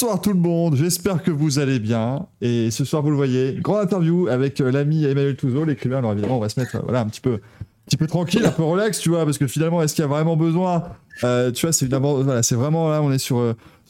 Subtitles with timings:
[0.00, 2.28] Bonsoir tout le monde, j'espère que vous allez bien.
[2.40, 5.98] Et ce soir, vous le voyez, grande interview avec euh, l'ami Emmanuel Touzeau, l'écrivain.
[5.98, 7.40] Alors évidemment, on va se mettre euh, voilà, un petit peu,
[7.84, 10.08] petit peu tranquille, un peu relax, tu vois, parce que finalement, est-ce qu'il y a
[10.08, 10.84] vraiment besoin
[11.24, 13.40] euh, Tu vois, c'est voilà, vraiment là, on est sur,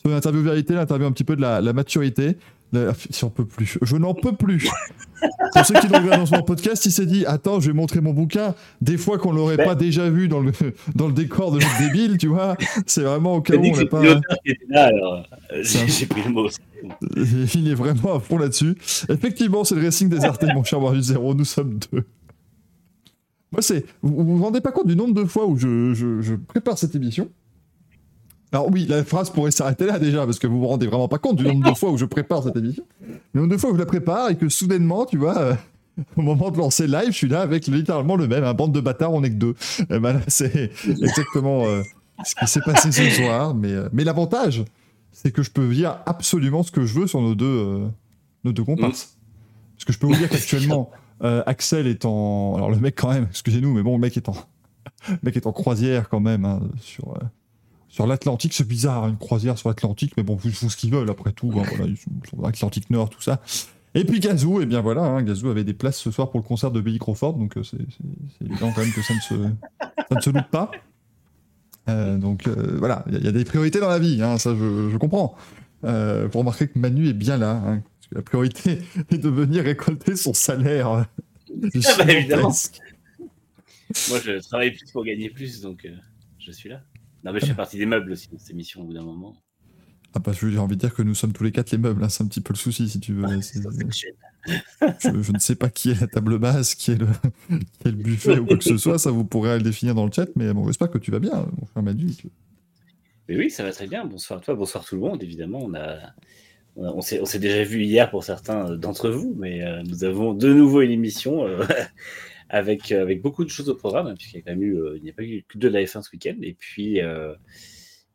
[0.07, 2.39] une interview vérité, l'interview un petit peu de la maturité.
[3.11, 4.69] Si on peut plus, je n'en peux plus.
[5.55, 8.01] Pour ceux qui l'ont vu dans son podcast, il s'est dit Attends, je vais montrer
[8.01, 8.55] mon bouquin.
[8.81, 10.53] Des fois qu'on l'aurait pas déjà vu dans le,
[10.95, 12.57] dans le décor de notre débile, tu vois.
[12.87, 14.03] C'est vraiment au cas où on n'a pas.
[15.63, 16.49] J'ai pris le mot.
[17.55, 18.77] Il est vraiment à fond là-dessus.
[19.09, 21.35] Effectivement, c'est le Racing des Artés, mon cher Marius Zéro.
[21.35, 22.05] Nous sommes deux.
[23.51, 23.87] Moi, c'est.
[24.03, 26.95] Vous vous rendez pas compte du nombre de fois où je, je, je prépare cette
[26.95, 27.31] émission?
[28.53, 31.19] Alors oui, la phrase pourrait s'arrêter là déjà, parce que vous vous rendez vraiment pas
[31.19, 32.85] compte du nombre de fois où je prépare cette émission.
[33.35, 35.55] Le nombre de fois où je la prépare et que soudainement, tu vois, euh,
[36.17, 38.81] au moment de lancer live, je suis là avec littéralement le même, un bande de
[38.81, 39.55] bâtards, on est que deux.
[39.91, 41.83] Et ben c'est exactement euh,
[42.25, 43.55] ce qui s'est passé ce soir.
[43.55, 44.65] Mais, euh, mais l'avantage,
[45.13, 47.83] c'est que je peux dire absolument ce que je veux sur nos deux,
[48.45, 49.19] nos deux comparses.
[49.77, 50.91] Parce que je peux vous dire qu'actuellement,
[51.21, 52.55] Axel est en...
[52.57, 54.35] Alors le mec quand même, excusez-nous, mais bon, le mec est en...
[55.09, 57.15] Le mec est en croisière quand même hein, sur
[57.99, 61.11] sur l'Atlantique, c'est bizarre, une croisière sur l'Atlantique, mais bon, ils font ce qu'ils veulent
[61.11, 61.51] après tout.
[61.57, 61.65] Hein,
[62.33, 63.41] voilà, Atlantique Nord, tout ça.
[63.97, 66.39] Et puis Gazou, et eh bien voilà, hein, Gazou avait des places ce soir pour
[66.39, 67.77] le concert de Billy Crawford, donc euh, c'est
[68.41, 69.35] évident quand même que ça ne se,
[69.81, 70.71] ça ne se loupe pas.
[71.89, 74.91] Euh, donc euh, voilà, il y, a des priorités dans la vie, hein, ça je,
[74.93, 75.35] je comprends.
[75.81, 78.79] Pour remarquer que Manu est bien là, hein, parce que la priorité
[79.11, 80.89] est de venir récolter son salaire.
[80.89, 81.09] Ah
[81.99, 82.55] bah, évidemment.
[84.09, 85.85] Moi je travaille plus pour gagner plus, donc
[86.39, 86.81] je suis là.
[87.25, 89.37] Non, mais je fais partie des meubles aussi de cette émission au bout d'un moment.
[90.15, 92.09] Ah bah, j'ai envie de dire que nous sommes tous les quatre les meubles, hein,
[92.09, 93.27] c'est un petit peu le souci si tu veux.
[95.01, 97.07] je, ne sais pas qui est la table basse, qui est le,
[97.49, 100.07] qui est le buffet ou quoi que ce soit, ça vous pourrez le définir dans
[100.07, 102.15] le chat, mais bon, j'espère que tu vas bien, mon frère Madu.
[103.29, 104.07] Mais oui, ça va très bien.
[104.07, 105.61] Bonsoir à toi, bonsoir tout le monde, évidemment.
[105.63, 105.99] On a,
[106.77, 110.81] on, s'est déjà vu hier pour certains d'entre vous, mais euh, nous avons de nouveau
[110.81, 111.65] une émission euh,
[112.49, 114.77] avec, euh, avec beaucoup de choses au programme, hein, puisqu'il y a quand même eu,
[114.77, 116.37] euh, il n'y a pas eu que de la F1 ce week-end.
[116.43, 117.35] Et puis, euh,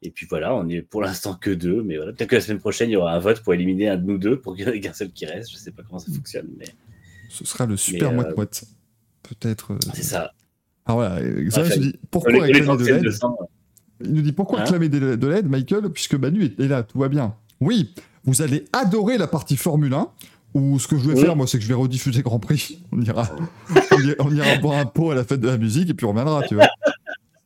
[0.02, 2.60] et puis voilà, on est pour l'instant que deux, mais voilà, peut-être que la semaine
[2.60, 4.88] prochaine, il y aura un vote pour éliminer un de nous deux, pour qu'il y
[4.88, 5.52] ait seul qui reste.
[5.52, 6.16] Je ne sais pas comment ça mm.
[6.16, 6.50] fonctionne.
[6.58, 6.66] Mais...
[7.30, 8.66] Ce sera le super moite moite.
[9.24, 9.78] Peut-être.
[9.94, 10.34] C'est ça.
[10.86, 13.10] Alors voilà, Xavier dit pourquoi réclamer de l'aide
[14.02, 17.08] Il nous dit pourquoi hein réclamer de l'aide, Michael, puisque Manu est là, tout va
[17.08, 17.36] bien.
[17.62, 17.94] Oui,
[18.26, 20.12] vous allez adorer la partie Formule 1.
[20.54, 22.80] Ou ce que je vais faire, moi, c'est que je vais rediffuser Grand Prix.
[22.92, 23.30] On ira,
[24.20, 26.44] on ira, boire un pot à la fête de la musique et puis on reviendra,
[26.44, 26.68] tu vois.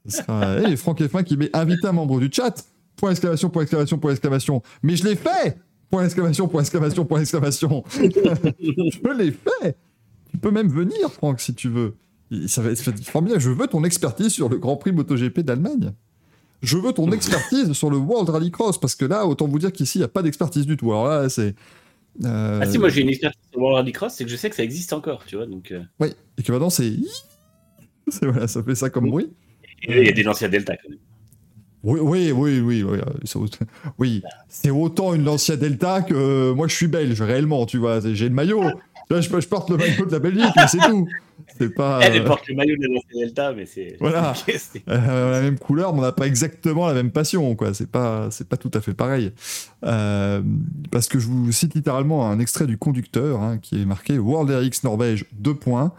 [0.05, 2.65] Sera hey, Franck F1 qui met inviter un membre du chat.
[2.95, 4.61] Point exclamation, point exclamation, point exclamation.
[4.81, 5.57] Mais je l'ai fait
[5.89, 7.83] Point exclamation, point exclamation, point exclamation.
[7.97, 9.77] je l'ai fait
[10.31, 11.95] Tu peux même venir, Franck, si tu veux.
[12.47, 13.39] Ça va être formidable.
[13.39, 15.93] Je veux ton expertise sur le Grand Prix MotoGP d'Allemagne.
[16.61, 19.99] Je veux ton expertise sur le World Rallycross, parce que là, autant vous dire qu'ici,
[19.99, 20.91] il n'y a pas d'expertise du tout.
[20.91, 21.55] Alors là, c'est
[22.25, 24.55] euh, ah si, moi j'ai une expertise sur World Rallycross, c'est que je sais que
[24.55, 25.45] ça existe encore, tu vois.
[25.45, 25.81] Donc, euh.
[25.99, 26.93] Oui, et que maintenant c'est.
[28.21, 29.31] voilà, ça fait ça comme bruit.
[29.87, 30.99] il y a des Delta quand même.
[31.83, 32.99] Oui, oui, oui, oui, oui,
[33.99, 34.23] oui.
[34.49, 37.99] c'est autant une Lancia Delta que moi je suis belge, réellement, tu vois.
[38.01, 38.63] J'ai le maillot.
[39.09, 41.07] Là, je, je porte le maillot de la Belgique, mais c'est tout.
[41.57, 41.99] C'est pas.
[42.01, 43.97] Elle porte le maillot de la Delta, mais c'est.
[43.99, 44.33] Voilà.
[44.89, 47.73] Euh, la même couleur, mais on n'a pas exactement la même passion, quoi.
[47.73, 49.31] C'est pas, c'est pas tout à fait pareil.
[49.85, 50.41] Euh,
[50.91, 54.49] parce que je vous cite littéralement un extrait du conducteur hein, qui est marqué World
[54.49, 55.93] RX Norvège, deux points.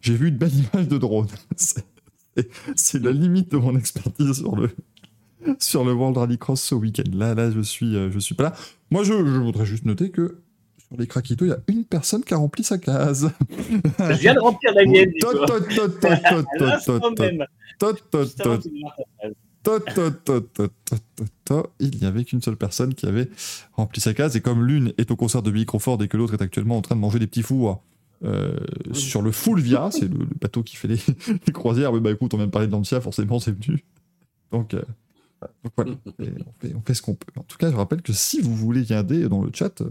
[0.00, 1.28] J'ai vu une belle image de drone.
[2.76, 4.70] c'est la limite de mon expertise sur le,
[5.58, 7.10] sur le World Rallycross ce week-end.
[7.12, 8.54] Là, là, je suis, euh, je suis pas là.
[8.90, 10.38] Moi, je, je voudrais juste noter que
[10.94, 13.30] sur les craquitos, il y a une personne qui a rempli sa case.
[13.50, 15.10] Je viens de remplir la mienne.
[21.80, 23.28] Il n'y avait qu'une seule personne qui avait
[23.72, 24.36] rempli sa case.
[24.36, 26.82] Et comme l'une est au concert de Billy Crawford et que l'autre est actuellement en
[26.82, 27.82] train de manger des petits fours
[28.24, 28.56] euh,
[28.92, 30.98] sur le Fulvia, c'est le, bateau qui fait les,
[31.52, 31.92] croisières.
[31.92, 33.84] Mais bah écoute, on vient de parler de Lancia, forcément c'est venu.
[34.52, 34.76] Donc,
[35.76, 35.92] voilà,
[36.74, 37.32] on fait, ce qu'on peut.
[37.36, 39.82] En tout cas, je rappelle que si vous voulez y dé dans le chat,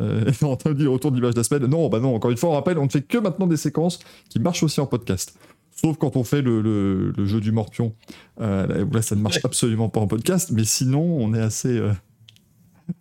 [0.00, 1.66] euh, on t'a dit retour d'image de la semaine.
[1.66, 3.98] Non, bah non, encore une fois, on rappelle, on ne fait que maintenant des séquences
[4.28, 5.38] qui marchent aussi en podcast.
[5.70, 7.94] Sauf quand on fait le, jeu du morpion.
[8.40, 11.76] Euh, là, ça ne marche absolument pas en podcast, mais sinon, on est assez.
[11.76, 11.92] Euh,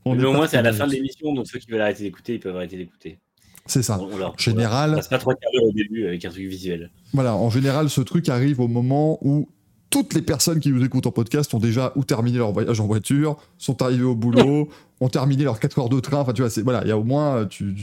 [0.05, 2.35] mais au moins, c'est à la fin de l'émission, donc ceux qui veulent arrêter d'écouter,
[2.35, 3.19] ils peuvent arrêter d'écouter.
[3.65, 3.99] C'est ça.
[4.01, 6.29] On, on leur, En général- on passe pas trois quarts d'heure au début avec un
[6.29, 6.91] truc visuel.
[7.13, 9.47] Voilà, en général, ce truc arrive au moment où
[9.93, 12.87] toutes les personnes qui nous écoutent en podcast ont déjà ou terminé leur voyage en
[12.87, 14.67] voiture, sont arrivées au boulot,
[14.99, 16.17] ont terminé leurs 4 heures de train.
[16.17, 17.75] Enfin, tu vois, c'est voilà, il y a au moins tu,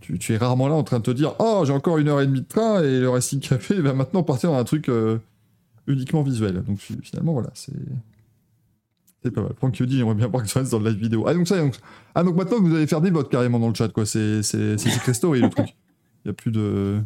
[0.00, 2.22] tu, tu es rarement là en train de te dire "Oh, j'ai encore une heure
[2.22, 5.18] et demie de train et le Racing Café va maintenant partir dans un truc euh,
[5.86, 7.72] uniquement visuel." Donc fi- finalement voilà, c'est
[9.22, 9.52] c'est pas mal.
[9.58, 11.24] Franck dit j'aimerais bien voir que ça reste dans le live vidéo.
[11.28, 11.74] Ah donc ça donc
[12.14, 14.78] ah donc maintenant vous allez faire des votes carrément dans le chat quoi, c'est c'est
[14.78, 15.76] c'est Story le truc.
[16.24, 17.02] Il y a plus de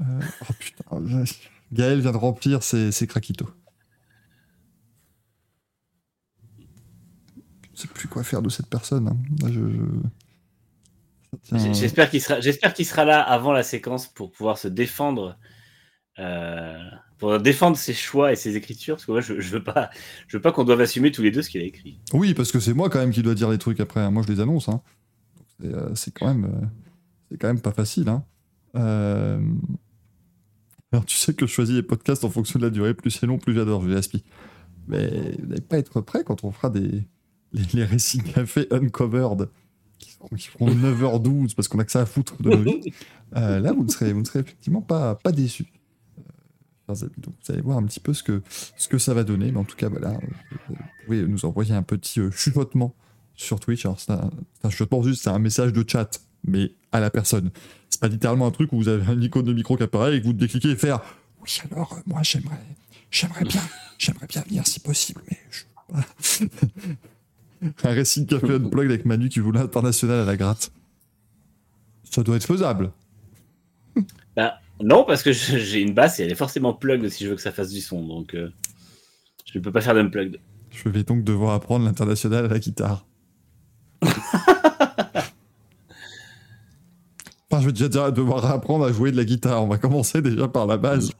[0.00, 0.84] euh, oh putain,
[1.74, 3.48] Gaël vient de remplir ses, ses craquitos.
[7.74, 9.08] Je sais plus quoi faire de cette personne.
[9.08, 9.16] hein.
[9.48, 10.08] Je, je-
[11.74, 15.36] J'espère qu'il sera, j'espère qu'il sera là avant la séquence pour pouvoir se défendre,
[16.20, 16.78] euh,
[17.18, 19.90] pour défendre ses choix et ses écritures, parce que moi, je, je veux pas,
[20.28, 21.98] je veux pas qu'on doive assumer tous les deux ce qu'il a écrit.
[22.12, 24.00] Oui, parce que c'est moi quand même qui dois dire les trucs après.
[24.00, 24.10] hein.
[24.12, 24.68] Moi, je les annonce.
[24.68, 24.80] hein.
[25.60, 26.66] C'est euh, c'est quand même, euh,
[27.30, 28.08] c'est quand même pas facile.
[28.08, 28.24] hein.
[30.94, 32.94] Alors, tu sais que je choisis les podcasts en fonction de la durée.
[32.94, 33.82] Plus c'est long, plus j'adore.
[33.82, 34.22] Je les aspi.
[34.86, 37.02] Mais vous n'allez pas être prêt quand on fera des
[37.52, 39.48] les, les récits café uncovered
[39.98, 40.10] qui,
[40.48, 42.92] feront 9h12 parce qu'on a que ça à foutre de nos vies.
[43.34, 45.66] Euh, là, vous ne serez, vous ne serez effectivement pas, pas déçus.
[46.18, 46.94] Euh.
[47.18, 48.42] Donc, vous allez voir un petit peu ce que,
[48.76, 49.50] ce que ça va donner.
[49.50, 50.18] Mais en tout cas, voilà, euh,
[50.68, 50.76] vous
[51.06, 52.94] pouvez nous envoyer un petit chuchotement
[53.34, 53.84] sur Twitch.
[53.84, 54.30] Alors, c'est un,
[54.62, 57.50] un chuchotement juste, c'est un message de chat, mais à la personne.
[57.90, 60.20] C'est pas littéralement un truc où vous avez un icône de micro qui apparaît et
[60.20, 61.00] que vous décliquez et faire
[61.42, 62.60] Oui, alors, euh, moi, j'aimerais,
[63.10, 63.62] j'aimerais bien,
[63.98, 65.64] j'aimerais bien venir si possible, mais je.
[67.84, 70.72] un récit de café unplugged avec Manu qui voulait international à la gratte.
[72.04, 72.92] Ça doit être faisable.
[74.36, 77.36] Bah, non, parce que j'ai une basse et elle est forcément plugged si je veux
[77.36, 78.50] que ça fasse du son, donc euh,
[79.46, 80.40] je ne peux pas faire d'unplugged.
[80.72, 83.06] Je vais donc devoir apprendre l'international à la guitare.
[87.60, 89.62] Je vais déjà devoir apprendre à jouer de la guitare.
[89.62, 91.10] On va commencer déjà par la base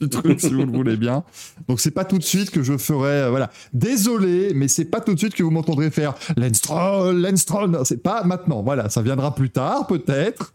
[0.00, 1.24] du truc, si vous le voulez bien.
[1.68, 3.22] Donc, c'est pas tout de suite que je ferai.
[3.22, 3.50] euh, voilà.
[3.72, 7.70] Désolé, mais c'est pas tout de suite que vous m'entendrez faire Lenstroll.
[7.70, 8.62] Non, C'est pas maintenant.
[8.62, 10.52] Voilà, ça viendra plus tard, peut-être,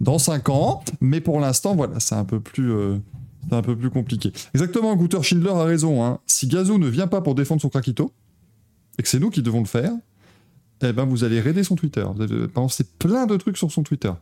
[0.00, 0.82] dans 5 ans.
[1.00, 2.72] Mais pour l'instant, voilà, c'est un peu plus.
[2.72, 2.96] euh,
[3.48, 4.32] c'est un peu plus compliqué.
[4.54, 6.04] Exactement, Guter Schindler a raison.
[6.04, 6.18] Hein.
[6.26, 8.12] Si Gazou ne vient pas pour défendre son craquito,
[8.98, 9.92] et que c'est nous qui devons le faire,
[10.82, 12.04] eh ben vous allez raider son Twitter.
[12.14, 14.12] Vous allez balancer plein de trucs sur son Twitter.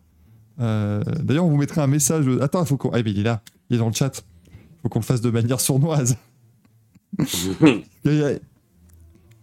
[0.60, 2.26] Euh, D'ailleurs, on vous mettrait un message.
[2.40, 2.90] Attends, il faut qu'on.
[2.90, 4.24] Ah, mais il est là, il est dans le chat.
[4.46, 6.16] Il faut qu'on le fasse de manière sournoise.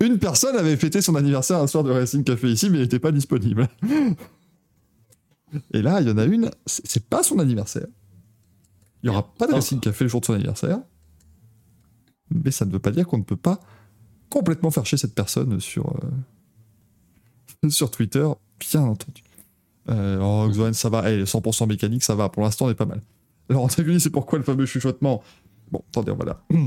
[0.02, 3.00] Une personne avait fêté son anniversaire un soir de Racing Café ici, mais il n'était
[3.00, 3.68] pas disponible.
[5.72, 7.88] Et là, il y en a une, c'est c'est pas son anniversaire.
[9.02, 10.80] Il n'y aura pas de Racing Café le jour de son anniversaire.
[12.30, 13.60] Mais ça ne veut pas dire qu'on ne peut pas
[14.30, 15.96] complètement faire chier cette personne sur,
[17.64, 18.28] euh, sur Twitter,
[18.60, 19.24] bien entendu.
[19.90, 23.02] Euh, Xoan, ça va, Eh, 100% mécanique, ça va, pour l'instant, on est pas mal.
[23.50, 25.22] Alors, antagoniste, c'est pourquoi le fameux chuchotement
[25.72, 26.42] Bon, attendez, on va là.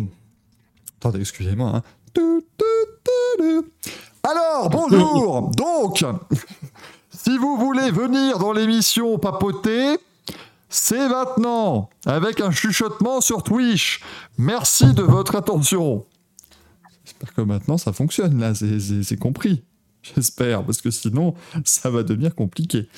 [1.01, 1.73] attendez, excusez-moi.
[1.77, 1.83] hein.
[4.23, 6.05] Alors, bonjour Donc,
[7.11, 9.97] si vous voulez venir dans l'émission papoter,
[10.69, 14.01] c'est maintenant, avec un chuchotement sur Twitch.
[14.37, 16.05] Merci de votre attention.
[17.05, 19.63] J'espère que maintenant ça fonctionne, là, c'est compris.
[20.03, 21.35] J'espère, parce que sinon,
[21.65, 22.89] ça va devenir compliqué.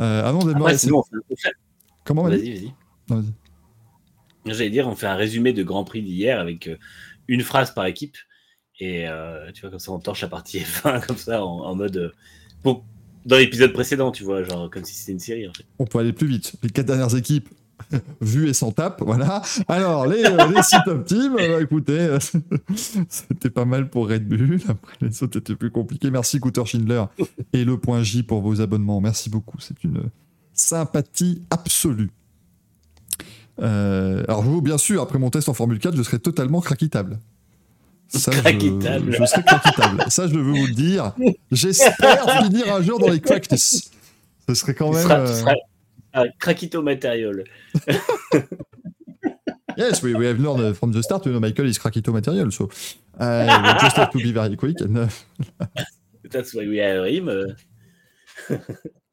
[0.00, 1.50] Euh, avant de Après, sinon, on fait-
[2.04, 2.72] Comment on va Vas-y,
[3.08, 3.24] vas-y.
[4.46, 6.76] J'allais dire, on fait un résumé de Grand Prix d'hier avec euh,
[7.28, 8.16] une phrase par équipe.
[8.78, 11.74] Et euh, tu vois, comme ça, on torche la partie F1 comme ça, en, en
[11.74, 11.96] mode.
[11.96, 12.72] euh,
[13.24, 15.64] dans l'épisode précédent, tu vois, genre comme si c'était une série en fait.
[15.80, 16.52] On peut aller plus vite.
[16.62, 17.48] Les quatre dernières équipes,
[18.20, 19.42] vues et sans tape, voilà.
[19.68, 22.18] Alors, les, euh, les six top teams, euh, écoutez, euh,
[23.08, 24.58] c'était pas mal pour Red Bull.
[24.68, 26.10] Après, les autres étaient plus compliqués.
[26.10, 27.04] Merci, Cooter Schindler.
[27.52, 29.00] Et le point J pour vos abonnements.
[29.00, 29.58] Merci beaucoup.
[29.60, 30.02] C'est une
[30.52, 32.10] sympathie absolue.
[33.60, 37.18] Euh, alors, vous, bien sûr, après mon test en Formule 4, je serai totalement craquitable.
[38.08, 39.12] Ça, je- Craquitable.
[39.18, 40.04] Je, serai craquitable.
[40.08, 41.12] Ça, je veux vous le dire.
[41.50, 43.90] J'espère finir un jour dans les practices.
[44.48, 45.04] Ce serait quand Tu même.
[45.04, 45.54] seras, tu seras
[46.16, 47.44] un craquito matériel.
[49.76, 52.70] Yes, we, we have learned from the start, you know, Michael is crackito material, so
[53.20, 55.08] uh, we just have to be very quick and uh,
[56.30, 57.28] That's why we are him.
[57.28, 57.54] euh.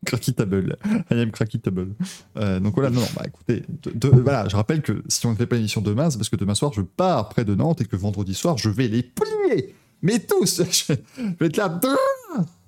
[0.05, 0.77] crackitable.
[1.11, 1.95] I am crackitable.
[2.37, 5.31] Euh, donc voilà, non, non, bah écoutez, de- de- voilà, je rappelle que si on
[5.31, 7.81] ne fait pas l'émission demain, c'est parce que demain soir, je pars près de Nantes
[7.81, 9.75] et que vendredi soir, je vais les plier.
[10.01, 10.93] Mais tous Je
[11.39, 11.79] vais être là,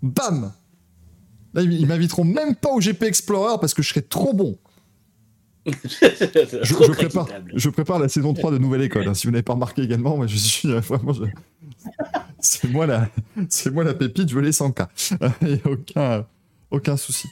[0.02, 0.52] bam
[1.56, 4.58] Là, ils m'inviteront même pas au GP Explorer parce que je serai trop bon.
[5.66, 7.52] Je, Trop je prépare, craquitable.
[7.56, 9.08] je prépare la saison 3 de Nouvelle École.
[9.08, 9.16] hein.
[9.16, 11.12] Si vous n'avez pas remarqué également, moi je suis euh, vraiment.
[11.12, 11.24] je-
[12.40, 13.10] C'est moi la,
[13.50, 14.30] c'est moi la pépite.
[14.30, 14.88] Je veux les 100K.
[15.42, 16.26] Il y a aucun,
[16.70, 17.28] aucun souci.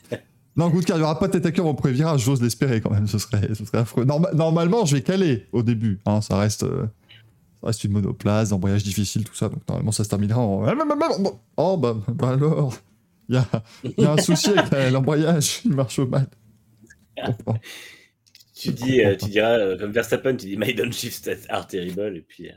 [0.58, 2.42] Non, good car il n'y aura pas de tête à cœur au premier virage, j'ose
[2.42, 4.06] l'espérer quand même, ce serait, ce serait affreux.
[4.06, 6.64] normalement, je vais caler au début, hein, ça reste.
[6.64, 6.86] euh,
[7.62, 10.66] ça reste une monoplace, embrayage difficile, tout ça, donc normalement ça se terminera en.
[11.58, 12.74] Oh bah, bah alors,
[13.30, 13.46] il y a,
[13.98, 16.28] y a un souci avec l'embrayage, il marche mal.
[18.56, 22.22] Tu, dis, euh, tu diras, euh, comme Verstappen, tu dis My downshift are terrible, et
[22.22, 22.50] puis.
[22.50, 22.54] euh,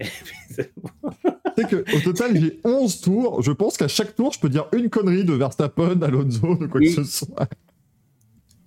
[0.00, 1.10] et puis c'est bon.
[1.56, 3.42] Tu sais qu'au total, j'ai 11 tours.
[3.42, 6.80] Je pense qu'à chaque tour, je peux dire une connerie de Verstappen, Alonso, de quoi
[6.80, 6.94] Oui.
[6.94, 7.48] que ce soit.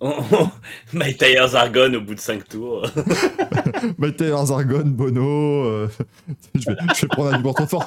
[0.06, 0.50] On- on-
[0.92, 2.86] My tires are gone au bout de 5 tours.
[3.98, 5.64] Mettez Zargon, Bono.
[5.64, 5.88] euh,
[6.54, 7.86] je, vais, je vais prendre un du fort.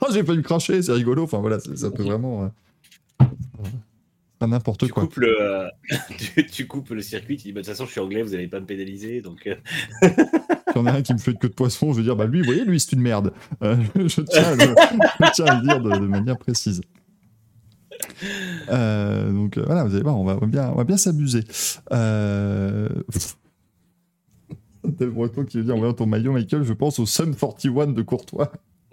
[0.00, 1.22] oh, j'ai pas me cracher, c'est rigolo.
[1.22, 2.50] Enfin voilà, ça peut vraiment.
[3.22, 3.26] euh,
[4.40, 5.04] pas n'importe quoi.
[5.04, 5.68] coupes le, euh,
[6.18, 8.30] tu, tu coupes le circuit, tu dis bah, De toute façon, je suis anglais, vous
[8.30, 9.20] n'allez pas me pénaliser.
[9.20, 9.54] Donc, euh,
[10.02, 12.16] Il y en a un qui me fait une queue de poisson, je vais dire,
[12.16, 13.32] bah lui, vous voyez, lui, c'est une merde.
[13.62, 14.74] Je, tiens à le,
[15.20, 16.80] je tiens à le dire de, de manière précise.
[18.68, 20.96] Euh, donc euh, voilà, vous allez voir, on va, on va bien, on va bien
[20.96, 21.44] s'amuser.
[21.92, 22.88] Euh...
[24.98, 27.88] Tel breton qui veut dire, en voyant ton maillot, Michael, je pense au Sun 41
[27.88, 28.52] de Courtois.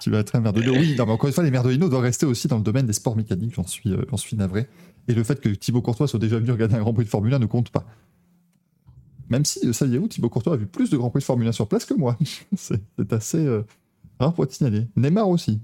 [0.00, 0.72] tu vas être un merdelino.
[0.72, 2.92] Oui, non, mais encore une fois, les merdelino doivent rester aussi dans le domaine des
[2.92, 4.68] sports mécaniques, j'en suis, euh, suis navré.
[5.08, 7.34] Et le fait que Thibaut Courtois soit déjà venu regarder un Grand Prix de Formule
[7.34, 7.84] 1 ne compte pas.
[9.28, 11.68] Même si, saviez-vous, Thibaut Courtois a vu plus de Grand Prix de Formule 1 sur
[11.68, 12.16] place que moi.
[12.56, 13.62] c'est c'est assez euh,
[14.18, 14.86] rare pour être signalé.
[14.96, 15.60] Neymar aussi.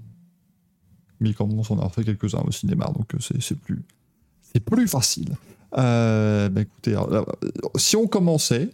[1.19, 5.35] Mais quand on en a fait quelques-uns aussi, Neymar, donc euh, c'est plus, facile.
[5.77, 8.69] Euh, bah, écoutez, alors, euh, si on commençait,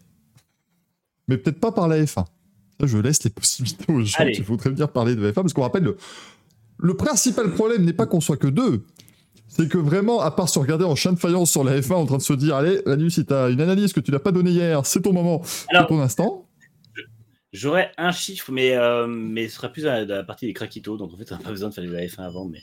[1.28, 2.26] mais peut-être pas par la F1.
[2.80, 5.62] Ça, je laisse les possibilités aux gens qui voudraient bien parler de F1, parce qu'on
[5.62, 5.98] rappelle, le,
[6.80, 8.86] le principal problème n'est pas qu'on soit que deux.
[9.48, 12.06] C'est que vraiment, à part se regarder en chien de faïence sur la F1 en
[12.06, 14.52] train de se dire, allez, Manu, si t'as une analyse que tu n'as pas donnée
[14.52, 16.43] hier, c'est ton moment, c'est ton instant.
[17.54, 21.14] J'aurais un chiffre, mais, euh, mais ce sera plus à, la partie des craquitos, donc
[21.14, 22.46] en fait, on n'a pas besoin de faire les AF1 avant.
[22.46, 22.60] Mais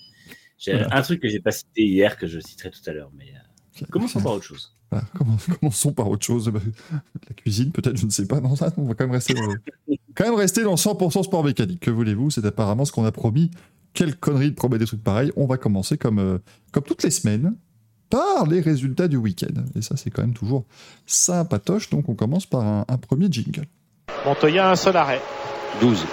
[0.59, 0.97] j'ai Voilà.
[0.97, 3.11] un truc que j'ai pas cité hier que je citerai tout à l'heure.
[3.17, 3.33] Mais
[3.83, 4.77] euh, commençons par autre chose.
[5.17, 6.49] Comment- commençons par autre chose.
[6.49, 6.59] Bah,
[6.91, 8.41] La cuisine, peut-être, je ne sais pas.
[8.41, 9.47] Non, ça, on va quand même rester dans,
[10.17, 11.79] quand même rester dans 100% sport mécanique.
[11.79, 12.31] Que voulez-vous?
[12.31, 13.53] C'est apparemment ce qu'on a promis.
[13.95, 15.31] Quelle connerie de promettre des trucs pareils.
[15.37, 16.39] On va commencer comme, euh,
[16.73, 17.55] comme toutes les semaines
[18.09, 19.63] par les résultats du week-end.
[19.77, 20.67] Et ça, c'est quand même toujours
[21.07, 21.91] sympatoche.
[21.91, 23.67] Donc, on commence par un, un premier jingle.
[24.25, 25.21] Montoya, un seul arrêt.
[25.81, 26.05] 12.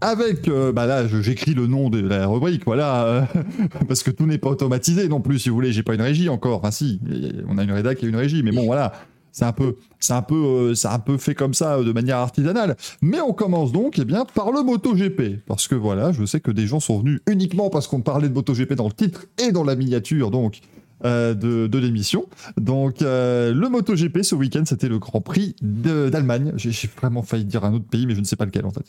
[0.00, 3.22] Avec, euh, bah là, j'écris le nom de la rubrique, voilà, euh,
[3.88, 5.72] parce que tout n'est pas automatisé non plus, si vous voulez.
[5.72, 6.58] J'ai pas une régie encore.
[6.58, 7.00] Enfin, si,
[7.48, 8.92] on a une rédac et une régie, mais bon, voilà,
[9.32, 11.92] c'est un peu, c'est un peu, euh, c'est un peu fait comme ça, euh, de
[11.92, 12.76] manière artisanale.
[13.00, 16.50] Mais on commence donc, eh bien, par le MotoGP, parce que voilà, je sais que
[16.50, 19.64] des gens sont venus uniquement parce qu'on parlait de MotoGP dans le titre et dans
[19.64, 20.60] la miniature, donc.
[21.04, 22.26] Euh, de, l'émission.
[22.56, 26.52] Donc, euh, le MotoGP ce week-end, c'était le Grand Prix d'Allemagne.
[26.56, 28.84] J'ai vraiment failli dire un autre pays, mais je ne sais pas lequel en fait.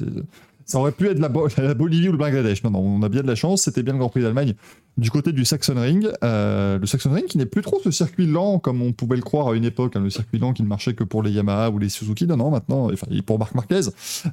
[0.66, 2.64] Ça aurait pu être la, Bo- la Bolivie ou le Bangladesh.
[2.64, 3.64] Non, non, on a bien de la chance.
[3.64, 4.54] C'était bien le Grand Prix d'Allemagne
[4.98, 6.08] du côté du Saxon Ring.
[6.24, 9.24] Euh, le Saxon Ring qui n'est plus trop ce circuit lent comme on pouvait le
[9.24, 9.96] croire à une époque.
[9.96, 12.28] hein, le circuit lent qui ne marchait que pour les Yamaha ou les Suzuki.
[12.28, 13.82] Non, non, maintenant, enfin, pour Marc Marquez.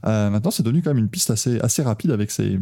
[0.05, 2.59] Maintenant, c'est devenu quand même une piste assez, assez rapide avec ses,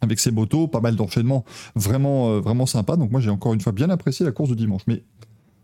[0.00, 2.96] avec ses motos, pas mal d'enchaînements vraiment, euh, vraiment sympa.
[2.96, 4.82] Donc, moi, j'ai encore une fois bien apprécié la course du dimanche.
[4.86, 5.02] Mais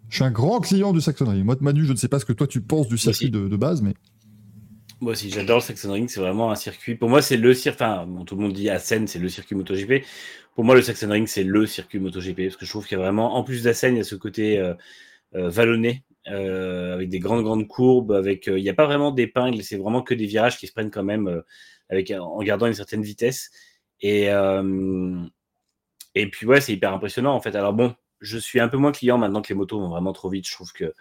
[0.09, 1.45] je suis un grand client du Saxon Ring.
[1.45, 3.57] Moi, Manu, je ne sais pas ce que toi tu penses du circuit de, de
[3.57, 3.95] base, mais.
[5.01, 6.09] Moi aussi, j'adore le Saxon Ring.
[6.09, 6.95] C'est vraiment un circuit.
[6.95, 7.83] Pour moi, c'est le circuit.
[7.83, 10.05] Enfin, bon, tout le monde dit Assen, c'est le circuit MotoGP.
[10.55, 12.45] Pour moi, le Saxon Ring, c'est le circuit MotoGP.
[12.45, 14.15] Parce que je trouve qu'il y a vraiment, en plus d'Assen, il y a ce
[14.15, 14.75] côté euh,
[15.35, 18.13] euh, vallonné, euh, avec des grandes, grandes courbes.
[18.13, 19.63] Avec, il n'y a pas vraiment d'épingles.
[19.63, 21.43] C'est vraiment que des virages qui se prennent quand même
[21.91, 23.51] avec, en gardant une certaine vitesse.
[24.01, 25.25] Et, euh,
[26.15, 27.55] et puis, ouais, c'est hyper impressionnant, en fait.
[27.57, 30.29] Alors, bon, je suis un peu moins client maintenant que les motos vont vraiment trop
[30.31, 30.49] vite.
[30.49, 30.95] Je trouve que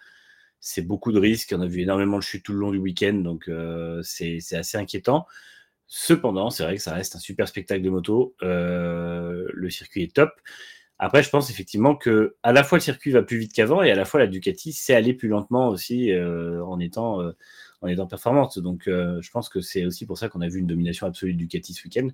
[0.60, 1.54] c'est beaucoup de risques.
[1.56, 4.78] On a vu énormément de chutes tout le long du week-end, donc euh, c'est assez
[4.78, 5.26] inquiétant.
[5.88, 8.36] Cependant, c'est vrai que ça reste un super spectacle de moto.
[8.44, 10.32] Euh, le circuit est top.
[11.00, 13.92] Après, je pense effectivement que à la fois le circuit va plus vite qu'avant et
[13.92, 17.20] à la fois la Ducati sait aller plus lentement aussi euh, en étant
[17.82, 18.60] en étant performante.
[18.60, 21.40] Donc, je pense que c'est aussi pour ça qu'on a vu une domination absolue de
[21.40, 22.08] Ducati ce week-end.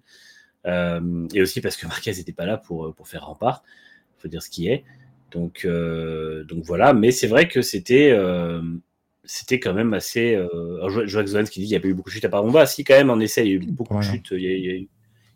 [0.66, 3.64] Euh, et aussi parce que Marquez n'était pas là pour, pour faire rempart.
[4.18, 4.84] Il faut dire ce qui est.
[5.32, 6.94] Donc, euh, donc voilà.
[6.94, 8.62] Mais c'est vrai que c'était euh,
[9.24, 10.36] c'était quand même assez.
[10.36, 10.78] Euh...
[10.78, 12.44] alors, vois Xoan qui dit qu'il n'y a pas eu beaucoup de chutes à part
[12.44, 12.66] Bomba.
[12.66, 14.08] Si, quand même, en essai, il y a eu beaucoup Voilà.
[14.10, 14.30] de chutes.
[14.32, 14.78] Il y a, il y a eu,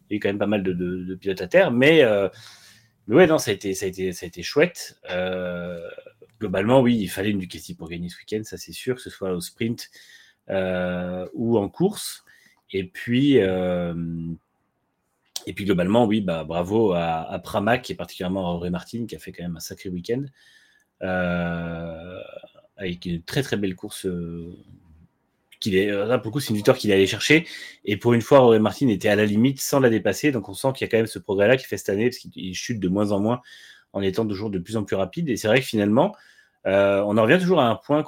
[0.10, 1.72] il y a eu quand même pas mal de, de, de pilotes à terre.
[1.72, 2.28] Mais, euh,
[3.08, 5.00] mais ouais, non, ça a été, ça a été, ça a été chouette.
[5.12, 5.80] Euh,
[6.40, 9.10] globalement, oui, il fallait une Ducati pour gagner ce week-end, ça c'est sûr, que ce
[9.10, 9.90] soit au sprint
[10.50, 12.26] euh, ou en course.
[12.72, 13.94] Et puis, euh,
[15.46, 19.16] et puis globalement, oui, bah, bravo à, à Pramac et particulièrement à Auré Martin qui
[19.16, 20.24] a fait quand même un sacré week-end.
[21.02, 22.20] Euh,
[22.78, 24.56] avec une très très belle course euh,
[25.60, 27.46] pour le coup c'est une victoire qu'il est allé chercher
[27.84, 30.54] et pour une fois Auré Martin était à la limite sans la dépasser donc on
[30.54, 32.56] sent qu'il y a quand même ce progrès là qui fait cette année parce qu'il
[32.56, 33.42] chute de moins en moins
[33.94, 35.30] en étant toujours de plus en plus rapide.
[35.30, 36.16] Et c'est vrai que finalement,
[36.66, 38.04] euh, on en revient toujours à un point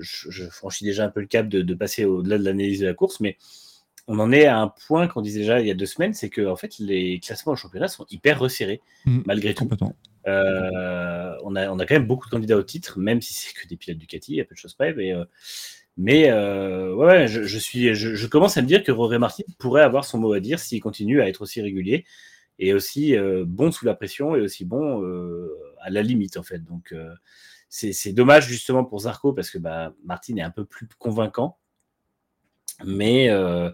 [0.00, 3.20] je, franchis déjà un peu le cap de, passer au-delà de l'analyse de la course,
[3.20, 3.36] mais
[4.06, 6.28] on en est à un point qu'on disait déjà il y a deux semaines, c'est
[6.28, 9.68] que en fait les classements au championnat sont hyper resserrés mm, malgré tout.
[10.26, 13.52] Euh, on, a, on a quand même beaucoup de candidats au titre, même si c'est
[13.52, 15.24] que des pilotes Ducati, il y a peu de choses près, mais, euh,
[15.96, 16.32] mais
[16.94, 20.32] ouais, je, suis, je, commence à me dire que Rory Martin pourrait avoir son mot
[20.32, 22.04] à dire s'il continue à être aussi régulier
[22.58, 25.04] et aussi bon sous la pression et aussi bon
[25.80, 26.64] à la limite en fait.
[26.64, 26.94] Donc
[27.68, 31.58] c'est dommage justement pour Zarco parce que bah, Martin est un peu plus convaincant.
[32.84, 33.70] Mais euh,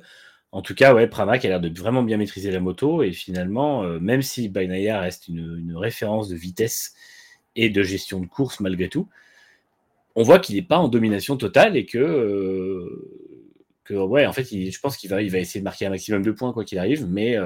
[0.52, 3.02] en tout cas, ouais, Pramac a l'air de vraiment bien maîtriser la moto.
[3.02, 6.95] Et finalement, euh, même si Bainaya reste une, référence de vitesse
[7.57, 9.09] et de gestion de course malgré tout,
[10.16, 12.88] on voit qu'il n'est pas en domination totale et que, euh,
[13.90, 16.33] ouais, en fait, je pense qu'il va, il va essayer de marquer un maximum de
[16.33, 17.07] points quoi qu'il arrive.
[17.07, 17.37] Mais,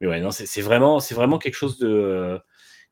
[0.00, 2.40] mais ouais, non, c'est vraiment, vraiment quelque chose de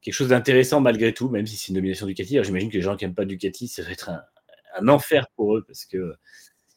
[0.02, 2.42] quelque chose d'intéressant malgré tout, même si c'est une domination Ducati.
[2.42, 5.64] J'imagine que les gens qui n'aiment pas Ducati, ça va être un, enfer pour eux
[5.66, 6.14] parce que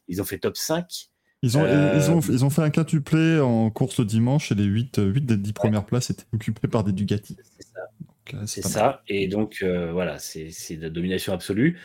[0.08, 1.10] ils ont fait top 5.
[1.42, 4.56] Ils ont, ils, ont, euh, ils ont fait un quintuplé en course le dimanche et
[4.56, 7.36] les 8, 8 des 10 premières places étaient occupées par des Ducati.
[7.60, 7.82] C'est ça.
[8.34, 9.04] Euh, c'est ça.
[9.08, 11.80] Et donc, euh, voilà, c'est la domination absolue.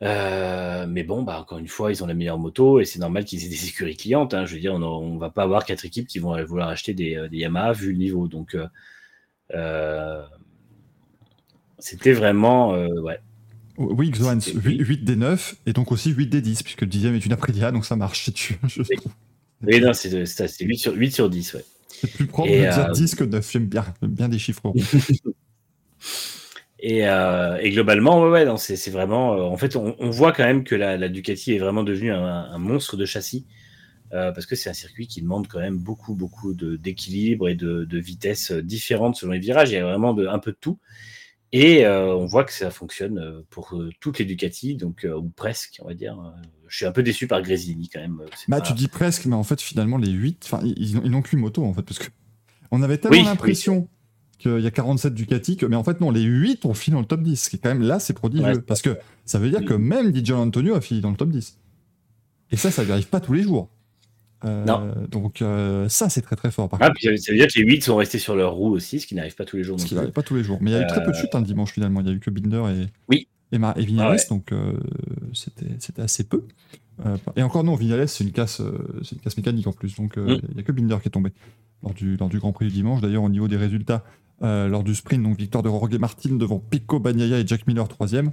[0.00, 3.44] mais bon, bah, encore une fois, ils ont la meilleure moto et c'est normal qu'ils
[3.44, 4.34] aient des écuries clientes.
[4.34, 4.46] Hein.
[4.46, 7.28] Je veux dire, on ne va pas avoir quatre équipes qui vont vouloir acheter des,
[7.28, 8.28] des Yamaha vu le niveau.
[8.28, 8.56] Donc,
[11.80, 12.74] c'était vraiment.
[12.74, 13.20] Euh, ouais.
[13.76, 17.24] Oui, Xoan, 8, des 9 et donc aussi 8 des 10, puisque le dixième est
[17.24, 18.58] une Aprilia, donc ça marche si tu.
[19.62, 19.80] oui.
[19.80, 20.26] non, c'est
[20.60, 21.64] 8 sur, 8 sur 10, ouais.
[21.88, 24.72] C'est plus propre de dire 10 que 9, j'aime bien, bien des chiffres.
[26.80, 29.34] et, euh, et, globalement, ouais, ouais c'est vraiment.
[29.34, 32.12] Euh, en fait, on, on, voit quand même que la, la, Ducati est vraiment devenue
[32.12, 33.46] un, un monstre de châssis.
[34.12, 37.84] Euh, parce que c'est un circuit qui demande quand même beaucoup, beaucoup d'équilibre et de,
[37.84, 39.70] de vitesse différentes selon les virages.
[39.70, 40.78] Il y a vraiment de, un peu de tout.
[41.52, 45.28] Et euh, on voit que ça fonctionne euh, pour euh, toutes les Ducati, donc, ou
[45.30, 46.16] presque, on va dire.
[46.68, 48.22] Je suis un peu déçu par Grésini quand même.
[48.46, 51.74] Bah, tu dis presque, mais en fait, finalement, les 8, ils n'ont qu'une moto, en
[51.74, 52.08] fait, parce que
[52.70, 53.88] on avait tellement l'impression
[54.38, 57.00] qu'il y a 47 Ducati, que, mais en fait, non, les 8 ont fini dans
[57.00, 59.50] le top 10, ce qui est quand même là, c'est prodigieux, parce que ça veut
[59.50, 61.58] dire que même Dijon Antonio a fini dans le top 10.
[62.52, 63.68] Et ça, ça n'arrive pas tous les jours.
[64.44, 64.92] Euh, non.
[65.10, 66.68] Donc euh, ça, c'est très très fort.
[66.68, 69.00] Par ah, puis ça veut dire que les 8 sont restés sur leur roue aussi,
[69.00, 69.78] ce qui n'arrive pas tous les jours.
[69.78, 70.58] Ce qui n'arrive pas tous les jours.
[70.60, 72.00] Mais il y a eu très peu de chutes un hein, dimanche finalement.
[72.00, 73.28] Il y a eu que Binder et, oui.
[73.52, 73.74] et, ah
[74.30, 74.72] donc euh,
[75.32, 76.44] c'était assez peu.
[77.36, 79.96] et encore non, Vignales, c'est une, casse, une casse mécanique en plus.
[79.96, 80.40] Donc mm.
[80.48, 81.32] il n'y a que Binder qui est tombé
[81.82, 83.00] lors du, lors du Grand Prix du dimanche.
[83.00, 84.04] D'ailleurs, au niveau des résultats,
[84.40, 88.32] lors du sprint, donc victoire de Jorge Martin devant Pico Bagnaia et Jack Miller, troisième.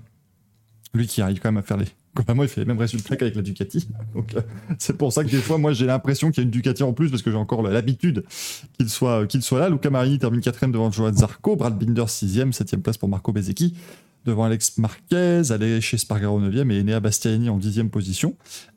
[0.94, 1.88] Lui qui arrive quand même à faire les,
[2.34, 3.88] moi, il fait les mêmes résultats qu'avec la Ducati.
[4.16, 4.42] Donc, euh,
[4.80, 6.94] c'est pour ça que des fois, moi, j'ai l'impression qu'il y a une Ducati en
[6.94, 8.24] plus parce que j'ai encore l'habitude
[8.78, 9.70] qu'il soit, qu'il soit là.
[9.70, 13.76] Luca Marini termine quatrième devant Joan Zarco, Brad Binder sixième, septième place pour Marco Bezzecchi,
[14.28, 15.42] devant Alex Marquez,
[15.82, 18.36] chez Spargaro 9e et Enea Bastiani en dixième position.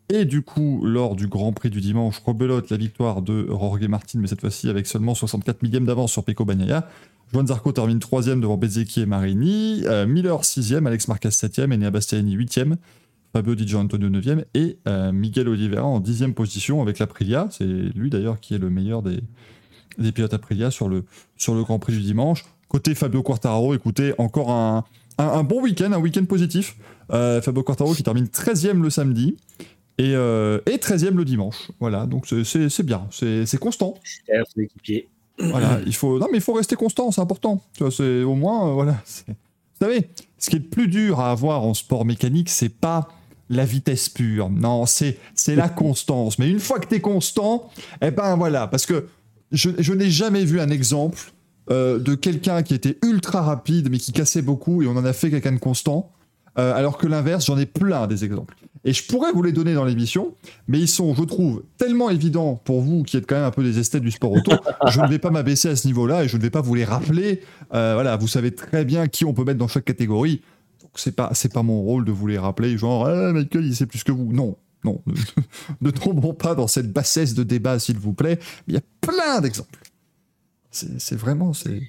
[0.08, 4.20] Et du coup, lors du Grand Prix du dimanche, rebelote la victoire de Jorge Martin,
[4.20, 6.88] mais cette fois-ci avec seulement 64 millièmes d'avance sur Pecco Bagnaia.
[7.32, 9.82] Joan Zarco termine troisième devant Bezzecchi et Marini.
[9.86, 12.76] Euh, Miller sixième, Alex Marquez septième, Enea Bastiani huitième.
[13.32, 17.46] Fabio Di Antonio 9e et euh, Miguel Oliveira en 10e position avec l'Aprilia.
[17.50, 19.20] C'est lui d'ailleurs qui est le meilleur des,
[19.98, 21.04] des pilotes Aprilia sur le,
[21.36, 22.44] sur le Grand Prix du dimanche.
[22.66, 24.84] Côté Fabio Quartararo, écoutez, encore un,
[25.20, 26.76] un, bon week-end, un week-end positif.
[27.12, 29.36] Euh, Fabio Quartararo qui termine 13e le samedi
[29.98, 31.70] et, euh, et 13e le dimanche.
[31.80, 33.94] Voilà, donc c'est bien, c'est constant.
[35.38, 37.62] Voilà, il faut, non, mais il faut rester constant, c'est important.
[37.72, 39.02] Tu vois, c'est au moins, voilà.
[39.26, 43.08] Vous savez, ce qui est le plus dur à avoir en sport mécanique, c'est pas
[43.48, 44.50] la vitesse pure.
[44.50, 46.38] Non, c'est c'est la constance.
[46.38, 47.70] Mais une fois que tu es constant,
[48.02, 49.08] eh ben voilà, parce que
[49.50, 51.32] je, je n'ai jamais vu un exemple
[51.70, 55.12] euh, de quelqu'un qui était ultra rapide mais qui cassait beaucoup et on en a
[55.12, 56.12] fait quelqu'un de constant.
[56.58, 58.56] Euh, alors que l'inverse, j'en ai plein des exemples.
[58.84, 60.34] Et je pourrais vous les donner dans l'émission,
[60.66, 63.62] mais ils sont, je trouve, tellement évidents pour vous qui êtes quand même un peu
[63.62, 64.50] des esthètes du sport auto.
[64.88, 66.84] je ne vais pas m'abaisser à ce niveau-là et je ne vais pas vous les
[66.84, 67.40] rappeler.
[67.72, 70.42] Euh, voilà, vous savez très bien qui on peut mettre dans chaque catégorie
[70.94, 73.86] c'est pas c'est pas mon rôle de vous les rappeler, genre ah, Michael il sait
[73.86, 74.32] plus que vous.
[74.32, 75.02] Non, non,
[75.80, 78.38] ne, tombons pas dans cette bassesse de débat s'il vous plaît.
[78.66, 79.78] Il y a plein d'exemples.
[80.70, 81.82] C'est vraiment c'est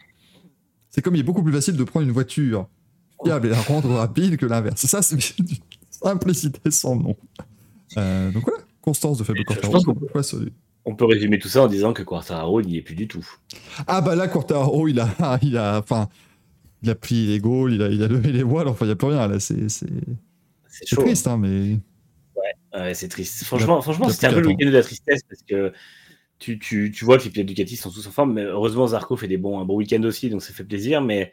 [0.89, 2.67] c'est comme il est beaucoup plus facile de prendre une voiture
[3.23, 4.85] fiable et la rendre rapide que l'inverse.
[4.85, 5.47] Ça c'est une
[5.89, 7.15] simplicité sans nom.
[7.97, 9.95] Euh, donc voilà, Constance de Fabio Quartaro.
[10.83, 13.27] On peut résumer tout ça en disant que Quartaro n'y est plus du tout.
[13.85, 16.09] Ah bah là Quartaro il a il a enfin
[16.83, 18.93] il a pris les goals, il a, il a levé les voiles, enfin, il n'y
[18.93, 19.39] a plus rien là.
[19.39, 19.87] C'est, c'est...
[20.95, 21.77] triste, hein, mais.
[22.35, 23.43] Ouais, ouais c'est triste.
[23.43, 25.71] Franchement, franchement c'était un peu le week-end de la tristesse parce que
[26.41, 29.15] tu, tu, tu vois que les pilotes Ducati sont tous en forme, mais heureusement Zarco
[29.15, 30.99] fait des bons, un bon week-end aussi, donc ça fait plaisir.
[31.01, 31.31] Mais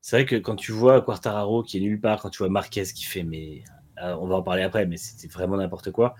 [0.00, 2.84] c'est vrai que quand tu vois Quartararo qui est nulle part, quand tu vois Marquez
[2.94, 3.64] qui fait, mais
[4.00, 6.14] euh, on va en parler après, mais c'était vraiment n'importe quoi.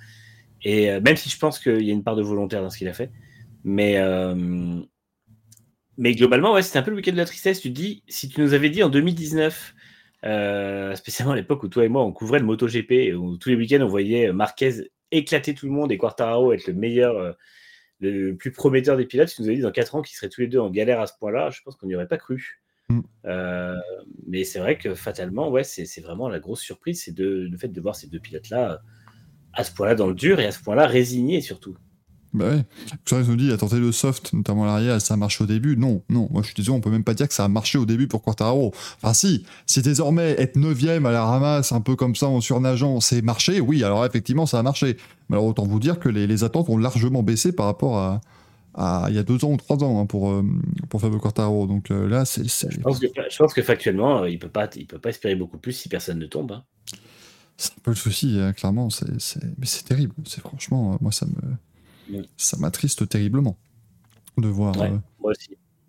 [0.64, 2.78] Et euh, même si je pense qu'il y a une part de volontaire dans ce
[2.78, 3.12] qu'il a fait,
[3.62, 4.80] mais euh,
[5.96, 7.60] mais globalement, ouais, c'était un peu le week-end de la tristesse.
[7.60, 9.74] Tu dis, si tu nous avais dit en 2019,
[10.96, 13.82] spécialement à l'époque où toi et moi on couvrait le MotoGP, où tous les week-ends
[13.82, 17.36] on voyait Marquez éclater tout le monde et Quartararo être le meilleur
[18.00, 20.40] le plus prometteur des pilotes, si nous avait dit dans 4 ans qu'ils seraient tous
[20.40, 22.60] les deux en galère à ce point-là, je pense qu'on n'y aurait pas cru.
[22.88, 23.00] Mm.
[23.24, 23.76] Euh,
[24.26, 27.80] mais c'est vrai que fatalement, ouais, c'est vraiment la grosse surprise, c'est le fait de
[27.80, 28.82] voir ces deux pilotes-là
[29.52, 31.76] à ce point-là dans le dur et à ce point-là résignés surtout.
[32.34, 32.64] Bah ouais.
[33.04, 35.76] Ça nous dit, il a tenté le soft, notamment l'arrière, ça a marché au début.
[35.76, 36.28] Non, non.
[36.32, 38.08] Moi, je suis désolé, on peut même pas dire que ça a marché au début
[38.08, 38.72] pour Quartararo.
[39.00, 39.46] Enfin, si.
[39.66, 43.60] Si désormais être neuvième à la ramasse, un peu comme ça, en surnageant, c'est marché,
[43.60, 44.96] oui, alors effectivement, ça a marché.
[45.28, 48.20] Mais alors, autant vous dire que les, attentes ont largement baissé par rapport à,
[48.74, 50.44] à, il y a deux ans ou trois ans hein, pour, euh,
[50.90, 51.68] pour Fabio Quartararo.
[51.68, 52.42] Donc euh, là, c'est.
[52.44, 55.58] Je, pense que, je pense que factuellement, il peut pas, il peut pas espérer beaucoup
[55.58, 56.50] plus si personne ne tombe.
[56.50, 56.64] Hein.
[57.56, 58.90] C'est un peu le souci, hein, clairement.
[58.90, 59.06] C'est,
[59.58, 60.12] mais c'est terrible.
[60.24, 61.56] C'est franchement, moi, ça me
[62.36, 63.56] ça m'attriste terriblement
[64.38, 65.32] de voir, euh,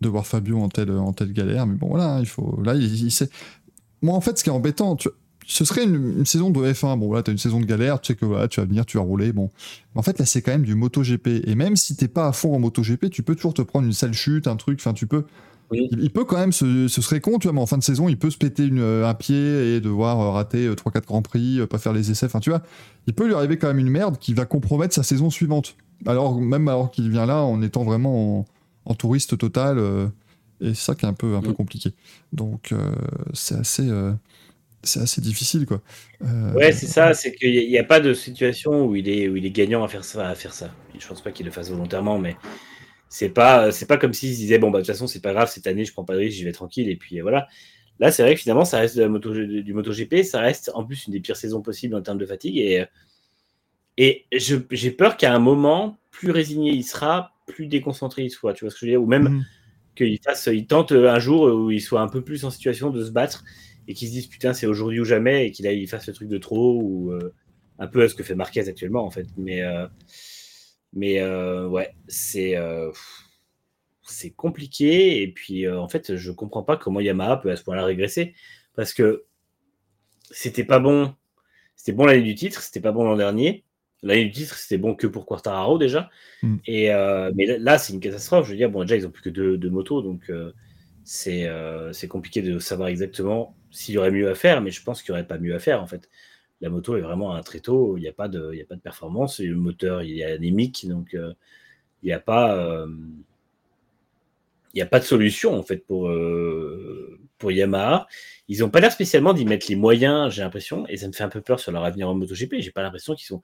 [0.01, 1.65] de voir Fabio en telle, en telle galère.
[1.65, 2.60] Mais bon, voilà, il faut.
[2.63, 3.30] Là, il, sait.
[4.01, 4.97] Moi, en fait, ce qui est embêtant,
[5.47, 6.99] ce serait une, saison de F1.
[6.99, 8.86] Bon, là, tu as une saison de galère, tu sais que voilà, tu vas venir,
[8.86, 9.34] tu vas rouler.
[9.34, 9.49] Bon.
[9.93, 11.47] Mais en fait, là, c'est quand même du MotoGP.
[11.47, 13.93] Et même si t'es pas à fond en MotoGP, tu peux toujours te prendre une
[13.93, 14.80] sale chute, un truc.
[14.80, 15.25] Enfin, tu peux.
[15.71, 18.19] Il, peut quand même, ce, serait con, tu vois, mais en fin de saison, il
[18.19, 22.12] peut se péter une, un pied et devoir rater 3-4 Grands Prix, pas faire les
[22.12, 22.28] essais.
[22.28, 22.62] Enfin, tu vois,
[23.08, 25.75] il peut lui arriver quand même une merde qui va compromettre sa saison suivante.
[26.06, 28.46] Alors, même alors qu'il vient là en étant vraiment
[28.86, 30.08] en, touriste total, euh,
[30.62, 31.56] et c'est ça qui est un peu, un peu mm.
[31.56, 31.92] compliqué.
[32.34, 32.78] Donc, euh,
[33.34, 34.12] c'est assez, euh,
[34.84, 35.82] c'est assez difficile, quoi.
[36.56, 39.46] ouais, c'est ça, c'est qu'il n'y a, pas de situation où il est, où il
[39.46, 40.30] est gagnant à faire ça.
[40.30, 40.72] À faire ça.
[40.98, 42.36] Je pense pas qu'il le fasse volontairement, mais
[43.10, 45.32] c'est pas, c'est pas comme s'il se disait bon bah de toute façon c'est pas
[45.32, 47.48] grave cette année je prends pas de risque, j'y vais tranquille et puis voilà.
[48.00, 50.84] Là, c'est vrai que finalement, ça reste de la moto, du MotoGP, ça reste en
[50.84, 52.86] plus une des pires saisons possibles en termes de fatigue et
[53.98, 58.54] et j'ai peur qu'à un moment, plus résigné il sera, plus déconcentré il soit.
[58.54, 59.02] Tu vois ce que je veux dire?
[59.02, 59.46] Ou même mhm.
[59.96, 63.04] qu'il fasse, il tente un jour où il soit un peu plus en situation de
[63.04, 63.44] se battre
[63.88, 66.28] et qu'il se dise putain, c'est aujourd'hui ou jamais et qu'il il fasse le truc
[66.28, 67.34] de trop ou euh,
[67.80, 69.28] un peu à ce que fait Marquez actuellement en fait.
[69.38, 69.88] Mais, euh,
[70.94, 72.56] mais euh, ouais, c'est
[74.08, 75.22] c'est compliqué.
[75.22, 78.34] Et puis en fait, je comprends pas comment Yamaha peut à ce point-là régresser
[78.76, 79.26] parce que
[80.32, 81.16] c'était pas bon.
[81.76, 83.64] C'était bon l'année du titre, c'était pas bon l'an dernier.
[84.04, 86.10] L'année du titre, c'était bon que pour Quartararo déjà.
[86.44, 86.56] Mm.
[86.68, 88.46] Et, euh, mais là, c'est une catastrophe.
[88.46, 90.52] Je veux dire, bon, déjà, ils n'ont plus que deux, motos, donc euh,
[91.28, 95.02] euh, c'est compliqué de savoir exactement s'il y aurait mieux à faire, mais je pense
[95.02, 96.10] qu'il n'y aurait pas mieux à faire en fait.
[96.62, 99.40] La moto est vraiment un tréteau, il n'y a, pas de, a pas de performance,
[99.40, 102.86] le moteur il est anémique, donc il n'y a pas.
[104.74, 106.10] il n'y a pas de solution en fait pour,
[107.38, 108.08] pour Yamaha.
[108.48, 111.24] Ils n'ont pas l'air spécialement d'y mettre les moyens, j'ai l'impression, et ça me fait
[111.24, 112.56] un peu peur sur leur avenir en MotoGP.
[112.60, 113.41] J'ai pas l'impression qu'ils sont.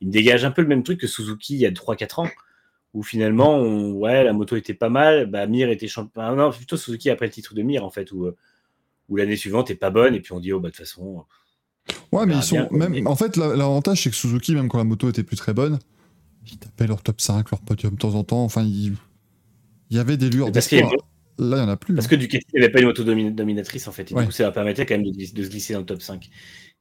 [0.00, 2.28] Ils dégagent un peu le même truc que Suzuki il y a 3-4 ans,
[2.94, 3.60] où finalement,
[3.92, 6.34] ouais, la moto était pas mal, bah, Mir était champion.
[6.34, 8.28] Non, plutôt Suzuki après le titre de Mir, en fait, où,
[9.08, 11.24] où l'année suivante est pas bonne, et puis on dit, oh, bah, de toute façon.
[12.12, 12.68] Ouais, mais ils sont.
[12.72, 15.78] même, En fait, l'avantage, c'est que Suzuki, même quand la moto était plus très bonne,
[16.50, 18.42] ils tapaient leur top 5, leur podium de temps en temps.
[18.42, 18.96] Enfin, il,
[19.90, 20.90] il y avait des lueurs d'espoir.
[21.38, 21.94] Là, il n'y en a plus.
[21.94, 22.10] Parce hein.
[22.10, 24.10] que Ducati n'avait pas une moto dominatrice, en fait.
[24.10, 26.28] Et du coup, ça leur permettait quand même de, se glisser dans le top 5.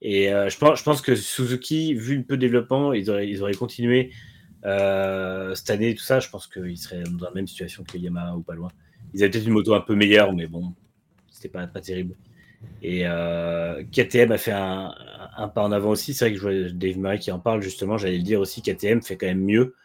[0.01, 3.29] Et euh, je, pense, je pense que Suzuki, vu le peu de développement, ils auraient,
[3.29, 4.11] ils auraient continué
[4.65, 6.19] euh, cette année, tout ça.
[6.19, 8.69] Je pense qu'ils seraient dans la même situation que Yamaha ou pas loin.
[9.13, 10.73] Ils avaient peut-être une moto un peu meilleure, mais bon,
[11.29, 12.15] c'était pas, pas terrible.
[12.81, 14.93] Et euh, KTM a fait un,
[15.37, 16.13] un, pas en avant aussi.
[16.13, 17.97] C'est vrai que je vois Dave Murray qui en parle justement.
[17.97, 19.75] J'allais le dire aussi, KTM fait quand même mieux.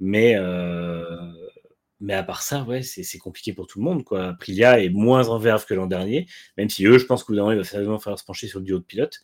[0.00, 1.06] Mais euh,
[2.00, 4.04] mais à part ça, ouais, c'est compliqué pour tout le monde.
[4.04, 4.36] Quoi.
[4.48, 6.26] Est moins en verve que l'an dernier,
[6.58, 8.48] même si eux, je pense qu'au bout d'un moment, il va falloir falloir se pencher
[8.48, 9.20] sur le duo de pilote.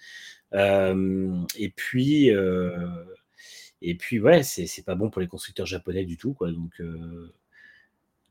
[0.55, 3.05] Euh, et puis, euh,
[3.83, 6.35] et puis, ouais, c'est pas bon pour les constructeurs japonais du tout.
[6.35, 6.53] Quoi.
[6.53, 7.35] Donc, euh,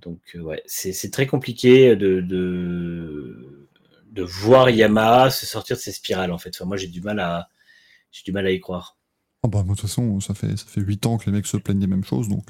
[0.01, 6.37] donc ouais, c'est très compliqué de, de, voir Yamaha se sortir de ces spirales, en
[6.37, 6.59] fait.
[6.61, 7.49] Moi, j'ai du mal à
[8.25, 8.97] du mal à y croire.
[9.43, 11.57] Ah bah, de toute façon, ça fait, ça fait 8 ans que les mecs se
[11.57, 12.43] plaignent des mêmes choses, donc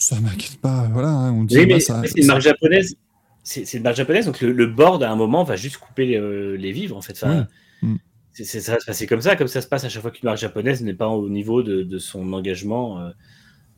[0.00, 0.88] ça m'inquiète pas.
[0.92, 1.58] Voilà, hein, on dit.
[1.58, 2.96] Oui, mais c'est une marque japonaise.
[3.42, 6.56] C'est une marque japonaise, donc le, board à un moment va juste couper les, euh,
[6.72, 7.14] vivres en fait.
[7.14, 7.46] Enfin,
[7.82, 7.96] mm.
[8.34, 10.38] ça va se passer comme ça, comme ça se passe à chaque fois qu'une marque
[10.38, 13.10] japonaise n'est pas au niveau de, son engagement euh,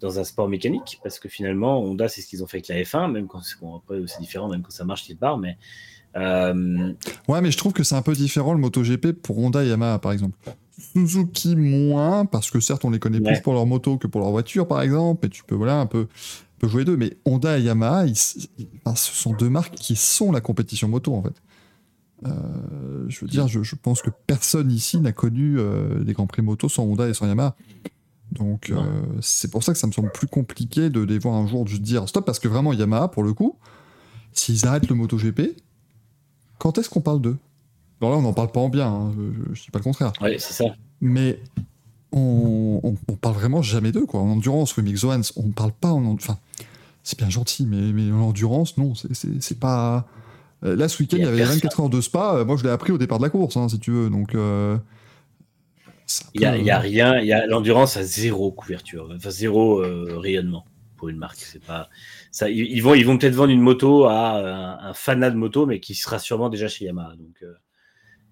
[0.01, 2.83] dans un sport mécanique, parce que finalement Honda c'est ce qu'ils ont fait avec la
[2.83, 5.57] F1, même quand c'est bon, c'est différent, même quand ça marche quelque part, mais
[6.17, 6.93] euh,
[7.29, 9.99] ouais, mais je trouve que c'est un peu différent le MotoGP pour Honda et Yamaha
[10.01, 10.37] par exemple.
[10.79, 13.33] Suzuki moins, parce que certes on les connaît Ouais.
[13.35, 15.87] plus pour leur moto que pour leur voiture par exemple, mais tu peux voilà un
[15.87, 16.97] peu, un peu jouer d'eux.
[16.97, 18.17] Mais Honda et Yamaha, ils-
[18.59, 21.35] ils- enfin, ce sont deux marques qui sont la compétition moto en fait.
[22.27, 26.27] Euh, je veux dire, je, je pense que personne ici n'a connu euh, des grands
[26.29, 27.57] prix moto sans Honda et sans Yamaha.
[28.31, 28.81] Donc euh,
[29.21, 31.83] c'est pour ça que ça me semble plus compliqué de les voir un jour juste
[31.83, 33.57] dire stop, parce que vraiment Yamaha pour le coup,
[34.33, 35.55] s'ils arrêtent le MotoGP,
[36.59, 37.37] quand est-ce qu'on parle d'eux?
[38.03, 40.12] Alors là, on n'en parle pas en bien, hein, je, je dis pas le contraire.
[40.21, 40.75] Ouais, c'est ça.
[41.01, 41.38] Mais
[42.12, 44.21] on, on, on parle vraiment jamais d'eux, quoi.
[44.21, 46.05] En endurance, oui, Mick Zohans, on ne parle pas en...
[46.05, 46.38] en- Enfin,
[47.05, 50.07] c'est bien gentil, mais, mais en endurance, non, c'est- pas...
[50.65, 51.57] Euh, Là, ce week-end, Il y avait personne.
[51.57, 53.69] 24 heures de spa, euh, moi je l'ai appris au départ de la course, hein,
[53.69, 54.35] si tu veux, donc...
[54.35, 54.77] euh,
[56.35, 59.11] Il y a, peu- il y a rien, il y a l'endurance à zéro couverture,
[59.17, 60.65] enfin zéro euh, rayonnement
[60.97, 61.38] pour une marque.
[61.38, 61.88] C'est pas
[62.31, 62.51] ça.
[62.51, 65.67] Ils, ils vont, ils vont peut-être vendre une moto à un, un fanat de moto,
[65.67, 67.17] mais qui sera sûrement déjà chez Yamaha.
[67.17, 67.53] Donc euh,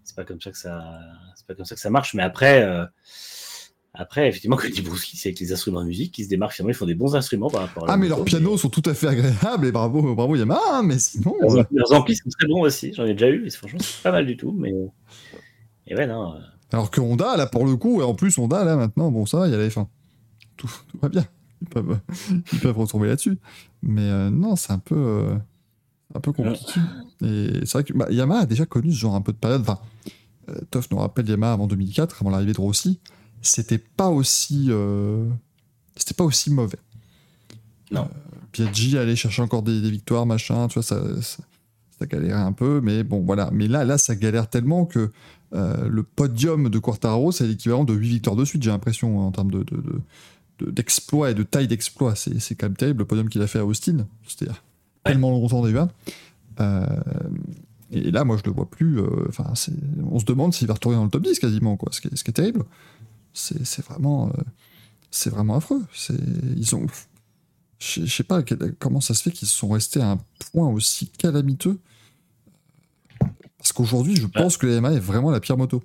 [0.05, 0.99] c'est pas comme ça que ça,
[1.37, 2.15] c'est pas comme ça que ça marche.
[2.15, 2.85] Mais après, euh,
[3.93, 4.85] après effectivement, comme dit
[5.15, 6.53] c'est avec les instruments de musique qui se démarquent.
[6.55, 7.89] Finalement, ils font des bons instruments par rapport.
[7.89, 10.83] à Ah, mais leurs pianos sont tout à fait agréables, et bravo, bravo Yamaha, hein,
[10.85, 11.35] mais sinon...
[11.41, 12.93] Leurs, euh, leurs amplis sont très bons aussi.
[12.95, 13.47] J'en ai déjà eu.
[13.47, 14.53] Et franchement, c'est pas mal du tout.
[14.53, 14.73] Mais
[15.87, 16.35] et ouais, non.
[16.35, 16.39] euh,
[16.73, 19.47] Alors que Honda, là, pour le coup, et en plus, Honda, là, maintenant, bon, ça
[19.47, 19.87] il y a la F1.
[20.57, 21.25] Tout, tout va bien.
[21.63, 21.99] Ils peuvent,
[22.53, 23.39] ils peuvent retomber là-dessus.
[23.83, 25.35] Mais euh, non, c'est un peu,
[26.15, 26.81] un peu compliqué.
[27.25, 29.61] Et c'est vrai que bah, Yamaha a déjà connu ce genre un peu de période.
[29.63, 29.79] Enfin,
[30.49, 32.99] euh, Toff nous rappelle Yamaha avant 2004, avant l'arrivée de Rossi.
[33.43, 34.67] C'était pas aussi.
[34.71, 35.27] euh,
[35.97, 36.79] c'était pas aussi mauvais.
[37.91, 38.03] Non.
[38.03, 41.43] Euh, Piaggi allait chercher encore des, des victoires, machin, tu vois, ça, ça,
[41.99, 43.51] ça galérait un peu, mais bon, voilà.
[43.53, 45.11] Mais là, là, ça galère tellement que
[45.55, 49.31] euh, le podium de Quartaro, c'est l'équivalent de 8 victoires de suite, j'ai l'impression, en
[49.33, 50.01] termes de, de, de-
[50.67, 52.15] de- d'exploit et de taille d'exploit.
[52.17, 54.07] C'est, c'est quand même terrible, le podium qu'il a fait à Austin.
[54.27, 54.63] C'est-à-dire
[55.05, 55.89] tellement longtemps déjà.
[56.61, 56.87] Euh,
[57.91, 59.01] et là, moi, je le vois plus.
[59.01, 59.53] euh, Enfin,
[60.11, 61.91] on se demande s'il va retourner dans le top 10 quasiment, quoi.
[61.93, 62.65] Ce qui est, ce qui est terrible.
[63.33, 64.43] C'est, c'est vraiment, euh,
[65.11, 65.83] c'est vraiment affreux.
[65.95, 66.15] C'est,
[66.57, 66.87] ils ont,
[67.79, 68.43] je sais pas
[68.79, 70.19] comment ça se fait qu'ils sont restés à un
[70.53, 71.79] point aussi calamiteux.
[73.59, 75.83] Parce qu'aujourd'hui, je pense que la Yamaha est vraiment la pire moto.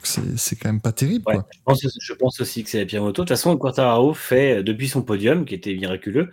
[0.00, 1.46] Donc c'est c'est quand même pas terrible, Ouais, quoi.
[1.52, 3.22] je, pense, je pense aussi que c'est la pire moto.
[3.22, 6.30] De toute façon, Quartararo fait, euh, depuis son podium, qui était miraculeux,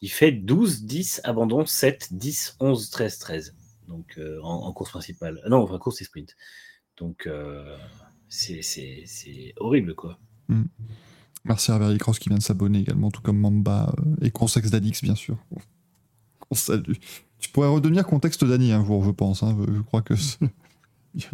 [0.00, 3.54] il fait 12, 10, abandon, 7, 10, 11, 13, 13.
[3.88, 5.40] Donc euh, en, en course principale.
[5.44, 6.34] Ah Non, enfin course et sprint.
[6.96, 7.76] Donc euh,
[8.28, 8.62] c'est
[9.58, 10.18] horrible, quoi.
[11.44, 14.70] Merci à Verly Cross qui vient de s'abonner également, tout comme Mamba euh, et Consex
[14.70, 15.36] d'Alix, bien sûr.
[16.50, 16.94] On salue.
[17.38, 19.42] Tu pourrais redevenir contexte d'Annie un jour, je pense.
[19.42, 19.54] hein.
[19.68, 20.14] Je crois que.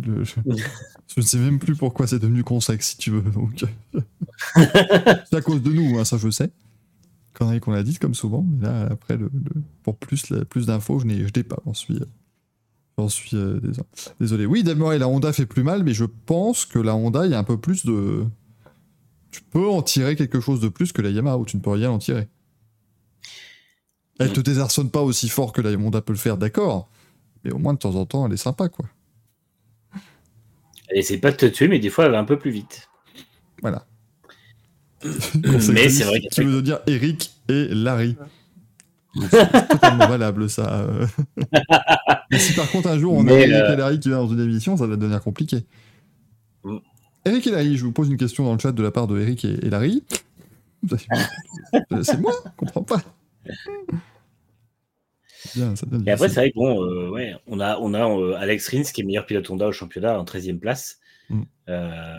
[0.04, 3.22] Le- je, je ne sais même plus pourquoi c'est devenu Consex, si tu veux.
[3.30, 3.64] Donc...
[4.54, 6.50] c'est à cause de nous, hein, ça je sais.
[7.34, 8.44] Connerie qu'on a dit, comme souvent.
[8.48, 11.58] Mais là, après, le, le- pour plus, la- plus d'infos, je n'ai je n'ai pas.
[11.64, 12.00] J'en suis.
[12.98, 13.86] J'en suis euh, désolé.
[14.18, 14.46] désolé.
[14.46, 17.34] Oui, d'abord, la Honda fait plus mal, mais je pense que la Honda, il y
[17.34, 18.24] a un peu plus de
[19.30, 21.70] tu peux en tirer quelque chose de plus que la Yamaha, ou tu ne peux
[21.70, 22.26] rien en tirer.
[24.18, 26.88] Elle te désarçonne pas aussi fort que la Honda peut le faire, d'accord,
[27.44, 28.86] mais au moins de temps en temps, elle est sympa, quoi.
[30.88, 32.88] Elle essaie pas de te tuer, mais des fois, elle va un peu plus vite.
[33.62, 33.86] Voilà.
[35.72, 38.16] Mais c'est vrai Tu veux dire Eric et Larry.
[39.30, 40.80] C'est totalement valable, ça.
[40.80, 41.06] euh.
[42.30, 44.28] Mais si par contre un jour on a Eric euh, et Larry qui vient dans
[44.28, 45.64] une émission, ça va devenir compliqué.
[46.64, 46.76] Mm.
[47.24, 49.18] Eric et Larry, je vous pose une question dans le chat de la part de
[49.20, 50.02] Eric et, et Larry.
[50.90, 53.02] C'est moi, je comprends pas.
[55.54, 58.08] Bien, ça devient Et après, c'est vrai que bon, euh, ouais, on a, on a
[58.08, 60.98] euh, Alex Rins qui est meilleur pilote Honda au championnat en 13e place.
[61.28, 61.42] Mm.
[61.68, 62.14] Euh,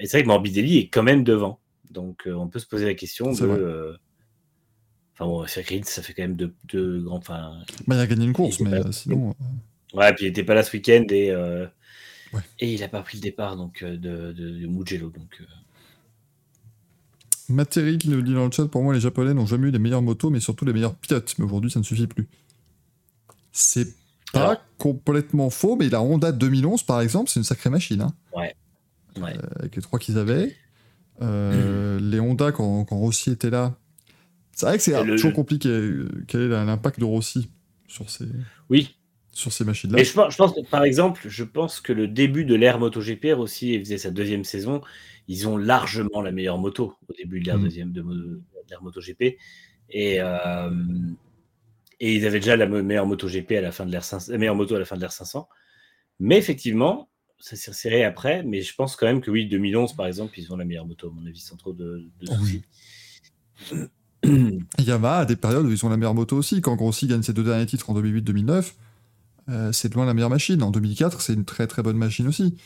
[0.00, 1.60] et c'est vrai que Morbidelli est quand même devant.
[1.90, 3.96] Donc on peut se poser la question de.
[5.14, 7.18] Enfin bon, c'est Rins, ça fait quand même deux, deux grands.
[7.18, 9.34] Enfin, Bah, il a gagné une course, mais sinon.
[9.92, 11.34] ouais, puis il était pas là ce week-end et,
[12.32, 12.40] Ouais.
[12.60, 15.10] et il a pas pris le départ donc, de, de, de Mugello.
[15.10, 15.42] Donc,
[17.52, 19.78] Materi qui nous dit dans le chat, pour moi, les Japonais n'ont jamais eu les
[19.78, 21.34] meilleures motos, mais surtout les meilleurs pilotes.
[21.38, 22.28] Mais aujourd'hui, ça ne suffit plus.
[23.52, 23.94] C'est
[24.32, 28.00] pas Alors- complètement faux, mais la Honda 2011, par exemple, c'est une sacrée machine.
[28.02, 28.14] hein.
[28.34, 28.54] ouais.
[29.60, 30.56] avec les trois qu'ils avaient.
[31.20, 33.76] Euh, les Honda, quand, quand Rossi était là,
[34.52, 35.68] c'est vrai que c'est Et le- toujours compliqué.
[35.68, 37.50] euh, Quel est l'impact de Rossi
[37.86, 38.24] sur ces,
[38.70, 38.96] Oui,
[39.32, 39.96] sur ces machines-là?
[39.98, 42.78] Mais je pense, je pense que, par exemple, je pense que le début de l'ère
[42.78, 43.24] MotoGP,
[43.62, 44.80] il faisait sa deuxième saison,
[45.28, 47.62] ils ont largement la meilleure moto au début de l'ère Mm.
[47.62, 48.02] deuxième de,
[48.70, 49.36] l'ère MotoGP.
[49.90, 50.70] Et, euh,
[52.02, 54.38] et ils avaient déjà la me- meilleure MotoGP à la fin de l'ère 500, la
[54.38, 55.48] meilleure moto à la fin de l'ère 500.
[56.18, 58.42] Mais effectivement, ça s'est resserré après.
[58.42, 61.08] Mais je pense quand même que oui, 2011 par exemple, ils ont la meilleure moto,
[61.08, 62.62] à mon avis, sans trop de, de Oh oui.
[63.64, 63.84] soucis.
[64.80, 66.60] Yamaha a des périodes où ils ont la meilleure moto aussi.
[66.60, 68.72] Quand Rossi gagne ses deux derniers titres en 2008-2009,
[69.48, 70.60] euh, c'est de loin la meilleure machine.
[70.60, 72.56] En 2004, c'est une très très bonne machine aussi.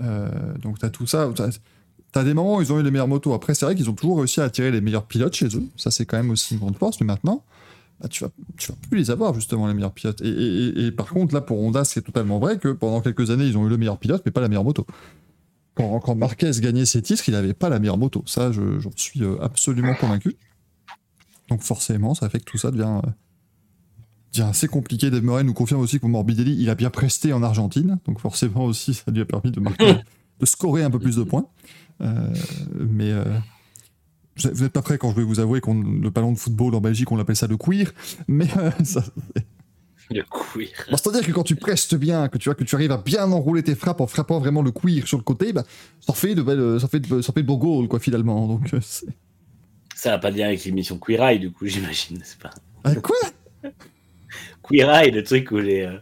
[0.00, 0.30] Euh,
[0.62, 1.30] donc tu as tout ça.
[1.36, 3.34] Tu as, des moments où ils ont eu les meilleures motos.
[3.34, 5.64] Après, c'est vrai qu'ils ont toujours réussi à attirer les meilleurs pilotes chez eux.
[5.76, 6.98] Ça, c'est quand même aussi une grande force.
[7.00, 7.44] Mais maintenant,
[8.00, 10.22] bah, tu, vas, tu vas plus les avoir, justement, les meilleurs pilotes.
[10.22, 13.66] Et, par contre, là, pour Honda, c'est totalement vrai que pendant quelques années, ils ont
[13.66, 14.86] eu le meilleur pilote, mais pas la meilleure moto.
[15.74, 18.24] Quand, quand Marquez gagnait ses titres, il n'avait pas la meilleure moto.
[18.26, 20.36] Ça, j'en suis euh, absolument convaincu.
[21.48, 23.00] Donc forcément, ça fait que tout ça devient,
[24.32, 25.10] devient assez compliqué.
[25.10, 27.98] Dave Murray nous confirme aussi que Morbidelli, il a bien presté en Argentine.
[28.06, 29.96] Donc forcément aussi, ça lui a permis de marquer,
[30.40, 31.46] de scorer un peu plus de points.
[32.00, 32.32] Euh,
[32.78, 33.24] mais euh,
[34.44, 36.80] vous n'êtes pas prêt quand je vais vous avouer qu'on le ballon de football en
[36.80, 37.92] Belgique, on l'appelle ça le queer.
[38.28, 39.04] Mais euh, ça,
[40.10, 40.86] le queer.
[40.88, 43.62] C'est-à-dire que quand tu prestes bien, que tu, vois, que tu arrives à bien enrouler
[43.62, 45.64] tes frappes en frappant vraiment le queer sur le côté, bah,
[46.00, 48.46] ça fait de belles, ça fait de, ça fait de beaux goals, quoi, finalement.
[48.46, 48.70] Donc,
[49.94, 52.50] ça n'a pas de lien avec l'émission Queer Eye, du coup, j'imagine, c'est pas?
[52.84, 53.16] Ah, quoi?
[54.62, 55.82] Queer Eye, le truc où les.
[55.82, 55.98] Euh,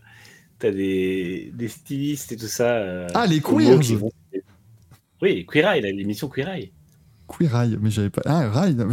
[0.58, 2.76] t'as des, des stylistes et tout ça.
[2.76, 3.80] Euh, ah, les queers
[5.20, 6.72] Oui, Queer Eye, l'émission Queer Eye.
[7.28, 8.22] Queer Eye, mais j'avais pas.
[8.24, 8.86] Ah, Eye Non,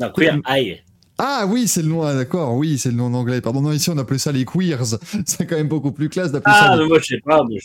[0.00, 0.82] non Queer Eye.
[1.18, 3.40] Ah oui, c'est le nom, ah, d'accord, oui, c'est le nom en anglais.
[3.40, 4.98] Pardon, non, ici on appelait ça les queers.
[5.26, 6.72] C'est quand même beaucoup plus classe d'appeler ah, ça.
[6.72, 7.44] Ah, mais moi je sais pas.
[7.48, 7.58] Mais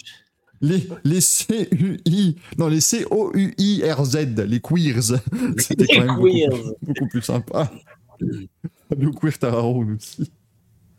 [0.61, 4.17] Les, les C-U-I, non, les C-O-U-I-R-Z,
[4.47, 5.19] les queers.
[5.57, 7.71] C'était quand même beaucoup, beaucoup, plus sympa.
[8.19, 10.31] Le queer Tararo aussi.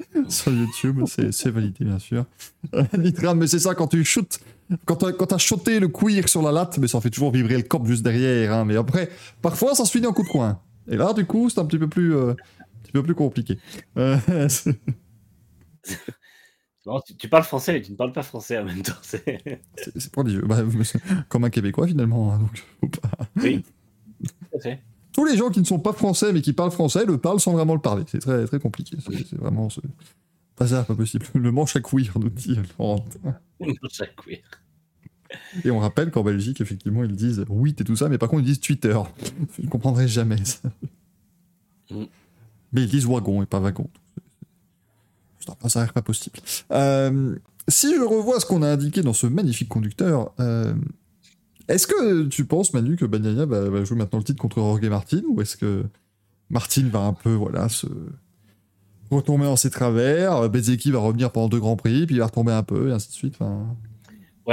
[0.28, 2.24] Sur YouTube, c'est validé, bien sûr.
[2.98, 4.40] Nitram, mais c'est ça, quand tu shootes,
[4.84, 7.62] quand tu as, shooté le queer sur la latte, mais ça fait toujours vibrer le
[7.62, 8.52] corps juste derrière.
[8.52, 9.10] Hein, mais après,
[9.42, 10.60] parfois, ça se finit en coup de coin.
[10.88, 13.58] Et là, du coup, c'est un petit peu plus, euh, un petit peu plus compliqué.
[13.96, 14.16] Euh,
[17.18, 18.92] tu, parles français, mais tu ne parles pas français en même temps.
[19.02, 20.42] C'est prodigieux.
[20.46, 20.62] Bah,
[21.28, 22.32] comme un Québécois, finalement.
[22.32, 22.40] Hein,
[22.82, 23.00] donc,
[23.36, 23.64] Oui.
[25.12, 27.52] Tous les gens qui ne sont pas français, mais qui parlent français, le parlent sans
[27.52, 28.04] vraiment le parler.
[28.06, 28.96] C'est très, très compliqué.
[29.00, 29.68] C'est vraiment.
[30.56, 31.26] Pas ça, pas possible.
[31.34, 32.54] Le manche à queer, nous dit.
[32.54, 34.40] Le manche à queer.
[35.64, 38.42] Et on rappelle qu'en Belgique, effectivement, ils disent oui, et tout ça, mais par contre,
[38.42, 38.98] ils disent Twitter.
[39.56, 40.68] Je ne comprendrai jamais ça.
[41.90, 42.04] Mm.
[42.72, 43.88] Mais ils disent wagon et pas wagon.
[45.66, 46.38] Ça n'a pas possible.
[46.70, 50.74] Euh, si je revois ce qu'on a indiqué dans ce magnifique conducteur, euh,
[51.74, 55.22] est-ce que tu penses, Manu, que Bagnaia va, jouer maintenant le titre contre Jorge Martin
[55.28, 55.84] Ou est-ce que
[56.48, 57.86] Martin va un peu voilà, se
[59.10, 62.52] retomber dans ses travers Bezeki va revenir pendant deux grands prix, puis il va retomber
[62.52, 63.38] un peu, et ainsi de suite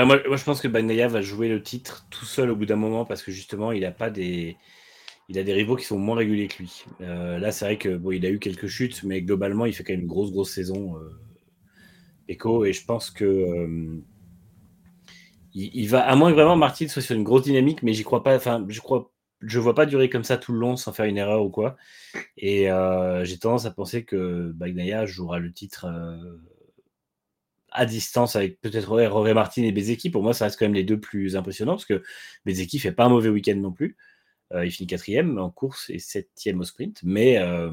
[0.05, 3.05] moi, je pense que Bagnaia va jouer le titre tout seul au bout d'un moment
[3.05, 4.57] parce que justement, il a pas des.
[5.29, 6.85] Il a des rivaux qui sont moins réguliers que lui.
[7.01, 9.83] Euh, là, c'est vrai que bon, il a eu quelques chutes, mais globalement, il fait
[9.83, 10.95] quand même une grosse, grosse saison.
[10.95, 11.09] Euh,
[12.29, 13.99] Echo, et je pense que euh,
[15.57, 18.23] il, va, à moins que vraiment Martin soit sur une grosse dynamique, mais j'y crois
[18.23, 18.35] pas.
[18.35, 21.17] Enfin, je crois, je vois pas durer comme ça tout le long sans faire une
[21.17, 21.77] erreur ou quoi.
[22.37, 22.69] Et
[23.23, 25.87] j'ai tendance à penser que Bagnaia jouera le titre
[27.71, 30.09] à distance avec peut-être Roré Martin et Bezeki.
[30.09, 32.03] Pour moi, ça reste quand même les deux plus impressionnants parce que
[32.45, 33.95] Bezeki fait pas un mauvais week-end non plus.
[34.53, 37.01] Euh, il finit quatrième en course et septième au sprint.
[37.03, 37.71] Mais euh,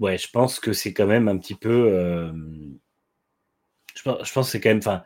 [0.00, 1.90] ouais, je pense que c'est quand même un petit peu.
[1.92, 2.32] Euh,
[3.94, 5.02] je, pense, que c'est quand même.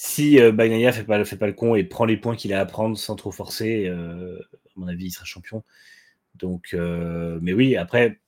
[0.00, 2.60] Si euh, Bagnaia fait pas, fait pas le con et prend les points qu'il a
[2.60, 3.94] à prendre sans trop forcer, à
[4.76, 5.64] mon avis, il sera champion.
[6.36, 8.20] Donc, mais oui, après,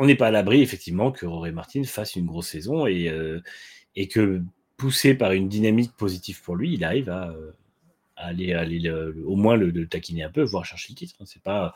[0.00, 3.42] on n'est pas à l'abri, effectivement, que Rory Martin fasse une grosse saison et, euh,
[3.96, 4.42] et que,
[4.78, 7.52] poussé par une dynamique positive pour lui, il arrive à, euh,
[8.16, 8.90] aller, aller
[9.26, 11.16] au moins le, taquiner un peu, voire chercher le titre.
[11.20, 11.24] Hein.
[11.26, 11.74] C'est pas,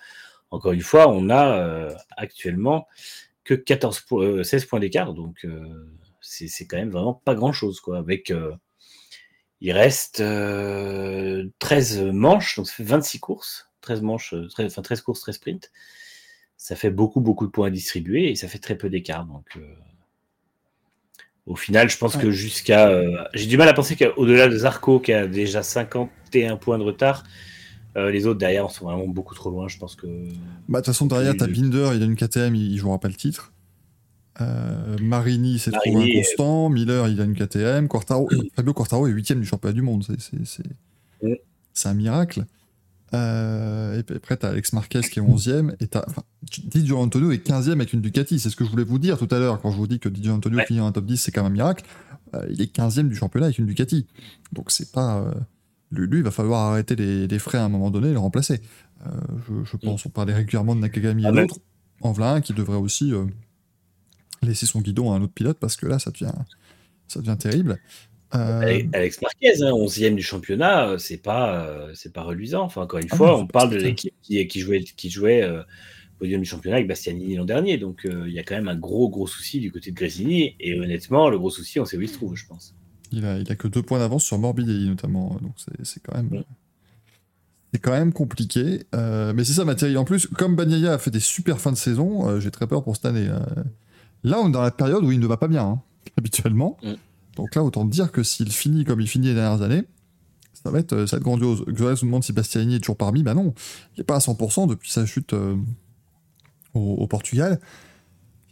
[0.51, 2.89] encore une fois, on a euh, actuellement
[3.45, 4.07] que 14
[4.43, 5.47] 16 points d'écart, donc
[6.23, 7.99] c'est quand même vraiment pas grand chose, quoi.
[7.99, 8.33] Avec,
[9.65, 10.23] il reste
[11.59, 15.71] 13 manches, donc ça fait 26 courses, 13 manches, 13, enfin 13 courses, 13 sprints
[16.65, 19.27] ça fait beaucoup, beaucoup de points à distribuer et ça fait très peu d'écart.
[19.27, 19.61] Donc, euh,
[21.47, 22.89] au final, je pense que jusqu'à.
[22.89, 26.85] Euh, j'ai du mal à penser qu'au-delà de Zarco, qui a déjà 51 points de
[26.85, 27.25] retard,
[27.97, 29.69] euh, les autres derrière sont vraiment beaucoup trop loin.
[29.69, 30.07] Je pense que.
[30.07, 33.15] Bah, de toute façon, derrière, t'as Binder, il a une KTM, il, jouera pas le
[33.15, 33.53] titre.
[35.01, 36.69] Marini, c'est trop inconstant.
[36.69, 37.89] Miller, il a une KTM.
[37.89, 40.05] Quartaro, Fabio Quartaro est 8 du championnat du monde.
[41.75, 42.45] C'est un miracle.
[43.15, 45.75] Euh, et après, t'as Alex Marquez qui est 11ème.
[45.81, 46.05] Et t'as.
[46.09, 48.39] Enfin, Didier Antonio est 15ème avec une Ducati.
[48.39, 49.61] C'est ce que je voulais vous dire tout à l'heure.
[49.61, 51.55] Quand je vous dis que Didier Antonio finit en top 10, c'est quand même un
[51.55, 51.85] miracle.
[52.35, 54.07] Euh, il est 15ème du championnat avec une Ducati.
[54.53, 55.19] Donc, c'est pas.
[55.19, 55.33] Euh,
[55.93, 58.61] lui, il va falloir arrêter les, les, frais à un moment donné et le remplacer.
[59.65, 61.59] Je, pense, on parlait régulièrement de Nakagami et d'autres.
[62.01, 63.13] En voilà un qui devrait aussi
[64.45, 66.33] laisser son guidon à un autre pilote parce que là, ça devient,
[67.09, 67.79] ça devient terrible.
[68.35, 72.63] Euh, Alex Marquez, 11e hein, du championnat, euh, c'est pas, euh, c'est pas reluisant.
[72.63, 75.49] Enfin, encore une ah fois, on parle de l'équipe qui, qui, jouait, qui jouait
[76.19, 77.79] podium du championnat avec Bastianini l'an dernier.
[77.79, 80.57] Donc il y a quand même un gros, gros souci du côté de Gresini.
[80.59, 82.75] Et honnêtement, le gros souci, on sait où il se trouve, je pense.
[83.13, 85.39] Il a, il a que deux points d'avance sur Morbidelli notamment.
[85.41, 86.43] Donc c'est quand même.
[87.73, 88.85] C'est quand même compliqué.
[88.93, 89.97] mais c'est ça, Mathieu.
[89.97, 92.97] En plus, comme Bagnaia a fait des super fins de saison, j'ai très peur pour
[92.97, 93.27] cette année.
[93.27, 93.47] Là,
[94.25, 95.81] on est dans la période où il ne va pas bien, hein,
[96.17, 96.77] habituellement.
[96.83, 96.93] Mm.
[97.37, 99.85] Donc là, autant dire que s'il finit comme il finit les dernières années,
[100.65, 101.65] ça va être, ça va être grandiose.
[101.69, 103.23] Xorez se demande si Bastianini est toujours parmi.
[103.23, 103.55] Bah non,
[103.97, 105.57] il n'est pas à 100% depuis sa chute euh,
[106.73, 107.61] au, Portugal.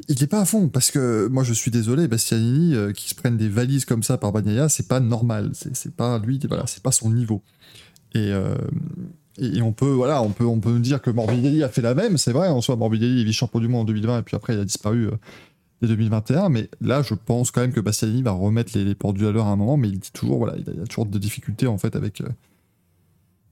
[0.09, 3.15] Il n'est pas à fond, parce que moi je suis désolé, Bastianini, euh, qui se
[3.15, 5.53] prenne des valises comme ça par Bagnaia, c'est pas normal.
[5.55, 7.43] C'est pas lui, voilà, c'est pas son niveau.
[8.17, 8.57] Euh,
[9.39, 11.81] et, et, on peut, voilà, on peut, on peut nous dire que Morbidelli a fait
[11.81, 14.37] la même, c'est vrai, en soi, Morbidelli est vice-champion du monde en 2020, et puis
[14.37, 15.09] après il a disparu
[15.87, 16.49] 2021.
[16.49, 19.47] Mais là, je pense quand même que Bastianini va remettre les, portes du à l'heure
[19.47, 21.97] à un moment, mais il dit toujours, voilà, il a, toujours des difficultés en fait
[21.97, 22.29] avec, euh,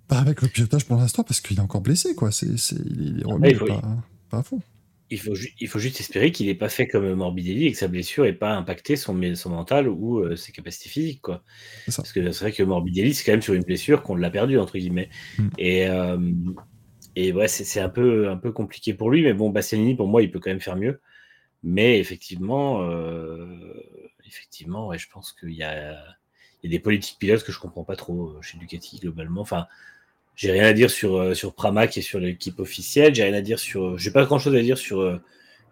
[0.08, 2.30] avec le pilotage pour l'instant parce qu'il est encore blessé, quoi.
[2.30, 4.60] C'est, il, est remis pas, à fond.
[5.12, 7.88] Il faut, il faut juste espérer qu'il n'ait pas fait comme Morbidelli et que sa
[7.88, 11.20] blessure n'ait pas impacté son, son mental ou euh, ses capacités physiques.
[11.20, 11.42] Quoi.
[11.86, 14.56] Parce que c'est vrai que Morbidelli, c'est quand même sur une blessure qu'on l'a perdu,
[14.56, 15.08] entre guillemets.
[15.36, 15.48] Mm.
[15.58, 16.30] Et, euh,
[17.16, 20.22] et ouais, c'est un peu, un peu compliqué pour lui, mais bon, Bastianini, pour moi,
[20.22, 21.00] il peut quand même faire mieux.
[21.62, 23.46] Mais effectivement, euh,
[24.26, 25.96] effectivement, je pense qu'il y a,
[26.64, 29.42] des politiques pilotes que je comprends pas trop euh, chez Ducati globalement.
[29.42, 29.66] Enfin,
[30.36, 33.14] j'ai rien à dire sur, euh, sur Pramac et sur l'équipe officielle.
[33.14, 35.20] J'ai rien à dire sur, j'ai pas grand chose à dire sur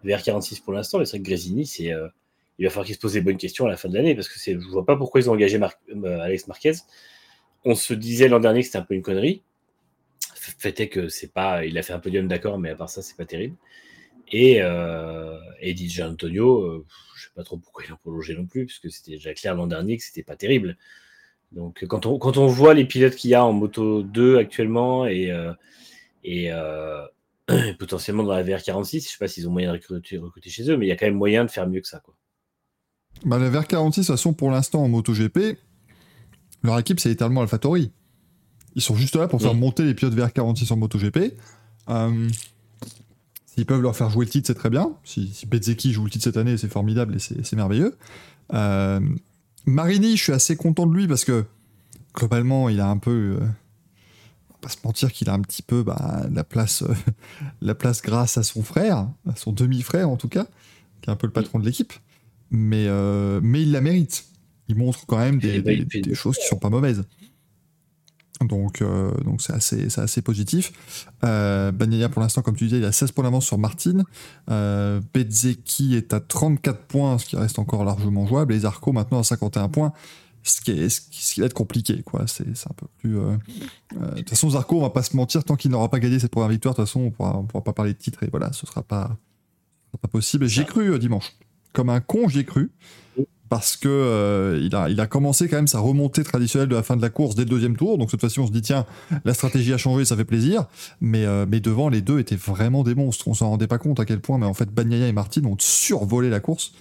[0.05, 0.99] VR46 pour l'instant.
[0.99, 1.91] Mais c'est vrai que Grésini, c'est,
[2.59, 4.29] il va falloir qu'il se pose des bonnes questions à la fin de l'année parce
[4.29, 5.59] que je vois pas pourquoi ils ont engagé
[6.03, 6.73] Alex Marquez.
[7.65, 9.41] On se disait l'an dernier que c'était un peu une connerie.
[10.35, 13.01] Fait est que c'est pas, il a fait un podium d'accord, mais à part ça,
[13.01, 13.55] c'est pas terrible.
[14.31, 18.45] Et, euh, et DJ Antonio, euh, je sais pas trop pourquoi il a prolongé non
[18.45, 20.77] plus, puisque c'était déjà clair l'an dernier que c'était pas terrible.
[21.51, 25.07] Donc quand on, quand on voit les pilotes qu'il y a en moto 2 actuellement
[25.07, 25.51] et, euh,
[26.23, 27.05] et euh,
[27.79, 30.77] potentiellement dans la VR46, je sais pas s'ils ont moyen de recruter, recruter, chez eux,
[30.77, 31.99] mais il y a quand même moyen de faire mieux que ça.
[31.99, 32.13] Quoi.
[33.25, 35.57] Bah, la VR46, de toute façon, pour l'instant en MotoGP,
[36.61, 37.91] leur équipe c'est littéralement AlphaTauri.
[38.75, 41.33] Ils sont juste là pour faire monter les pilotes VR46 en MotoGP.
[43.59, 44.93] S'ils peuvent leur faire jouer le titre, c'est très bien.
[45.03, 47.97] Si, si joue le titre cette année, c'est formidable et c'est merveilleux.
[48.53, 49.01] Euh,
[49.65, 51.43] Marini, je suis assez content de lui parce que
[52.15, 53.37] globalement, il a un peu.
[53.37, 56.93] Euh, on va pas se mentir qu'il a un petit peu bah, la, place, euh,
[57.61, 60.47] la place grâce à son frère, à son demi-frère en tout cas,
[61.01, 61.91] qui est un peu le patron de l'équipe.
[62.51, 62.87] Mais,
[63.41, 64.23] mais il la mérite.
[64.69, 67.03] Il montre quand même des, des, des choses qui sont pas mauvaises.
[68.45, 70.71] Donc, euh, donc c'est assez, c'est assez positif.
[71.23, 71.71] Euh,
[72.11, 74.03] pour l'instant, comme tu disais, il a 16 points d'avance sur Martin.
[74.49, 78.53] Euh, est à 34 points, ce qui reste encore largement jouable.
[78.53, 79.91] Et Zarco maintenant à 51 points,
[80.43, 82.01] ce qui, est, ce qui, va être compliqué.
[82.03, 82.25] Quoi.
[82.27, 83.17] C'est, un peu plus.
[83.17, 83.35] Euh,
[83.97, 86.19] euh, de toute façon, Zarco, on va pas se mentir, tant qu'il n'aura pas gagné
[86.19, 88.23] cette première victoire, de toute façon, on pourra, pourra pas parler de titre.
[88.23, 89.17] Et voilà, ce sera pas,
[90.01, 90.47] pas possible.
[90.47, 91.33] J'ai cru dimanche.
[91.73, 92.71] Comme un con, j'ai cru
[93.49, 97.01] parce que euh, il, a, commencé quand même sa remontée traditionnelle de la fin de
[97.01, 97.97] la course dès le deuxième tour.
[97.97, 98.85] Donc cette fois-ci, on se dit tiens,
[99.25, 100.65] la stratégie a changé, ça fait plaisir.
[101.01, 103.27] Mais, euh, devant, les deux étaient vraiment des monstres.
[103.27, 105.57] On s'en rendait pas compte à quel point, mais en fait, Bagnaia et Martin ont
[105.59, 106.73] survolé la course.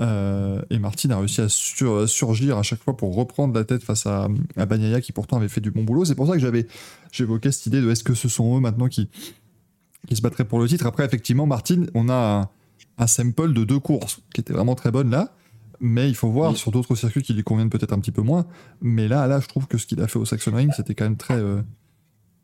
[0.00, 4.06] Euh, et Martin a réussi à surgir à chaque fois pour reprendre la tête face
[4.06, 6.04] à, à qui pourtant avait fait du bon boulot.
[6.04, 6.66] C'est pour ça que j'avais
[7.10, 9.08] j'évoquais cette idée de est-ce que ce sont eux maintenant qui,
[10.08, 10.86] qui se battraient pour le titre?
[10.86, 12.48] Après, effectivement, Martin, on a un,
[12.98, 15.32] un sample de deux courses qui était vraiment très bonne là.
[15.80, 18.46] Mais il faut voir sur d'autres circuits qui lui conviennent peut-être un petit peu moins.
[18.80, 21.04] Mais là, là, je trouve que ce qu'il a fait au Saxon Ring, c'était quand
[21.04, 21.62] même très, euh,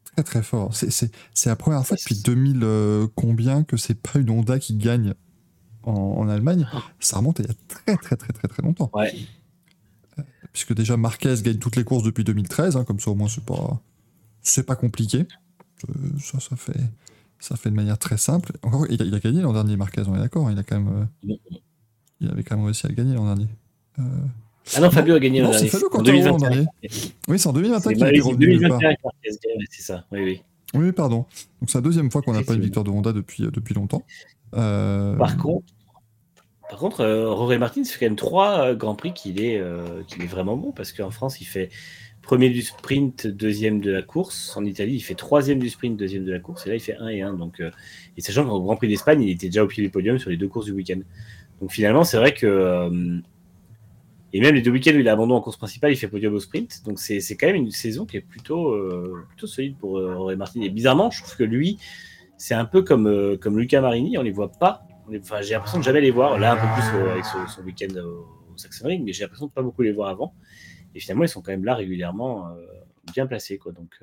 [0.05, 0.75] très, très fort.
[0.75, 1.11] C'est
[1.47, 5.15] la première fois depuis 2000 euh, combien que c'est pas une Honda qui gagne
[5.83, 6.67] en, Allemagne.
[7.01, 8.91] Ça remonte il y a très, très, très, très, très longtemps.
[8.95, 9.13] Ouais.
[10.19, 10.23] Euh,
[10.53, 13.45] puisque déjà Marquez gagne toutes les courses depuis 2013, hein, comme ça au moins c'est
[13.45, 13.83] pas,
[14.43, 15.27] c'est pas compliqué.
[16.21, 16.81] ça, ça fait,
[17.41, 18.53] ça fait de manière très simple.
[18.63, 20.51] Encore, il a, gagné l'an dernier Marquez, on est d'accord.
[20.51, 21.09] Il a quand même.
[22.25, 23.47] Il avait quand même réussi à gagner l'an dernier.
[23.99, 24.03] Euh...
[24.75, 25.69] Ah non, Fabio a gagné l'an dernier.
[25.69, 26.67] C'est Fabio l'an dernier.
[27.29, 28.59] Oui, c'est en 2021 qu'il est revenu.
[28.59, 28.95] 2021
[29.71, 30.05] c'est ça.
[30.11, 30.43] Oui, oui.
[30.75, 31.27] Oui, pardon.
[31.61, 33.75] Donc c'est la deuxième fois qu'on n'a pas une victoire de Honda depuis, euh, depuis
[33.75, 34.05] longtemps.
[34.55, 35.17] Euh...
[35.17, 35.67] Par contre,
[36.69, 39.63] par contre euh, Roré Martin, c'est quand même trois Grands Prix qu'il est,
[40.09, 41.71] qu'il est vraiment bon parce qu'en France, il fait
[42.25, 44.57] premier du sprint, deuxième de la course.
[44.57, 46.67] En Italie, il fait troisième du sprint, deuxième de la course.
[46.67, 47.35] Et là, il fait un et un.
[47.35, 47.71] Donc, euh,
[48.17, 50.37] et sachant qu'au Grand Prix d'Espagne, il était déjà au pied du podium sur les
[50.37, 51.01] deux courses du week-end.
[51.65, 52.47] Donc finalement, c'est vrai que.
[52.47, 53.21] Euh,
[54.35, 56.39] et même les deux week-ends où il a en course principale, il fait podium au
[56.39, 56.83] sprint.
[56.85, 60.61] Donc c'est quand même une saison qui est plutôt, euh, plutôt solide pour euh, Martin.
[60.61, 61.79] Et bizarrement, je trouve que lui,
[62.37, 64.87] c'est un peu comme, comme Luca Marini, on les voit pas.
[65.19, 66.39] Enfin, j'ai l'impression de jamais les voir.
[66.39, 69.63] Là, un peu plus avec son, week-end au, Saxon Ring, mais j'ai l'impression de pas
[69.63, 70.35] beaucoup les voir avant.
[70.95, 72.55] Et finalement, ils sont quand même là régulièrement,
[73.15, 73.57] bien placés.
[73.57, 73.73] Quoi.
[73.73, 73.99] Donc,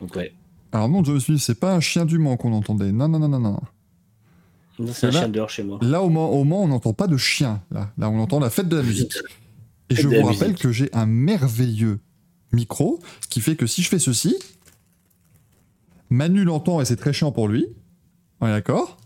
[0.00, 0.32] donc ouais.
[0.72, 2.90] Alors non, c'est pas un chien du Mans qu'on entendait.
[2.90, 3.60] Non, non, non, non, non.
[4.78, 5.78] Non, c'est un Là- chien dehors chez moi.
[5.82, 7.62] Là, au Mans, au Mans, on n'entend pas de chien.
[7.70, 9.14] Là, là, on entend la fête de la musique.
[9.88, 10.58] Et Fête je vous rappelle musique.
[10.62, 12.00] que j'ai un merveilleux
[12.52, 13.00] micro
[13.30, 14.36] qui fait que si je fais ceci,
[16.10, 17.66] Manu l'entend et c'est très chiant pour lui.
[18.40, 18.96] On est d'accord?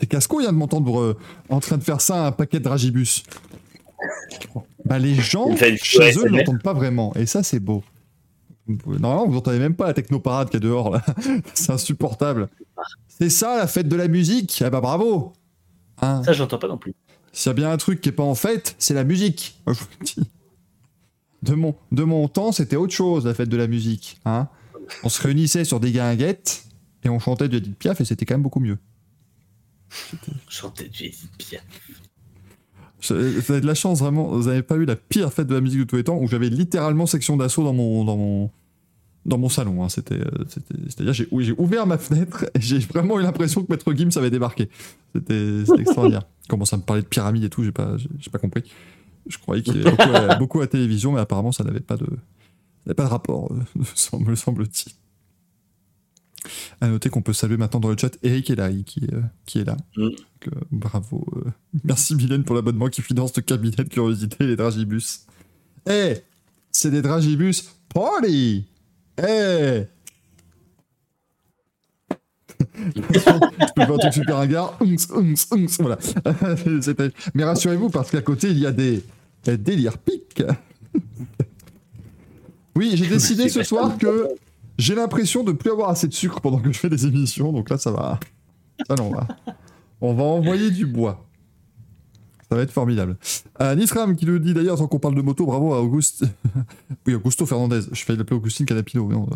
[0.00, 1.16] C'est Casco, il vient de m'entendre euh,
[1.48, 3.22] en train de faire ça à un paquet de dragibus.
[4.84, 7.14] Bah, les gens chez eux ne l'entendent pas vraiment.
[7.14, 7.82] Et ça, c'est beau.
[8.68, 11.04] Normalement, vous entendez même pas la technoparade qui est dehors, là.
[11.54, 12.48] c'est insupportable.
[13.08, 14.62] C'est ça, la fête de la musique.
[14.64, 15.32] Ah bah bravo
[16.02, 16.94] Hein Ça, j'entends pas non plus.
[17.32, 19.60] s'il y a bien un truc qui est pas en fête, c'est la musique.
[19.66, 20.30] Moi, je vous le dis.
[21.42, 24.20] De mon, de mon temps, c'était autre chose, la fête de la musique.
[24.24, 24.48] Hein
[25.02, 26.64] on se réunissait sur des guinguettes
[27.04, 28.78] et on chantait du Edith Piaf et c'était quand même beaucoup mieux.
[30.48, 31.62] Chanter du Edith Piaf.
[33.14, 34.28] Vous avez de la chance, vraiment.
[34.28, 36.26] Vous n'avez pas eu la pire fête de la musique de tous les temps où
[36.28, 38.50] j'avais littéralement section d'assaut dans mon, dans mon,
[39.24, 39.82] dans mon salon.
[39.84, 39.88] hein.
[39.88, 40.44] C'était, euh,
[40.88, 44.30] C'est-à-dire, j'ai j'ai ouvert ma fenêtre et j'ai vraiment eu l'impression que Maître Gims avait
[44.30, 44.68] débarqué.
[45.14, 46.22] C'était c'était extraordinaire.
[46.44, 48.62] Il commence à me parler de pyramide et tout, j'ai pas, j'ai j'ai pas compris.
[49.28, 51.96] Je croyais qu'il y avait beaucoup à, beaucoup à télévision, mais apparemment, ça n'avait pas
[51.96, 52.12] de, ça
[52.86, 54.92] n'avait pas de rapport, euh, me semble-t-il.
[56.80, 59.58] À noter qu'on peut saluer maintenant dans le chat Eric Elaï qui, est, euh, qui
[59.60, 59.76] est là.
[59.96, 60.02] Mm.
[60.02, 60.14] Donc,
[60.48, 61.26] euh, bravo.
[61.36, 61.50] euh.
[61.84, 65.26] Merci Mylène pour l'abonnement qui finance le cabinet de curiosité et les dragibus.
[65.88, 66.14] Eh
[66.70, 68.66] C'est des dragibus party
[69.18, 69.84] Eh
[72.94, 74.78] Je peux faire un truc super ringard.
[75.80, 75.98] Voilà.
[77.34, 79.02] Mais rassurez-vous, parce qu'à côté, il y a des,
[79.44, 80.42] des délires piques.
[82.74, 84.28] Oui, j'ai décidé ce soir que
[84.78, 87.70] j'ai l'impression de plus avoir assez de sucre pendant que je fais des émissions, donc
[87.70, 88.18] là, ça va.
[88.86, 89.28] Ça, non, on va.
[90.00, 91.26] On va envoyer du bois.
[92.48, 93.16] Ça va être formidable.
[93.60, 96.24] Euh, Nisram qui nous dit d'ailleurs, tant qu'on parle de moto, bravo à Auguste.
[97.06, 97.80] oui, Augusto Fernandez.
[97.90, 99.08] Je vais l'appeler Augustine Canapino.
[99.10, 99.26] Non,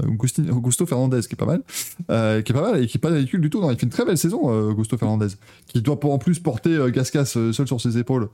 [0.52, 1.62] Augusto Fernandez, qui est pas mal.
[2.08, 3.60] Euh, qui est pas mal et qui est pas ridicule du tout.
[3.60, 5.28] Non, il fait une très belle saison, euh, Augusto Fernandez.
[5.66, 8.28] Qui doit en plus porter euh, Gascas euh, seul sur ses épaules.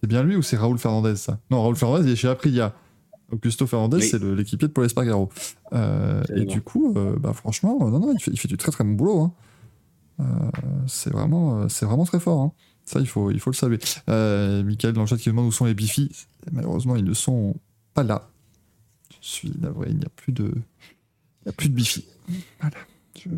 [0.00, 1.38] C'est bien lui ou c'est Raoul Fernandez, ça?
[1.50, 2.74] Non, Raoul Fernandez, il est chez Aprilia.
[3.32, 4.02] Augusto Fernandez, Oui.
[4.08, 5.30] c'est l'équipier de Paul Espargaro.
[5.72, 8.56] Euh, et du coup, euh, bah, franchement, euh, non, non, il fait, il fait du
[8.56, 9.20] très très bon boulot.
[9.22, 9.32] hein.
[10.20, 10.24] Euh,
[10.86, 12.40] c'est vraiment, euh, c'est vraiment très fort.
[12.42, 12.52] hein.
[12.84, 13.78] Ça, il faut, il faut le saluer.
[14.10, 16.10] Euh, Michael dans le chat qui demande où sont les bifis.
[16.52, 17.54] Malheureusement, ils ne sont
[17.94, 18.28] pas là.
[19.22, 22.04] Je suis navré, il n'y a plus de, il n'y a plus de bifis.
[22.60, 22.76] Voilà.
[23.18, 23.28] Je-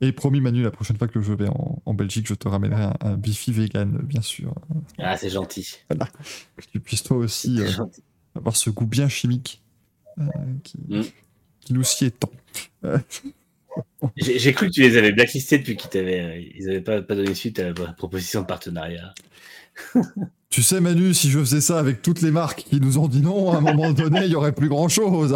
[0.00, 2.84] Et promis, Manu, la prochaine fois que je vais en, en Belgique, je te ramènerai
[2.84, 4.54] un, un bifi vegan, bien sûr.
[4.98, 5.76] Ah, c'est gentil.
[5.88, 8.02] Que tu puisses toi aussi euh, C'est gentil.
[8.34, 9.62] Avoir ce goût bien chimique
[10.18, 10.24] euh,
[10.62, 11.02] qui, Mm.
[11.60, 12.30] qui nous sied tant.
[14.16, 17.02] J'ai j'ai cru que tu les avais blacklistés depuis qu'ils t'avaient, euh, ils avaient pas,
[17.02, 19.14] pas donné suite à la proposition de partenariat.
[20.50, 23.20] Tu sais, Manu, si je faisais ça avec toutes les marques qui nous ont dit
[23.20, 25.34] non, à un moment donné, il y aurait plus grand chose.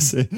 [0.00, 0.28] c'est...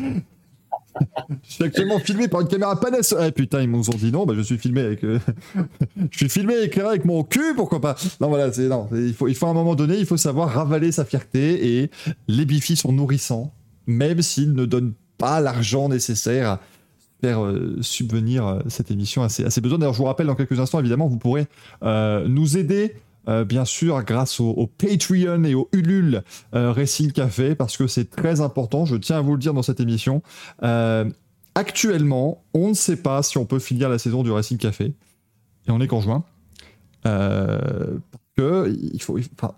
[1.42, 3.24] Je suis actuellement filmé par une caméra Panasonic.
[3.26, 5.04] Ah putain, ils nous ont dit non, bah, je suis filmé avec.
[5.04, 5.18] euh,
[6.10, 7.96] je suis filmé éclairé avec mon cul, pourquoi pas?
[8.20, 8.68] Non, voilà, c'est.
[8.68, 11.80] Non, il faut, il faut à un moment donné, il faut savoir ravaler sa fierté
[11.80, 11.90] et
[12.28, 13.52] les bifis sont nourrissants,
[13.86, 16.60] même s'ils ne donnent pas l'argent nécessaire à
[17.20, 19.78] faire euh, subvenir euh, cette émission à ses, besoins.
[19.78, 21.46] D'ailleurs, je vous rappelle, dans quelques instants, évidemment, vous pourrez
[21.82, 22.94] nous aider
[23.28, 26.22] euh, bien sûr, grâce au, Patreon et au Ulule
[26.54, 29.62] euh, Racing Café, parce que c'est très important, je tiens à vous le dire dans
[29.62, 30.22] cette émission.
[30.62, 31.04] Euh,
[31.54, 34.94] actuellement, on ne sait pas si on peut finir la saison du Racing Café,
[35.66, 36.24] et on est qu'en juin.
[37.06, 37.98] Euh,
[38.36, 38.74] que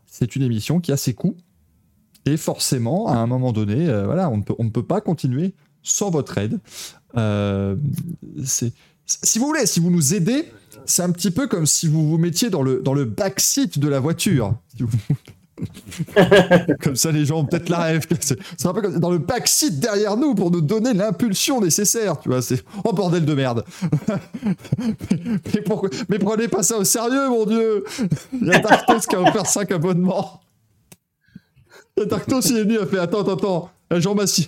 [0.06, 1.36] c'est une émission qui a ses coûts,
[2.26, 6.58] et forcément, à un moment donné, voilà, on ne, peut, pas continuer sans votre aide.
[9.06, 10.46] Si vous voulez, si vous nous aidez,
[10.90, 13.88] c'est un petit peu comme si vous vous mettiez dans le, dans le backseat de
[13.88, 14.54] la voiture.
[16.82, 18.06] Comme ça, les gens ont peut-être la rêve.
[18.20, 22.18] C'est un peu comme dans le backseat derrière nous pour nous donner l'impulsion nécessaire.
[22.18, 23.64] Tu vois, c'est oh bordel de merde.
[24.08, 25.18] mais,
[25.54, 27.84] mais pourquoi Mais prenez pas ça au sérieux, mon dieu.
[28.32, 30.40] Il y a Darktos qui a offert 5 abonnements.
[31.98, 33.70] Il y a Darktos, il est venu, il a fait attends, attends, attends.
[33.90, 34.46] Il y a Jean Massier,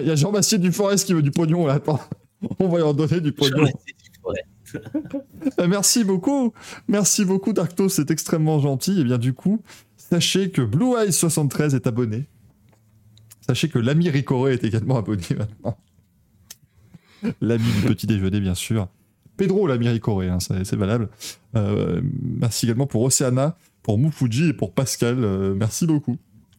[0.00, 1.74] il y a Jean Massier du Forest qui veut du pognon là.
[1.74, 2.00] Attends,
[2.58, 3.68] on va lui en donner du pognon.
[5.60, 6.52] Euh, Merci beaucoup,
[6.88, 9.00] merci beaucoup Darkto, c'est extrêmement gentil.
[9.00, 9.60] Et bien du coup,
[9.96, 12.26] sachez que Blue Eyes 73 est abonné.
[13.46, 15.76] Sachez que l'ami Ricoré est également abonné maintenant.
[17.40, 18.88] L'ami du petit déjeuner, bien sûr.
[19.36, 21.08] Pedro, l'ami Ricoré, hein, c'est valable.
[21.56, 25.22] Euh, merci également pour Oceana, pour Mufuji et pour Pascal.
[25.22, 26.16] euh, merci beaucoup.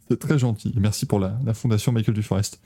[0.09, 0.73] C'est très gentil.
[0.77, 2.59] Merci pour la, la fondation Michael Duforest.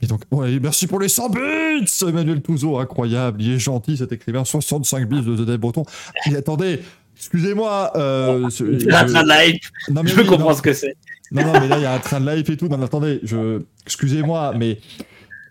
[0.00, 4.12] Et donc, ouais, merci pour les 100 bits Emmanuel Touzeau, incroyable, il est gentil cet
[4.12, 5.84] écrivain, 65 bits de The Dead Breton.
[6.30, 6.80] Et attendez,
[7.16, 10.72] excusez-moi, euh, y a un train de non, mais je oui, comprendre non, ce que
[10.72, 10.96] c'est.
[11.32, 12.68] non, non, mais là, il y a un train de live et tout.
[12.68, 13.60] Non, mais attendez, je...
[13.84, 14.78] excusez-moi, mais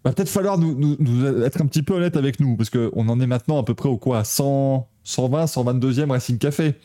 [0.06, 3.10] va peut-être falloir nous, nous- nous être un petit peu honnête avec nous, parce qu'on
[3.10, 6.76] en est maintenant à peu près au quoi 100, 120, 122e Racing Café.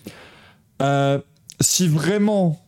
[0.80, 1.20] Euh,
[1.60, 2.58] si vraiment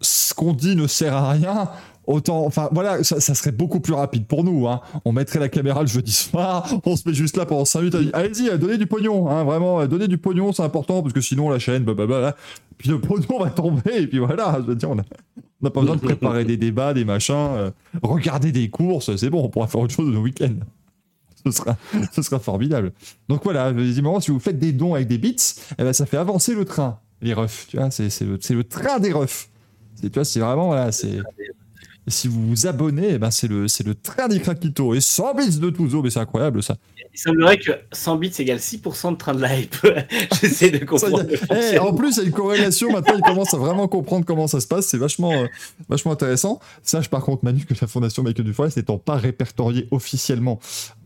[0.00, 1.70] ce qu'on dit ne sert à rien,
[2.06, 2.44] autant.
[2.44, 4.66] Enfin, voilà, ça, serait beaucoup plus rapide pour nous.
[4.68, 4.80] Hein.
[5.04, 8.10] On mettrait la caméra le jeudi soir, on se met juste là pendant 5 minutes.
[8.12, 11.58] Allez-y, donnez du pognon, hein, vraiment, donnez du pognon, c'est important, parce que sinon la
[11.58, 12.36] chaîne, blablabla.
[12.78, 15.96] Puis le pognon va tomber, et puis voilà, je veux dire, on n'a pas besoin
[15.96, 17.70] de préparer des débats, des machins, euh,
[18.02, 20.54] regarder des courses, c'est bon, on pourra faire autre chose de nos week-ends.
[21.44, 21.76] Ce sera,
[22.12, 22.92] ce sera formidable.
[23.28, 25.36] Donc voilà, évidemment, si vous faites des dons avec des bits,
[25.78, 27.66] eh ben, ça fait avancer le train, les refs.
[27.68, 29.48] Tu vois, c'est le, le train des refs.
[30.00, 31.20] Tu vois, c'est vraiment, voilà, c'est.
[32.06, 34.94] Et si vous vous abonnez, eh ben, c'est le, c'est le train des craquito.
[34.94, 36.76] Et 100 bits de Touzo, mais c'est incroyable ça.
[37.14, 39.76] Il semblerait que 100 bits égale 6% de train de la hype.
[40.40, 41.24] J'essaie de comprendre.
[41.72, 42.90] Eh, en plus, il y a une corrélation.
[42.90, 44.86] Maintenant, ils commencent à vraiment comprendre comment ça se passe.
[44.86, 45.46] C'est vachement, euh,
[45.88, 46.58] vachement intéressant.
[46.82, 50.58] Sache par contre, Manu, que la Fondation Michael Duforest n'étant pas répertoriée officiellement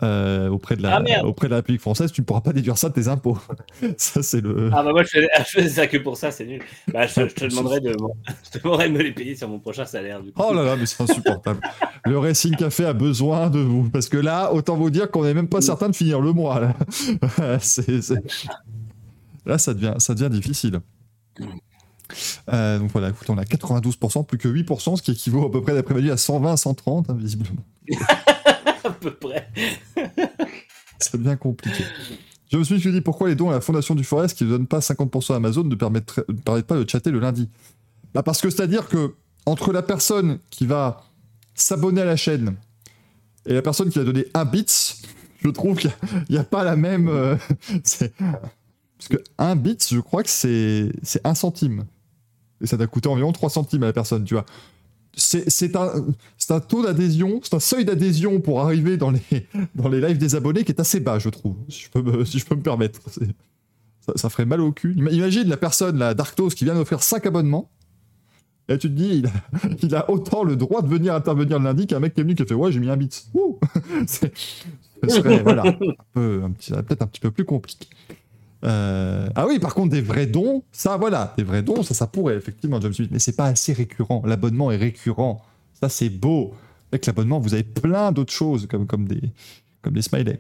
[0.02, 2.78] euh, auprès, de la, Ah, auprès de la République française, tu ne pourras pas déduire
[2.78, 3.38] ça de tes impôts.
[3.98, 4.70] ça, c'est le.
[4.72, 6.62] Ah bah moi je fais, je fais ça que pour ça, c'est nul.
[6.92, 7.96] Bah, je, je te demanderai de,
[8.44, 10.22] je te demanderai de me les payer sur mon prochain salaire.
[10.22, 10.42] Du coup.
[10.42, 11.60] Oh là là, mais c'est insupportable.
[12.04, 13.88] le Racing Café a besoin de vous.
[13.90, 16.60] Parce que là, autant vous dire qu'on n'est même pas certain de finir le mois.
[16.60, 18.22] Là, C'est- c'est-
[19.44, 20.80] là ça, devient, ça devient difficile.
[22.52, 25.60] Euh, donc voilà, écoute, on a 92%, plus que 8%, ce qui équivaut à peu
[25.60, 27.62] près, d'après Manu, à 120, 130, hein, visiblement.
[28.84, 29.48] à peu près.
[30.98, 31.84] Ça devient compliqué.
[32.50, 34.66] Je me suis dit pourquoi les dons à la Fondation du Forest qui ne donnent
[34.68, 37.50] pas 50% à Amazon ne permettent, ne permettent pas de chatter le lundi?
[38.14, 39.14] Bah Parce que c'est-à-dire que
[39.46, 41.04] entre la personne qui va
[41.54, 42.56] s'abonner à la chaîne
[43.46, 44.96] et la personne qui va donner un bit,
[45.42, 45.90] je trouve qu'il
[46.28, 47.08] n'y a, pas la même.
[47.08, 47.36] euh,
[47.68, 50.90] parce que un bit, je crois que c'est
[51.24, 51.84] un centime.
[52.60, 54.46] Et ça doit coûter environ 3 centimes à la personne, tu vois.
[55.14, 59.20] C'est un, taux d'adhésion, c'est un seuil d'adhésion pour arriver dans les,
[59.74, 62.02] dans les lives des abonnés qui est assez bas, je trouve, si je peux
[62.54, 63.00] me, permettre.
[64.16, 64.94] Ça, ferait mal au cul.
[64.94, 67.70] Ima- Imagine la personne, la Darktos, qui vient d'offrir 5 abonnements.
[68.68, 69.22] Et tu te dis,
[69.82, 72.34] il a, autant le droit de venir intervenir le lundi qu'un mec qui est venu
[72.34, 73.26] qui a fait Ouais, j'ai mis un bit.
[74.06, 74.32] C'est-
[75.08, 75.62] Ce serait, voilà,
[76.14, 77.86] peut-être un petit peu plus compliqué.
[78.64, 82.06] Euh, Ah oui, par contre, des vrais dons, ça, voilà, des vrais dons, ça, ça
[82.06, 84.22] pourrait, effectivement, James Smith, mais c'est pas assez récurrent.
[84.24, 85.44] L'abonnement est récurrent.
[85.80, 86.54] Ça, c'est beau.
[86.90, 89.20] Avec l'abonnement, vous avez plein d'autres choses, comme, comme, des,
[89.82, 90.38] comme des smileys.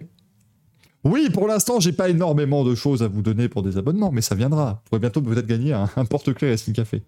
[1.04, 4.22] Oui, pour l'instant, j'ai pas énormément de choses à vous donner pour des abonnements, mais
[4.22, 4.72] ça viendra.
[4.84, 7.02] Vous pourrez bientôt peut-être gagner un, un porte-clés Racing Café.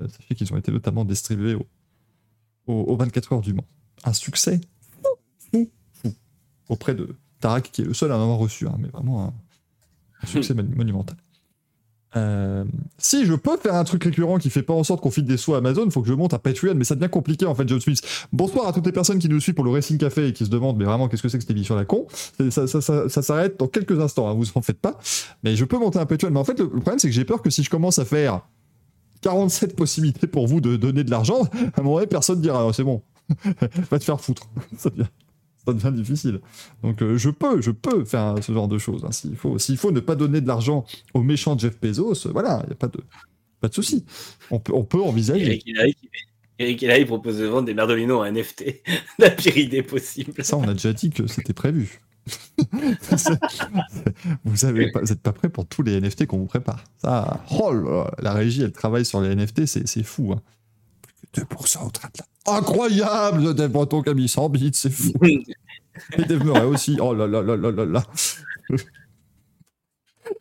[0.00, 1.66] Euh, sachez qu'ils ont été notamment distribués au,
[2.66, 3.64] au- aux 24 heures du Mans.
[4.04, 4.60] Un succès
[5.02, 5.08] fou,
[5.52, 6.12] fou, fou.
[6.68, 9.32] Auprès de Tarak, qui est le seul à en avoir reçu, hein, mais vraiment un,
[10.22, 11.16] un succès monu- monumental.
[12.16, 12.64] Euh,
[12.96, 15.36] si je peux faire un truc récurrent qui fait pas en sorte qu'on file des
[15.36, 17.68] sous à Amazon, faut que je monte un Patreon, mais ça devient compliqué en fait,
[17.68, 18.00] John Smith.
[18.32, 20.50] Bonsoir à toutes les personnes qui nous suivent pour le Racing Café et qui se
[20.50, 22.06] demandent, mais vraiment, qu'est-ce que c'est que cette émission à la con?
[22.50, 24.96] Ça, ça, ça, ça s'arrête dans quelques instants, hein, vous en faites pas.
[25.42, 26.30] Mais je peux monter un Patreon.
[26.30, 28.04] Mais en fait, le, le problème, c'est que j'ai peur que si je commence à
[28.04, 28.42] faire
[29.24, 32.72] 47 possibilités pour vous de donner de l'argent, à un moment donné, personne dira, Ah,
[32.74, 33.02] c'est bon,
[33.90, 34.48] va te faire foutre.
[34.76, 35.08] ça, devient,
[35.66, 36.40] ça devient difficile.
[36.82, 39.02] Donc euh, je peux, je peux faire ce genre de choses.
[39.04, 42.32] hein, s'il faut, s'il faut ne pas donner de l'argent au méchant Jeff Bezos, euh,
[42.32, 43.00] voilà, il n'y a pas de,
[43.60, 44.04] pas de souci.
[44.50, 45.62] On peut, on peut envisager.
[46.58, 48.82] Eric il propose de vendre des merdolinos en NFT.
[49.18, 50.44] La pire idée possible.
[50.44, 52.00] Ça, on a déjà dit que c'était prévu.
[54.44, 56.84] Vous pas- n'êtes pas prêt pour tous les NFT qu'on vous prépare.
[56.98, 60.32] Ça, oh là là, la régie, elle travaille sur les NFT, c'est fou.
[60.32, 60.40] Hein.
[61.32, 62.56] Plus que 2% au train de la...
[62.56, 65.12] Incroyable, Dave Breton qui a mis 100 bits, c'est fou.
[65.22, 66.98] Et Dave Murray aussi.
[67.00, 68.02] Oh là là là là là là.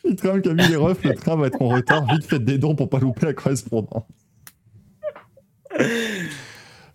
[0.03, 2.05] Le train qui a mis les refs, le train va être en retard.
[2.07, 4.03] Vite, faites des dons pour pas louper la correspondance.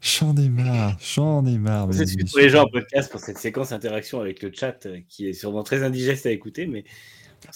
[0.00, 1.88] J'en ai marre, j'en ai marre.
[1.92, 5.28] C'est pour les gens en podcast pour cette séquence interaction avec le chat euh, qui
[5.28, 6.84] est sûrement très indigeste à écouter, mais.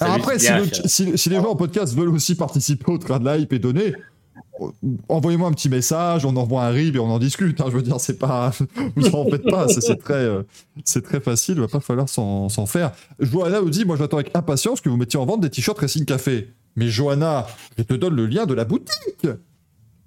[0.00, 3.18] Alors après, si, le- si- si les gens en podcast veulent aussi participer au train
[3.20, 3.94] de l'hype et donner,
[4.60, 4.66] euh,
[5.08, 7.60] envoyez-moi un petit message, on envoie un RIB et on en discute.
[7.60, 8.52] hein, je veux dire, c'est pas,
[8.96, 10.42] vous en faites pas, c'est très, euh,
[10.84, 12.92] c'est très facile, il va pas falloir s'en faire.
[13.20, 16.04] Johanna nous dit, moi j'attends avec impatience que vous mettiez en vente des t-shirts Racing
[16.04, 16.48] Café.
[16.74, 19.26] Mais Johanna, je te donne le lien de la boutique.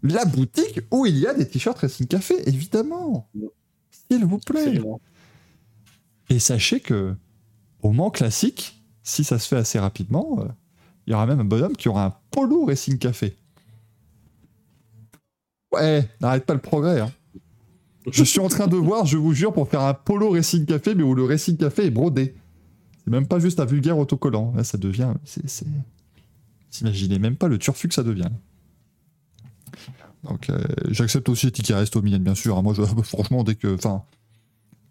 [0.04, 3.28] La boutique où il y a des t-shirts Racing Café, évidemment.
[4.10, 4.62] S'il vous plaît.
[4.62, 5.02] Absolument.
[6.30, 7.16] Et sachez que
[7.82, 10.46] au Mans classique, si ça se fait assez rapidement, euh,
[11.08, 13.36] il y aura même un bonhomme qui aura un polo Racing Café.
[15.72, 17.00] Ouais, n'arrête pas le progrès.
[17.02, 17.12] hein.
[18.12, 20.94] Je suis en train de voir, je vous jure, pour faire un polo Racing Café,
[20.96, 22.36] mais où le Racing Café est brodé.
[23.04, 24.54] C'est même pas juste un vulgaire autocollant.
[24.56, 25.14] Là, ça devient.
[25.26, 25.66] c'est-
[26.70, 28.30] T'imaginez même pas le turfu que ça devient.
[30.26, 32.58] Donc, euh, j'accepte aussi tickets resto Mylène, bien sûr.
[32.58, 32.62] hein.
[32.62, 33.74] Moi, je- franchement, dès que.
[33.76, 34.04] Enfin,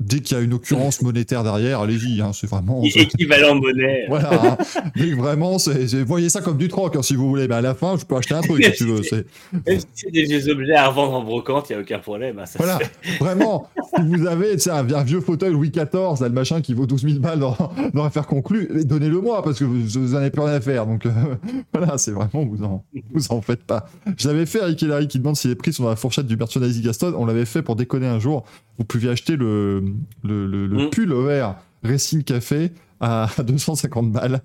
[0.00, 2.82] dès qu'il y a une occurrence monétaire derrière, allez-y, hein, c'est vraiment.
[2.82, 4.04] Équivalent monnaie.
[4.08, 4.56] Voilà, hein.
[4.96, 7.48] Mais vraiment, c'est, voyez ça comme du troc, hein, si vous voulez.
[7.48, 9.02] Mais à la fin, je peux acheter un truc si tu veux.
[9.08, 9.26] C'est,
[9.66, 12.38] Même si c'est des vieux objets à revendre en brocante, il n'y a aucun problème.
[12.38, 12.78] hein, ça voilà,
[13.20, 13.68] vraiment.
[13.96, 17.02] Si vous avez un, un vieux fauteuil Louis XIV, là, le machin qui vaut 12
[17.02, 17.56] 000 balles dans,
[17.92, 20.86] dans l'affaire conclue, donnez-le moi parce que vous, vous en avez plus rien à faire.
[20.86, 21.10] Donc euh,
[21.72, 23.86] voilà, c'est vraiment, vous en, vous en faites pas.
[24.16, 26.36] Je l'avais fait avec Hilary qui demande si les prix sont dans la fourchette du
[26.36, 27.14] merchandising Gaston.
[27.16, 28.44] On l'avait fait pour déconner un jour.
[28.78, 29.80] Vous pouviez acheter le,
[30.22, 30.90] le, le, le Mm.
[30.90, 34.42] pull vert Racing Café à 250 balles.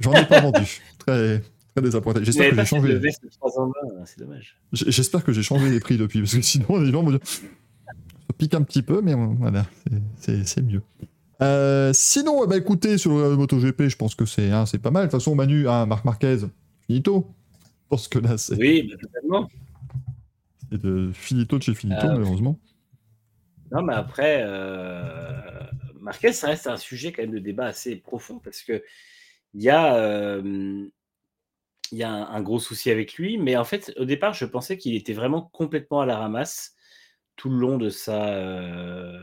[0.00, 0.80] J'en ai pas vendu.
[0.98, 1.42] Très,
[1.74, 2.24] très désappointé.
[2.24, 2.94] J'espère que j'ai changé.
[2.98, 3.68] veste 3 en
[4.00, 4.56] 1, c'est dommage.
[4.72, 7.20] J- J'espère que j'ai changé les prix depuis, parce que sinon les gens vont dire
[7.24, 7.42] ça
[8.36, 9.66] pique un petit peu, mais voilà,
[10.20, 10.82] c'est- mieux.
[11.40, 15.06] Euh, sinon, ben, écoutez, sur le MotoGP, je pense que c'est hein, pas mal.
[15.06, 16.38] De toute façon, Manu, hein, Marc Marquez,
[16.86, 17.26] finito.
[17.62, 19.48] Je pense que là, c'est Oui, bah, totalement.
[20.70, 22.58] c'est de finito de chez finito, Euh, malheureusement.
[23.70, 25.68] Non, mais après, euh,
[26.00, 28.82] Marquez, ça reste un sujet quand même de débat assez profond parce que
[29.54, 30.86] il y a, euh,
[31.92, 34.78] y a un, un gros souci avec lui, mais en fait, au départ, je pensais
[34.78, 36.74] qu'il était vraiment complètement à la ramasse
[37.36, 39.22] tout le long de sa, euh,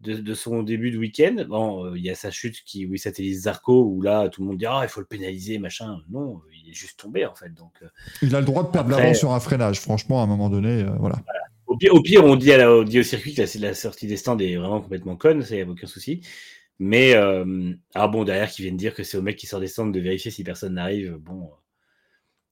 [0.00, 1.44] de, de son début de week-end.
[1.48, 4.48] Bon, euh, il y a sa chute qui, où il Zarco, où là, tout le
[4.48, 5.98] monde dit ah, il faut le pénaliser, machin.
[6.10, 7.54] Non, il est juste tombé en fait.
[7.54, 7.82] Donc,
[8.22, 10.84] Il a le droit de perdre l'avant sur un freinage, franchement, à un moment donné,
[10.98, 11.16] voilà.
[11.68, 15.16] Au pire, on dit, à au circuit que la, sortie des stands est vraiment complètement
[15.16, 16.22] conne, ça y a aucun souci.
[16.78, 19.66] Mais, euh, ah bon, derrière, qui viennent dire que c'est au mec qui sort des
[19.66, 21.56] stands de vérifier si personne n'arrive, bon, euh,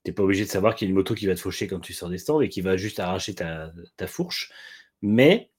[0.05, 1.81] t'es pas obligé de savoir qu'il y a une moto qui va te faucher quand
[1.81, 3.73] tu sors des stands et qui va juste arracher ta,
[4.07, 4.53] fourche.
[5.03, 5.51] Mais,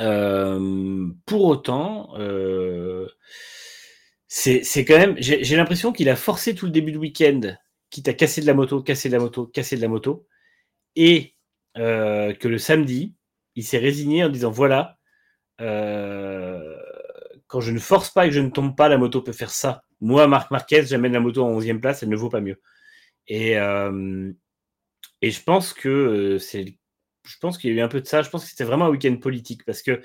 [0.00, 3.08] euh, pour autant, euh,
[4.28, 7.40] c'est quand même, j'ai j'ai l'impression qu'il a forcé tout le début de week-end,
[7.90, 10.26] quitte à casser de la moto, casser de la moto, casser de la moto,
[10.96, 11.34] et
[11.78, 13.14] euh, que le samedi,
[13.56, 14.98] il s'est résigné en disant voilà,
[15.60, 16.76] euh,
[17.46, 19.50] quand je ne force pas et que je ne tombe pas, la moto peut faire
[19.50, 19.82] ça.
[20.00, 22.60] Moi, Marc Marquez, j'amène la moto en 11e place, elle ne vaut pas mieux.
[23.28, 24.32] Et, euh,
[25.22, 26.76] et je pense que c'est.
[27.26, 28.22] Je pense qu'il y a eu un peu de ça.
[28.22, 30.00] Je pense que c'était vraiment un week-end politique parce que.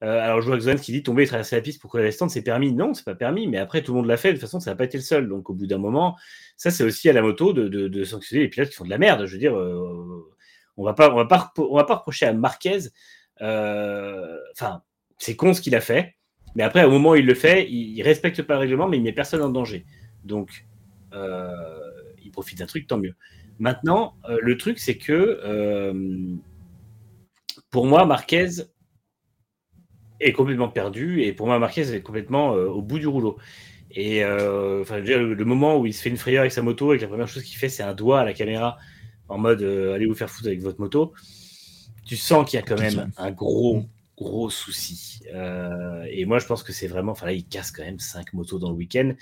[0.00, 2.28] alors, je vois Xoan qui dit tomber et traverser la piste pour courir les stands,
[2.28, 2.72] c'est permis.
[2.72, 4.28] Non, c'est pas permis, mais après, tout le monde l'a fait.
[4.30, 5.28] De toute façon, ça n'a pas été le seul.
[5.28, 6.16] Donc, au bout d'un moment,
[6.56, 8.90] ça, c'est aussi à la moto de, de- de sanctionner les pilotes qui font de
[8.90, 9.26] la merde.
[9.26, 9.56] Je veux dire,
[10.78, 12.78] on va pas, on va pas, on va pas reprocher à Marquez.
[13.42, 14.82] euh, Enfin,
[15.18, 16.14] c'est con ce qu'il a fait,
[16.54, 19.02] mais après, au moment où il le fait, il, respecte pas le règlement, mais il
[19.02, 19.84] met personne en danger.
[20.24, 20.66] Donc,
[21.12, 21.52] euh,
[22.24, 23.14] il profite d'un truc, tant mieux.
[23.58, 25.40] Maintenant, euh, le truc, c'est que
[27.70, 28.48] pour moi, Marquez
[30.20, 33.36] est complètement perdu, et pour moi, Marquez est complètement au bout du rouleau.
[33.90, 37.02] Et le, le moment où il se fait une frayeur avec sa moto, et que
[37.02, 38.78] la première chose qu'il fait, c'est un doigt à la caméra
[39.28, 41.12] en mode euh, allez vous faire foutre avec votre moto,
[42.04, 43.84] tu sens qu'il y a quand même un gros,
[44.16, 45.20] gros souci.
[45.34, 47.12] Euh, et moi, je pense que c'est vraiment.
[47.12, 49.12] Enfin, là, il casse quand même 5 motos dans le week-end.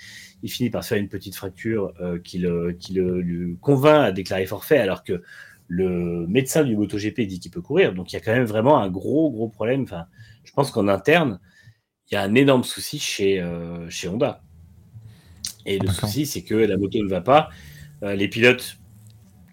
[0.41, 4.07] Il finit par se faire une petite fracture euh, qui, le, qui le, le convainc
[4.07, 5.21] à déclarer forfait, alors que
[5.67, 7.93] le médecin du MotoGP dit qu'il peut courir.
[7.93, 9.81] Donc, il y a quand même vraiment un gros, gros problème.
[9.81, 10.05] Enfin,
[10.45, 11.41] je pense qu'en interne,
[12.09, 13.45] il y a un énorme souci chez,
[13.89, 14.41] chez Honda.
[15.65, 16.09] Et le D'accord.
[16.09, 17.49] souci, c'est que la moto ne va pas.
[18.01, 18.77] Les pilotes,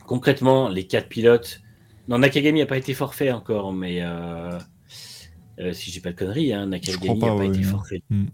[0.07, 1.61] concrètement, les quatre pilotes.
[2.09, 4.59] Non, Nakagami n'a pas été forfait encore, mais euh,
[5.61, 7.71] euh, si j'ai pas de conneries, hein, Nakagami n'a pas, ouais, été non.
[7.71, 8.03] forfait.
[8.11, 8.27] Hmm.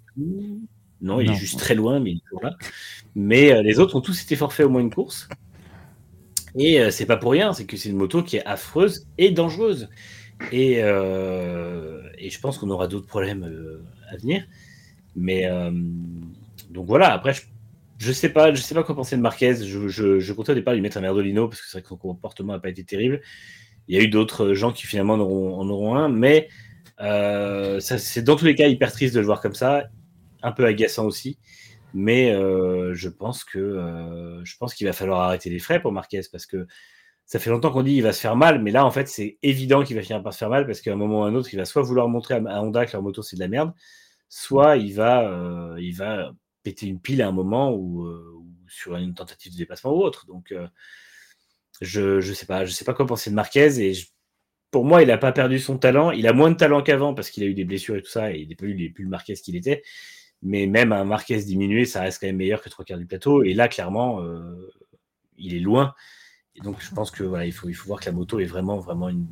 [1.03, 1.33] Non, il Non.
[1.33, 2.57] est juste très loin, mais il est toujours là.
[3.15, 5.29] Mais euh, les autres ont tous été forfaits au moins une course.
[6.57, 9.31] Et euh, c'est pas pour rien, c'est que c'est une moto qui est affreuse et
[9.31, 9.89] dangereuse.
[10.53, 13.45] Et, euh, et je pense qu'on aura d'autres problèmes
[14.11, 14.45] à venir.
[15.17, 15.49] Mais
[16.71, 17.43] donc voilà, après, je,
[18.01, 19.57] je sais pas, je sais pas quoi penser de Marquez.
[19.57, 22.55] Je, comptais au départ lui mettre un merdolino parce que c'est vrai que son comportement
[22.55, 23.21] n'a pas été terrible.
[23.89, 26.49] Il y a eu d'autres gens qui finalement en auront, un, mais
[27.01, 29.85] euh, c'est dans tous les cas hyper triste de le voir comme ça,
[30.43, 31.39] un peu agaçant aussi.
[31.93, 35.93] Mais euh, je pense que euh, je pense qu'il va falloir arrêter les frais pour
[35.93, 36.67] Marquez parce que
[37.27, 39.39] ça fait longtemps qu'on dit qu'il va se faire mal, mais là en fait c'est
[39.43, 41.35] évident qu'il va finir par se faire mal parce qu'à un moment ou à un
[41.35, 43.73] autre il va soit vouloir montrer à, Honda que leur moto c'est de la merde,
[44.29, 46.33] soit il va il va
[46.63, 48.35] péter une pile à un moment ou, euh,
[48.69, 50.27] sur une tentative de dépassement ou autre.
[50.27, 50.67] Donc euh,
[51.81, 54.09] je je sais pas je sais pas quoi penser de Marquez et je-
[54.71, 57.31] pour moi il n'a pas perdu son talent, il a moins de talent qu'avant parce
[57.31, 59.05] qu'il a eu des blessures et tout ça et il n'est plus, il est plus
[59.05, 59.83] le Marquez qu'il était.
[60.43, 63.43] Mais même un Marquez diminué, ça reste quand même meilleur que trois quarts du plateau.
[63.43, 64.71] Et là, clairement, euh,
[65.37, 65.93] il est loin.
[66.57, 68.47] Et donc, je pense que voilà, il faut, il faut voir que la moto est
[68.47, 69.27] vraiment, vraiment une.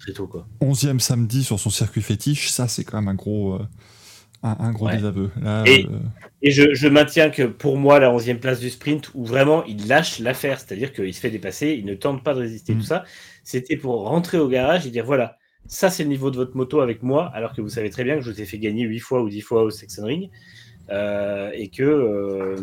[0.00, 0.48] Très tôt, quoi.
[0.60, 3.66] 11e samedi sur son circuit fétiche, ça c'est quand même un gros, euh,
[4.44, 4.96] un, un gros Ouais.
[4.96, 5.30] désaveu.
[5.42, 5.98] Là, Et- euh,
[6.42, 9.88] Et je, je maintiens que pour moi, la 11e place du sprint, où vraiment il
[9.88, 12.78] lâche l'affaire, c'est-à-dire qu'il se fait dépasser, il ne tente pas de résister, Mm.
[12.78, 13.04] tout ça,
[13.42, 16.80] c'était pour rentrer au garage et dire voilà, ça c'est le niveau de votre moto
[16.80, 18.98] avec moi, alors que vous savez très bien que je vous ai fait gagner 8
[19.00, 20.28] fois ou 10 fois au Sachsenring,
[20.90, 22.56] euh, et que euh,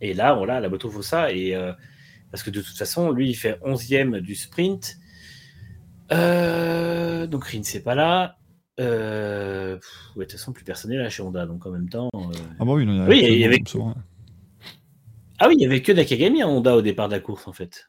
[0.00, 1.54] et là, voilà, la moto vaut ça, et
[2.32, 4.98] parce que de toute façon, lui, il fait 11e du sprint,
[6.10, 8.36] donc Rin c'est pas là.
[8.78, 11.88] Euh, pff, ouais, de toute façon, plus personne n'est là chez Honda, donc en même
[11.88, 12.08] temps.
[12.14, 12.18] euh,
[12.58, 13.62] Ah bah oui, non, il y a Oui, il y avait-.
[15.38, 17.52] Ah oui, il y avait que Nakagami à Honda au départ de la course en
[17.52, 17.88] fait.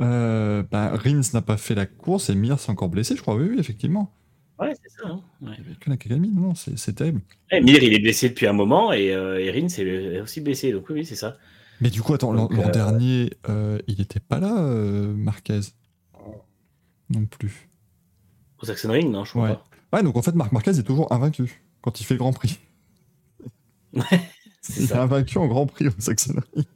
[0.00, 3.34] Euh, bah, Rins n'a pas fait la course et Mir s'est encore blessé, je crois.
[3.34, 4.12] Oui, oui, effectivement.
[4.58, 5.08] Ouais, c'est ça.
[5.08, 5.52] hein, ouais.
[5.58, 7.20] Il n'y avait que Nakagami, non, non, c'est c'est terrible.
[7.50, 10.72] Eh, Mir, il est blessé depuis un moment et, euh, et Rin c'est aussi blessé,
[10.72, 11.36] donc oui, oui, c'est ça.
[11.80, 15.14] Mais du coup, attends, l'an Donc, l'an euh, dernier, euh, il n'était pas là, euh,
[15.14, 15.60] Marquez
[17.08, 17.69] Non plus.
[18.62, 19.54] Au Saxon Ring, non, je crois Ouais.
[19.54, 19.64] pas.
[19.98, 22.58] Ouais, donc en fait, Marc Marquez est toujours invaincu quand il fait Grand Prix.
[24.62, 26.68] C'est Il est invaincu en Grand Prix au Saxonnerie.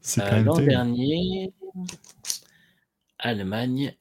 [0.00, 0.70] C'est quand Euh, même L'an terrible.
[0.72, 1.52] dernier,
[3.18, 3.94] Allemagne.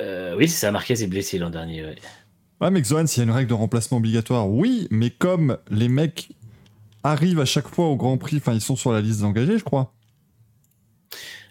[0.00, 1.84] Euh, oui, c'est ça, Marquez est blessé l'an dernier.
[1.84, 1.96] ouais.
[2.60, 5.88] Ouais, mais Xohan, s'il y a une règle de remplacement obligatoire, oui, mais comme les
[5.88, 6.30] mecs
[7.02, 9.58] arrivent à chaque fois au Grand Prix, enfin, ils sont sur la liste des engagés,
[9.58, 9.92] je crois.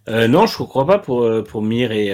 [0.10, 2.12] Euh, non, je crois pas pour, euh, pour Mir et.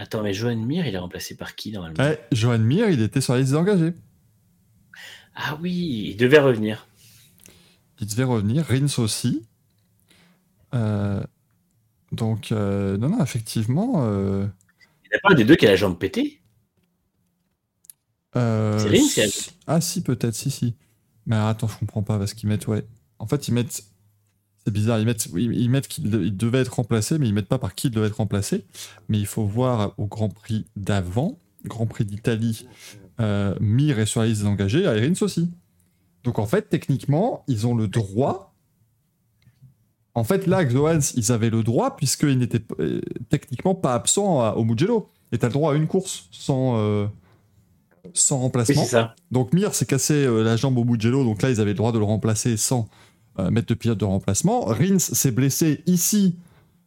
[0.00, 1.98] Attends, mais Johan Mir, il est remplacé par qui normalement?
[1.98, 3.94] Ouais, Johan Mir, il était sur la liste des engagés.
[5.34, 6.86] Ah oui, il devait revenir.
[8.00, 9.44] Il devait revenir, Rins aussi.
[10.72, 11.20] Euh,
[12.12, 14.04] donc, euh, non, non, effectivement.
[14.04, 14.46] euh,
[15.04, 16.40] Il n'y a pas un des deux qui a la jambe pétée?
[18.34, 19.32] C'est Rins, c'est elle.
[19.66, 20.76] Ah, si, peut-être, si, si.
[21.26, 22.86] Mais attends, je comprends pas parce qu'ils mettent, ouais.
[23.18, 23.82] En fait, ils mettent.
[24.68, 27.48] C'est bizarre, ils mettent, ils mettent qu'il de- il devait être remplacé, mais ils mettent
[27.48, 28.66] pas par qui il devait être remplacé.
[29.08, 32.66] Mais il faut voir au Grand Prix d'avant, Grand Prix d'Italie,
[33.18, 35.50] euh, Mir est sur la liste des engagés, et Rins aussi.
[36.22, 38.54] Donc en fait, techniquement, ils ont le droit.
[40.14, 43.00] En fait, là, Xoans, ils avaient le droit, puisqu'ils n'étaient euh,
[43.30, 45.08] techniquement pas absents à- au Mugello.
[45.32, 47.06] Et t'as le droit à une course sans, euh,
[48.12, 48.82] sans Oui, remplacement.
[48.84, 49.14] c'est ça.
[49.30, 51.92] Donc Mir s'est cassé euh, la jambe au Mugello, donc là ils avaient le droit
[51.92, 52.86] de le remplacer sans
[53.50, 54.64] mettre de pilote de remplacement.
[54.64, 56.36] Rins s'est blessé ici,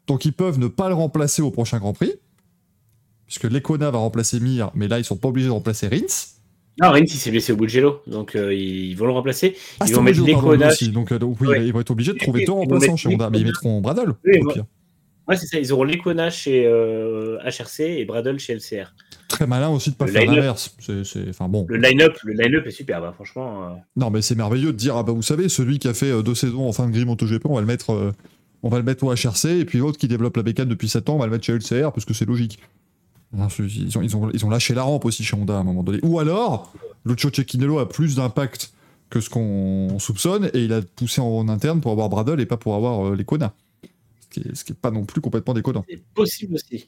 [0.08, 2.14] donc ils peuvent ne pas le remplacer au prochain Grand Prix,
[3.26, 6.36] puisque Lekona va remplacer Mir, mais là ils sont pas obligés de remplacer Rins.
[6.82, 9.56] Non, Rins, il s'est blessé au Mugello, donc euh, ils vont le remplacer.
[9.80, 10.22] Ah, Ils vont mettre
[10.68, 11.66] aussi, donc, euh, donc oui, Ouais.
[11.66, 14.40] ils vont être obligés de trouver deux remplaçants chez Honda, mais ils mettront Bradle, Oui,
[14.40, 14.66] au moi- pire.
[15.28, 18.94] Ouais, c'est ça, ils auront Lekona chez euh, HRC et Bradle chez LCR.
[19.42, 20.76] Très malin aussi de pas Le faire l'inverse.
[20.78, 21.66] C'est- c'est- Enfin bon.
[21.68, 23.70] Le line-up, le line-up est super, bah, franchement.
[23.70, 26.12] euh, Non, mais c'est merveilleux de dire ah bah vous savez celui qui a fait
[26.12, 28.12] euh, deux saisons en fin de grille MotoGP, on va le mettre, euh,
[28.62, 31.10] on va le mettre au HRC et puis l'autre qui développe la bécane depuis 7
[31.10, 32.60] ans, on va le mettre chez LCR parce que c'est logique.
[33.34, 33.42] Ils
[33.98, 35.98] ont, ils, ont, ils ont lâché la rampe aussi chez Honda à un moment donné.
[36.04, 36.72] Ou alors
[37.04, 38.74] Lucio Cecchinello a plus d'impact
[39.10, 42.58] que ce qu'on soupçonne et il a poussé en, interne pour avoir Bradle et pas
[42.58, 43.56] pour avoir euh, les Kona.
[44.22, 45.84] Ce qui, est, ce qui est pas non plus complètement déconnant.
[45.90, 46.88] C'est possible aussi.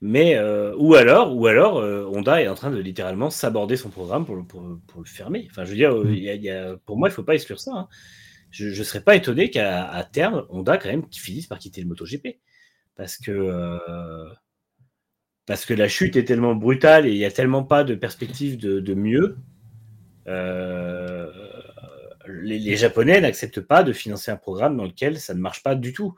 [0.00, 3.90] Mais, euh, ou alors, ou alors euh, Honda est en train de littéralement s'aborder son
[3.90, 5.48] programme pour le, pour, pour le fermer.
[5.50, 6.14] Enfin, je veux dire, euh, Mm.
[6.14, 7.72] il y a- il y a- pour moi, il ne faut pas exclure ça.
[7.74, 7.88] hein.
[8.50, 11.88] Je ne serais pas étonné qu'à terme, Honda, quand même, qui finisse par quitter le
[11.88, 12.38] MotoGP.
[12.96, 13.78] Parce que, euh,
[15.46, 18.56] parce que la chute est tellement brutale et il n'y a tellement pas de perspective
[18.58, 19.36] de, de mieux.
[22.26, 25.74] les, les Japonais n'acceptent pas de financer un programme dans lequel ça ne marche pas
[25.74, 26.14] du tout.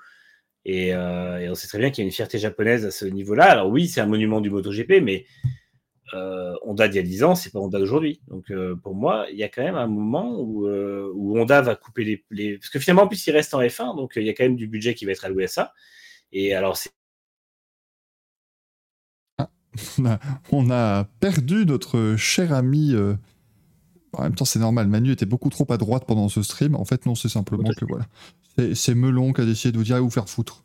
[0.64, 3.04] Et, euh, et on sait très bien qu'il y a une fierté japonaise à ce
[3.06, 3.44] niveau-là.
[3.50, 5.26] Alors oui, c'est un monument du MotoGP, mais
[6.14, 8.20] euh, Honda d'il y a 10 ans, c'est pas Honda d'aujourd'hui.
[8.28, 10.68] Donc euh, pour moi, il y a quand même un moment où,
[11.38, 14.24] Honda va couper les, Parce que finalement, en plus, il reste en F1, donc il
[14.24, 15.72] y a quand même du budget qui va être alloué à ça.
[16.32, 16.90] Et alors, c'est
[19.98, 20.18] On a,
[20.50, 22.92] on a perdu notre cher ami.
[24.12, 24.88] En même temps, c'est normal.
[24.88, 26.74] Manu était beaucoup trop à droite pendant ce stream.
[26.74, 28.06] En fait, non, c'est simplement que voilà.
[28.74, 30.64] C'est- Melon qui a décidé de vous dire allez vous faire foutre.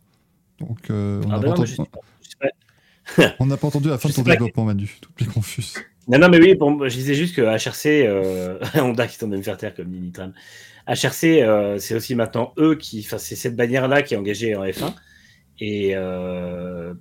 [0.59, 3.57] Donc, euh, on Ah n'a pas, non, mais je entendu- pas- pas.
[3.57, 4.31] pas entendu la fin de ton pas.
[4.31, 4.97] développement, Manu.
[4.99, 5.65] Tout est confus.
[6.07, 9.37] Non, non, mais oui, bon, je disais juste que HRC, euh, Honda qui tente de
[9.37, 10.33] me faire taire comme dit Nitram.
[10.87, 14.63] HRC, euh, c'est aussi maintenant eux qui, enfin, c'est cette bannière-là qui est engagée en
[14.63, 14.93] F1
[15.59, 16.93] et, euh,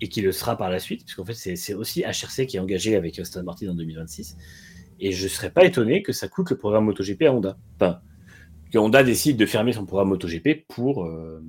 [0.00, 2.60] et qui le sera par la suite, puisqu'en fait, c'est c'est aussi HRC qui est
[2.60, 4.36] engagé avec Aston Martin en 2026.
[5.04, 7.56] Et je serais pas étonné que ça coûte le programme MotoGP à Honda.
[7.74, 8.00] Enfin,
[8.72, 11.42] que Honda décide de fermer son programme MotoGP pour, euh,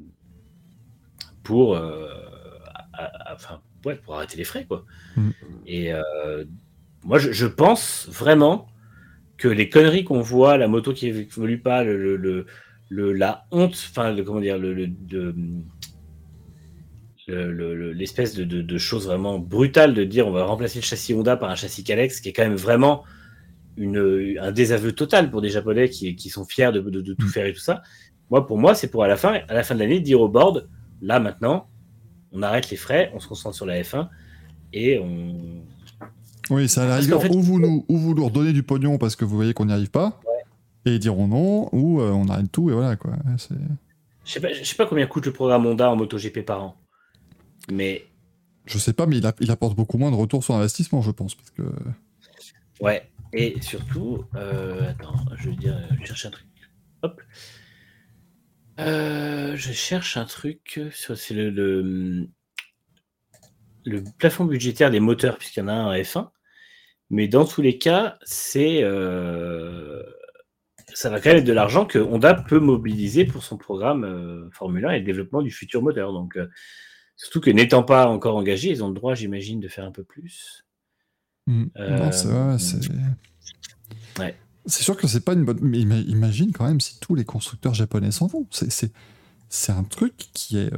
[1.43, 2.09] pour, euh,
[2.93, 4.85] à- à- enfin, ouais, pour arrêter les frais, quoi.
[5.15, 5.33] Mhm.
[5.67, 6.45] Et euh,
[7.03, 8.67] moi, je, je pense vraiment
[9.37, 12.45] que les conneries qu'on voit, la moto qui évolue pas, le, le-
[13.13, 15.35] la honte, enfin, comment dire, le, de-
[17.27, 20.79] le- le- le- l'espèce de, de, de chose vraiment brutale de dire on va remplacer
[20.79, 23.03] le châssis Honda par un châssis Calex, qui est quand même vraiment
[23.77, 27.27] une, un désaveu total pour des Japonais qui, qui sont fiers de, de- de tout
[27.27, 27.81] faire et tout ça.
[28.29, 30.29] Moi, pour moi, c'est pour à la fin, à la fin de l'année, dire au
[30.29, 30.69] board,
[31.01, 31.67] là maintenant,
[32.31, 34.07] on arrête les frais, on se concentre sur la F1
[34.73, 35.63] et on.
[36.49, 38.97] Oui, ça à la rigueur, fait- ou, vous nous, ou vous nous redonnez du pognon
[38.97, 40.19] parce que vous voyez qu'on n'y arrive pas,
[40.85, 43.13] et ils diront non, ou euh, on arrête tout, et voilà quoi.
[44.25, 46.75] Je sais pas, je sais pas combien coûte le programme Honda en MotoGP par an,
[47.71, 48.03] mais
[48.65, 51.11] Je sais pas, mais il, a- il apporte beaucoup moins de retour sur investissement, je
[51.11, 51.35] pense.
[51.35, 51.61] Parce que...
[52.81, 53.03] ouais.
[53.33, 56.47] Et surtout, euh, attends, je vais dire, je cherche un truc.
[57.01, 57.21] Hop.
[58.79, 60.79] Euh, je cherche un truc.
[60.91, 62.27] sur- C'est le,
[63.85, 66.29] le plafond budgétaire des moteurs puisqu'il y en a un en F1.
[67.09, 70.01] Mais dans tous les cas, c'est euh,
[70.93, 74.85] ça va quand même être de l'argent que Honda peut mobiliser pour son programme Formule
[74.85, 76.13] 1 et le développement du futur moteur.
[76.13, 76.37] Donc,
[77.17, 80.03] surtout que n'étant pas encore engagés, ils ont le droit, j'imagine, de faire un peu
[80.03, 80.62] plus.
[81.47, 81.63] Mm.
[81.77, 82.81] Euh, Non, c'est ouais, c'est.
[84.65, 85.59] Sûr que c'est pas une bonne.
[85.61, 88.47] Mais ima- imagine quand même si tous les constructeurs japonais s'en vont.
[88.51, 90.73] C'est, un truc qui est.
[90.73, 90.77] euh,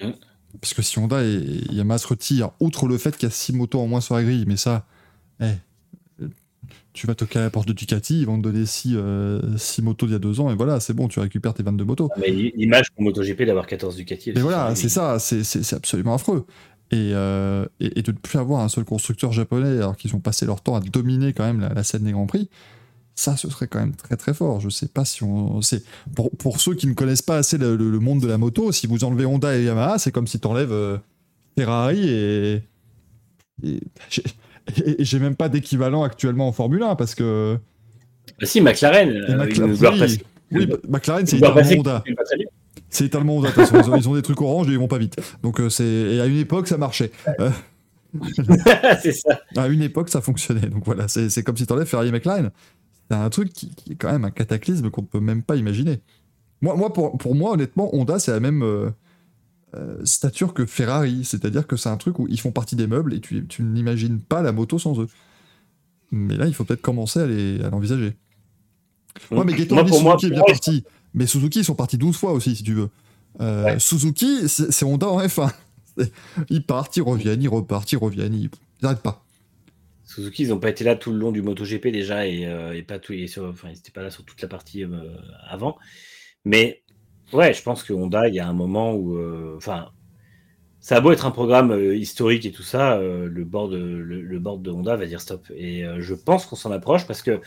[0.00, 0.12] Mm.
[0.60, 3.52] Parce que si Honda et Yamaha se retirent, outre le fait qu'il y a 6
[3.52, 4.86] motos en moins sur la grille, mais ça,
[5.40, 5.46] eh,
[6.22, 6.28] euh,
[6.92, 8.96] tu vas toquer à la porte de Ducati, ils vont te donner 6
[9.82, 12.10] motos d'il y a 2 ans, et voilà, c'est bon, tu récupères tes 22 motos.
[12.18, 14.32] Mais l'image pour MotoGP d'avoir 14 Ducati.
[14.34, 16.46] Mais voilà, c'est ça, c'est absolument affreux.
[16.90, 20.20] Et, euh, et, et de ne plus avoir un seul constructeur japonais alors qu'ils ont
[20.20, 22.48] passé leur temps à dominer quand même la, la scène des Grands Prix,
[23.14, 24.60] ça ce serait quand même très très fort.
[24.60, 25.60] Je sais pas si on.
[25.60, 25.82] c'est
[26.14, 28.72] Pour, pour ceux qui ne connaissent pas assez le, le- le monde de la moto,
[28.72, 30.98] si vous enlevez Honda et Yamaha, c'est comme si tu enlèves
[31.58, 32.62] Ferrari et.
[33.64, 33.80] et
[35.04, 37.58] j'ai- même pas d'équivalent actuellement en Formule 1 parce que.
[38.40, 40.20] Bah si, McLaren, euh, McLaren- ils nous doivent oui,
[40.52, 42.04] oui, bah, McLaren c'est littéralement Honda.
[42.90, 43.80] C'est littéralement Honda, de toute façon.
[43.82, 45.16] Ils ont, ils ont des trucs orange et ils vont pas vite.
[45.42, 47.10] Donc euh, c'est et à une époque ça marchait.
[47.40, 47.50] Euh,
[49.02, 49.40] c'est ça.
[49.56, 50.68] à une époque ça fonctionnait.
[50.68, 52.50] Donc voilà, c'est c'est comme si t'enlèves Ferrari et McLaren.
[53.10, 55.56] C'est un truc qui, qui est quand même un cataclysme qu'on ne peut même pas
[55.56, 56.00] imaginer.
[56.60, 58.90] Moi, moi pour, pour moi, honnêtement, Honda c'est la même euh,
[59.76, 61.24] euh, stature que Ferrari.
[61.24, 64.20] C'est-à-dire que c'est un truc où ils font partie des meubles et tu, tu n'imagines
[64.20, 65.08] pas la moto sans eux.
[66.10, 68.14] Mais là, il faut peut-être commencer à les- à l'envisager.
[69.30, 70.84] Ouais, mais Gaetan moi, Suzuki est bien parti.
[71.14, 72.90] Mais Suzuki, ils sont partis 12 fois aussi, si tu veux.
[73.40, 73.78] Euh, Ouais.
[73.78, 75.50] Suzuki, c'est Honda en F1.
[75.96, 76.12] C'est-
[76.50, 78.50] Ils partent, ils reviennent, ils repartent, ils reviennent, ils
[78.82, 79.24] n'arrêtent pas.
[80.04, 82.82] Suzuki, ils n'ont pas été là tout le long du MotoGP déjà et, euh, et
[82.82, 84.88] pas tout, et sur- enfin, ils n'étaient pas là sur toute la partie euh,
[85.48, 85.76] avant.
[86.44, 86.82] Mais
[87.32, 89.90] ouais, je pense que Honda, il y a un moment où, euh, enfin,
[90.80, 93.78] ça a beau être un programme euh, historique et tout ça, euh, le board, de,
[93.78, 95.46] le, le board de Honda va dire stop.
[95.54, 97.40] Et euh, je pense qu'on s'en approche parce que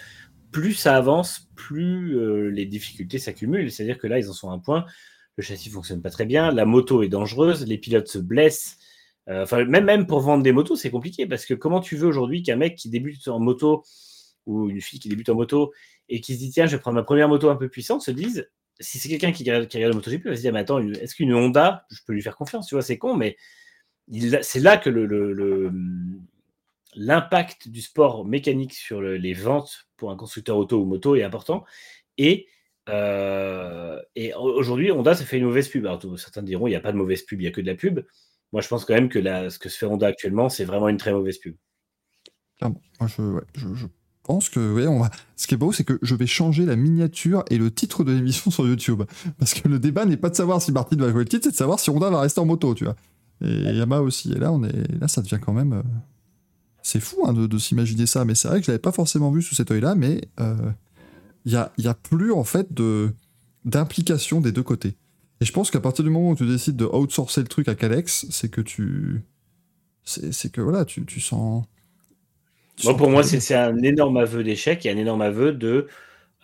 [0.52, 3.72] plus ça avance, plus euh, les difficultés s'accumulent.
[3.72, 4.86] C'est-à-dire que là, ils en sont à un point.
[5.38, 8.78] Le châssis fonctionne pas très bien, la moto est dangereuse, les pilotes se blessent.
[9.30, 12.44] Euh, même, même pour vendre des motos, c'est compliqué parce que comment tu veux aujourd'hui
[12.44, 13.84] qu'un mec qui débute en moto
[14.46, 15.72] ou une fille qui débute en moto
[16.10, 18.12] et qui se dit tiens, je vais prendre ma première moto un peu puissante, se
[18.12, 18.50] dise
[18.80, 21.16] si c'est quelqu'un qui qui regarde le MotoGP, il va se dire mais attends, est-ce
[21.16, 22.68] qu'une Honda, je peux lui faire confiance?
[22.68, 23.38] Tu vois, c'est con, mais
[24.42, 25.72] c'est là que le-
[26.96, 31.24] l'impact du sport mécanique sur le- les ventes pour un constructeur auto ou moto est
[31.24, 31.64] important.
[32.18, 32.48] Et,
[32.90, 35.86] euh, et aujourd'hui, Honda, ça fait une mauvaise pub.
[35.86, 37.68] Alors, certains diront il n'y a pas de mauvaise pub, il n'y a que de
[37.68, 38.02] la pub.
[38.52, 40.90] Moi, je pense quand même que la- ce que se fait Honda actuellement, c'est vraiment
[40.90, 41.56] une très mauvaise pub.
[42.62, 43.88] Moi, je, ouais, je, je
[44.24, 45.10] pense que, ouais, on va...
[45.36, 48.12] ce qui est beau, c'est que je vais changer la miniature et le titre de
[48.12, 49.04] l'émission sur YouTube.
[49.40, 51.52] Parce que le débat n'est pas de savoir si Martin va jouer le titre, c'est
[51.52, 52.96] de savoir si Honda va rester en moto, tu vois.
[53.44, 54.32] Et Yamaha aussi.
[54.34, 55.00] Et là, on est...
[55.00, 55.74] là ça devient quand même.
[55.74, 55.82] euh,
[56.82, 59.32] C'est fou hein, de, de s'imaginer ça, mais c'est vrai que je l'avais pas forcément
[59.32, 60.56] vu sous cet œil-là, mais euh,
[61.46, 63.14] il y, a, il y a plus en fait de
[63.66, 64.98] d'implication des deux côtés.
[65.42, 67.76] Et je pense qu'à partir du moment où tu décides de outsourcer le truc à
[67.76, 69.24] Calex, c'est que tu.
[70.06, 71.66] C'est que voilà, tu, tu sens.
[72.76, 75.88] tu Moi, sens pour moi, c'est un énorme aveu d'échec et un énorme aveu de.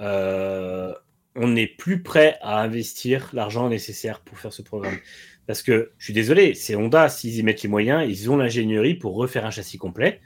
[0.02, 0.94] euh,
[1.36, 5.00] on n'est plus prêt à investir l'argent nécessaire pour faire ce programme.
[5.48, 8.96] Parce que je suis désolé, c'est Honda, s'ils y mettent les moyens, ils ont l'ingénierie
[8.96, 10.22] pour refaire un châssis complet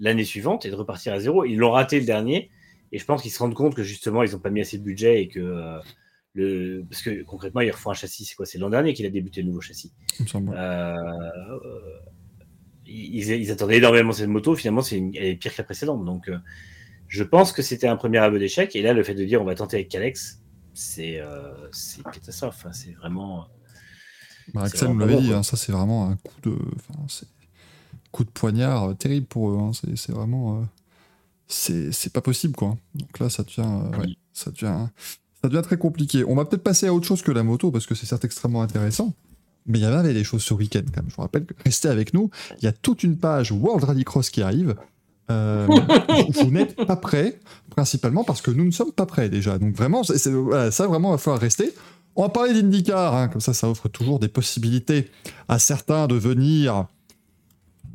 [0.00, 1.44] l'année suivante et de repartir à zéro.
[1.44, 2.50] Ils l'ont raté le dernier
[2.92, 4.82] et je pense qu'ils se rendent compte que justement, ils n'ont pas mis assez de
[4.84, 5.40] budget et que.
[5.40, 5.78] euh,
[6.34, 6.84] le...
[6.90, 8.44] Parce que concrètement, ils refont un châssis, c'est quoi?
[8.44, 9.92] C'est l'an dernier qu'il a débuté le nouveau châssis.
[10.52, 11.98] Euh, euh,
[12.86, 14.54] ils, ils attendaient énormément cette moto.
[14.54, 16.04] Finalement, c'est une- elle est pire que la précédente.
[16.04, 16.36] Donc, euh,
[17.08, 18.76] je pense que c'était un premier aveu d'échec.
[18.76, 20.42] Et là, le fait de dire on va tenter avec Calex,
[20.74, 21.20] c'est
[21.72, 22.56] c'est une catastrophe.
[22.58, 23.46] Enfin, c'est vraiment.
[24.54, 26.94] Bah, Axel nous l'avait dit, hein, ça c'est vraiment un coup de, enfin,
[28.16, 29.58] coup de poignard euh, terrible pour eux.
[29.58, 30.64] hein, c'est vraiment, euh,
[31.48, 32.76] c'est pas possible quoi.
[32.94, 34.86] Donc là, ça devient, euh, ouais, ça devient,
[35.42, 36.24] ça devient très compliqué.
[36.24, 38.62] On va peut-être passer à autre chose que la moto parce que c'est certes extrêmement
[38.62, 39.12] intéressant.
[39.66, 41.10] Mais il y avait des choses ce week-end quand même.
[41.10, 42.30] Je vous rappelle que restez avec nous.
[42.58, 44.76] Il y a toute une page World Rallycross qui arrive.
[45.28, 45.66] Euh,
[46.34, 47.40] vous n'êtes pas prêts,
[47.70, 49.58] principalement parce que nous ne sommes pas prêts déjà.
[49.58, 51.74] Donc vraiment, voilà, ça vraiment, il va falloir rester.
[52.14, 55.10] On va parler d'IndyCar, hein, comme ça, ça offre toujours des possibilités
[55.48, 56.86] à certains de venir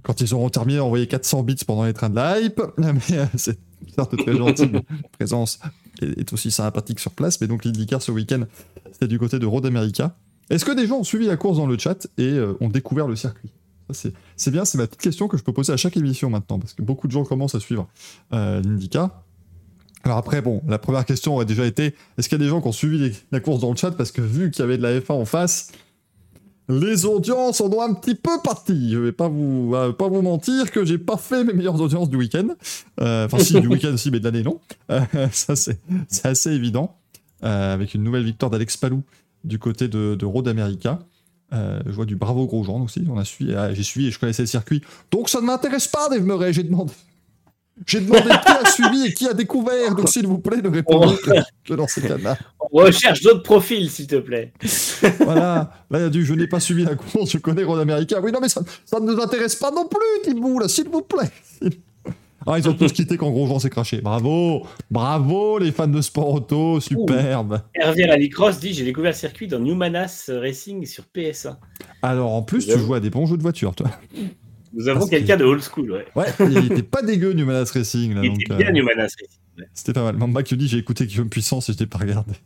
[0.04, 2.62] quand ils auront terminé d'envoyer 400 bits pendant les trains de la hype.
[2.78, 3.58] Mais euh, c'est
[3.96, 5.60] certes très gentil, mais la présence
[6.02, 7.40] est, est aussi sympathique sur place.
[7.42, 8.44] Mais donc l'IndyCar ce week-end,
[8.92, 10.16] c'était du côté de Road America.
[10.50, 13.08] Est-ce que des gens ont suivi la course dans le chat et euh, ont découvert
[13.08, 13.50] le circuit?
[13.92, 16.60] C'est- C'est bien, c'est ma petite question que je peux poser à chaque émission maintenant,
[16.60, 17.88] parce que beaucoup de gens commencent à suivre
[18.34, 19.24] euh, l'IndyCar.
[20.04, 22.60] Alors après, bon, la première question aurait déjà été, est-ce qu'il y a des gens
[22.62, 23.92] qui ont suivi les- la course dans le chat?
[23.92, 25.72] Parce que vu qu'il y avait de la F1 en face,
[26.80, 28.92] les audiences en ont un petit peu parti.
[28.92, 32.10] Je vais pas vous, euh, pas vous mentir que j'ai pas fait mes meilleures audiences
[32.10, 32.48] du week-end.
[33.00, 34.60] Euh, Enfin si, du week-end aussi, mais de l'année non.
[34.90, 35.02] Euh,
[35.32, 36.98] ça c'est c'est assez évident.
[37.44, 39.02] Avec une nouvelle victoire d'Alex Palou
[39.44, 41.00] du côté de, de Road America.
[41.54, 43.04] Euh, je vois du bravo Grosjean aussi.
[43.10, 44.82] On a suivi, ah, j'ai suivi et je connaissais le circuit.
[45.12, 46.54] Donc ça ne m'intéresse pas, Dave Murray.
[46.54, 46.94] J'ai demandé.
[47.86, 49.96] J'ai demandé qui a suivi et qui a découvert.
[49.96, 51.32] Donc s'il vous plaît, ne répondez que,
[51.66, 52.38] que dans ces cas-là.
[52.60, 54.54] On recherche d'autres profils, s'il te plaît.
[55.20, 55.74] Voilà.
[55.90, 58.20] Là, il y a du je n'ai pas suivi la course, je connais Road America.
[58.22, 61.02] Oui, non, mais ça, ça ne nous intéresse pas non plus, Thibaut, là, s'il vous
[61.02, 61.30] plaît.
[62.48, 64.02] Ah, ils ont tous quitté quand Grosjean s'est craché.
[64.02, 67.62] Bravo, bravo les fans de sport auto, superbe.
[67.76, 71.58] Hervé Rallycross dit J'ai découvert le circuit dans Newmanas Racing sur PS1.
[72.02, 73.92] Alors en plus, tu joues à des bons jeux de voiture, toi.
[74.74, 76.06] Nous avons quelqu'un de old school, ouais.
[76.16, 78.14] Ouais, il était pas dégueu Newmanas Racing.
[78.16, 79.28] Là, Il donc, était euh, bien Newmanas Racing.
[79.60, 79.66] ouais.
[79.74, 80.16] C'était pas mal.
[80.18, 82.34] Mamba qui dit j'ai écouté Guillaume Puissance et je l'ai pas regardé.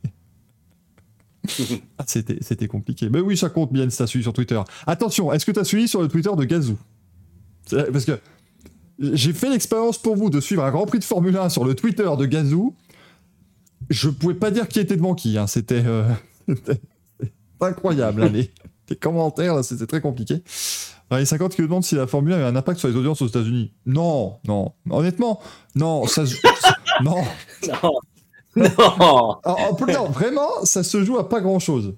[1.99, 3.07] Ah, c'était, c'était compliqué.
[3.11, 4.59] Mais oui, ça compte bien si t'as suivi sur Twitter.
[4.88, 6.76] Attention, est-ce que t'as suivi sur le Twitter de Gazou?
[7.69, 8.19] Parce que
[8.99, 11.76] j'ai fait l'expérience pour vous de suivre un Grand Prix de Formule 1 sur le
[11.76, 12.76] Twitter de Gazou.
[13.91, 15.38] Je pouvais pas dire qui était devant qui.
[15.38, 15.45] hein.
[15.45, 16.09] C'était, euh,
[17.61, 18.23] incroyable.
[18.23, 18.51] hein, les,
[18.89, 20.41] les commentaires, là, c'était très compliqué.
[21.11, 23.21] Les 50 qui me demandent si la Formule 1 avait un impact sur les audiences
[23.21, 23.71] aux États-Unis.
[23.85, 24.73] Non, non.
[24.89, 25.39] Honnêtement,
[25.75, 26.05] non.
[26.07, 26.35] Ça, se-
[27.03, 27.23] non.
[27.67, 27.91] Non
[28.55, 31.93] Non vraiment, ça se joue à pas grand chose.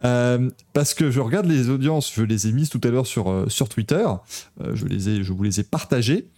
[0.00, 3.46] parce que je regarde les audiences, je les ai mises tout à l'heure sur, euh,
[3.48, 4.04] sur Twitter,
[4.60, 6.28] euh, je, les ai, je vous les ai partagées.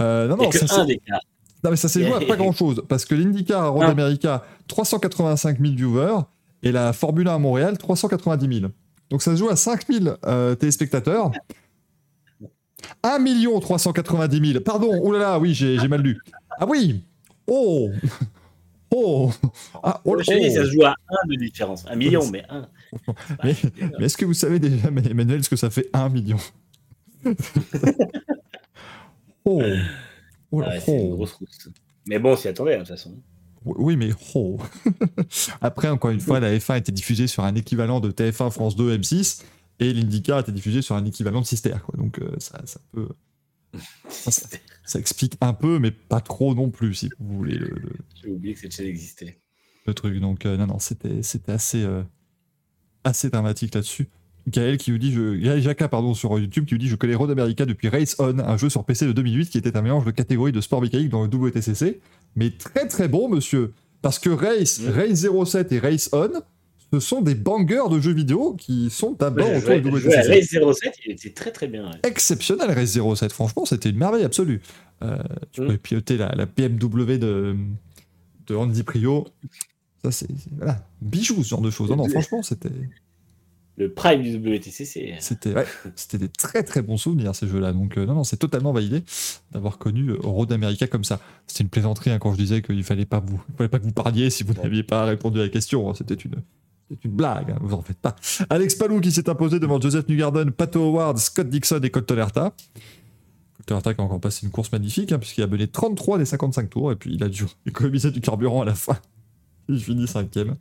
[0.00, 1.18] Euh, non, non, ça, un des cas.
[1.64, 2.82] non, mais ça s'est joué à pas grand chose.
[2.88, 3.90] Parce que l'IndyCar à Road Ah.
[3.90, 6.18] America, 385 000 viewers,
[6.62, 8.70] et la Formule 1 à Montréal, 390 000.
[9.10, 11.32] Donc ça se joue à 5 000 euh, téléspectateurs.
[13.02, 14.64] 1 390 000.
[14.64, 16.18] Pardon, oulala, oui, j'ai mal lu.
[16.58, 17.02] Ah oui
[17.46, 17.90] Oh
[18.92, 19.30] Oh
[19.84, 20.54] ah, oh, Je te dis, oh.
[20.54, 21.84] ça se joue à un de différence.
[21.86, 22.68] Un million, mais un.
[23.44, 23.54] Mais,
[23.98, 26.38] mais est-ce que vous savez déjà, Emmanuel, ce que ça fait 1 million?
[29.42, 29.62] Oh
[30.52, 31.16] Oh, Ah ouais, c'est une oh.
[31.16, 31.70] grosse rousse.
[32.06, 33.16] Mais bon, on s'y attendait, hein, de toute façon.
[33.64, 34.58] Oui, mais oh.
[35.60, 38.96] Après, encore une fois, la F1 était diffusée sur un équivalent de TF1 France 2
[38.98, 39.42] M6
[39.80, 41.74] et l'IndyCar était diffusé sur un équivalent de Sister.
[41.84, 41.94] Quoi.
[41.98, 43.08] Donc euh, ça, ça peut,
[44.08, 44.30] ça,
[44.84, 47.92] ça explique un peu, mais pas trop non plus, si vous voulez le, le-
[48.22, 49.38] J'ai oublié que cette chaîne existait.
[49.86, 50.18] le truc.
[50.20, 52.02] Donc euh, non, non, c'était, c'était assez, euh,
[53.04, 54.08] assez dramatique là-dessus.
[54.48, 57.14] Gaël qui vous dit, je, Gaël Jacquat, pardon, sur YouTube, qui vous dit Je connais
[57.14, 60.06] Road America depuis Race On, un jeu sur PC de 2008 qui était un mélange
[60.06, 62.00] de catégories de sport mécanique dans le WTCC.
[62.36, 63.72] Mais très très bon, monsieur.
[64.02, 64.88] Parce que Race, Mm.
[64.90, 66.30] Race 07 et Race On,
[66.92, 70.28] ce sont des bangers de jeux vidéo qui sont d'abord Ouais, autour à WTCC.
[70.28, 71.84] Race 07, il était très très bien.
[71.84, 71.98] ouais.
[72.02, 73.32] Exceptionnel, Race 07.
[73.32, 74.60] Franchement, c'était une merveille absolue.
[75.02, 75.18] Euh,
[75.52, 75.64] tu Mm.
[75.66, 77.56] pouvais piloter la, la BMW de,
[78.46, 79.26] de Andy Prio.
[80.04, 80.26] Ça, c'est.
[80.28, 80.84] c'est- Voilà.
[81.02, 81.90] Bijou, ce genre de choses.
[81.90, 82.70] Non, non, franchement, c'était.
[83.80, 85.14] Le prime du WTCC.
[85.20, 85.64] C'était ouais,
[85.96, 87.72] c'était des très très bons souvenirs ces jeux-là.
[87.72, 89.02] Donc euh, non, non, c'est totalement validé
[89.52, 91.18] d'avoir connu euh, Road America comme ça.
[91.46, 94.28] C'était une plaisanterie hein, quand je disais qu'il fallait vous, fallait pas que vous parliez
[94.28, 95.88] si vous n'aviez pas répondu à la question.
[95.88, 95.94] hein.
[95.96, 96.42] C'était une,
[97.04, 97.52] une blague.
[97.52, 98.16] hein, vous en faites pas.
[98.50, 102.54] Alex Palou qui s'est imposé devant Joseph Newgarden, Pato Howard, Scott Dixon et Cottolerta.
[103.60, 106.68] Cottolerta qui a encore passé une course magnifique hein, puisqu'il a mené 33 des 55
[106.68, 108.98] tours et puis il a dû économiser du carburant à la fin.
[109.70, 110.56] Il finit cinquième.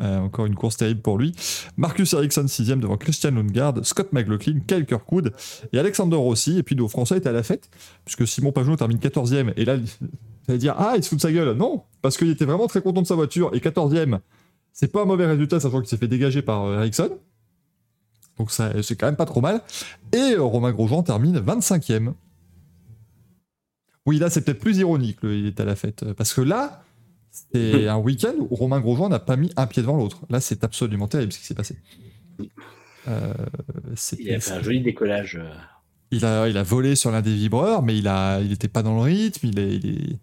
[0.00, 1.34] Euh, encore une course terrible pour lui.
[1.76, 5.34] Marcus Ericsson 6 devant Christian Lundgaard, Scott McLaughlin, Kyle Kirkwood
[5.72, 6.58] et Alexander Rossi.
[6.58, 7.68] Et puis nos Français étaient à la fête,
[8.06, 9.52] puisque Simon Pagenaud termine 14e.
[9.56, 9.76] Et là,
[10.48, 11.54] allez dire Ah, il se fout de sa gueule.
[11.54, 13.50] Non, parce qu'il était vraiment très content de sa voiture.
[13.52, 14.20] Et 14e,
[14.72, 17.18] c'est pas un mauvais résultat, sachant qu'il s'est fait dégager par euh, Ericsson.
[18.38, 19.60] Donc c'est quand même pas trop mal.
[20.14, 22.14] Et euh, Romain Grosjean termine 25e.
[24.06, 26.10] Oui, là, c'est peut-être plus ironique, il est à la fête.
[26.14, 26.82] Parce que là,
[27.52, 30.20] c'est un week-end où Romain Grosjean n'a pas mis un pied devant l'autre.
[30.30, 31.76] Là, c'est absolument terrible ce qui s'est passé.
[33.08, 33.32] Euh,
[34.18, 35.36] Il a fait un joli décollage.
[35.36, 35.50] euh.
[36.10, 38.82] il a, il a volé sur l'un des vibreurs, mais il a, il n'était pas
[38.82, 39.46] dans le rythme.
[39.48, 40.18] Il, est, il, est-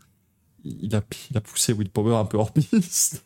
[0.64, 3.26] il a, il a poussé Will Power un peu hors piste.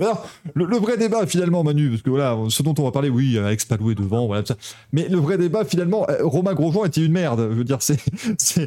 [0.00, 2.90] Mais alors, le, le vrai débat finalement, Manu, parce que voilà, ce dont on va
[2.90, 4.56] parler, oui, Alex Paloué devant, voilà, ça.
[4.92, 7.48] Mais le vrai débat finalement, euh, Romain Grosjean était une merde.
[7.50, 7.98] Je veux dire, c'est
[8.38, 8.62] c'est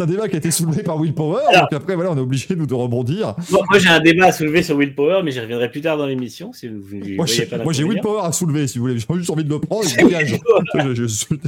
[0.00, 1.40] un, débat qui a été soulevé par Will Power.
[1.48, 3.34] Alors- donc après, voilà, on est obligé nous de rebondir.
[3.50, 6.06] Bon, moi, j'ai un débat à soulever sur Willpower, mais j'y reviendrai plus tard dans
[6.06, 6.52] l'émission.
[6.52, 7.26] Si vous, vous Moi,
[7.72, 8.00] j'ai Will.
[8.00, 8.98] Power à soulever, si vous voulez.
[8.98, 9.88] J'ai juste envie de le prendre.
[9.88, 10.38] Je dégage.
[10.74, 11.38] je, je, soulevé,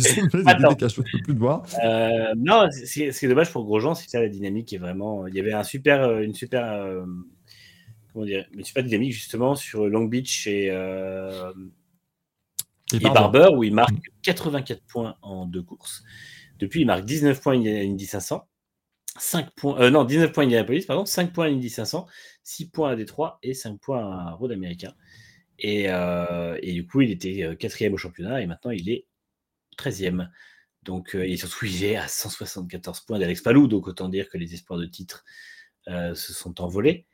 [0.44, 1.62] dégage, je peux plus te voir.
[1.84, 5.26] Euh, non, c'est- c'est c'est dommage pour Grosjean, c'est ça la dynamique est vraiment.
[5.26, 7.04] Il y avait un super, euh, une super, euh,
[8.14, 11.52] comment dire, une super dynamique justement sur Long Beach et, euh,
[12.92, 13.40] Et et Barber.
[13.40, 13.92] Barber où il marque
[14.22, 16.02] 84 points en deux courses.
[16.60, 18.48] Depuis, il marque 19 points à Indy 500,
[19.18, 22.06] 5 points, euh, non, 19 points à Indianapolis, pardon, 5 points à Indy 500,
[22.44, 24.94] 6 points à Détroit et 5 points à Road américain.
[25.58, 29.06] Et, euh, et du coup, il était quatrième au championnat et maintenant il est
[29.76, 30.30] 13e.
[30.84, 34.54] Donc, et surtout, il est à 174 points d'Alex Palou, donc autant dire que les
[34.54, 35.24] espoirs de titre
[35.88, 37.06] euh, se sont envolés.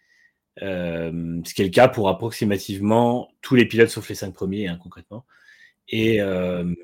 [0.62, 4.68] Euh, ce qui est le cas pour approximativement tous les pilotes sauf les cinq premiers,
[4.68, 5.24] hein, concrètement.
[5.88, 6.74] Et, euh,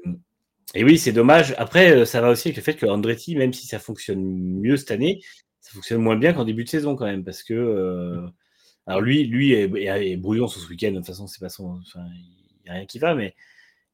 [0.75, 1.55] et oui, c'est dommage.
[1.59, 4.77] Après, euh, ça va aussi avec le fait que Andretti, même si ça fonctionne mieux
[4.77, 5.21] cette année,
[5.61, 8.27] ça fonctionne moins bien qu'en début de saison quand même, parce que
[8.87, 10.91] alors lui, lui est, est- brouillon sur ce week-end.
[10.93, 13.35] De toute façon, c'est pas son, enfin, il n'y a rien qui va, mais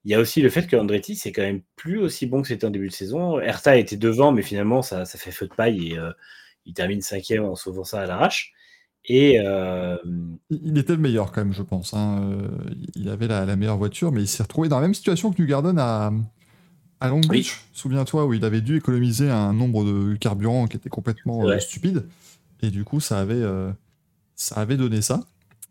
[0.04, 2.48] il y a aussi le fait que Andretti, c'est quand même plus aussi bon que
[2.48, 3.40] c'était en début de saison.
[3.40, 5.98] Erta était devant, mais finalement, ça, ça fait feu de paille et
[6.66, 8.52] il termine cinquième en sauvant ça à l'arrache.
[9.06, 9.96] Et euh,
[10.50, 11.92] Il était le meilleur quand même, je pense.
[11.94, 12.22] hein.
[12.22, 12.48] Euh,
[12.94, 15.42] Il avait la, la meilleure voiture, mais il s'est retrouvé dans la même situation que
[15.42, 16.12] Newgarden à,
[17.00, 17.38] à Long Oui.
[17.38, 17.60] Beach.
[17.72, 22.04] Souviens-toi, où il avait dû économiser un nombre de carburants qui était complètement euh, stupide.
[22.62, 23.72] Et du coup, ça avait, euh,
[24.36, 25.24] ça avait donné ça.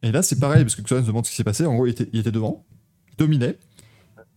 [0.03, 1.65] Et là, c'est pareil, parce que se demande ce qui s'est passé.
[1.65, 2.65] En gros, il était, il était devant,
[3.11, 3.57] il dominait.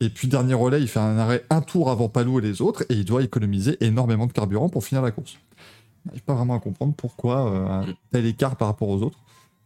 [0.00, 2.84] Et puis, dernier relais, il fait un arrêt un tour avant Palou et les autres,
[2.90, 5.38] et il doit économiser énormément de carburant pour finir la course.
[6.06, 9.18] N'arrive pas vraiment à comprendre pourquoi euh, un tel écart par rapport aux autres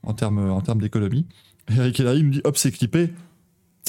[0.03, 1.27] en termes en termes d'économie.
[1.71, 3.09] Eric Elary me dit hop, c'est clippé.
[3.09, 3.15] Tu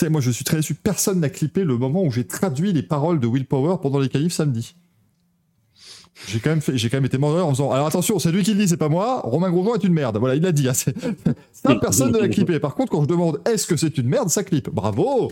[0.06, 0.74] sais, moi je suis très déçu.
[0.74, 4.10] Personne n'a clippé le moment où j'ai traduit les paroles de Will Power pendant les
[4.10, 4.76] qualifs samedi.
[6.28, 8.44] J'ai quand même fait, j'ai quand même été mort en disant alors attention, c'est lui
[8.44, 9.22] qui le dit, c'est pas moi.
[9.22, 10.18] Romain Grosjean est une merde.
[10.18, 10.68] Voilà, il l'a dit.
[10.68, 10.96] hein, c'est-
[11.54, 12.60] Ça, personne ne l'a clippé.
[12.60, 14.70] Par contre, quand je demande est-ce que c'est une merde, ça clippe.
[14.70, 15.32] Bravo.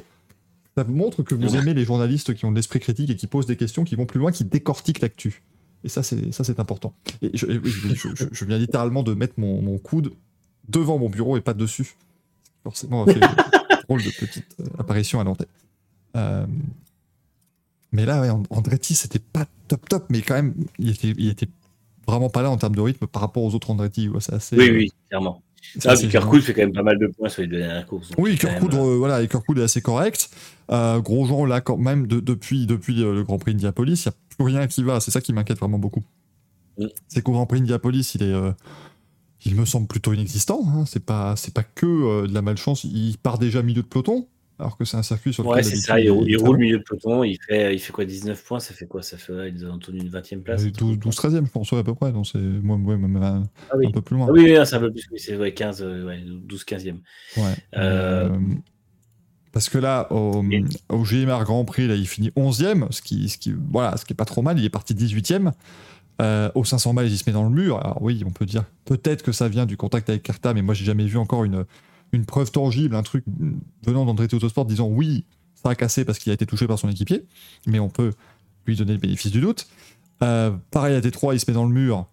[0.78, 3.48] Ça montre que vous aimez les journalistes qui ont de l'esprit critique et qui posent
[3.48, 5.42] des questions qui vont plus loin, qui décortiquent l'actu.
[5.84, 6.94] Et ça, c'est ça, c'est important.
[7.22, 10.12] Et je, et je- je- je- je viens littéralement de mettre mon, mon coude
[10.68, 11.96] devant mon bureau et pas dessus.
[12.64, 13.20] Forcément, fait
[13.88, 15.48] drôle de petite euh, apparition à l'antenne.
[16.16, 16.46] Euh,
[17.92, 21.30] mais là, ouais, And- Andretti, c'était pas top top, mais quand même, il était, il
[21.30, 21.48] était
[22.08, 24.10] vraiment pas là en termes de rythme par rapport aux autres Andretti.
[24.10, 25.42] ouais, c'est assez, oui, oui, clairement.
[25.80, 26.08] C'est Ah, puis.
[26.08, 28.12] Kirkwood fait quand même pas mal de points sur les deux dernières courses.
[28.18, 30.30] Oui, Kirkwood, même, euh, euh, voilà, et Kirkwood est assez correct.
[30.72, 34.16] Euh, Grosjean, là, quand même, de- depuis, depuis le Grand Prix Indianapolis, il n'y a
[34.38, 35.00] plus rien qui va.
[35.00, 36.04] C'est ça qui m'inquiète vraiment beaucoup.
[36.78, 36.86] Mm.
[37.08, 38.52] C'est qu'au Grand Prix Indianapolis, il est, euh,
[39.46, 40.62] il me semble plutôt inexistant.
[40.68, 40.86] Hein.
[40.86, 42.84] C'est pas, c'est pas que de la malchance.
[42.84, 44.28] Il part déjà milieu de peloton,
[44.60, 46.84] alors que c'est un circuit sur Ouais, lequel c'est ça, il, roule- il milieu de
[46.84, 49.62] peloton, il fait, il fait quoi 19 points, ça fait quoi Ça fait ouais, il
[49.62, 50.64] est autour d'une 20 e place.
[50.64, 51.30] Euh, un truc 12, comme 12 ça.
[51.30, 52.12] 13e, je pense, ouais, à peu près.
[52.12, 53.88] Donc c'est moi, ouais, même un, Ah oui.
[53.88, 54.26] un peu plus loin.
[54.30, 56.98] Ah oui, c'est un peu plus, c'est ouais, 15, euh, ouais, 12, 15e.
[57.38, 57.44] Ouais.
[57.78, 58.40] Euh, Euh,
[59.52, 60.44] Parce que là, au,
[60.90, 64.14] au GMR Grand Prix, là, il finit 11e, ce qui, ce qui, voilà, ce qui
[64.14, 64.60] est pas trop mal.
[64.60, 65.52] Il est parti 18e.
[66.20, 67.78] Euh, au 500 miles, il se met dans le mur.
[67.80, 70.74] Alors oui, on peut dire peut-être que ça vient du contact avec Carta, mais moi,
[70.74, 71.64] j'ai jamais vu encore une,
[72.12, 73.24] une preuve tangible, un truc
[73.86, 75.26] venant d'Andretti Autosport disant oui,
[75.56, 77.26] ça a cassé parce qu'il a été touché par son équipier.
[77.66, 78.14] Mais on peut
[78.66, 79.68] lui donner le bénéfice du doute.
[80.24, 82.08] Euh, pareil à T3, il se met dans le mur.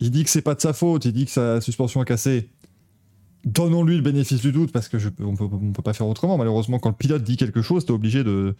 [0.00, 2.50] Il dit que c'est pas de sa faute, il dit que sa suspension a cassé.
[3.44, 6.38] Donnons-lui le bénéfice du doute parce que je, on peut, pas faire autrement.
[6.38, 8.56] Malheureusement, quand le pilote dit quelque chose, t'es obligé de.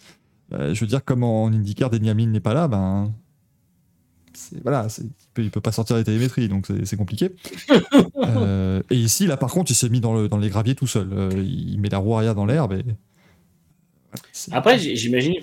[0.52, 3.12] euh, je veux dire, comme en IndyCar, Denny Hamlin n'est pas là, ben.
[4.62, 7.30] Voilà, il, peut, il peut pas sortir les télémétries, donc c'est compliqué.
[8.26, 10.86] Euh, et ici, là, par contre, il s'est mis dans, le, dans les graviers tout
[10.86, 11.08] seul.
[11.12, 12.82] Euh, il met la roue arrière dans l'herbe et.
[12.82, 12.96] voilà,
[14.32, 15.34] c'est- Après, j'imagine,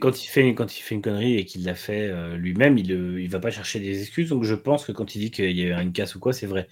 [0.00, 2.90] quand il fait, quand il fait une connerie et qu'il l'a fait euh, lui-même, il,
[2.90, 4.28] il va pas chercher des excuses.
[4.30, 6.32] Donc, je pense que quand il dit qu'il y a eu une casse ou quoi,
[6.32, 6.68] c'est vrai.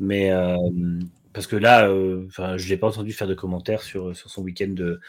[0.00, 0.30] Mais
[1.32, 1.90] parce que là,
[2.26, 5.00] enfin, je l'ai pas entendu faire de commentaires sur, sur son week-end de,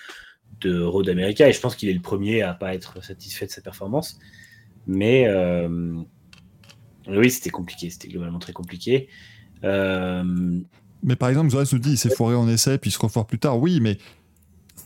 [0.61, 3.51] de Road America et je pense qu'il est le premier à pas être satisfait de
[3.51, 4.19] sa performance.
[4.87, 5.93] Mais euh,
[7.07, 7.89] oui, c'était compliqué.
[7.89, 9.09] C'était globalement très compliqué.
[9.63, 10.23] Euh,
[11.03, 13.25] Mais par exemple, Zoras nous dit il s'est foiré en essai, puis il se refoire
[13.27, 13.59] plus tard.
[13.59, 13.97] Oui, mais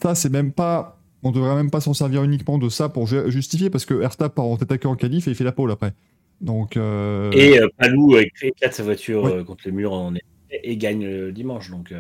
[0.02, 0.98] ça, c'est même pas.
[1.24, 4.28] On devrait même pas s'en servir uniquement de ça pour ju- justifier, parce que Erta
[4.30, 5.94] part en tête à queue en qualif et il fait la pole après.
[6.40, 6.78] Donc.
[6.78, 9.44] euh, Et euh, Palou euh, éclate sa voiture Ouais.
[9.44, 10.24] contre le mur en essai
[10.64, 11.70] et gagne le dimanche.
[11.70, 11.94] Donc,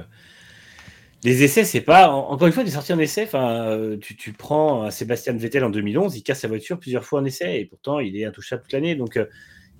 [1.24, 2.10] les essais, c'est pas.
[2.10, 3.30] en- encore une fois, des sorties en essai.
[3.34, 7.26] Euh, tu, tu prends Sébastien Vettel en 2011, il casse sa voiture plusieurs fois en
[7.26, 8.96] essai et pourtant il est intouchable toute l'année.
[8.96, 9.26] Donc, euh,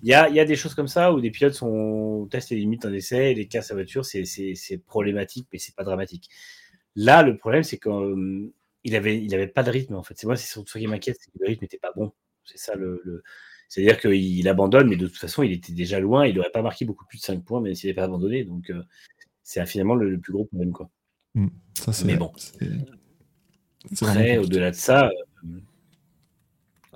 [0.04, 2.94] il y a, des choses comme ça où des pilotes sont testent les limites en
[2.94, 6.28] essai, les cassent sa voiture, c'est problématique, mais c'est pas dramatique.
[6.96, 8.52] Là, le problème, c'est qu'il
[8.84, 10.16] il avait, avait pas de rythme en fait.
[10.18, 12.12] C'est moi, c'est surtout ce qui m'inquiète, c'est que le rythme n'était pas bon.
[12.46, 13.24] C'est ça le.
[13.70, 16.26] C'est-à-dire qu'il abandonne, mais de toute façon, il était déjà loin.
[16.28, 18.44] Il n'aurait pas marqué beaucoup plus de 5 points, même s'il n'avait pas abandonné.
[18.44, 18.84] Donc, euh,
[19.44, 20.74] c'est finalement le, plus gros problème.
[20.74, 20.90] Quoi.
[21.36, 21.48] Mmh,
[22.06, 22.32] mais bon.
[24.02, 25.48] Après, au-delà de ça, euh,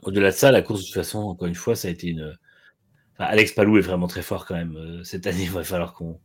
[0.04, 2.38] au-delà de ça, la course, de toute façon, encore une fois, ça a été une.
[3.18, 4.76] Alex Palou est vraiment très fort quand même.
[4.76, 6.20] Euh, cette année, il va falloir qu'on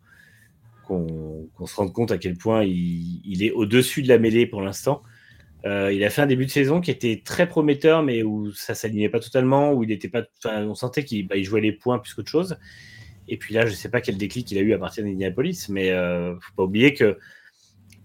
[0.86, 4.60] qu'on se rende compte à quel point il, il est au-dessus de la mêlée pour
[4.60, 5.04] l'instant.
[5.64, 8.74] Euh, il a fait un début de saison qui était très prometteur, mais où ça
[8.74, 10.24] s'alignait pas totalement, où il était pas.
[10.44, 12.58] on sentait qu'il bah, jouait les points plus qu'autre chose.
[13.28, 15.92] Et puis là, je sais pas quel déclic il a eu à partir d'Indianapolis, mais
[16.40, 17.16] faut pas oublier que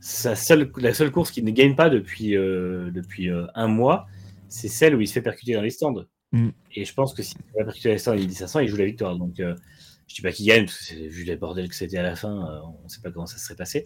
[0.05, 4.07] sa seule, la seule course qu'il ne gagne pas depuis, euh, depuis euh, un mois,
[4.49, 6.05] c'est celle où il se fait percuter dans les stands.
[6.31, 6.49] Mm.
[6.75, 8.67] Et je pense que s'il se fait percuter dans les stands, il dit 500, il
[8.67, 9.17] joue la victoire.
[9.17, 12.15] Donc, je dis pas qu'il gagne, parce que vu les bordels que c'était à la
[12.15, 13.85] fin, on ne sait pas comment ça se serait passé.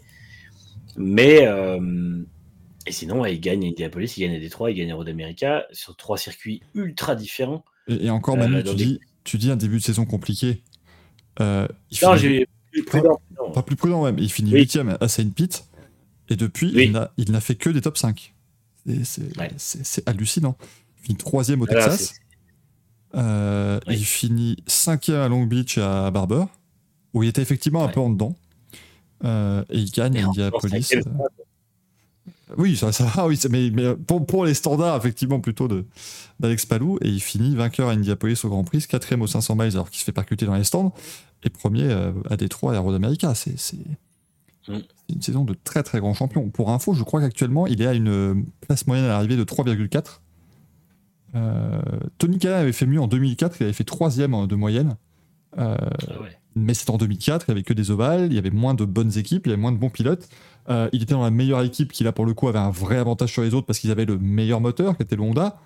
[0.98, 1.48] Mais
[2.90, 5.96] et sinon, il gagne Indianapolis, il gagne à Détroit, il gagne à Road America sur
[5.96, 7.64] trois circuits ultra différents.
[7.88, 10.64] Et, encore, Manu, euh, tu, dis, tu dis un début de saison compliqué.
[11.40, 11.68] Euh,
[12.02, 13.22] non, j'ai plus prudent.
[13.54, 14.18] Pas, plus prudent, même.
[14.18, 15.69] Il finit 8 à Saint Pete.
[16.30, 16.72] Et depuis,
[17.18, 18.34] il n'a fait que des top 5.
[19.58, 20.58] C'est hallucinant.
[21.02, 22.16] Il finit 3 au Texas.
[23.16, 26.46] Euh, il finit 5 à Long Beach à Barber,
[27.14, 28.36] où il était effectivement un peu en dedans.
[29.24, 30.94] et il gagne à Indianapolis.
[32.58, 35.68] Oui, ça, ça va, oui, mais, mais pour, pour, les standards, effectivement, plutôt
[36.40, 39.74] d'Alex Palou, et il finit vainqueur à Indianapolis au Grand Prix, quatrième aux 500 miles
[39.74, 40.94] alors qu'il se fait percuter dans les stands,
[41.44, 43.36] et premier euh, à Détroit et à Road America.
[43.36, 43.56] C'est
[44.68, 44.80] mm.
[45.14, 46.50] Une saison de très très grand champion.
[46.50, 50.20] Pour info, je crois qu'actuellement, il est à une place moyenne à l'arrivée de 3,4.
[51.36, 51.80] Euh,
[52.18, 54.96] Tony Cannon avait fait mieux en 2004, il avait fait troisième de moyenne.
[55.58, 56.14] Euh, ah
[56.56, 58.84] mais c'était en 2004, il n'y avait que des ovales, il y avait moins de
[58.84, 60.28] bonnes équipes, il y avait moins de bons pilotes.
[60.70, 62.98] Euh, il était dans la meilleure équipe qui, là, pour le coup, avait un vrai
[62.98, 65.58] avantage sur les autres parce qu'ils avaient le meilleur moteur, qui était le Honda.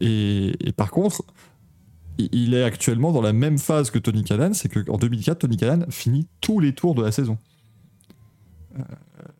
[0.00, 1.22] Et, par contre,
[2.18, 5.86] il est actuellement dans la même phase que Tony Cannon, c'est qu'en 2004, Tony Cannon
[5.90, 7.38] finit tous les tours de la saison.
[8.76, 8.82] Euh,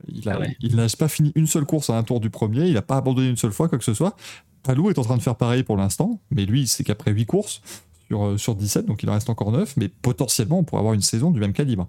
[0.08, 2.82] il n'a ah pas fini une seule course à un tour du premier, il n'a
[2.82, 4.16] pas abandonné une seule fois, quoi que ce soit.
[4.62, 7.62] Palou est en train de faire pareil pour l'instant, mais lui, c'est qu'après 8 courses
[8.08, 11.02] sur, sur 17, donc il en reste encore 9, mais potentiellement, on pourrait avoir une
[11.02, 11.88] saison du même calibre.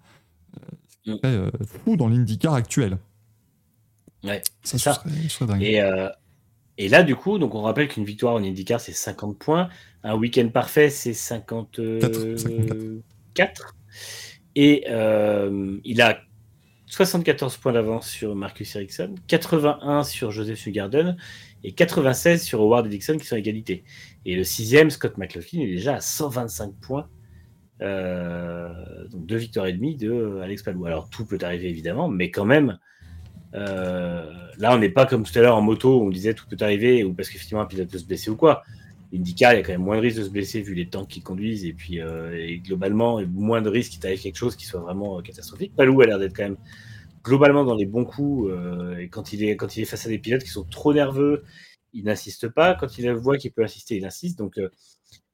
[1.08, 1.52] Euh,
[1.84, 2.98] fou dans l'IndyCar actuel.
[4.24, 5.04] Ouais, c'est ça.
[5.60, 6.10] Et, euh,
[6.78, 9.70] et, là, du coup, donc on rappelle qu'une victoire en IndyCar, c'est 50 points.
[10.04, 13.76] Un week-end parfait, c'est 54.
[14.56, 16.18] Et euh, il a
[16.96, 21.18] 74 points d'avance sur Marcus Ericsson, 81 sur Joseph Sugarden
[21.64, 23.84] et 96 sur Howard Dixon qui sont à égalité.
[24.26, 27.10] Et le sixième, Scott McLaughlin, est déjà à 125 points
[27.82, 28.70] euh,
[29.10, 30.86] donc deux victoires et demie de euh, Alex Palou.
[30.86, 32.78] Alors tout peut arriver évidemment, mais quand même,
[33.54, 36.46] euh, là on n'est pas comme tout à l'heure en moto où on disait tout
[36.50, 38.64] peut arriver ou parce qu'effectivement un pilote peut se blesser ou quoi.
[39.14, 41.06] IndyCar, il y a quand même moins de risques de se blesser vu les temps
[41.06, 44.82] qu'ils conduisent et puis et globalement moins de risques qu'il t'arrive quelque chose qui soit
[44.82, 45.74] vraiment catastrophique.
[45.76, 46.58] Palou a l'air d'être quand même
[47.26, 48.54] globalement dans les bons coups
[49.00, 51.44] et quand il est quand il est face à des pilotes qui sont trop nerveux,
[51.92, 52.76] il n'insiste pas.
[52.76, 54.38] Quand il voit qu'il peut insister, il insiste.
[54.38, 54.58] Donc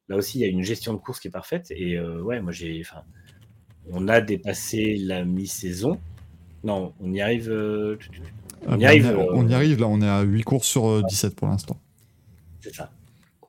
[0.08, 1.70] là aussi, il y a une gestion de course qui est parfaite.
[1.70, 2.80] Et euh, ouais, moi, j'ai.
[2.80, 3.02] Enfin,
[3.90, 5.98] on a dépassé la mi-saison.
[6.64, 7.50] Non, on y arrive.
[7.50, 7.98] Euh,
[8.66, 11.34] on, y arrive euh, on, y arrive, là, on est à 8 courses sur 17
[11.34, 11.80] pour l'instant.
[12.60, 12.92] C'est ça.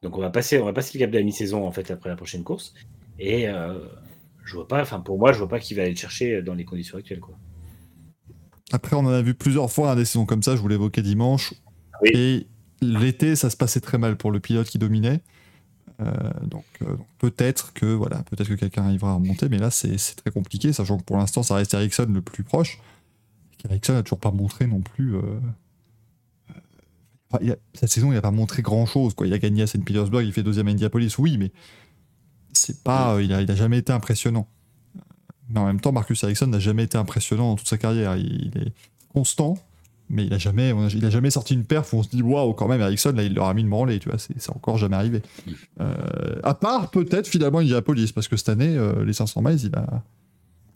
[0.02, 2.10] Donc on va passer, on va passer le cap de la mi-saison en fait après
[2.10, 2.74] la prochaine course.
[3.20, 3.45] Et
[4.44, 6.56] je vois pas, enfin pour moi, je vois pas qui va aller le chercher dans
[6.56, 7.22] les conditions actuelles.
[7.22, 7.38] Quoi.
[8.72, 11.02] Après, on en a vu plusieurs fois hein, des saisons comme ça, je vous l'évoquais
[11.02, 11.53] dimanche.
[12.06, 12.48] Et
[12.81, 15.22] l'été, ça se passait très mal pour le pilote qui dominait.
[15.99, 16.11] Euh,
[16.44, 20.31] donc, euh, peut-être que voilà, peut-être que quelqu'un arrivera à remonter, mais là c'est très
[20.31, 22.80] compliqué, sachant que pour l'instant ça reste Ericsson le plus proche.
[23.69, 25.15] Ericsson n'a toujours pas montré non plus.
[25.15, 25.40] Euh,
[27.73, 29.14] cette saison, il n'a pas montré grand chose.
[29.14, 29.27] Quoi.
[29.27, 31.52] Il a gagné à Saint Petersburg, il fait deuxième à Indianapolis, oui, mais
[32.52, 34.48] c'est pas, il, a, il a jamais été impressionnant.
[35.54, 38.18] Mais en même temps, Marcus Ericsson n'a jamais été impressionnant dans toute sa carrière.
[38.18, 38.74] Il, est
[39.14, 39.56] constant,
[40.10, 42.54] mais il a jamais, il a jamais sorti une perf où on se dit waouh,
[42.54, 44.96] quand même, Ericsson, là, il leur a mis une branlée, tu vois, c'est encore jamais
[44.96, 45.22] arrivé.
[45.80, 49.76] Euh, à part peut-être finalement Indianapolis, parce que cette année, euh, les 500 miles, il
[49.76, 50.04] a,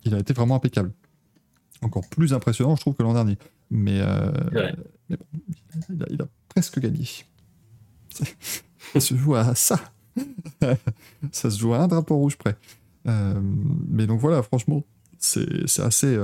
[0.04, 0.92] il a été vraiment impeccable.
[1.82, 3.38] Encore plus impressionnant, je trouve, que l'an dernier.
[3.72, 4.32] Mais, euh,
[5.10, 5.26] mais bon,
[6.10, 7.08] il a, presque gagné.
[8.94, 9.80] ça se joue à ça.
[11.32, 12.56] ça se joue à un drapeau rouge près.
[13.08, 14.84] Mais donc voilà, franchement,
[15.18, 16.18] c'est assez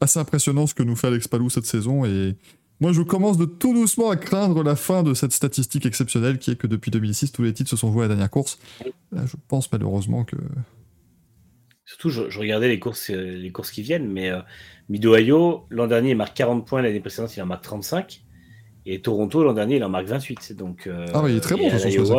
[0.00, 2.36] assez impressionnant ce que nous fait Alex Palou cette saison et
[2.80, 6.52] Moi, je commence de tout doucement à craindre la fin de cette statistique exceptionnelle qui
[6.52, 8.58] est que depuis 2006, tous les titres se sont joués à la dernière course.
[9.10, 10.36] Là, je pense malheureusement que.
[11.84, 14.40] Surtout, je, je regardais les courses, euh, les courses qui viennent, mais euh,
[14.90, 18.22] Mid-Ohio, l'an dernier, il marque 40 points, l'année précédente, il en marque 35.
[18.86, 20.52] Et Toronto, l'an dernier, il en marque 28.
[20.52, 22.18] Donc, euh, Ah oui, il est très bon, de toute façon.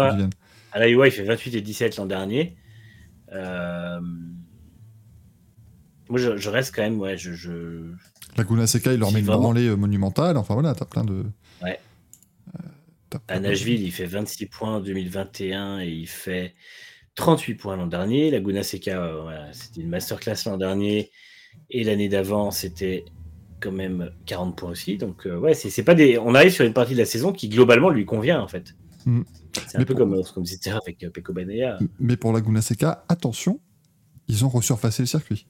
[0.72, 2.58] À l'Iowa, il fait 28 et 17 l'an dernier.
[3.34, 4.00] Euh,
[6.10, 7.92] Moi, je, je reste quand même, ouais, je, je-
[8.38, 10.38] Laguna Seca, il leur met une vraiment- branlée euh, monumentale.
[10.38, 11.24] Enfin voilà, t'as plein de.
[11.64, 11.80] Ouais.
[12.56, 16.56] Euh, À de- Nashville, il fait 26 points en 2021 et il fait
[17.16, 18.32] 38 points l'an dernier.
[18.32, 21.12] Laguna Seca, euh, voilà, c'était une masterclass l'an dernier.
[21.70, 23.06] Et l'année d'avant, c'était
[23.60, 24.98] quand même 40 points aussi.
[24.98, 26.18] Donc, euh, ouais, c'est c'est pas des.
[26.18, 28.76] On arrive sur une partie de la saison qui globalement lui convient en fait.
[29.06, 29.22] Mm.
[29.68, 31.78] C'est un Mais peu pour- comme, euh, c'était avec euh, Pecco Bagnaia.
[32.00, 33.60] Mais pour Laguna Seca, attention,
[34.28, 35.48] ils ont resurfacé le circuit.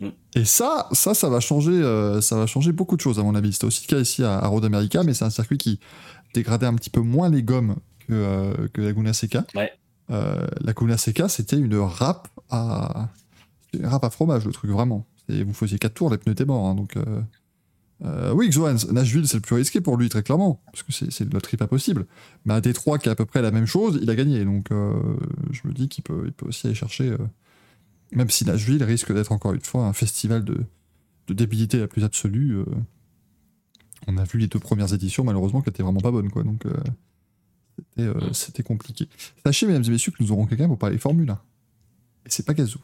[0.00, 0.08] Mm.
[0.34, 3.34] Et ça, ça, ça va changer, euh, ça va changer beaucoup de choses à mon
[3.34, 3.52] avis.
[3.52, 5.80] C'était aussi le cas ici à, à Road America, mais c'est un circuit qui
[6.34, 9.44] dégradait un petit peu moins les gommes que, euh, que Laguna Seca.
[9.54, 9.72] Ouais.
[10.10, 13.08] Euh, Laguna Seca, c'était une râpe à,
[13.74, 15.04] une râpe à fromage, le truc vraiment.
[15.28, 16.66] Et vous faisiez 4 tours, les pneus étaient morts.
[16.66, 16.96] hein, donc,
[18.04, 21.28] euh, oui, Xoan, Nashville, c'est le plus risqué pour lui, très clairement, parce que c'est
[21.28, 22.06] de loterie pas possible.
[22.44, 24.44] Mais à Détroit, qui est à peu près la même chose, il a gagné.
[24.44, 24.94] Donc, euh,
[25.50, 27.10] je me dis qu'il peut, il peut aussi aller chercher.
[27.10, 27.18] euh,
[28.12, 30.64] même si Nashville risque d'être encore une fois un festival de,
[31.28, 32.56] débilité la plus absolue.
[34.06, 36.30] on a vu les deux premières éditions, malheureusement, qui étaient vraiment pas bonnes.
[36.30, 36.64] Quoi, donc,
[37.76, 39.08] c'était, c'était compliqué.
[39.44, 41.34] Sachez, mesdames et messieurs, que nous aurons quelqu'un pour parler Formule 1.
[41.34, 42.78] Et c'est pas Gazou.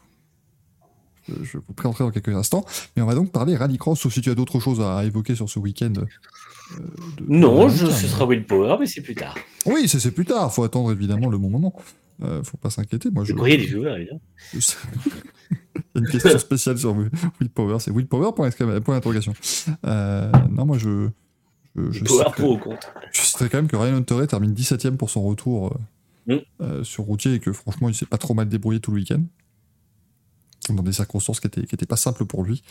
[1.43, 2.65] Je, vous présenterai dans quelques instants.
[2.97, 5.49] Mais on va donc parler rallycross, sauf si tu as d'autres choses à évoquer sur
[5.49, 5.93] ce week-end.
[5.97, 6.77] euh,
[7.19, 9.35] de- Non, je, ce sera Will Power, mais c'est plus tard.
[9.67, 10.53] oui, c'est plus tard.
[10.53, 11.75] Faut attendre évidemment le bon moment.
[12.23, 13.11] Euh, faut pas s'inquiéter.
[13.11, 13.33] Moi, je.
[13.33, 14.21] Le courrier des viewers, évidemment.
[15.97, 17.11] Une question spéciale sur Will-
[17.41, 17.79] Willpower.
[17.81, 19.35] C'est point, exclama- point d'interrogation.
[19.87, 21.09] Euh, non, moi, je.
[21.77, 22.95] Je, je, Power pour ou contre.
[23.13, 25.79] je citerai quand même que Ryan Hunter termine 17ème pour son retour euh,
[26.27, 26.39] Mm.
[26.63, 29.21] euh, sur routier et que franchement, il s'est pas trop mal débrouillé tout le week-end.
[30.71, 32.63] Dans des circonstances qui étaient, qui étaient pas simples pour lui.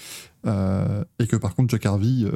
[0.48, 2.32] Euh, et que par contre, Jack Harvey, euh,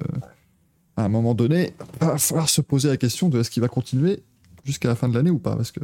[0.96, 4.24] à un moment donné, va falloir se poser la question de est-ce qu'il va continuer
[4.66, 5.80] jusqu'à la fin de l'année ou pas Parce que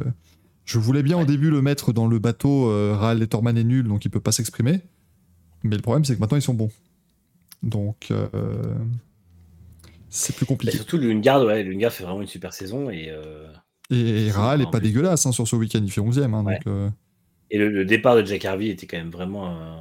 [0.64, 3.88] je voulais bien au début le mettre dans le bateau euh, Raal Letterman est nul,
[3.88, 4.80] donc il peut pas s'exprimer.
[5.64, 6.70] Mais le problème, c'est que maintenant, ils sont bons.
[7.62, 8.28] Donc, euh,
[10.08, 10.76] c'est plus compliqué.
[10.76, 12.90] surtout, Lungard, ouais, Lungard fait vraiment une super saison.
[12.90, 13.10] Et,
[13.90, 14.88] Et, et Raal est en pas plus.
[14.88, 16.32] dégueulasse hein, sur ce week-end, il fait 11ème.
[16.34, 16.58] Hein, Ouais.
[16.64, 16.92] donc,
[17.54, 19.76] et le, le départ de Jack Harvey était quand même vraiment un,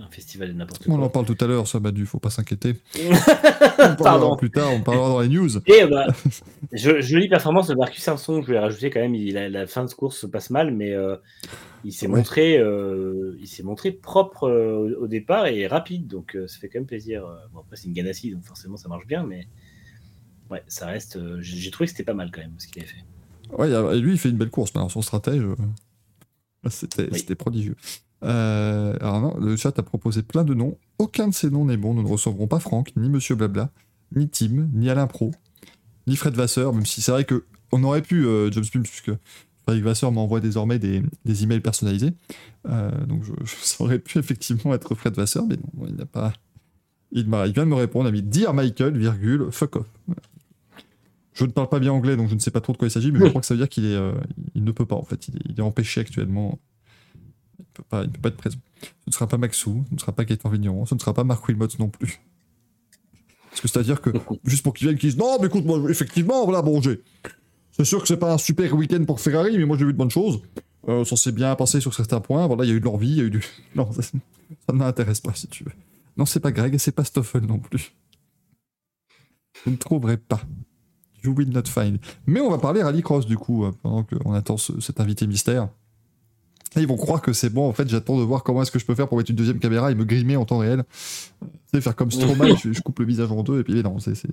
[0.00, 1.12] un festival de n'importe on en quoi.
[1.12, 2.76] parle tout à l'heure, ça, Badu, faut pas s'inquiéter.
[3.00, 4.36] On parlera Pardon.
[4.36, 5.56] plus tard, on parlera dans les news.
[5.66, 6.06] Et bah,
[6.72, 9.90] jo- jolie performance de Marcus Armstrong, je vais rajouter quand même, il la fin de
[9.92, 11.16] course se passe mal, mais euh,
[11.84, 12.16] il s'est Ouais.
[12.16, 16.78] montré, euh, il s'est montré propre euh, au, départ et rapide, donc ça fait quand
[16.80, 17.24] même plaisir.
[17.52, 19.46] Bon, après, c'est une Ganassi, donc forcément ça marche bien, mais
[20.50, 21.18] ouais, ça reste.
[21.40, 23.04] j'ai trouvé que c'était pas mal quand même ce qu'il avait fait.
[23.56, 24.72] Ouais, et lui, il fait une belle course.
[24.74, 25.42] mais Alors, son stratège,
[26.70, 27.18] c'était Oui.
[27.18, 27.76] c'était prodigieux.
[28.24, 30.76] Euh, alors, non, le chat a proposé plein de noms.
[30.98, 31.94] Aucun de ces noms n'est bon.
[31.94, 33.70] Nous ne recevrons pas Franck, ni Monsieur Blabla,
[34.14, 35.30] ni Tim, ni Alain Pro,
[36.06, 39.12] ni Fred Vasseur, même si c'est vrai que on aurait pu, euh, James puisque
[39.62, 42.14] Frédéric Vasseur m'envoie désormais des, des emails personnalisés.
[42.68, 43.32] Euh, donc, je,
[43.62, 46.32] ça aurait pu effectivement être Fred Vasseur, mais non, il n'a pas.
[47.12, 49.86] Il, vient de me répondre, il a mis Dear Michael, virgule, fuck off.
[50.06, 50.22] Voilà.
[51.38, 52.90] Je ne parle pas bien anglais, donc je ne sais pas trop de quoi il
[52.90, 54.12] s'agit, mais je crois que ça veut dire qu'il est, euh,
[54.56, 55.28] il ne peut pas en fait.
[55.28, 56.58] Il est, il est empêché actuellement.
[57.58, 58.58] Il ne peut pas, il peut pas être présent.
[58.82, 61.22] Ce ne sera pas Maxou, ce ne sera pas Gaëtan Vigneron, ce ne sera pas
[61.22, 62.20] Marc Wilmots non plus.
[63.50, 64.10] Parce que c'est-à-dire que
[64.44, 67.02] juste pour qu'ils viennent, qu'ils disent non, mais écoute, moi, effectivement, voilà, bon, j'ai.
[67.70, 69.98] C'est sûr que c'est pas un super week-end pour Ferrari, mais moi j'ai vu de
[69.98, 70.42] bonnes choses.
[70.88, 72.48] Euh, ça s'est bien passé sur certains points.
[72.48, 73.44] Voilà, il y a eu de l'envie, il y a eu du.
[73.76, 74.12] Non, ça, ça
[74.72, 75.72] ne m'intéresse pas si tu veux.
[76.16, 77.92] Non, c'est pas Greg et c'est pas Stoffel non plus.
[79.64, 80.40] Je ne trouverai pas.
[81.24, 81.98] You will not find.
[82.26, 85.68] Mais on va parler rallycross du coup, euh, pendant qu'on attend ce- cet invité mystère.
[86.76, 88.78] Et ils vont croire que c'est bon, en fait, j'attends de voir comment est-ce que
[88.78, 90.84] je peux faire pour mettre une deuxième caméra et me grimer en temps réel.
[91.72, 93.98] Sais, faire comme Stromae, je, je coupe le visage en deux, et puis mais non,
[93.98, 94.28] c'est c'est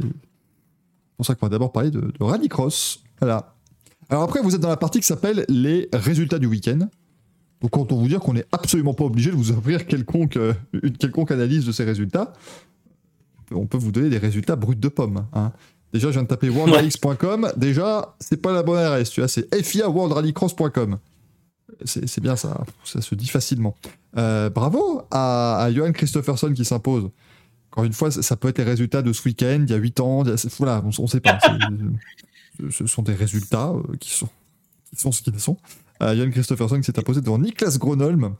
[1.17, 3.03] pour ça qu'on va d'abord parler de, de rallycross.
[3.19, 3.55] Voilà.
[4.09, 6.79] Alors après, vous êtes dans la partie qui s'appelle les résultats du week-end.
[7.61, 10.53] Donc autant vous dire qu'on n'est absolument pas obligé de vous offrir quelconque, euh,
[10.83, 12.33] une quelconque analyse de ces résultats.
[13.51, 15.25] On peut vous donner des résultats bruts de pommes.
[15.33, 15.53] hein.
[15.95, 17.51] Déjà, je viens de taper worldrallix.com.
[17.57, 19.09] Déjà, c'est pas la bonne adresse.
[19.09, 20.97] Tu vois, c'est fiaworldrallycross.com.
[21.83, 22.63] C'est c'est bien ça.
[22.83, 23.75] Ça se dit facilement.
[24.17, 27.09] Euh, bravo à, à Johan Christopherson qui s'impose.
[27.71, 29.77] Encore une fois, ça ça peut être les résultats de ce week-end, il y a
[29.77, 30.23] 8 ans.
[30.23, 31.39] a- Voilà, on, on sait pas.
[32.69, 34.29] Ce sont des résultats euh, qui sont,
[34.93, 35.57] qui sont ce qu'ils sont.
[36.01, 38.35] Euh, Johan Christopherson qui s'est imposé devant Niklas Gronholm.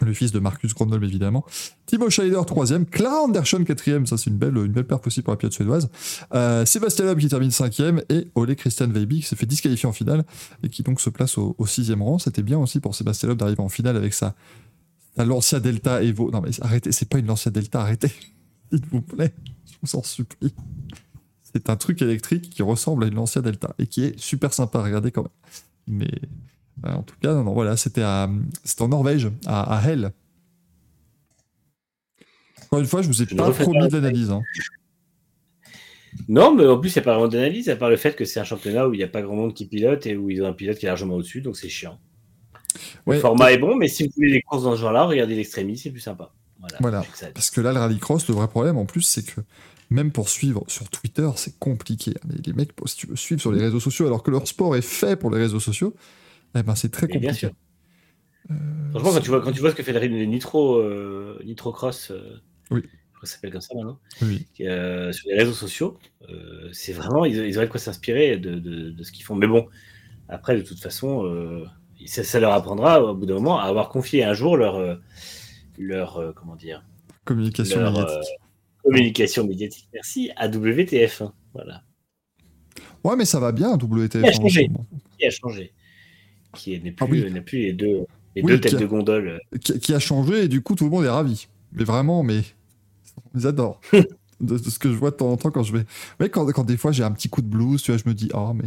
[0.00, 1.44] Le fils de Marcus Grondholm évidemment.
[1.86, 5.36] Timo Scheider troisième, Clara Andersson quatrième, ça c'est une belle, une belle aussi pour la
[5.36, 5.88] pilote suédoise.
[6.34, 9.92] Euh, Sébastien Loeb qui termine cinquième et Ole Christian Veiby qui s'est fait disqualifier en
[9.92, 10.24] finale
[10.62, 12.18] et qui donc se place au, sixième rang.
[12.18, 14.34] C'était bien aussi pour Sébastien Loeb d'arriver en finale avec sa,
[15.16, 16.30] sa Lancia Delta Evo.
[16.30, 18.08] Non mais arrêtez, c'est pas une Lancia Delta, arrêtez,
[18.72, 19.32] s'il vous plaît,
[19.66, 20.54] je vous en supplie.
[21.42, 24.80] C'est un truc électrique qui ressemble à une Lancia Delta et qui est super sympa
[24.80, 25.30] à regarder quand même.
[25.86, 26.10] Mais
[26.82, 30.12] en tout cas, non, non, voilà, c'était en Norvège, à, à Hell.
[32.64, 34.30] Encore une fois, je vous ai Je pas promis de l'analyse.
[34.30, 34.42] hein.
[36.28, 38.24] Non, mais en plus, il n'y a pas vraiment d'analyse, à part le fait que
[38.24, 40.42] c'est un championnat où il n'y a pas grand monde qui pilote et où ils
[40.42, 41.98] ont un pilote qui est largement au-dessus, donc c'est chiant.
[43.06, 45.34] Ouais, le format est bon, mais si vous voulez des courses dans ce genre-là, regardez
[45.34, 46.32] l'extrémie, c'est plus sympa.
[46.80, 47.04] Voilà.
[47.34, 49.40] Parce que là, le rallycross, le vrai problème en plus, c'est que
[49.90, 52.14] même pour suivre sur Twitter, c'est compliqué.
[52.28, 54.74] Les, les mecs, si tu veux suivre sur les réseaux sociaux, alors que leur sport
[54.74, 55.94] est fait pour les réseaux sociaux,
[56.54, 57.46] eh ben, c'est très Mais bien compliqué.
[57.48, 57.50] sûr.
[58.50, 61.72] Euh, Franchement, quand tu vois, quand tu vois ce que fait le Nitro, euh, Nitro
[61.72, 62.36] Cross, euh,
[62.70, 62.82] Oui.
[62.82, 64.46] je crois que ça s'appelle comme ça maintenant, oui.
[64.60, 65.98] euh, sur les réseaux sociaux,
[66.72, 69.34] c'est vraiment, ils, ils auraient de quoi s'inspirer de, de- de ce qu'ils font.
[69.34, 69.66] Mais bon,
[70.28, 71.64] après, de toute façon,
[72.06, 74.98] ça, ça leur apprendra au bout d'un moment à avoir confié un jour leur,
[75.78, 76.84] leur comment dire,
[77.24, 78.28] Communication leur médiatique.
[78.82, 79.88] communication médiatique.
[79.94, 81.32] Merci à WTF1.
[81.54, 81.82] Voilà,
[83.04, 84.22] Ouais, mais ça va bien, WTF.
[84.22, 84.70] Il a changé.
[85.18, 85.72] qui a changé,
[86.54, 87.30] qui n'est Ah oui.
[87.30, 89.40] n'est plus les deux, les Oui, deux têtes a- de gondole.
[89.62, 91.48] Qui, qui a changé et du coup, tout le monde est ravi.
[91.72, 92.40] Mais vraiment, mais.
[93.34, 93.80] Ils adorent.
[93.92, 94.06] de,
[94.40, 95.84] de ce que je vois de temps en temps quand je vais.
[96.20, 98.14] Ouais, quand, quand des fois j'ai un petit coup de blues, tu vois, je me
[98.14, 98.66] dis, oh, mais.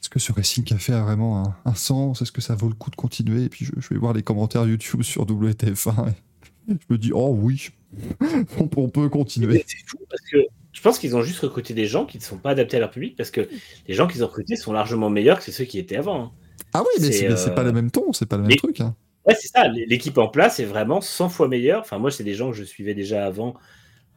[0.00, 2.22] Est-ce que ce Racing Café a vraiment un, un sens?
[2.22, 3.44] Est-ce que ça vaut le coup de continuer?
[3.44, 7.12] Et puis je, je vais voir les commentaires YouTube sur WTF1 et je me dis,
[7.14, 7.68] oh oui,
[8.58, 9.64] on, peut- on peut continuer.
[9.66, 10.38] C'est fou parce que
[10.72, 12.90] je pense qu'ils ont juste recruté des gens qui ne sont pas adaptés à leur
[12.90, 13.48] public parce que
[13.86, 16.32] les gens qu'ils ont recrutés sont largement meilleurs que ceux qui étaient avant.
[16.74, 18.80] Ah oui, mais C'est, euh, pas le même ton, c'est pas le même mais- truc.
[18.80, 18.94] hein.
[19.26, 19.68] Ouais, c'est ça.
[19.68, 21.80] L'équipe en place est vraiment 100 fois meilleure.
[21.82, 23.54] Enfin, moi, c'est des gens que je suivais déjà avant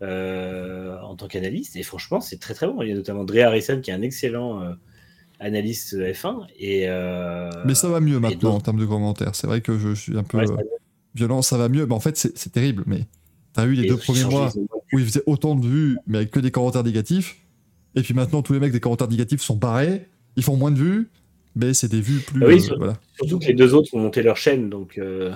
[0.02, 2.82] euh, en tant qu'analyste et franchement, c'est très très bon.
[2.82, 4.73] Il y a notamment Dre Harrison qui est un excellent euh,
[5.40, 9.36] analyste F1 et euh, Mais ça va mieux maintenant en termes de commentaires.
[9.36, 10.61] C'est vrai que je, suis un peu ouais, ça euh, va.
[11.14, 11.86] violent, ça va mieux.
[11.86, 12.84] Mais en fait, c'est terrible.
[12.88, 13.02] Mais
[13.53, 14.61] t'as eu les Et deux ils premiers mois ils
[14.94, 17.38] où il faisait autant de vues, mais avec que des commentaires négatifs.
[17.95, 20.07] Et puis maintenant, tous les mecs des commentaires négatifs sont barrés.
[20.36, 21.10] Ils font moins de vues,
[21.56, 22.45] mais c'est des vues plus.
[22.45, 22.94] Oui, euh, voilà.
[23.18, 25.34] Surtout que les deux autres ont monté leur chaîne, donc euh,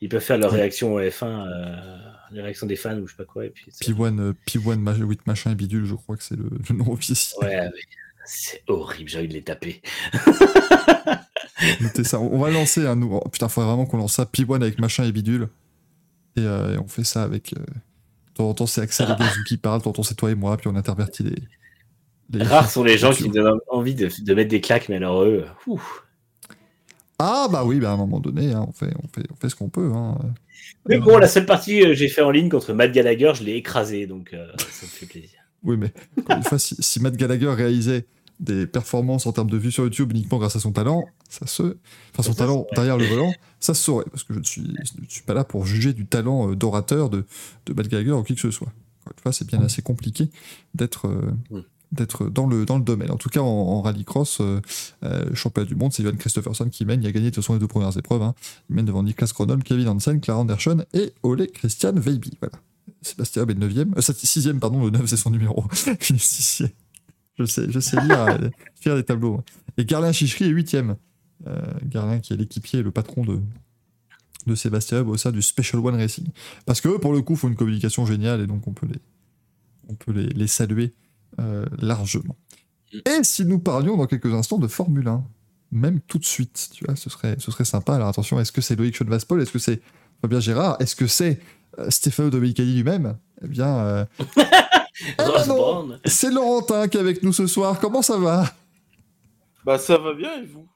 [0.00, 0.58] ils peuvent faire leur Ouais.
[0.60, 1.76] réaction au F1, euh,
[2.32, 3.46] les réactions des fans ou je sais pas quoi.
[3.46, 6.36] Et puis, ça- P1, euh, P1 mach- 8 machin et bidule, je crois que c'est
[6.36, 7.44] le, le nom officiel.
[7.48, 7.70] Ouais,
[8.26, 9.80] c'est horrible, j'ai envie de les taper.
[11.80, 12.20] Notez ça.
[12.20, 13.22] On va lancer un nouveau.
[13.24, 14.24] oh, putain, faudrait vraiment qu'on lance ça.
[14.24, 15.48] P1 avec machin et bidule.
[16.36, 17.52] Et, euh, et on fait ça avec.
[17.54, 19.78] euh, De temps en temps, c'est Axel et Gazou qui parlent.
[19.78, 20.56] De temps en temps, c'est toi et moi.
[20.56, 21.36] Puis on intervertit les.
[22.38, 24.96] Les- Rares sont les gens qui me donnent envie de, de mettre des claques, mais
[24.96, 26.04] alors eux, ouf.
[27.18, 29.48] Ah bah oui, bah à un moment donné, hein, on, fait, on, fait, on fait
[29.48, 29.92] ce qu'on peut.
[29.94, 30.18] Hein.
[30.88, 33.44] Mais Euh, bon, la seule partie que j'ai fait en ligne contre Matt Gallagher, je
[33.44, 35.38] l'ai écrasé, donc euh, ça me fait plaisir.
[35.62, 38.06] Oui, mais encore une fois, si, si Matt Gallagher réalisait
[38.40, 41.62] des performances en termes de vues sur YouTube uniquement grâce à son talent, ça se.
[42.12, 44.04] Enfin, son Ça talent derrière le volant, ça se saurait.
[44.10, 46.56] Parce que je ne suis, je ne suis pas là pour juger du talent euh,
[46.56, 47.24] d'orateur de,
[47.66, 48.72] de Matt Gallagher ou qui que ce soit.
[49.06, 50.30] Encore une fois, c'est bien assez compliqué
[50.74, 51.06] d'être.
[51.06, 51.60] euh, Mm.
[51.92, 53.10] D'être dans le, dans le domaine.
[53.10, 54.60] En tout cas, en, rallycross, euh,
[55.04, 57.02] euh, championnat du monde, c'est Johan Christopherson qui mène.
[57.02, 58.22] Il a gagné de toute façon les deux premières épreuves.
[58.22, 58.34] hein.
[58.68, 62.32] Il mène devant Niklas Kronholm, Kevin Hansen, Clara Andersson et Ole Christian Veiby.
[62.40, 62.58] Voilà.
[63.02, 63.92] Sébastien est 9e.
[63.96, 65.64] Euh, 6e, pardon, le 9 c'est son numéro.
[65.86, 66.70] Il est 6e.
[67.38, 69.32] Je sais, je sais lire, euh, faire des tableaux.
[69.32, 69.44] moi.
[69.76, 70.96] Et Garlin Chichery est 8e.
[71.46, 73.40] Euh, Garlin qui est l'équipier et le patron de,
[74.46, 76.26] de Sébastien Loeb au sein du Special One Racing.
[76.64, 79.00] Parce que pour le coup, font une communication géniale et donc on peut les,
[79.88, 80.94] on peut les, les saluer
[81.40, 82.36] euh, largement.
[82.92, 85.24] Et si nous parlions dans quelques instants de Formule 1,
[85.72, 87.94] même tout de suite, tu vois, ce serait, ce serait sympa.
[87.96, 89.80] Alors attention, est-ce que c'est Loïc Schoenvaspol Est-ce que c'est
[90.22, 90.76] Fabien Gérard?
[90.80, 91.40] Est-ce que c'est
[91.78, 93.16] euh, Stéphano Domenicali lui-même?
[93.42, 94.04] Eh bien, euh,
[95.18, 95.54] ben non.
[95.56, 96.00] Brown.
[96.04, 97.80] c'est Laurentin qui est avec nous ce soir.
[97.80, 98.44] Comment ça va?
[99.64, 100.68] Bah ça va bien et vous?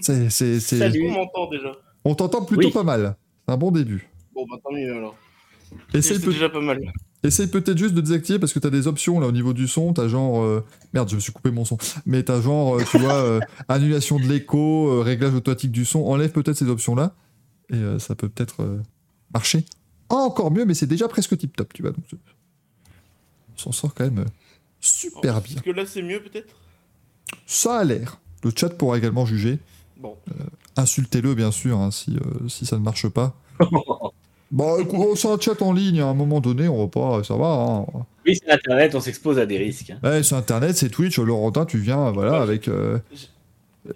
[0.00, 1.08] C'est- c'est- c'est- Salut.
[1.08, 1.72] On m'entend déjà.
[2.04, 2.72] On t'entend plutôt Oui.
[2.72, 3.16] pas mal.
[3.46, 4.08] C'est un bon début.
[4.34, 5.16] Bon bah tant mieux alors.
[6.00, 6.80] C'est déjà pas mal.
[7.28, 9.92] Essaye peut-être juste de désactiver parce que t'as des options là au niveau du son.
[9.92, 10.42] T'as genre.
[10.42, 11.78] euh, Merde, je me suis coupé mon son.
[12.06, 16.00] Mais t'as genre, euh, tu vois, euh, annulation de l'écho, euh, réglage automatique du son.
[16.04, 17.14] Enlève peut-être ces options là.
[17.70, 18.80] Et euh, ça peut peut-être euh,
[19.32, 19.64] marcher.
[20.08, 21.92] Encore mieux, mais c'est déjà presque tip top, tu vois.
[21.92, 24.24] Donc, on s'en sort quand même euh,
[24.80, 25.56] super bien.
[25.56, 26.54] Est-ce que là c'est mieux peut-être?
[27.46, 28.18] Ça a l'air.
[28.42, 29.58] Le chat pourra également juger.
[29.98, 30.16] Bon.
[30.76, 33.34] Insultez-le, bien sûr, hein, si, euh, si ça ne marche pas.
[34.54, 37.36] Bah, écoute, c'est un chat en ligne, à un moment donné, on va pas, ça
[37.36, 37.46] va.
[37.46, 37.86] Hein.
[38.24, 39.90] Oui, c'est Internet, on s'expose à des risques.
[39.90, 39.98] hein.
[40.08, 42.38] Ouais, sur Internet, c'est Twitch, Laurentin, tu viens, voilà, Ouais.
[42.38, 42.68] avec...
[42.68, 42.98] euh,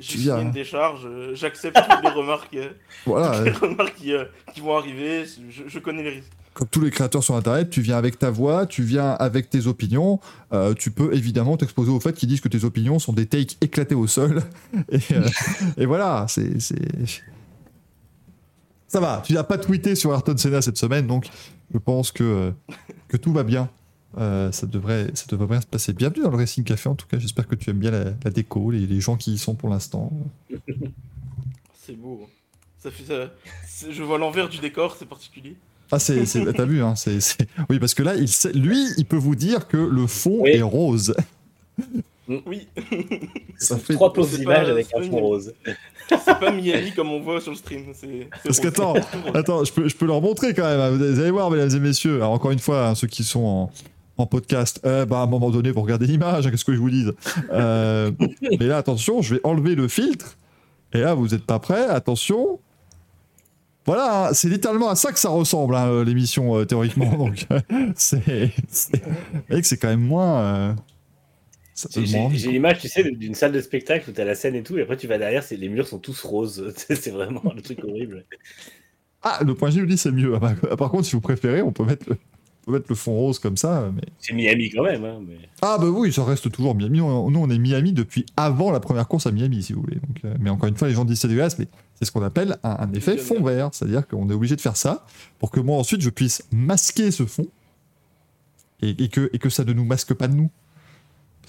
[0.00, 0.40] Tu viens.
[0.42, 2.70] une décharge, euh, j'accepte toutes les remarques, euh,
[3.06, 6.32] Voilà, les remarques qui, euh, qui vont arriver, je, je connais les risques.
[6.54, 9.66] comme tous les créateurs sur Internet, tu viens avec ta voix, tu viens avec tes
[9.68, 10.18] opinions.
[10.52, 13.56] euh, tu peux évidemment t'exposer au fait qu'ils disent que tes opinions sont des takes
[13.62, 14.42] éclatés au sol.
[14.92, 15.22] Et, euh,
[15.78, 16.50] et voilà, c'est.
[18.88, 21.26] Ça va, tu n'as pas tweeté sur Ayrton Senna cette semaine, donc
[21.72, 22.50] je pense que, euh,
[23.08, 23.68] que tout va bien.
[24.16, 25.92] Euh, ça, devrait, ça devrait bien se passer.
[25.92, 27.18] Bienvenue dans le Racing Café, en tout cas.
[27.18, 29.68] J'espère que tu aimes bien la, la déco, les, les gens qui y sont pour
[29.68, 30.10] l'instant.
[31.86, 32.22] C'est beau.
[32.24, 32.28] hein.
[32.78, 33.30] Ça fait ça.
[33.66, 35.56] c'est- Je vois l'envers du décor, c'est particulier.
[35.90, 38.78] Ah, c'est, c'est- t'as vu, hein, c'est, c'est- Oui, parce que là, il sait- lui,
[38.98, 40.50] il peut vous dire que le fond Oui.
[40.50, 41.14] est rose.
[42.46, 42.68] Oui,
[43.58, 43.94] Ça fait.
[43.94, 45.54] Trois d'images pas- avec un pas fond rose.
[46.08, 47.86] c'est pas Miami comme on voit sur le stream.
[47.94, 48.94] C'est, Parce qu'attends.
[49.34, 50.78] Attends, je peux, je peux leur montrer quand même.
[50.80, 50.90] hein.
[50.90, 52.16] Vous allez voir, mesdames et messieurs.
[52.16, 53.70] Alors, encore une fois, hein, ceux qui sont en,
[54.18, 56.46] en podcast, euh, bah, à un moment donné, vous regardez l'image.
[56.46, 57.12] hein, Qu'est-ce que je vous dise
[57.52, 58.10] Euh,
[58.58, 60.36] Mais là, attention, je vais enlever le filtre.
[60.92, 61.86] Et là, vous n'êtes pas prêts.
[61.86, 62.60] Attention.
[63.86, 67.10] Voilà, c'est littéralement à ça que ça ressemble, hein, euh, l'émission, euh, théoriquement.
[67.16, 67.60] Donc, euh,
[67.96, 68.52] c'est.
[68.68, 70.76] c'est- vous voyez que c'est quand même moins.
[71.94, 74.82] J'ai- l'image, tu sais, d'une salle de spectacle où t'as la scène et tout, et
[74.82, 76.72] après tu vas derrière, les murs sont tous roses.
[76.76, 78.24] c'est vraiment le truc horrible.
[79.22, 80.34] Ah, le point G dit c'est mieux.
[80.36, 82.16] Ah bah, Par contre, si vous préférez, on peut mettre le,
[82.64, 83.90] peut mettre le fond rose comme ça.
[83.94, 84.02] Mais...
[84.18, 85.38] C'est Miami quand même, hein, mais...
[85.62, 86.98] Ah bah oui, ça reste toujours Miami.
[86.98, 89.96] Nous, nous, on est Miami depuis avant la première course à Miami, si vous voulez.
[89.96, 92.22] Donc, euh, mais encore une fois, les gens disent c'est dégueulasse, mais c'est ce qu'on
[92.22, 93.52] appelle un, un effet fond bien.
[93.52, 93.70] vert.
[93.72, 95.04] C'est-à-dire qu'on est obligé de faire ça
[95.38, 97.46] pour que moi ensuite je puisse masquer ce fond
[98.82, 100.50] et, et que, et que ça ne nous masque pas de nous.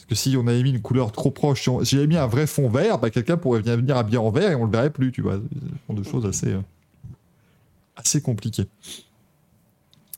[0.10, 2.26] Que si on avait mis une couleur trop proche, si on- si j'avais mis un
[2.26, 4.90] vrai fond vert, bah, quelqu'un pourrait venir venir habiller en vert et on le verrait
[4.90, 5.36] plus, tu vois.
[5.36, 6.62] Ce sont des choses assez, euh,
[7.96, 8.68] assez compliquées.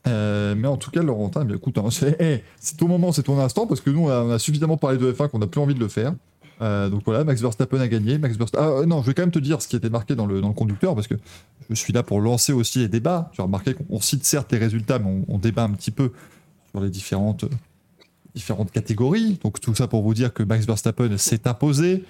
[0.06, 3.22] Euh, mais en tout cas, Laurentin, bien, écoute, hein, c'est eh, c'est ton moment, c'est
[3.22, 5.74] ton instant, parce que nous, on a, suffisamment parlé de F1 qu'on n'a plus envie
[5.74, 6.14] de le faire.
[6.60, 8.18] Euh, donc voilà, Max Verstappen a gagné.
[8.18, 8.80] Max Verstappen...
[8.82, 10.94] Ah, non, je vais quand même te dire ce qui était marqué dans le, conducteur,
[10.94, 11.14] parce que
[11.68, 13.30] je suis là pour lancer aussi les débats.
[13.32, 15.90] Tu as remarqué qu'on on cite certes les résultats, mais on, on débat un petit
[15.90, 16.12] peu
[16.70, 17.44] sur les différentes,
[18.34, 19.38] différentes catégories.
[19.42, 22.04] Donc tout ça pour vous dire que Max Verstappen s'est imposé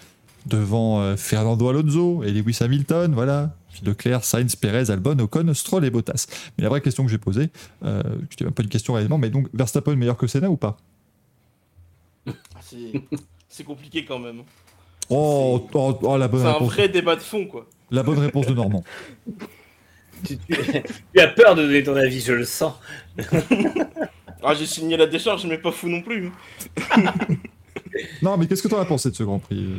[0.47, 3.55] devant euh, Fernando Alonso et Lewis Hamilton, voilà.
[3.73, 6.27] Puis Leclerc, Sainz, Perez, Albon, Ocon, Stroll et Bottas.
[6.59, 7.51] Mais la vraie question que j'ai posée,
[7.85, 10.77] euh, c'était même pas une question réellement, mais donc Verstappen meilleur que Senna ou pas?
[12.27, 12.33] Ah,
[13.49, 14.43] C'est, compliqué quand même.
[15.11, 17.67] oh, oh, oh, la bonne C'est un vrai débat de fond, quoi.
[17.91, 18.85] La bonne réponse de Normand.
[20.25, 20.57] Tu, tu-
[21.15, 22.75] tu as peur de donner ton avis, je le sens.
[24.43, 26.31] Ah, j'ai signé la décharge, mais pas fou non plus.
[28.23, 29.79] Non, mais qu'est-ce que t'en as pensé de ce Grand Prix euh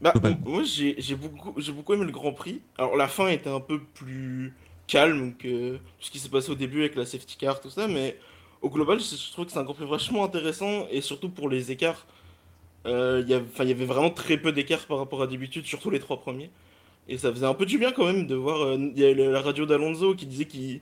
[0.00, 0.12] Bah,
[0.44, 2.60] moi, j'ai, beaucoup, aimé le Grand Prix.
[2.78, 4.54] Alors, la fin était un peu plus
[4.86, 8.18] calme que ce qui s'est passé au début avec la safety car, tout ça, mais
[8.62, 11.70] au global, je, trouve que c'est un Grand Prix vachement intéressant, et surtout pour les
[11.70, 12.06] écarts.
[12.86, 16.20] Euh, il y avait- vraiment très peu d'écarts par rapport à d'habitude, surtout les trois
[16.20, 16.50] premiers.
[17.08, 18.62] Et ça faisait un peu du bien quand même de voir.
[18.62, 20.80] euh, y a la radio d'Alonso qui disait qu'il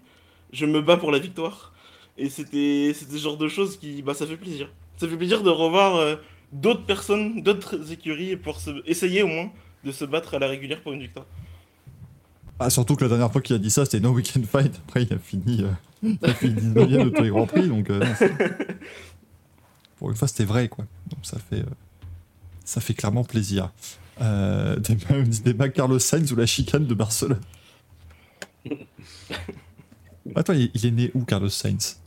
[0.52, 1.71] je me bats pour la victoire.
[2.18, 4.02] Et c'était ce genre de choses qui.
[4.02, 4.70] Bah, ça fait plaisir.
[4.96, 6.16] Ça fait plaisir de revoir euh,
[6.52, 9.50] d'autres personnes, d'autres écuries pour se, essayer au moins
[9.84, 11.26] de se battre à la régulière pour une victoire.
[12.58, 14.80] Ah, surtout que la dernière fois qu'il a dit ça, c'était No Weekend Fight.
[14.86, 15.72] Après, il a fini, euh,
[16.02, 17.66] il a fini 19ème de tous les Grands Prix.
[17.68, 18.04] Donc, euh,
[19.98, 20.84] pour une fois, c'était vrai, quoi.
[21.08, 21.74] Donc, ça fait, euh,
[22.64, 23.72] ça fait clairement plaisir.
[24.20, 27.40] Euh, débat, débat Carlos Sainz ou la chicane de Barcelone.
[30.36, 32.01] Attends, il, il est né où, Carlos Sainz?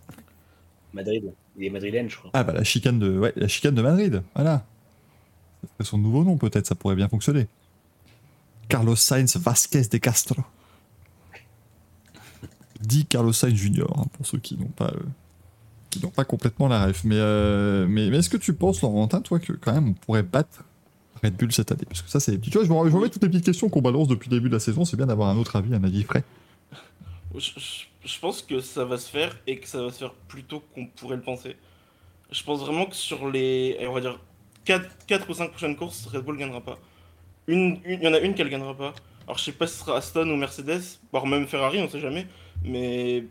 [0.96, 1.32] Madrid.
[1.58, 2.32] Il est madrilène, je crois.
[2.34, 4.24] Ah, bah, la chicane de, ouais, la chicane de Madrid.
[4.34, 4.66] Voilà.
[5.64, 6.66] Serait son nouveau nom, peut-être.
[6.66, 7.48] Ça pourrait bien fonctionner.
[8.70, 10.42] Carlos Sainz Vasquez de Castro.
[12.82, 15.04] Dit Carlos Sainz Junior, hein, pour ceux qui n'ont pas, euh,
[15.90, 17.04] qui n'ont pas complètement la ref.
[17.04, 20.24] Mais, euh, mais, mais est-ce que tu penses, Laurentin, toi, que quand même on pourrait
[20.24, 20.64] battre
[21.24, 21.86] Red Bull cette année?
[21.88, 22.40] Parce que ça, c'est.
[22.40, 24.38] Tu vois, je me je me remets toutes les petites questions qu'on balance depuis le
[24.38, 24.86] début de la saison.
[24.86, 26.24] C'est bien d'avoir un autre avis, un avis frais.
[28.06, 30.64] Je, pense que ça va se faire et que ça va se faire plus tôt
[30.74, 31.56] qu'on pourrait le penser.
[32.32, 34.20] Je pense vraiment que sur les, on va dire,
[34.66, 36.80] 4, ou 5 prochaines courses, Red Bull gagnera pas.
[37.48, 38.94] Une, il y en a une qu'elle gagnera pas.
[39.26, 42.00] Alors je sais pas si ce sera Aston ou Mercedes, voire même Ferrari, on sait
[42.00, 42.28] jamais.
[42.64, 43.26] Mais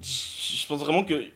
[0.00, 1.26] je pense vraiment que,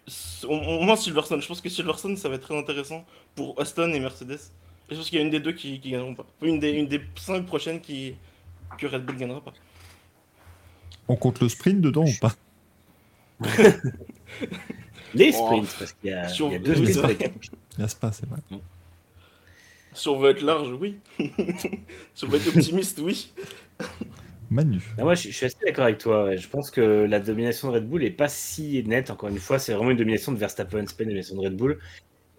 [0.45, 4.01] au, moins Silverstone, je pense que Silverstone ça va être très intéressant pour Aston et
[4.01, 4.39] Mercedes.
[4.89, 6.27] Et je pense qu'il y a une des deux qui, qui gagneront pas.
[6.43, 8.15] Une des, une des 5 prochaines qui,
[8.79, 9.53] que Red Bull gagnera pas.
[11.09, 12.35] On compte le sprint dedans ou pas?
[15.15, 15.47] Les Oh.
[15.47, 16.95] sprints, parce qu'il y a, Sur- il y a deux sprints.
[17.23, 17.29] ça.
[17.77, 18.39] Il y a ce pas, c'est vrai.
[19.95, 20.97] Si on veut être large, oui.
[22.15, 23.31] si on veut être optimiste, oui.
[24.51, 24.81] Manu.
[24.99, 26.25] Non, moi, je, je suis assez d'accord avec toi.
[26.25, 26.39] ouais.
[26.39, 29.11] Je pense que la domination de Red Bull est pas si nette.
[29.11, 31.57] Encore une fois, c'est vraiment une domination de Verstappen, c'est pas une domination de Red
[31.57, 31.79] Bull.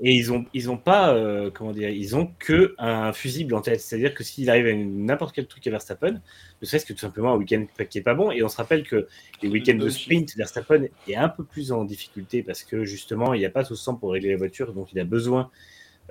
[0.06, 3.62] Et ils ont, ils ont pas, euh, comment dire, ils ont que un fusible en
[3.62, 3.80] tête.
[3.80, 6.22] C'est-à-dire que s'il arrive à n'importe quel truc à Verstappen,
[6.62, 8.30] ne serait-ce que tout simplement un week-end qui est pas bon.
[8.30, 9.08] Et on se rappelle que
[9.42, 13.40] les week-ends de sprint, Verstappen est un peu plus en difficulté parce que justement, il
[13.40, 15.50] n'y a pas tout temps pour régler la voiture, donc il a besoin.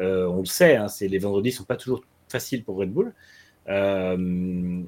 [0.01, 3.14] euh, on le sait, hein, c'est les vendredis sont pas toujours faciles pour Red Bull.
[3.69, 4.82] Euh,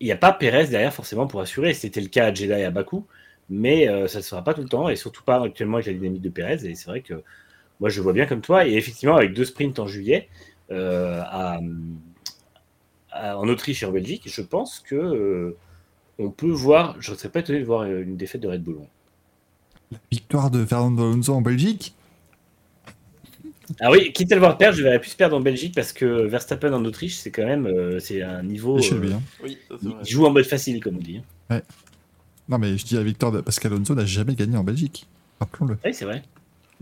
[0.00, 1.74] il n'y a pas Perez derrière forcément pour assurer.
[1.74, 3.06] C'était le cas à Jeddah et à Bakou,
[3.48, 5.94] mais euh, ça ne sera pas tout le temps et surtout pas actuellement avec la
[5.94, 6.64] dynamique de Perez.
[6.66, 7.22] Et c'est vrai que
[7.80, 8.66] moi je vois bien comme toi.
[8.66, 10.28] Et effectivement, avec deux sprints en juillet
[10.70, 11.58] euh, à-
[13.12, 15.56] à- en Autriche et en Belgique, je pense que euh,
[16.18, 16.96] on peut voir.
[17.00, 18.78] Je ne serais pas étonné de voir euh, une défaite de Red Bull.
[20.10, 21.94] Victoire de Fernando Alonso en Belgique.
[23.80, 26.04] Ah oui, quitte à le voir perdre, je verrais plus perdre en Belgique parce que
[26.26, 28.78] Verstappen en Autriche, c'est quand même euh, c'est un niveau.
[28.78, 29.22] Euh, lui, hein.
[29.42, 31.22] Oui, ça il joue en mode facile, comme on dit.
[31.50, 31.60] hein.
[32.48, 33.40] Non, mais je dis la victoire de...
[33.40, 35.06] parce qu'Alonso n'a jamais gagné en Belgique.
[35.40, 35.78] Rappelons-le.
[35.82, 36.22] Oui, c'est vrai.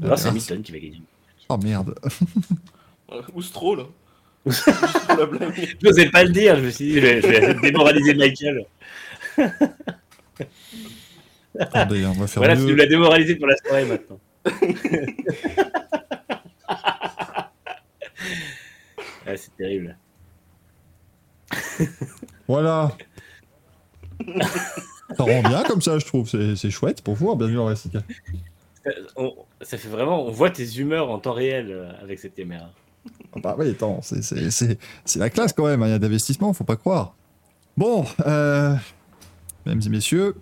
[0.01, 1.03] Euh, Alors, c'est ah, Hamilton qui va gagner.
[1.49, 1.95] Oh merde.
[3.35, 3.87] Ou Stroll.
[4.45, 5.77] blague.
[5.81, 8.65] Je n'osais pas le dire, je me suis dit, je vais, je vais démoraliser Michael.
[11.59, 12.71] Attendez, on va faire Voilà, tu mieux.
[12.71, 14.19] nous l'as démoralisé pour la soirée maintenant.
[19.25, 19.97] Ah, c'est terrible.
[22.49, 22.91] Voilà.
[25.17, 26.29] Ça rend bien comme ça, je trouve.
[26.29, 27.35] C'est chouette pour vous.
[27.37, 27.93] Bienvenue dans Racing.
[28.87, 32.35] Euh, on- ça fait vraiment, on voit tes humeurs en temps réel euh, avec cette
[32.35, 32.71] caméra.
[33.35, 35.83] Ah Bah oui, attends, c'est- c'est c'est- c'est la classe quand même.
[35.83, 37.15] hein, Il y a d'investissement, faut pas croire.
[37.77, 38.75] Bon, euh,
[39.65, 40.35] mesdames et messieurs,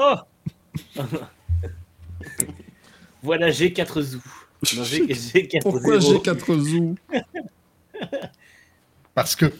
[0.00, 0.14] Oh
[3.22, 4.18] Voilà G4 Zoo.
[4.76, 6.14] Non, G, G4 pourquoi Zéro.
[6.14, 6.94] j'ai 4 zoos?
[9.14, 9.52] Parce que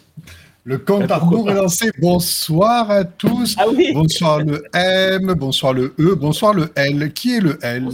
[0.68, 1.90] le compte à rebours est lancé.
[1.98, 3.54] Bonsoir à tous.
[3.58, 7.10] Ah oui Bonsoir le M, bonsoir le E, bonsoir le L.
[7.14, 7.88] Qui est le L?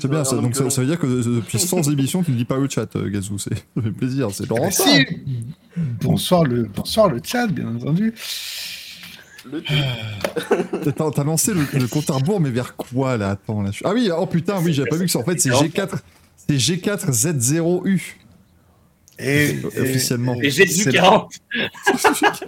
[0.00, 2.36] C'est bien, ça, donc ça, ça veut dire que euh, depuis 100 émissions, tu ne
[2.36, 3.38] dis pas le chat, euh, Gazou.
[3.38, 4.70] c'est- Ça fait plaisir, c'est Laurent.
[4.70, 5.06] Si.
[6.02, 8.14] Bonsoir le, bonsoir le chat, bien entendu.
[9.50, 9.62] Le
[10.92, 13.30] T'as t'as lancé le, le compte à rebours, mais vers quoi là?
[13.30, 15.40] Attends, là, je- Ah oui, oh putain, oui, j'avais pas vu que c'est en fait
[15.40, 15.88] c'est G4,
[16.36, 18.00] c'est G4Z0U
[19.18, 20.36] Et, et- officiellement.
[20.42, 21.32] Et Jésus C'est- 40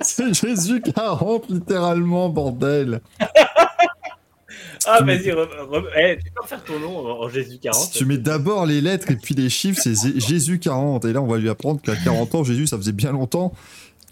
[0.00, 3.00] C'est Jésus 40 littéralement, bordel.
[4.88, 8.66] Ah, vas-y, eh, tu peux refaire ton nom en, Jésus 40 Si tu mets d'abord
[8.66, 11.04] les lettres et puis les chiffres, c'est Jésus 40.
[11.04, 13.52] Et là, on va lui apprendre qu'à 40 ans, Jésus, ça faisait bien longtemps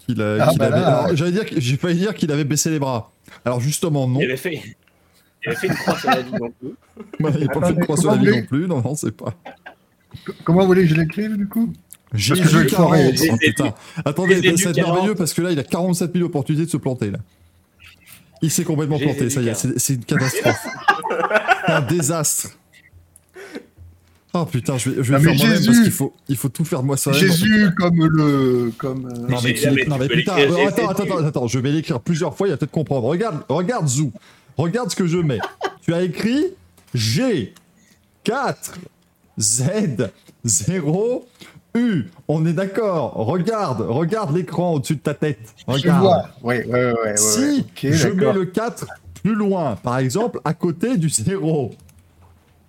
[0.04, 0.80] qu'il a- Ah bah avait.
[0.80, 0.98] là.
[0.98, 3.12] Alors, j'allais dire, que- j'ai failli dire qu'il avait baissé les bras.
[3.44, 4.20] Alors justement, non.
[4.20, 4.60] Il avait fait,
[5.44, 6.74] il avait fait une croix sur la vie non plus.
[7.20, 8.66] Il n'a pas fait de Attendez, croix sur la vie non plus.
[8.66, 9.32] Non, non, c'est pas.
[10.44, 11.72] Comment vous voulez que je l'écrive du coup?
[12.12, 12.88] Jésus que je vais le 40.
[12.88, 13.12] foirer.
[13.40, 13.74] Putain.
[14.04, 14.76] Attendez, c'est 40.
[14.76, 17.18] merveilleux parce que là, il a 47 000 opportunités de se planter là.
[18.42, 19.78] Il s'est complètement planté, ça y est, 40.
[19.78, 20.66] c'est une catastrophe.
[21.66, 22.48] Un désastre.
[24.36, 26.64] Oh putain, je vais, je vais le faire moi-même parce qu'il faut, il faut tout
[26.64, 27.20] faire de moi soi-même.
[27.20, 28.72] Jésus comme le.
[28.76, 31.46] Comme, euh, Non mais, J'ai- mais tu non, mais putain, euh, j'ai attends, attends, attends,
[31.46, 33.06] je vais l'écrire plusieurs fois, il va peut-être comprendre.
[33.06, 34.12] Regarde, regarde Zou,
[34.56, 35.38] regarde ce que je mets.
[35.82, 36.46] tu as écrit
[36.94, 37.54] G
[38.24, 38.74] 4
[39.38, 40.10] Z
[40.44, 41.26] 0
[41.74, 42.04] U.
[42.28, 43.14] On est d'accord.
[43.14, 45.54] Regarde, regarde l'écran au-dessus de ta tête.
[45.66, 46.00] je Regarde.
[46.02, 46.28] vois.
[46.42, 47.10] Oui, oui, oui.
[47.16, 48.86] Si je mets le 4
[49.22, 51.72] plus loin, par exemple, à côté du 0.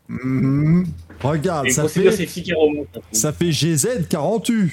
[0.07, 0.85] Mhm.
[1.21, 2.27] Regarde, ça fait,
[3.11, 4.71] ça fait GZ 40U.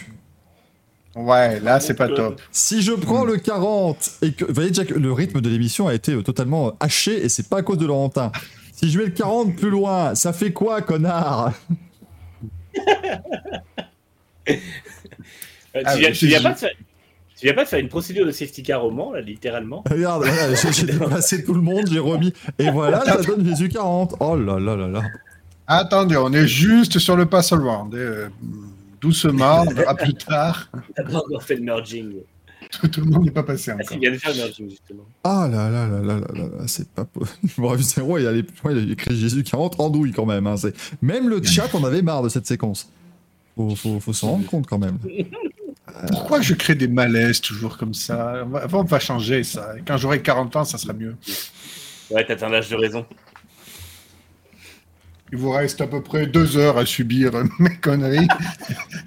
[1.15, 2.41] Ouais, là, c'est pas euh, top.
[2.51, 4.45] Si je prends le 40 et que.
[4.47, 7.59] Vous voyez déjà que le rythme de l'émission a été totalement haché et c'est pas
[7.59, 8.33] à cause de Laurentin.
[8.83, 11.53] Si je mets le 40 plus loin, ça fait quoi, connard?
[15.77, 16.43] Euh, Ah, tu, viens, mais tu viens Jésus.
[16.43, 16.71] pas de faire,
[17.37, 20.25] tu viens pas de faire une procédure de safety car au Mans, là, littéralement Regarde,
[20.25, 22.33] voilà, j'ai j'ai dépassé tout le monde, j'ai remis.
[22.59, 24.17] Et voilà, ça donne Jésus 40.
[24.21, 25.03] Oh là là là là.
[25.67, 28.29] Attendez, on est juste sur le pass euh,
[29.01, 30.69] doucement, verra plus tard.
[30.95, 32.15] T'as pas encore fait le merging.
[32.81, 33.99] Tout, tout le monde n'est pas passé Ah, encore.
[35.25, 37.39] Ah là là là là là là là, c'est pas possible.
[38.19, 40.47] Il a, les- il a écrit Jésus 40 en douille quand même.
[40.47, 42.91] hein, c'est- Même le chat en avait marre de cette séquence.
[43.57, 44.99] Faut, faut, faut s'en rendre compte quand même.
[46.09, 48.45] Pourquoi je crée des malaises toujours comme ça?
[48.47, 49.75] On va, on va changer ça.
[49.87, 51.15] Quand j'aurai 40 ans, ça sera mieux.
[52.11, 53.05] Ouais, t'as un âge de raison.
[55.31, 58.29] Il vous reste à peu près deux heures à subir mes conneries.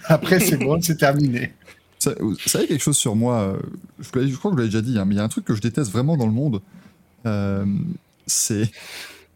[0.06, 1.54] Après, c'est bon, c'est terminé.
[2.00, 3.60] Ça- Vous savez quelque chose sur moi euh,
[4.00, 5.56] je, crois que je l'avais déjà dit, hein, mais il y a un truc que
[5.56, 6.62] je déteste vraiment dans le monde.
[7.26, 7.66] euh,
[8.28, 8.70] c'est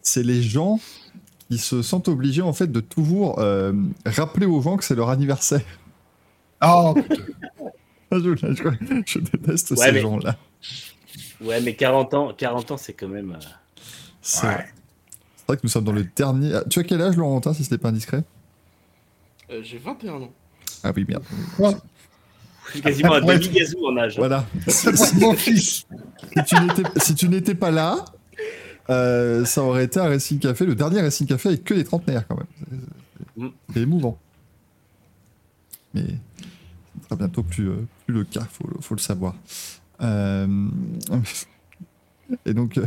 [0.02, 0.80] c'est les gens
[1.50, 3.74] qui se sentent obligés en fait de toujours euh,
[4.06, 5.62] rappeler aux gens que c'est leur anniversaire.
[6.64, 6.96] Oh.
[8.12, 10.36] Je, je- je déteste Ouais, ces mais- gens-là.
[11.42, 13.34] Ouais, mais 40 ans, 40 ans, c'est quand même.
[13.34, 13.40] euh,
[14.22, 14.54] C'est Ouais.
[14.56, 14.66] vrai.
[15.38, 16.56] C'est vrai que nous sommes dans le dernier.
[16.56, 18.24] Ah, tu as quel âge, Laurentin, si ce n'est pas indiscret?
[19.52, 20.32] Euh, J'ai 21 ans.
[20.84, 21.24] Ah oui, merde.
[21.60, 21.64] Je
[22.72, 24.18] suis quasiment un demi-gazou en âge.
[24.18, 24.46] Voilà.
[24.68, 25.86] C'est mon fils.
[26.36, 26.56] si tu
[27.26, 28.06] n'étais- si pas là,
[28.90, 32.28] euh, ça aurait été un Racing Café, le dernier Racing Café avec que des trentenaires
[32.28, 32.48] quand même.
[32.70, 32.76] C'est-
[33.38, 33.50] Mm.
[33.78, 34.20] Émouvant.
[35.94, 39.34] Mais ce sera bientôt plus, euh, plus le cas, faut, faut le savoir.
[40.02, 40.48] Euh,
[42.46, 42.78] Et donc.
[42.78, 42.86] euh,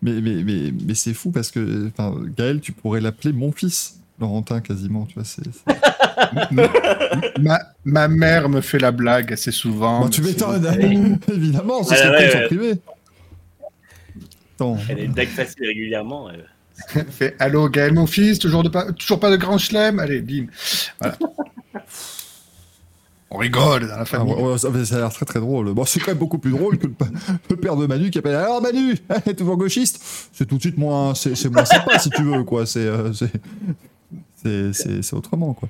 [0.00, 1.90] Mais, mais, mais, mais c'est fou parce que
[2.36, 5.06] Gaël, tu pourrais l'appeler mon fils, Laurentin, quasiment.
[5.06, 10.02] Tu vois, c'est, c'est- ma, ma mère me fait la blague assez souvent.
[10.02, 12.46] Bah, tu m'étonnes, évidemment, ce Ouais, serait ouais, ouais.
[12.46, 12.72] privé.
[14.56, 14.76] Attends.
[14.88, 16.28] Elle a une blague facile régulièrement.
[16.30, 19.98] c'est- fait Allô Gaël, mon fils, toujours, de pas, toujours pas de grand chelem?
[19.98, 20.46] Allez, bim.
[21.00, 21.16] Voilà.
[23.34, 24.34] On rigole dans la Ah, famille.
[24.34, 25.72] ouais, ouais, ça, ça a l'air très très drôle.
[25.72, 27.06] Bon, c'est quand même beaucoup plus drôle que le, pa-
[27.48, 28.94] le père de Manu qui appelle Alors Manu,
[29.38, 30.02] toujours gauchiste
[30.34, 32.66] C'est tout de suite moins, c'est, c'est moins sympa si tu veux, quoi.
[32.66, 33.32] C'est, euh, c'est,
[34.42, 35.68] c'est, c'est- c'est autrement, quoi.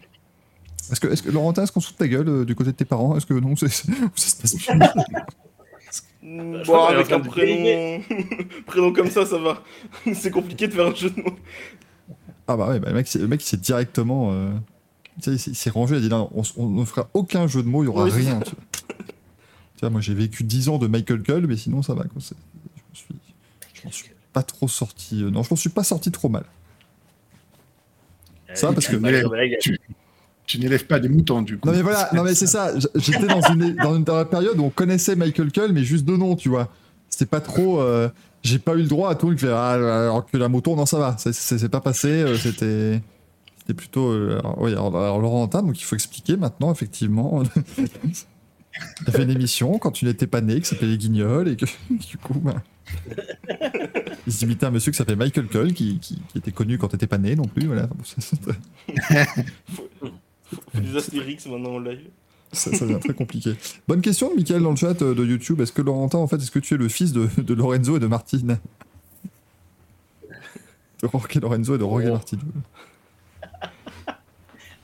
[0.90, 2.84] Est-ce que, est-ce que Laurentin, est-ce qu'on se ta gueule euh, du côté de tes
[2.84, 3.16] parents?
[3.16, 3.86] Est-ce que non c'est, c'est-
[4.16, 4.90] ça se passe bien?
[6.22, 8.02] Je Bon, est avec un prénom...
[8.66, 9.62] prénom comme ça, ça va.
[10.14, 11.36] C'est compliqué de faire un jeu de mots.
[12.46, 14.30] Ah bah ouais, bah, le mec, c'est- le mec il s'est directement.
[14.32, 14.50] euh,
[15.20, 17.68] tu sais, il s'est- rangé, il a dit non, on, ne fera aucun jeu de
[17.68, 18.40] mots, il y aura Oui, c'est rien.
[18.40, 18.64] Tu vois.
[19.76, 22.04] Tu vois, moi j'ai vécu 10 ans de Michael Cull, mais sinon ça va.
[22.04, 22.20] Quoi.
[22.20, 22.34] C'est-
[22.94, 23.18] Je me
[23.74, 25.22] suis, m'en suis pas trop sorti.
[25.22, 26.44] euh, non, je m'en suis pas sorti trop mal.
[28.54, 29.78] Ça, Euh, parce que- tu-
[30.44, 31.68] Tu n'élèves pas des moutons, du coup.
[31.68, 32.72] Non mais voilà, non mais c'est ça.
[32.96, 36.34] J'étais dans une, dans une période où on connaissait Michael Cull, mais juste de nom,
[36.36, 36.68] tu vois.
[37.08, 37.80] C'était pas trop.
[37.80, 38.08] euh,
[38.42, 39.48] j'ai pas eu le droit à tout le fait.
[39.50, 41.16] Ah, alors que la moto, non, ça va.
[41.16, 42.08] Ça c'est c'est pas passé.
[42.08, 43.00] euh, C'était.
[43.60, 44.10] C'était plutôt.
[44.10, 47.42] euh, alors, oui, alors, alors, Laurentin, donc il faut expliquer maintenant, effectivement.
[47.78, 51.56] Il y avait une émission quand tu n'étais pas né qui s'appelait Les Guignols et
[51.56, 52.54] que du coup, ben,
[54.26, 57.06] ils imitaient un monsieur qui s'appelait Michael Cull qui, qui, qui était connu quand t'étais
[57.06, 57.66] pas né non plus.
[57.66, 57.88] Voilà.
[58.04, 58.36] C'est- c'est-
[59.74, 62.08] Faut des astérix maintenant en live.
[62.52, 63.54] Ça, ça devient très compliqué.
[63.88, 65.60] Bonne question Michael dans le chat euh, de YouTube.
[65.62, 68.00] Est-ce que Laurentin, en fait, est-ce que tu es le fils de, de Lorenzo et
[68.00, 68.58] de Martine?
[71.02, 72.12] De Jorge Lorenzo et de Jorge Oh.
[72.12, 72.40] Martine.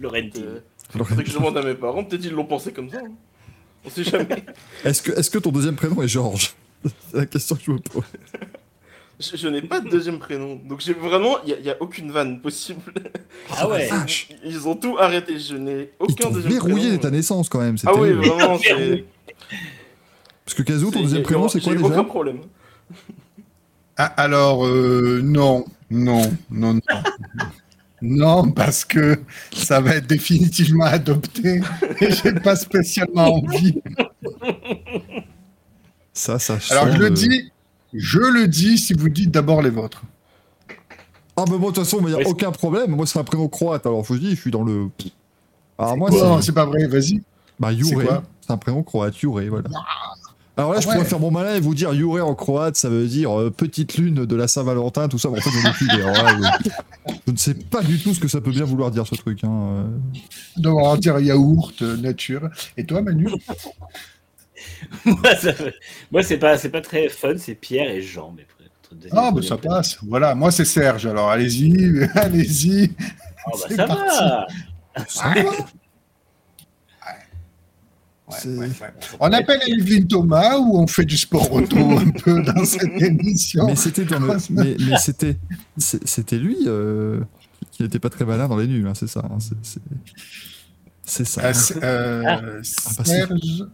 [0.01, 0.43] Laurentine.
[0.45, 0.61] Euh,
[0.91, 2.99] faudrait que je demande à mes parents, peut-être ils l'ont pensé comme ça.
[3.05, 3.11] hein.
[3.85, 4.45] On sait jamais.
[4.85, 6.55] Est-ce que, est-ce que ton deuxième prénom est Georges?
[7.11, 8.03] C'est la question que je me pose.
[9.21, 12.41] Je, je n'ai pas de deuxième prénom, donc j'ai vraiment, il n'y a, aucune vanne
[12.41, 12.81] possible.
[13.51, 13.89] Ah ouais.
[14.45, 16.91] Ils ont tout arrêté, je n'ai Ils aucun t'ont deuxième verrouillé prénom.
[16.95, 17.77] dès ta naissance quand même.
[17.85, 19.05] Ah oui, vraiment, c'est.
[20.45, 22.39] Parce que Kazoo, ton deuxième prénom, c'est quoi déjà aucun problème.
[23.97, 26.81] Ah, alors, euh, non, non, non, non.
[28.01, 29.19] Non, parce que
[29.53, 31.61] ça va être définitivement adopté
[32.01, 33.75] et j'ai pas spécialement envie.
[36.13, 37.51] Ça, ça Alors, je le- dis,
[37.95, 40.03] je le dis si vous dites d'abord les vôtres.
[41.37, 42.91] Ah, mais bon, de toute façon, il n'y a aucun problème.
[42.97, 43.87] Moi, c'est un prénom croate.
[43.87, 44.89] Alors, je vous dis, je suis dans le.
[45.79, 46.47] Alors, moi, Non, c'est.
[46.47, 47.23] c'est pas vrai, vas-y.
[47.61, 49.69] Bah, quoi C'est un prénom croate, Jure, voilà.
[50.57, 50.95] Alors là, Ah je ouais.
[50.95, 53.97] pourrais faire mon malin et vous dire Jure en croate, ça veut dire euh, petite
[53.97, 55.29] lune de la Saint-Valentin, tout ça.
[55.31, 58.65] Mais en fait, je, je ne sais pas du tout ce que ça peut bien
[58.65, 59.45] vouloir dire, ce truc.
[59.45, 59.51] Hein.
[59.53, 59.85] euh.
[60.57, 62.49] Devoir dire yaourt, euh, nature.
[62.77, 63.29] Et toi, Manu?
[65.05, 65.53] Moi, ça-
[66.11, 68.35] moi, c'est pas, c'est pas très fun, c'est Pierre et Jean.
[68.37, 68.47] Mais
[69.13, 69.99] Ah, bah ça passe.
[70.03, 71.07] Voilà, moi c'est Serge.
[71.07, 72.91] Alors allez-y, allez-y.
[72.99, 74.19] Ah, bah, ça parti.
[74.19, 74.47] va.
[75.09, 75.35] Ça va
[78.31, 78.93] Ouais, C'est- ouais, ouais.
[79.21, 83.67] On appelle Elvin Thomas ou on fait du sport auto un peu dans cette émission?
[83.67, 84.37] Mais c'était dans le.
[84.51, 85.37] Mais, mais c'était.
[85.79, 87.21] C'était lui euh,
[87.71, 89.21] qui n'était pas très malin dans les nuls, hein, c'est ça.
[89.25, 89.81] hein, c'est-
[91.25, 91.53] ça.
[91.55, 93.05] C'est- euh, Ah.
[93.05, 93.65] Serge.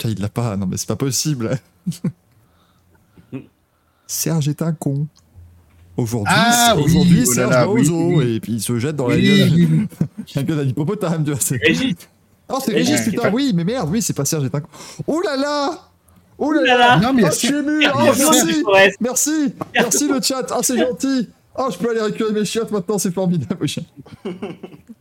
[0.00, 0.56] Putain, il l'a pas.
[0.56, 1.58] Non, mais c'est pas possible.
[4.06, 5.06] Serge est un con.
[5.96, 8.34] Aujourd'hui, Ah oui, aujourd'hui oh Serge va oui, oui.
[8.36, 9.50] et puis il se jette dans la gueule.
[9.52, 9.86] Oui,
[10.36, 11.40] Un gueule d'un hippopotame, tu vois.
[11.40, 11.94] c'est- Régis,
[12.48, 14.68] Oh, c'est Régis, putain, pas- oui, mais merde, oui, c'est pas Serge est un con.
[15.06, 15.78] Oh là là
[16.38, 18.36] Oh là Ouh là là là Non, mais Oh, je suis ému Ah, Oh, Serge.
[18.46, 18.94] merci.
[19.00, 22.98] Merci Merci le chat Ah, c'est gentil Oh, je peux aller récupérer mes chiottes maintenant,
[22.98, 23.66] c'est formidable.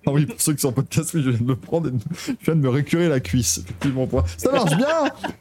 [0.07, 1.91] Ah oui, pour ceux qui sont en podcast, oui, je viens de me prendre et
[1.91, 3.59] de- je viens de me récurer la cuisse.
[3.59, 4.87] Effectivement, pour- Ça marche bien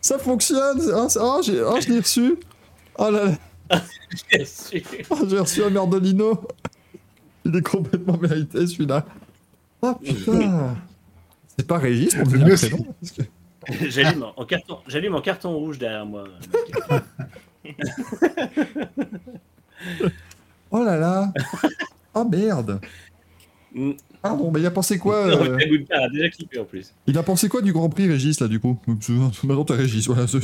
[0.00, 2.34] Ça fonctionne Ah, c'est- ah, j'ai ah, je l'ai reçu
[2.98, 3.32] Oh là là.
[3.70, 3.80] Ah,
[4.32, 6.42] J'ai reçu un merdolino
[7.44, 9.06] Il est complètement mérité, celui-là.
[9.80, 10.76] Oh putain
[11.56, 12.68] C'est pas Régis, Merci.
[12.70, 16.24] prénom parce que- J'allume en carton, j'allume en carton rouge derrière moi.
[20.70, 21.32] Oh là là
[22.14, 22.80] Oh merde
[23.74, 23.92] Mm.
[24.22, 26.92] Pardon, mais il a pensé quoi Non, euh, déjà clippé en plus.
[27.06, 28.78] Il a pensé quoi du Grand Prix Régis là du coup?
[29.44, 30.24] Maintenant t'as Régis, voilà.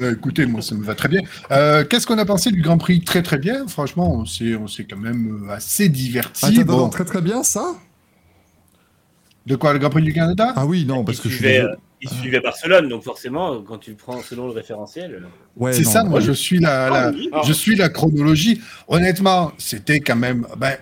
[0.00, 1.20] Bah, écoutez, moi, ça me va très bien.
[1.50, 3.02] Euh, Qu'est-ce qu'on a pensé du Grand Prix?
[3.02, 3.66] Très très bien.
[3.68, 6.44] Franchement, on s'est on s'est quand même euh, assez diverti.
[6.46, 7.74] Attends, Bon, attends, très très bien ça?
[9.46, 10.52] De quoi, le Grand Prix du Canada?
[10.56, 13.94] Ah oui, non, parce que je suis euh, il suivait Barcelone, donc forcément, quand tu
[13.94, 15.22] prends selon le référentiel.
[15.22, 15.26] euh,
[15.56, 17.30] Ouais, C'est ça, moi, je suis la, la- Ah oui.
[17.46, 18.60] je suis la chronologie.
[18.88, 20.46] Honnêtement, c'était quand même.
[20.56, 20.76] Ben,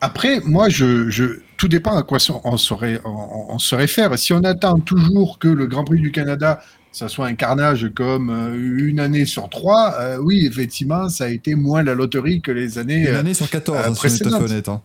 [0.00, 4.16] après, moi, je, je, tout dépend à quoi on saurait, on, on se réfère.
[4.18, 6.60] Si on attend toujours que le Grand Prix du Canada,
[6.92, 8.54] ça soit un carnage comme euh,
[8.88, 12.78] une année sur trois, euh, oui, effectivement, ça a été moins la loterie que les
[12.78, 13.00] années.
[13.00, 14.68] Une euh, année sur 14, euh, hein, si on est honnête.
[14.68, 14.82] hein.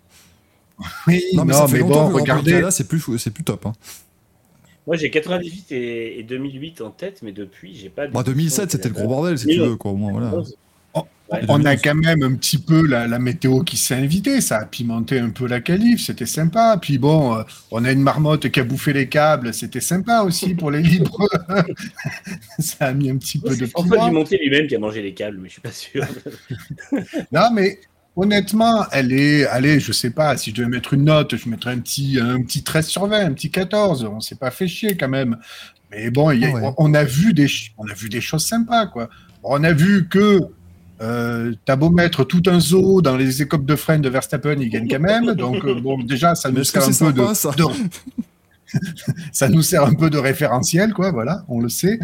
[1.07, 2.51] oui, Non, mais non, ça fait mais longtemps bon, que le Grand Prix du regardez.
[2.51, 3.65] Canada, c'est plus, plus top.
[3.65, 3.73] Hein.
[4.89, 8.07] Moi, j'ai 98 et, et 2008 en tête, mais depuis, j'ai pas.
[8.07, 10.33] de Bah, 2007, c'était le gros bordel, si tu veux, quoi, voilà.
[10.35, 11.41] Ouais.
[11.47, 14.65] On a quand même un petit peu la, la météo qui s'est invitée, ça a
[14.65, 16.75] pimenté un peu la qualif, c'était sympa.
[16.81, 20.55] Puis bon, euh, on a une marmotte qui a bouffé les câbles, c'était sympa aussi
[20.55, 21.29] pour les libres.
[22.57, 24.07] ça a mis un petit peu de C'est François piment.
[24.07, 26.03] Dumonté lui-même qui a mangé les câbles, mais je suis pas sûr.
[27.31, 27.77] Non, mais
[28.19, 31.71] honnêtement, elle est, allez, je sais pas, si je devais mettre une note, je mettrais
[31.71, 34.05] un petit, un petit 13 sur 20, un petit 14.
[34.11, 35.37] On s'est pas fait chier quand même.
[35.91, 36.71] Mais bon, il y a- Ouais.
[36.77, 37.47] on, a vu des,
[37.77, 39.09] on a vu des choses sympas, quoi.
[39.43, 40.39] On a vu que
[41.01, 44.69] euh, t'as beau mettre tout un zoo dans les écopes de frein de Verstappen, il
[44.69, 45.33] gagne quand même.
[45.33, 46.93] Donc euh, bon, déjà, ça nous sert un peu de,
[47.33, 47.63] sympa, ça de-
[49.31, 51.11] ça nous sert un peu de référentiel, quoi.
[51.11, 51.99] Voilà, on le sait.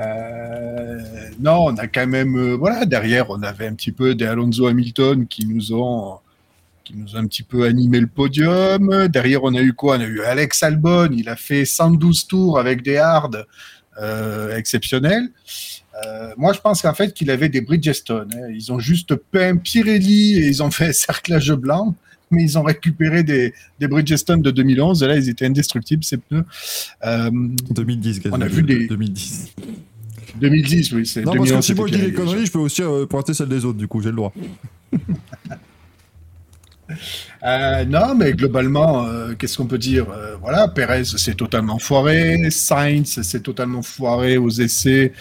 [0.00, 1.00] Euh,
[1.40, 4.66] non, on a quand même, euh, voilà, derrière, on avait un petit peu des Alonso
[4.66, 6.18] Hamilton qui nous ont,
[6.84, 9.08] qui nous ont un petit peu animé le podium.
[9.08, 9.96] Derrière, on a eu quoi?
[9.96, 11.10] On a eu Alex Albon.
[11.12, 13.30] Il a fait 112 tours avec des hards
[14.00, 15.28] euh, exceptionnels.
[16.06, 18.32] Euh, moi, je pense qu'en fait, qu'il avait des Bridgestone.
[18.34, 18.48] hein.
[18.50, 21.94] Ils ont juste peint Pirelli et ils ont fait un cerclage blanc,
[22.32, 25.02] mais ils ont récupéré des, des Bridgestone de 2011.
[25.02, 26.44] Et là, ils étaient indestructibles, ces pneus.
[27.04, 27.30] Euh,
[27.70, 29.54] 2010, On a vu des- 2010.
[30.40, 32.58] 2010, oui, c'est Non, parce que 2011, si moi je dis les conneries, je peux
[32.58, 34.32] aussi euh, pointer celles des autres, du coup, j'ai le droit.
[37.44, 42.50] Euh, non, mais globalement, euh, qu'est-ce qu'on peut dire Euh, Voilà, Perez s'est totalement foiré,
[42.50, 45.12] Sainz s'est totalement foiré aux essais.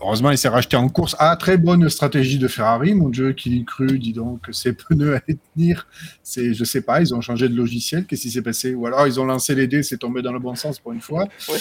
[0.00, 1.16] Heureusement, il s'est racheté en course.
[1.18, 4.72] Ah, très bonne stratégie de Ferrari, mon Dieu, qu'il y cru, dis donc, que ces
[4.74, 5.86] pneus allaient tenir.
[6.22, 8.74] C'est, je sais pas, ils ont changé de logiciel, qu'est-ce qui s'est passé?
[8.74, 11.00] Ou alors ils ont lancé les dés, c'est tombé dans le bon sens pour une
[11.00, 11.26] fois.
[11.48, 11.54] Ouais,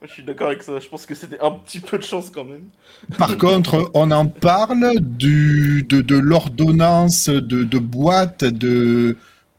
[0.00, 0.78] moi, je suis d'accord avec ça.
[0.78, 2.64] Je pense que c'était un petit peu de chance quand même.
[3.18, 9.16] Par contre, on en parle du, de, de l'ordonnance de, de boîte de,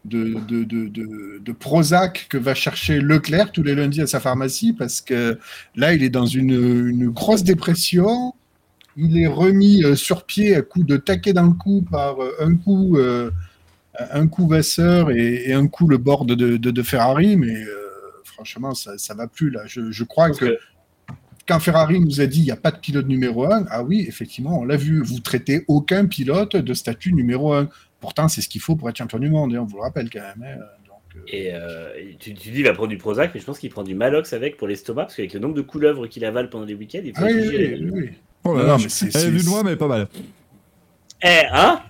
[0.08, 4.20] de, de, de, de- de Prozac que va chercher Leclerc tous les lundis à sa
[4.20, 5.38] pharmacie parce que
[5.76, 6.52] là, il est dans une,
[6.90, 8.34] une grosse dépression.
[8.96, 12.32] Il est remis euh, sur pied à coup de taquet dans le cou par euh,
[12.40, 13.30] un coup, euh,
[14.12, 17.38] un coup Vasseur et, et un coup le board de, Ferrari.
[17.38, 17.76] Mais euh,
[18.24, 19.62] franchement, ça, ça va plus là.
[19.68, 20.58] Je, je crois que
[21.48, 24.06] quand Ferrari nous a dit il n'y a pas de pilote numéro un, ah oui,
[24.08, 25.02] effectivement, on l'a vu.
[25.02, 27.70] Vous traitez aucun pilote de statut numéro un.
[28.08, 30.10] Pourtant, c'est ce qu'il faut pour être champion du monde, et on vous le rappelle
[30.10, 30.42] quand même.
[30.62, 30.64] hein.
[30.88, 31.90] Donc, euh, Et euh,
[32.20, 34.32] tu, tu dis il va prendre du Prozac, mais je pense qu'il prend du Malox
[34.32, 37.14] avec pour l'estomac, parce qu'avec le nombre de couleuvres qu'il avale pendant les week-ends, il
[37.14, 38.10] faut ah oui, oui, oui.
[38.46, 40.08] Oh là Non, là, mais c'est- elle est vue c'est- de loin, mais pas mal.
[41.22, 41.82] Eh, hein?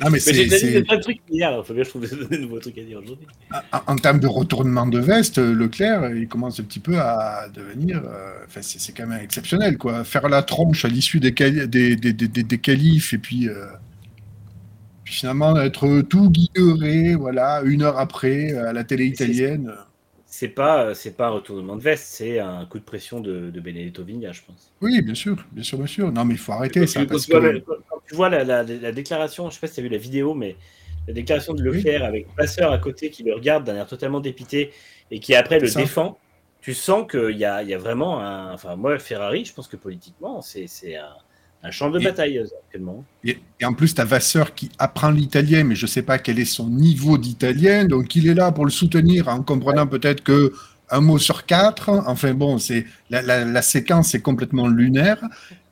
[0.00, 1.82] Ah, mais Mais c'est, j'ai déjà dit c'est- plein de trucs hier, il faut bien
[1.82, 3.26] que je trouve des, nouveaux trucs à dire aujourd'hui.
[3.72, 8.02] en, en termes de retournement de veste, Leclerc, il commence un petit peu à devenir.
[8.04, 10.04] euh, Enfin, c'est, c'est quand même exceptionnel, quoi.
[10.04, 13.48] Faire la tronche à l'issue des, quali- des, des, des, des- des qualifs et puis.
[13.48, 13.64] euh,
[15.08, 19.72] puis finalement, être tout guilleré, voilà, une heure après, à la télé italienne.
[20.26, 23.60] C'est pas, c'est pas un retournement de veste, c'est un coup de pression de, de
[23.60, 24.70] Benedetto Vigna, je pense.
[24.80, 26.12] Oui, bien sûr, bien sûr, bien sûr.
[26.12, 27.04] Non, mais il faut arrêter ça.
[27.06, 27.58] Parce tu vois, que...
[27.58, 27.74] quand-
[28.06, 30.34] tu vois la, la- la déclaration, je sais pas si tu as vu la vidéo,
[30.34, 30.56] mais
[31.06, 34.72] la déclaration de Leclerc avec Passeur à côté qui le regarde d'un air totalement dépité
[35.10, 35.80] et qui après le ça.
[35.80, 36.18] défend,
[36.60, 38.52] tu sens qu'il y a, y a vraiment un.
[38.52, 40.66] Enfin, moi, Ferrari, je pense que politiquement, c'est
[40.96, 41.16] un,
[41.62, 43.04] un champ de Et- bataille euh, actuellement.
[43.24, 46.18] Et, et en plus, tu as Vasseur qui apprend l'italien, mais je ne sais pas
[46.18, 47.84] quel est son niveau d'italien.
[47.84, 50.52] Donc, il est là pour le soutenir en comprenant peut-être que
[50.90, 51.90] un mot sur quatre.
[52.06, 55.18] Enfin bon, c'est la, la- la séquence est complètement lunaire.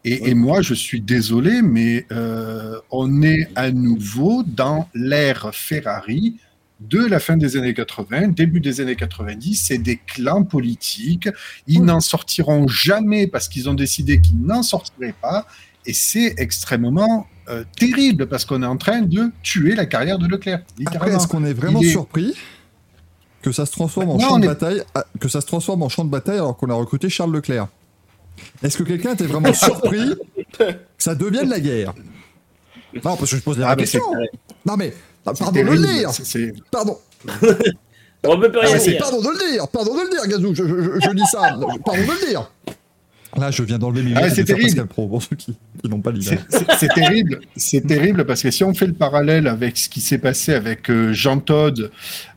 [0.04, 6.36] Et, et moi, je suis désolé, mais euh, on est à nouveau dans l'ère Ferrari
[6.80, 9.54] de la fin des années 80, début des années 90.
[9.56, 11.28] C'est des clans politiques.
[11.66, 15.46] Ils n'en sortiront jamais parce qu'ils ont décidé qu'ils n'en sortiraient pas.
[15.86, 20.26] Et c'est extrêmement euh, terrible parce qu'on est en train de tuer la carrière de
[20.26, 20.60] Leclerc.
[20.86, 22.34] Après, est-ce qu'on est vraiment est- surpris
[23.42, 25.82] que ça se transforme en Non, champ de est- bataille, ah, que ça se transforme
[25.82, 27.68] en champ de bataille alors qu'on a recruté Charles Leclerc?
[28.62, 30.14] Est-ce que quelqu'un était vraiment surpris
[30.58, 30.64] que
[30.98, 31.94] ça devienne la guerre?
[32.94, 34.02] Non, parce que je pose des Ah, mais questions.
[34.64, 34.92] Non mais
[35.24, 36.10] Ah, pardon de le dire.
[36.70, 36.98] Pardon.
[38.24, 38.98] On peut plus Ah, rien dire.
[38.98, 39.68] pardon de le dire.
[39.68, 41.40] Pardon de le dire, Gazou, je, je- je- je dis ça.
[41.84, 42.50] Pardon de le dire
[43.36, 44.66] Là, je viens d'enlever mes Ah, lunettes c'est terrible.
[44.66, 46.38] Pascal Pro, pour ceux qui, qui n'ont pas l'image.
[46.78, 50.18] C'est- terrible, c'est terrible parce que si on fait le parallèle avec ce qui s'est
[50.18, 51.90] passé avec euh, Jean Todt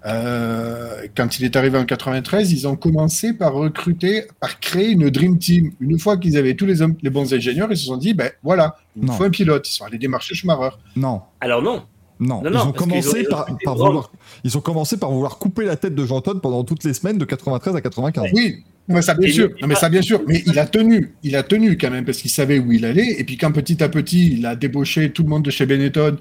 [0.05, 5.09] euh, quand il est arrivé en 93, ils ont commencé par recruter, par créer une
[5.09, 5.71] dream team.
[5.79, 8.31] Une fois qu'ils avaient tous les, hommes, les bons ingénieurs, ils se sont dit, ben
[8.43, 9.67] voilà, il nous faut un pilote.
[9.69, 10.75] Ils sont allés démarcher Schumacher.
[10.95, 11.83] Non, Alors non.
[12.19, 14.11] Non, Non, ils non, ont commencé ont par, vouloir,
[14.43, 17.17] ils ont commencé par vouloir couper la tête de Jean Todt pendant toutes les semaines
[17.17, 18.31] de 93 à 95.
[18.33, 21.35] Oui, mais ça bien sûr, non, mais ça bien sûr, mais il a tenu, il
[21.35, 23.19] a tenu quand même parce qu'il savait où il allait.
[23.19, 26.17] Et puis quand petit à petit, il a débauché tout le monde de chez Benetton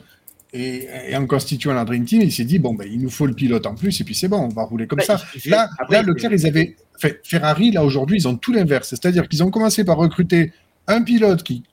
[0.53, 3.27] et, et en constituant la Dream Team, il s'est dit bon ben il nous faut
[3.27, 5.21] le pilote en plus et puis c'est bon, on va rouler comme Bah, ça.
[5.47, 7.73] Là, après, là, Leclerc, ils avaient fait Ferrari.
[7.73, 10.53] Là aujourd'hui, ils ont tout l'inverse, c'est-à-dire qu'ils ont commencé par recruter
[10.87, 11.65] un pilote qui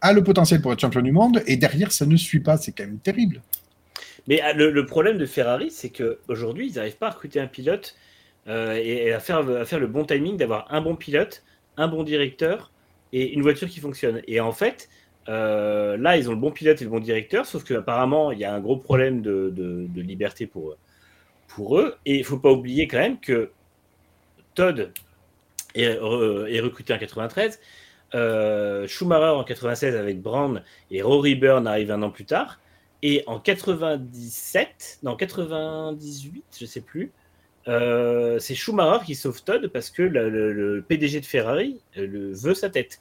[0.00, 2.56] a le potentiel pour être champion du monde et derrière ça ne suit pas.
[2.56, 3.42] C'est quand même terrible.
[4.26, 7.96] Mais euh, le, problème de Ferrari, c'est qu'aujourd'hui, ils n'arrivent pas à recruter un pilote
[8.48, 11.42] euh, et, à, faire, à faire le bon timing d'avoir un bon pilote,
[11.76, 12.70] un bon directeur
[13.12, 14.22] et une voiture qui fonctionne.
[14.26, 14.88] Et en fait,
[15.28, 18.44] euh, là, ils ont le bon pilote et le bon directeur, sauf qu'apparemment, il y
[18.44, 20.76] a un gros problème de, de- liberté pour,
[21.48, 21.96] pour eux.
[22.06, 23.50] Et il ne faut pas oublier quand même que
[24.54, 24.92] Todd
[25.74, 27.60] est, re- est recruté en 93.
[28.14, 32.60] Euh, Schumacher en 96 avec Brown et Rory Byrne arrive un an plus tard.
[33.02, 37.12] Et en 97, non 98, je sais plus,
[37.68, 42.68] euh, c'est Schumacher qui sauve Todd parce que le, PDG de Ferrari euh, veut sa
[42.68, 43.00] tête.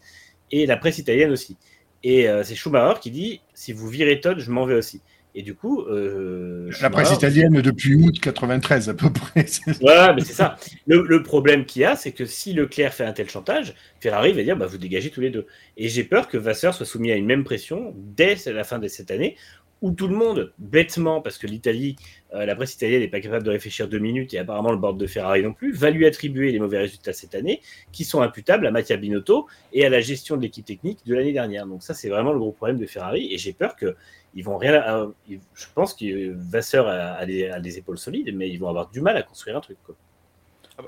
[0.52, 1.58] Et la presse italienne aussi.
[2.02, 5.02] Et c'est Schumacher qui dit si vous virez Todd, je m'en vais aussi.
[5.36, 9.46] Et du coup, euh, La presse italienne depuis août 93 à peu près.
[9.82, 10.58] Ouais, mais c'est ça.
[10.88, 14.34] Le, le problème qu'il y a, c'est que si Leclerc fait un tel chantage, Ferrari
[14.34, 15.46] va dire bah, vous dégagez tous les deux.
[15.78, 18.88] Et j'ai peur que Vasseur soit soumis à une même pression dès la fin de
[18.88, 19.36] cette année,
[19.82, 21.96] où tout le monde, bêtement, parce que l'Italie,
[22.34, 24.98] euh, la presse italienne n'est pas capable de réfléchir deux minutes, et apparemment le board
[24.98, 27.62] de Ferrari non plus, va lui attribuer les mauvais résultats cette année,
[27.92, 31.34] qui sont imputables à Mattia Binotto et à la gestion de l'équipe technique de l'année
[31.34, 31.66] dernière.
[31.66, 33.96] Donc ça, c'est vraiment le gros problème de Ferrari, et j'ai peur que
[34.36, 34.74] ils vont rien.
[34.74, 38.90] euh, ils- je pense que Vasseur a, a des épaules solides, mais ils vont avoir
[38.90, 39.78] du mal à construire un truc.
[39.86, 39.96] Quoi.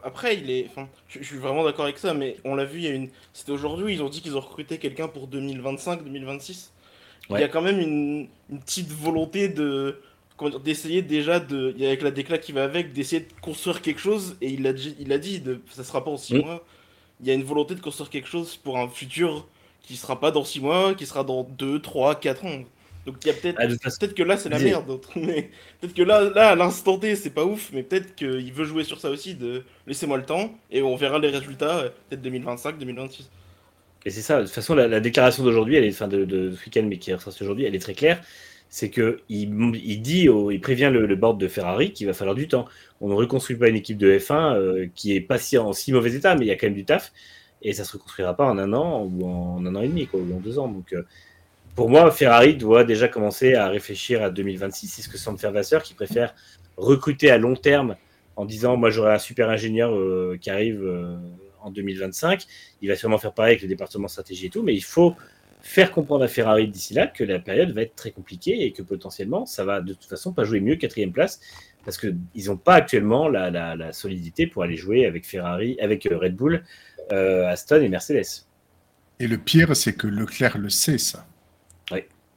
[0.04, 0.68] Après, il est.
[0.70, 2.92] Enfin, je, je suis vraiment d'accord avec ça, mais on l'a vu, il y a
[2.92, 3.10] une.
[3.34, 6.72] C'était aujourd'hui, ils ont dit qu'ils ont recruté quelqu'un pour 2025, 2026.
[7.30, 10.00] Il y a quand même une, une petite volonté de.
[10.64, 11.76] D'essayer déjà de.
[11.86, 14.96] Avec la déclat qui va avec, d'essayer de construire quelque chose, et il a dit,
[15.00, 16.42] il a dit de, ça sera pas en 6 Mm.
[16.42, 16.66] mois.
[17.20, 19.48] Il y a une volonté de construire quelque chose pour un futur
[19.84, 22.62] qui sera pas dans 6 mois, qui sera dans 2, 3, 4 ans.
[23.06, 23.58] Donc il y a peut-être.
[23.62, 23.68] Ah,
[24.00, 27.46] Peut-être que là c'est la merde, peut-être que là, là à l'instant T c'est pas
[27.46, 30.96] ouf, mais peut-être qu'il veut jouer sur ça aussi, de laissez-moi le temps et on
[30.96, 33.32] verra les résultats euh, peut-être 2025, 2026.
[34.06, 36.52] Et c'est ça, de toute façon, la, la déclaration d'aujourd'hui, elle est fin de, de
[36.52, 38.22] ce week-end, mais qui est ressortie aujourd'hui, elle est très claire.
[38.70, 39.50] C'est que il,
[39.84, 42.66] il dit, au- il prévient le, le board de Ferrari qu'il va falloir du temps.
[43.02, 45.92] On ne reconstruit pas une équipe de F1 euh, qui est pas si en si
[45.94, 47.12] mauvais état, mais il y a quand même du taf,
[47.62, 50.20] et ça se reconstruira pas en un an ou en un an et demi, quoi,
[50.20, 50.68] ou en deux ans.
[50.70, 51.04] Donc, euh,
[51.76, 54.88] pour moi, Ferrari doit déjà commencer à réfléchir à 2026.
[54.88, 56.34] C'est ce que semble faire Vasseur, qui préfère
[56.78, 57.96] recruter à long terme
[58.36, 61.18] en disant, moi j'aurai un super ingénieur euh, qui arrive euh,
[61.62, 62.46] en 2025
[62.82, 65.16] il va sûrement faire pareil avec le département stratégie et tout, mais il faut
[65.62, 68.82] faire comprendre à Ferrari d'ici là que la période va être très compliquée et que
[68.82, 71.40] potentiellement ça va de toute façon pas jouer mieux quatrième place
[71.86, 72.16] parce qu'ils
[72.48, 76.64] n'ont pas actuellement la, la- solidité pour aller jouer avec Ferrari, avec euh, Red Bull,
[77.12, 78.46] Aston et Mercedes.
[79.20, 81.28] Et le pire, c'est que Leclerc le sait, ça.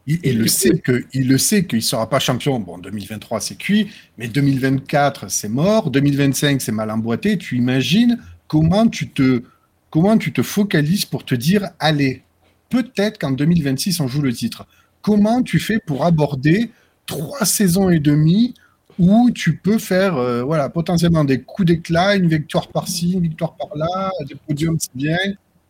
[0.06, 2.60] Il, le sait que, il le sait qu'il ne sera pas champion.
[2.60, 5.90] Bon, 2023, c'est cuit, mais 2024, c'est mort.
[5.90, 7.38] 2025, c'est mal emboîté.
[7.38, 9.42] Tu imagines comment tu te,
[9.88, 12.22] comment tu te focalises pour te dire, allez,
[12.68, 14.66] peut-être qu'en 2026, on joue le titre.
[15.00, 16.70] Comment tu fais pour aborder
[17.06, 18.54] trois saisons et demie
[18.98, 23.54] où tu peux faire euh, voilà, potentiellement des coups d'éclat, une victoire par-ci, une victoire
[23.54, 25.16] par-là, des podiums, c'est bien.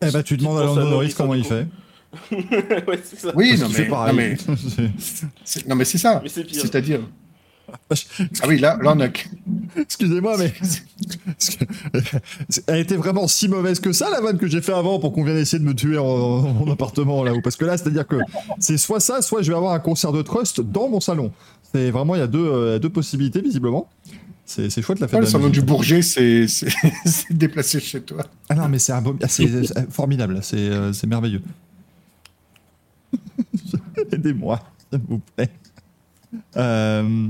[0.01, 1.65] Eh ben, tu demandes à Lando Norris comment il fait.
[2.87, 3.31] ouais, c'est ça.
[3.35, 4.15] Oui, non mais, non, pareil.
[4.15, 4.37] mais,
[5.67, 6.19] non, mais c'est ça.
[6.23, 6.61] Mais c'est pire.
[6.61, 7.01] C'est-à-dire.
[7.91, 9.07] Ah oui, là, là on a.
[9.81, 10.53] Excusez-moi, mais.
[12.67, 15.23] Elle était vraiment si mauvaise que ça, la vanne que j'ai fait avant pour qu'on
[15.23, 17.41] vienne essayer de me tuer en, en appartement là-haut.
[17.41, 18.17] Parce que là, c'est-à-dire que
[18.59, 21.31] c'est soit ça, soit je vais avoir un concert de trust dans mon salon.
[21.73, 23.89] C'est vraiment, il y a deux, euh, deux possibilités, visiblement.
[24.45, 26.69] C'est c'est chouette la fête Ah, de le salon du Bourget, c'est c'est-
[27.05, 28.23] c'est déplacé chez toi.
[28.47, 31.41] Ah non, mais c'est un beau- ah, c'est- c'est formidable, c'est euh, c'est merveilleux.
[34.11, 34.59] Aidez-moi,
[34.91, 35.49] s'il vous plaît.
[36.57, 37.27] Euh,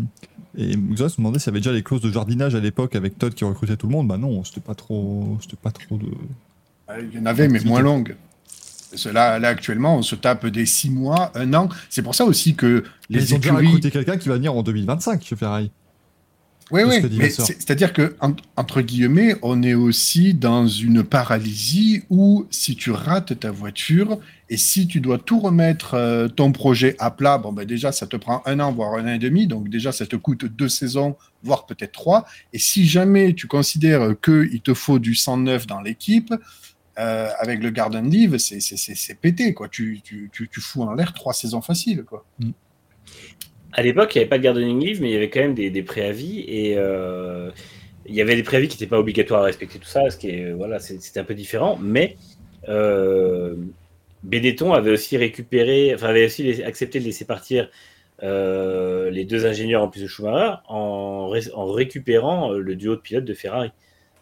[0.57, 3.17] et Xos se demandait s'il y avait déjà les clauses de jardinage à l'époque avec
[3.17, 4.07] Todd qui recrutait tout le monde.
[4.07, 6.07] Bah non, c'était pas trop, c'était pas trop de.
[6.87, 8.15] Ah, Il y en avait, mais moins longue.
[8.91, 11.69] Parce que Là, là, actuellement, on se tape des 6 mois, un an.
[11.89, 13.67] C'est pour ça aussi que les ils ont déjà écuries.
[13.67, 15.71] recruté quelqu'un qui va venir en 2025 chez Ferrari.
[16.71, 22.47] Oui, oui, mais c'est-à-dire que en- entre guillemets, on est aussi dans une paralysie où
[22.49, 24.19] si tu rates ta voiture
[24.49, 28.07] et si tu dois tout remettre euh, ton projet à plat, bon ben déjà ça
[28.07, 30.69] te prend un an voire un an et demi, donc déjà ça te coûte deux
[30.69, 32.25] saisons voire peut-être trois.
[32.51, 36.33] Et si jamais tu considères que il te faut du 109 dans l'équipe.
[36.97, 39.67] euh, avec le Garden Leave, c'est pété, quoi.
[39.67, 42.25] Tu, tu, tu, tu fous en l'air trois saisons faciles, quoi.
[43.77, 45.53] À l'époque, il n'y avait pas de gardening leave, mais il y avait quand même
[45.53, 47.51] des, préavis et euh,
[48.05, 50.29] il y avait des préavis qui n'étaient pas obligatoires à respecter tout ça, ce qui
[50.29, 51.77] est voilà, c'est- c'était un peu différent.
[51.81, 52.15] Mais
[52.69, 53.55] euh,
[54.23, 57.69] Benetton avait aussi récupéré, enfin avait aussi accepté de laisser partir
[58.23, 62.95] euh, les deux ingénieurs en plus de Schumacher en, ré- en récupérant euh, le duo
[62.95, 63.71] de pilotes de Ferrari.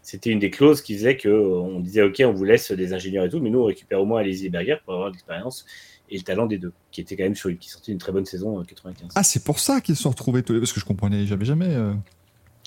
[0.02, 2.92] C'était une des clauses qui faisait que euh, on disait ok, on vous laisse des
[2.92, 5.64] ingénieurs et tout, mais nous on récupère au moins et Berger pour avoir de l'expérience
[6.10, 8.12] et le talent des deux, qui était quand même sur une, qui sortait une très
[8.12, 9.10] bonne saison en 95.
[9.14, 11.44] Ah, c'est pour ça qu'ils se sont retrouvés tous les parce que je comprenais, j'avais
[11.44, 11.92] jamais, euh,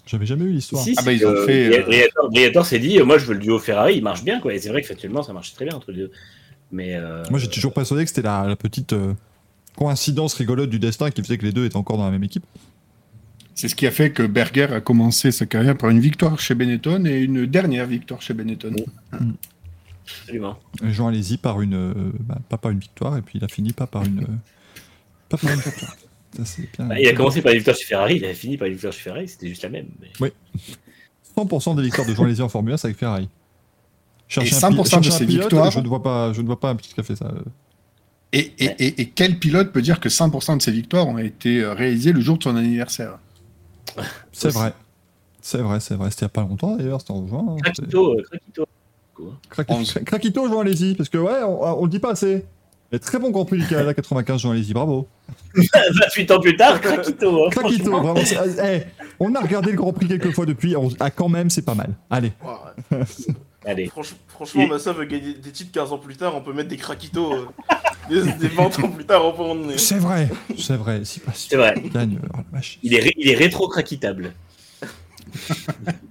[0.05, 0.83] j'avais jamais eu l'histoire.
[0.83, 3.33] Si, Ah bah, ils ont fait, euh, Briatore, Briatore s'est dit, euh, moi je veux
[3.33, 4.53] le duo Ferrari, il marche bien quoi.
[4.53, 6.11] Et c'est vrai que factuellement ça marchait très bien entre les deux.
[6.71, 9.13] Mais euh, Moi, j'ai toujours persuadé que c'était la, la petite euh,
[9.77, 12.43] coïncidence rigolote du destin qui faisait que les deux étaient encore dans la même équipe.
[13.55, 16.53] C'est ce qui a fait que Berger a commencé sa carrière par une victoire chez
[16.53, 18.75] Benetton et une dernière victoire chez Benetton.
[20.21, 20.57] Absolument.
[20.83, 23.73] Jean Alési par une, euh, bah, pas par une victoire, et puis il a fini
[23.73, 24.27] pas par une, euh,
[25.29, 25.95] pas par une victoire.
[26.35, 26.85] Ça, c'est bien.
[26.85, 28.93] Bah, il a commencé par une victoire chez Ferrari, il a fini par une victoire
[28.93, 29.87] chez Ferrari, c'était juste la même.
[30.01, 30.31] mais-
[31.35, 33.29] 100% des victoires de Jean Alési en Formule 1, c'est avec Ferrari.
[34.27, 36.47] Cherchez Et un pi- 100% de ses pilote, victoires- Je ne vois pas, je ne
[36.47, 37.25] vois pas un a fait ça.
[37.25, 37.41] euh.
[38.33, 41.63] Et, et, et, et quel pilote peut dire que 100% de ses victoires ont été
[41.65, 43.19] réalisées le jour de son anniversaire?
[44.33, 44.73] C'est vrai.
[45.41, 46.11] C'est vrai, c'est vrai.
[46.11, 47.45] C'était il n'y a pas longtemps d'ailleurs, c'était en juin.
[47.51, 47.55] hein.
[47.63, 48.17] Craquito,
[49.49, 49.99] Craquito.
[50.05, 52.45] Craquito, Jean Alési, parce que ouais, on, on le dit pas assez.
[52.91, 55.07] Et très bon Grand Prix du Canada 95, Jean Alési, bravo.
[55.55, 57.45] 28 ans plus tard, Craquito.
[57.45, 58.15] hein, Craquito, vraiment.
[58.23, 58.83] c'est- eh,
[59.19, 61.75] on a regardé le Grand Prix quelques fois depuis, on- ah, quand même, c'est pas
[61.75, 61.89] mal.
[62.09, 62.31] Allez.
[63.65, 63.87] Allez.
[63.89, 66.69] Franch- franchement, Et- Massa veut gagner des titres 15 ans plus tard, on peut mettre
[66.69, 67.45] des craquitos euh,
[68.09, 69.77] des, des 20 ans plus tard, on peut en donner.
[69.77, 71.01] C'est vrai, c'est vrai.
[71.03, 71.73] Si pas si C'est vrai.
[71.93, 72.79] gagne, oh la vache.
[72.83, 74.33] Il est, ré- il est rétro-craquitable.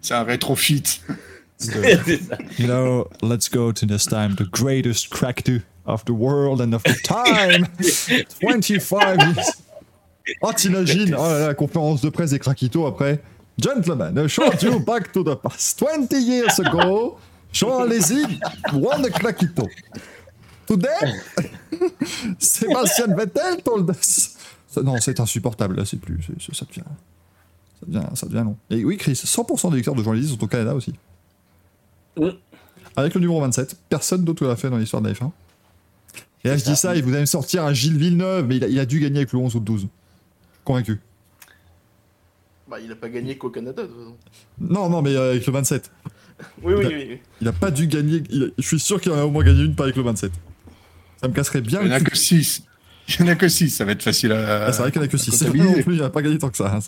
[0.00, 1.00] C'est un rétrofit.
[2.58, 6.82] You know, let's go to this time, the greatest crackdo of the world and of
[6.84, 7.66] the time.
[8.40, 9.62] 25 years.
[10.40, 13.20] Oh, t'imagines, oh là la conférence de presse des Craquito après.
[13.58, 15.78] Gentlemen, short you back to the past.
[15.78, 17.18] 20 years ago,
[17.52, 18.24] Jean Alési
[18.72, 19.68] won the Craquito.
[20.66, 21.20] Today,
[22.38, 24.36] Sébastien Vettel told us.
[24.82, 26.22] Non, c'est insupportable, là, c'est plus.
[26.52, 26.84] ça, devient,
[27.80, 28.56] ça, devient, ça devient long.
[28.70, 30.92] Et oui, Chris, 100% des victoires de Jean Alési sont au Canada aussi.
[32.18, 32.28] Mm.
[32.96, 35.30] Avec le numéro 27, personne d'autre l'a fait dans l'histoire de la F1.
[36.44, 36.70] Et là, je ça.
[36.70, 38.86] dis ça, et vous allez me sortir un Gilles Villeneuve, mais il a, il a
[38.86, 39.88] dû gagner avec le 11 ou le 12.
[40.64, 40.98] Convaincu.
[42.68, 44.16] Bah, il a pas gagné qu'au Canada, de toute façon.
[44.60, 45.90] Non, non, mais euh, avec le 27.
[46.62, 47.06] Oui, oui, Bah- oui.
[47.10, 47.18] oui.
[47.42, 48.22] Il a pas dû gagner.
[48.30, 50.32] a- je suis sûr qu'il en a au moins gagné une, pas avec le 27.
[51.20, 52.62] Ça me casserait bien Il n'y en le a que 6.
[53.10, 54.64] Il n'y en a que 6, ça va être facile à.
[54.66, 55.32] Ah, c'est vrai qu'il n'y en a que 6.
[55.32, 55.76] C'est vrai comptabiliser.
[55.80, 56.74] non plus, il n'a pas gagné tant que ça.
[56.74, 56.80] hein,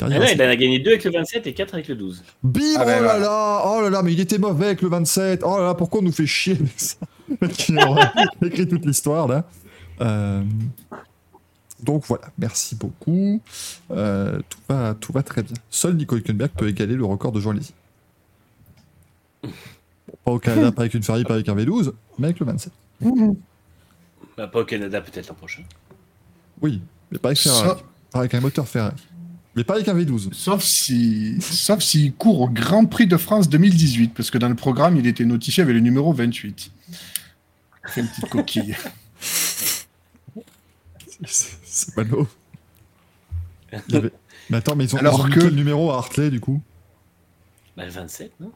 [0.00, 2.24] Ah non, il en a gagné 2 avec le 27 et 4 avec le 12.
[2.42, 3.18] Bim, Ah oh ben là voilà.
[3.18, 5.42] là, oh là là, mais il était mauvais avec le 27.
[5.44, 6.96] Oh là là, pourquoi on nous fait chier avec ça?
[7.52, 8.12] Qui a
[8.46, 9.44] écrit toute l'histoire là.
[10.00, 10.42] Euh,
[11.82, 13.40] Donc voilà, merci beaucoup.
[13.90, 15.54] Euh, tout, va, tout va très bien.
[15.70, 17.74] Seul Nico Hülkenberg peut égaler le record de Jean Lézy.
[19.42, 19.50] Bon,
[20.24, 22.72] pas au Canada, pas avec une Ferrari, pas avec un V12, mais avec le 27.
[24.36, 25.62] Bah, pas au Canada, peut-être l'an prochain.
[26.62, 27.80] Oui, mais pas avec Ferrari.
[28.10, 28.96] Pas avec un moteur Ferrari.
[29.54, 30.32] Mais pas avec un V12.
[30.32, 34.54] Sauf si, sauf s'il court au Grand Prix de France 2018, parce que dans le
[34.54, 36.70] programme, il était notifié avec le numéro 28.
[37.86, 38.74] Fait une petite coquille.
[41.24, 41.94] C'est.
[43.88, 44.12] Il y avait-
[44.50, 46.60] Mais attends, mais ils ont, Alors que- quel numéro à Hartley du coup?
[47.76, 48.52] Bah, le 27, non?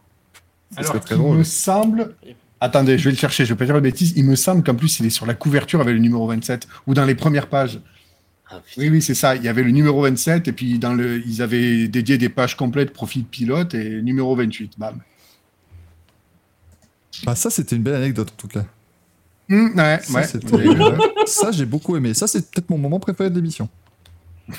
[0.74, 1.38] Ça serait très il drôle.
[1.38, 2.14] me semble.
[2.60, 4.12] Attendez, je vais le chercher, je vais pas dire de bêtises.
[4.16, 6.94] Il me semble qu'en plus, il est sur la couverture avec le numéro 27, ou
[6.94, 7.80] dans les premières pages.
[8.50, 8.60] Ah.
[8.76, 9.34] Oui, oui, c'est ça.
[9.34, 12.56] Il y avait le numéro 27, et puis dans le, ils avaient dédié des pages
[12.56, 14.78] complètes profil pilote, et numéro 28.
[14.78, 15.00] Bam.
[17.24, 18.64] Bah ça c'était une belle anecdote en tout cas.
[19.50, 20.26] Hum, ouais, Ça, ouais.
[21.26, 22.14] Ça j'ai beaucoup aimé.
[22.14, 23.68] Ça c'est peut-être mon moment préféré de l'émission.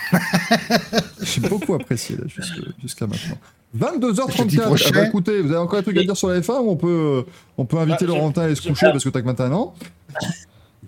[1.21, 2.17] j'ai beaucoup apprécié
[2.81, 3.37] jusqu'à maintenant.
[3.77, 4.37] 22h34.
[4.37, 6.71] Jeudi Ah bah, écoutez, vous avez encore un truc à dire sur la F1 ou
[6.71, 9.21] on peut, euh, on peut inviter Ah, Laurentin à aller se coucher parce que t'as
[9.21, 9.75] que 21 ans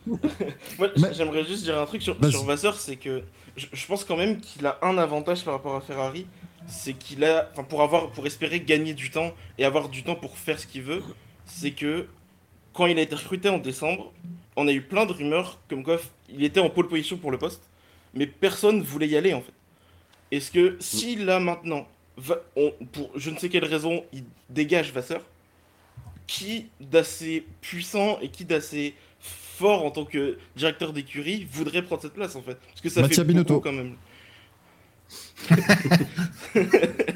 [0.80, 3.24] Moi, Mais- j'aimerais juste dire un truc sur, sur Vasseur, c'est que
[3.58, 6.26] je, je pense quand même qu'il a un avantage par rapport à Ferrari,
[6.68, 10.16] c'est qu'il a, enfin pour avoir, pour espérer gagner du temps et avoir du temps
[10.16, 11.04] pour faire ce qu'il veut,
[11.46, 12.08] c'est que
[12.74, 14.12] quand il a été recruté en décembre,
[14.56, 16.00] on a eu plein de rumeurs comme quoi
[16.30, 17.62] il était en pole position pour le poste,
[18.14, 19.54] mais personne voulait y aller en fait.
[20.32, 21.88] Est-ce que si là maintenant,
[22.18, 25.22] va- on- pour je ne sais quelle raison, il dégage Vasseur,
[26.28, 28.94] qui d'assez puissant et qui d'assez
[29.60, 33.08] fort en tant que directeur d'écurie voudrait prendre cette place en fait Parce que ça
[33.08, 33.56] fait Binotto.
[33.56, 33.96] beaucoup quand même.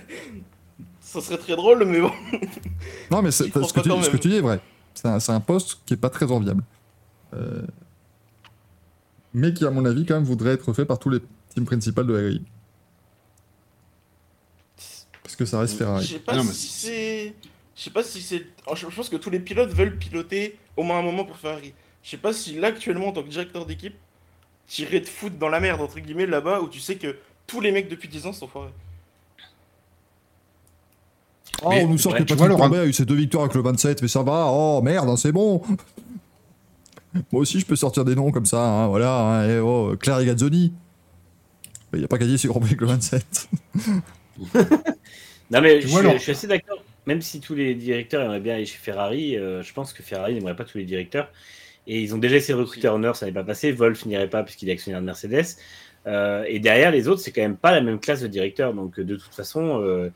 [0.99, 2.11] ça serait très drôle, mais bon.
[3.11, 4.19] Non, mais ce, que tu, quand ce que même.
[4.19, 4.59] tu dis est vrai.
[4.93, 6.63] C'est un, c'est un poste qui est pas très enviable.
[7.33, 7.61] Euh,
[9.33, 11.19] Mais qui, à mon avis, quand même, voudrait être fait par tous les
[11.53, 12.43] teams principaux de la grille.
[15.23, 16.05] Parce que ça reste Je Ferrari.
[16.05, 17.33] sais pas Ah non, mais si c'est.
[17.75, 18.45] Je sais pas si c'est.
[18.67, 21.37] oh, Je je pense que tous les pilotes veulent piloter au moins un moment pour
[21.37, 21.73] Ferrari.
[22.03, 23.95] Je sais pas si là actuellement en tant que directeur d'équipe,
[24.67, 27.17] tirer de foot dans la merde entre guillemets là-bas où tu sais que
[27.47, 28.71] tous les mecs depuis 10 ans sont foirés.
[31.63, 33.55] Oh, Mais- on nous sort que Patrick vois, Courbet a eu ses deux victoires avec
[33.55, 35.61] le 27, mais ça va, oh merde, hein, c'est bon
[37.31, 40.19] Moi aussi, je peux sortir des noms comme ça, hein, voilà, hein, et oh, Claire
[40.19, 40.73] et Gazzoni.
[41.93, 43.49] Il n'y a pas ses Grand Prix avec le 27.
[45.51, 46.83] Non, mais je, vois, suis- je suis assez d'accord.
[47.05, 50.33] Même si tous les directeurs aimeraient bien aller chez Ferrari, euh, je pense que Ferrari
[50.33, 51.29] n'aimerait pas tous les directeurs.
[51.87, 53.71] Et ils ont déjà essayé de recruter Horner, ça n'est pas passé.
[53.71, 55.57] Wolf n'irait pas puisqu'il est actionnaire de Mercedes.
[56.07, 58.73] Euh, et derrière, les autres, c'est quand même pas la même classe de directeur.
[58.73, 60.09] Donc, euh, de toute façon, euh,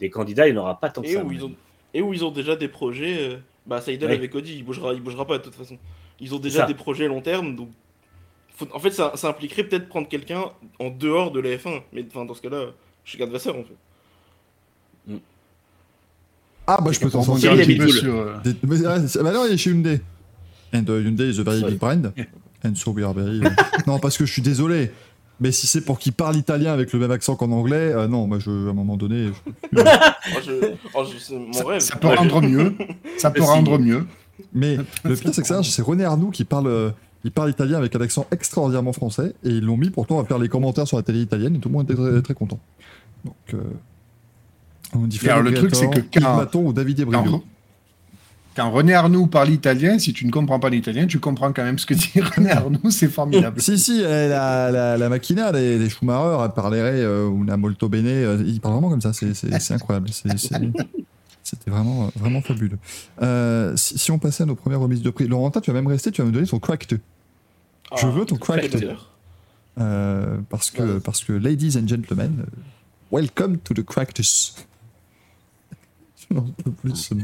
[0.00, 1.24] des candidats, il n'y aura pas tant que Et ça.
[1.24, 1.52] où, ils ont...
[1.94, 3.16] et où ils ont déjà des projets.
[3.18, 3.36] euh,
[3.66, 4.16] Bah, Seidel Ouais.
[4.16, 5.78] avec Audi, il bougera, il bougera pas de toute façon.
[6.20, 6.66] Ils ont déjà ça.
[6.66, 7.70] des projets long terme, donc.
[8.54, 10.44] faut- En fait, ça, ça impliquerait peut-être prendre quelqu'un
[10.78, 11.80] en dehors de la F1.
[11.94, 12.66] Mais enfin, dans ce cas-là,
[13.06, 15.18] je garde Vasseur en fait.
[16.66, 17.88] Ah, bah je peux t'en sortir un petit peu.
[17.88, 20.00] sur, euh, Des- mais, ouais, c'est- bah non, il est chez Hyundai.
[20.74, 22.12] And uh, Hyundai is a very big brand.
[22.64, 23.40] And so we are very...
[23.40, 23.50] uh,
[23.86, 24.90] non, parce que je suis désolé.
[25.40, 28.26] Mais si c'est pour qu'il parle italien avec le même accent qu'en anglais, euh, non,
[28.26, 29.30] moi, je, à un moment donné...
[29.72, 30.52] je- Oh, je...
[30.94, 31.80] oh, je- C'est mon ça, rêve.
[31.80, 32.74] ça peut rendre mieux.
[33.18, 34.06] Ça peut rendre mieux.
[34.52, 36.90] Mais le pire, c'est que ça, c'est René Arnoux qui parle, euh,
[37.24, 40.38] il parle italien avec un accent extraordinairement français, et ils l'ont mis pourtant à faire
[40.38, 42.58] les commentaires sur la télé italienne, et tout le monde était très, très content.
[43.24, 43.58] Donc, euh,
[44.94, 47.44] on dit Et alors, le truc, c'est que quand- Yves Maton ou David Quand, Ebrio.
[48.54, 51.78] Quand René Arnoux parle italien, si tu ne comprends pas l'italien, tu comprends quand même
[51.78, 53.60] ce que dit René Arnoux, c'est formidable.
[53.60, 57.56] Si, si, eh, la, la, la machina des, des Schumacher, elle parlerait, euh, ou la
[57.56, 60.08] Molto Bene, euh, il parle vraiment comme ça, c'est c'est- c'est incroyable.
[61.46, 62.78] C'était vraiment, vraiment fabuleux.
[63.20, 65.86] Euh, si, si on passait à nos premières remises de prix, Laurentin, tu vas même
[65.86, 66.98] rester, tu vas me donner ton crack 2.
[68.00, 68.62] Je veux ton crack.
[68.70, 69.10] quel honneur.
[69.78, 71.00] Euh, parce, que, Ouais.
[71.00, 72.46] parce que, ladies and gentlemen,
[73.12, 74.54] welcome to the Cractus.
[76.30, 77.22] Je n'en peux plus ce mot.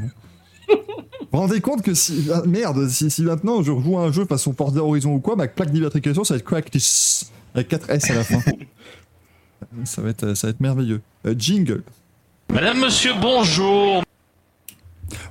[1.32, 2.28] Vous vous rendez compte que si.
[2.32, 5.36] ah, merde, si, si maintenant je rejoue à un jeu façon Forza Horizon ou quoi,
[5.36, 7.31] ma plaque d'immatriculation ça va être Cractus.
[7.55, 8.40] Avec 4 S à la fin.
[9.85, 11.01] ça, va être, ça va être merveilleux.
[11.27, 11.82] Euh, jingle.
[12.52, 14.02] Madame, monsieur, bonjour.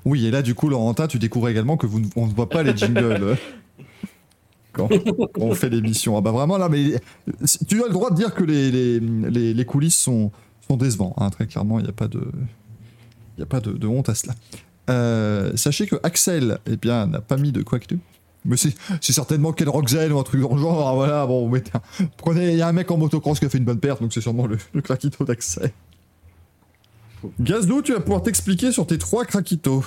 [0.06, 2.50] Oui, et là, du coup, Laurentin, tu découvres également que vous ne, on ne voit
[2.50, 3.38] pas les jingles
[4.74, 4.88] quand,
[5.34, 6.18] quand on fait l'émission.
[6.18, 7.02] Ah bah vraiment, là, mais
[7.68, 10.32] tu as le droit de dire que les, les, les, les coulisses sont,
[10.68, 11.14] sont décevants.
[11.18, 12.22] hein, très clairement, il n'y a pas de,
[13.38, 14.34] il y a pas de, de honte à cela.
[14.90, 18.00] Euh, sachez que Axel, eh bien, n'a pas mis de Quack 2.
[18.46, 20.88] Mais c'est certainement Ken Roxel ou un truc dans le genre.
[20.88, 21.52] ah, Voilà, bon,
[22.18, 24.14] prenez, il y a un mec en motocross qui a fait une bonne perte, donc
[24.14, 25.72] c'est sûrement le, le craquito d'Axel.
[27.40, 29.84] Gazlou, tu vas pouvoir t'expliquer sur tes trois craquitos.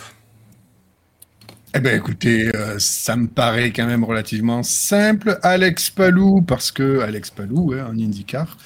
[1.75, 5.39] Eh ben écoutez, euh, ça me paraît quand même relativement simple.
[5.43, 8.59] Alex Palou, parce que Alex Palou, ouais, en IndyCar,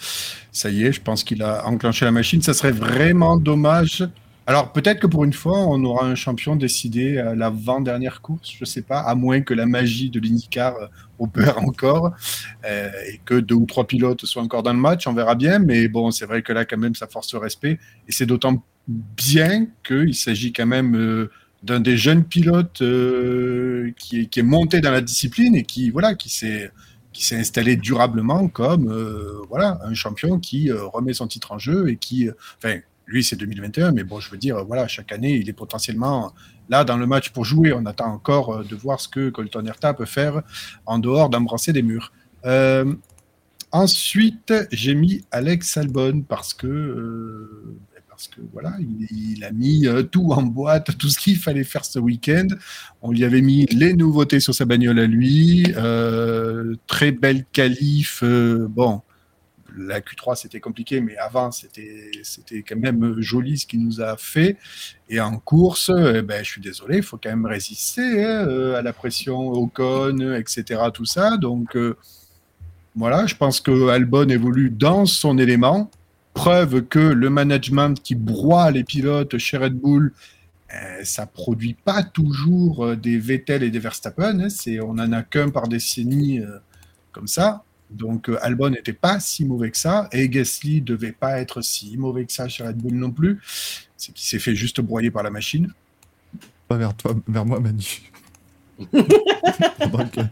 [0.50, 2.42] ça y est, je pense qu'il a enclenché la machine.
[2.42, 4.08] Ça serait vraiment dommage.
[4.48, 8.64] Alors peut-être que pour une fois, on aura un champion décidé à l'avant-dernière course, je
[8.64, 10.86] sais pas, à moins que la magie de l'IndyCar euh,
[11.18, 12.12] opère encore
[12.64, 15.58] euh, et que deux ou trois pilotes soient encore dans le match, on verra bien.
[15.58, 17.80] Mais bon, c'est vrai que là, quand même, ça force le respect.
[18.06, 21.28] Et c'est d'autant bien qu'il s'agit quand même euh,
[21.64, 22.84] d'un des jeunes pilotes
[23.98, 26.70] qui, est, monté dans la discipline et qui voilà qui s'est
[27.12, 28.86] qui s'est installé durablement comme
[29.48, 32.28] voilà un champion qui remet son titre en jeu et qui
[32.58, 36.32] enfin lui c'est 2021 mais bon je veux dire voilà chaque année il est potentiellement
[36.68, 39.64] là dans le match pour jouer on attend encore euh, de voir ce que Colton
[39.66, 40.42] Herta peut faire
[40.84, 42.12] en dehors d'embrasser des murs
[42.44, 42.94] Euh,
[43.72, 47.76] ensuite j'ai mis Alex Albon parce que euh,
[48.08, 48.72] parce que voilà,
[49.10, 52.46] il, a mis tout en boîte, tout ce qu'il fallait faire ce week-end.
[53.02, 55.66] On lui avait mis les nouveautés sur sa bagnole à lui,
[56.86, 58.24] très belle qualif.
[58.24, 59.02] bon,
[59.76, 64.56] la Q3 c'était compliqué, mais avant c'était quand même joli ce qu'il nous a fait.
[65.08, 68.78] Et en course, eh ben, je suis désolé, il faut quand même résister hein, euh,
[68.78, 70.82] à la pression Ocon, etc.
[70.92, 71.36] Tout ça.
[71.36, 71.96] Donc euh,
[72.94, 75.90] voilà, je pense que Albon évolue dans son élément
[76.34, 80.12] preuve que le management qui broie les pilotes chez Red Bull
[80.74, 84.40] euh, ça produit pas toujours euh, des Vettel et des Verstappen.
[84.40, 86.40] hein, on en a qu'un par décennie
[87.12, 87.62] comme ça.
[87.90, 90.08] Donc euh, Albon n'était pas si mauvais que ça.
[90.12, 93.40] Et Gasly devait pas être si mauvais que ça chez Red Bull non plus.
[93.96, 95.72] C'est qu'il s'est fait juste broyer par la machine.
[96.68, 98.10] Pas vers toi, vers moi, Manu.
[98.92, 100.24] Donc, euh,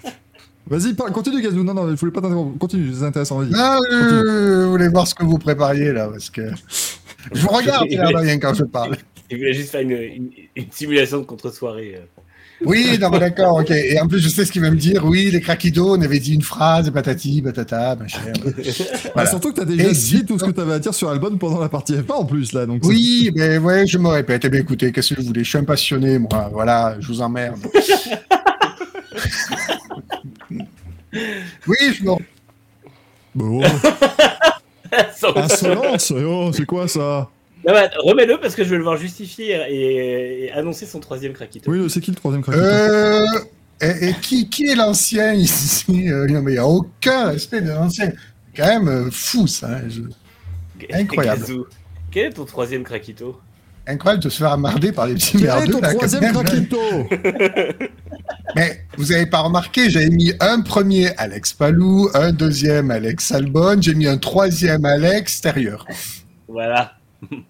[0.66, 1.62] Vas-y, parle- continue, Gazou.
[1.62, 2.58] Non, non, je voulais pas t'interrompre.
[2.58, 3.52] Continue, c'est intéressant, vas-y.
[3.54, 6.50] Ah, euh, vous voulez voir ce que vous prépariez là parce que
[7.34, 8.96] je vous regarde de rien quand je parle.
[9.30, 11.96] Il voulait juste faire une, une- une simulation de contre-soirée.
[11.96, 12.22] euh.
[12.64, 13.70] Oui, non, mais d'accord, ok.
[13.70, 15.04] Et en plus, je sais ce qu'il va me dire.
[15.04, 18.20] Oui, les craquidos, on avait dit une phrase, patati, patata, machin.
[18.44, 18.50] Bah,
[19.14, 19.30] Voilà.
[19.30, 21.36] surtout que t'as déjà Et dit si- tout ce que t'avais à dire sur Albon
[21.38, 22.66] pendant la partie F1 en plus, là.
[22.66, 24.44] Donc Oui, mais ouais, je me répète.
[24.44, 25.44] Eh bien, écoutez, qu'est-ce que vous voulez?
[25.44, 26.50] Je suis un passionné, moi.
[26.52, 27.58] Voilà, je vous emmerde.
[31.66, 32.10] oui, je me...
[33.34, 33.62] Bon,
[35.16, 37.28] Sans- insolence oh, C'est quoi ça?
[37.72, 41.70] Bah, Remets-le parce que je veux le voir justifier et, et annoncer son troisième craquito.
[41.70, 43.24] Oui, c'est qui le troisième crack Euh...
[43.80, 47.60] Et, et qui, qui est l'ancien ici Euh, Non, mais il n'y a aucun respect
[47.60, 48.12] de l'ancien.
[48.56, 49.68] Quand même euh, fou, ça.
[49.68, 50.02] hein, je-
[50.96, 51.40] incroyable.
[51.40, 51.66] Gazou,
[52.10, 53.40] Quel est ton troisième craquito
[53.86, 55.80] Incroyable de se faire emmerder par les petits Quel est merdeux.
[55.82, 56.32] hein.
[56.44, 56.78] craquito
[58.56, 63.76] Mais vous avez pas remarqué, j'avais mis un premier Alex Palou, un deuxième Alex Albon,
[63.80, 65.86] j'ai mis un troisième à l'extérieur.
[66.48, 66.92] Voilà.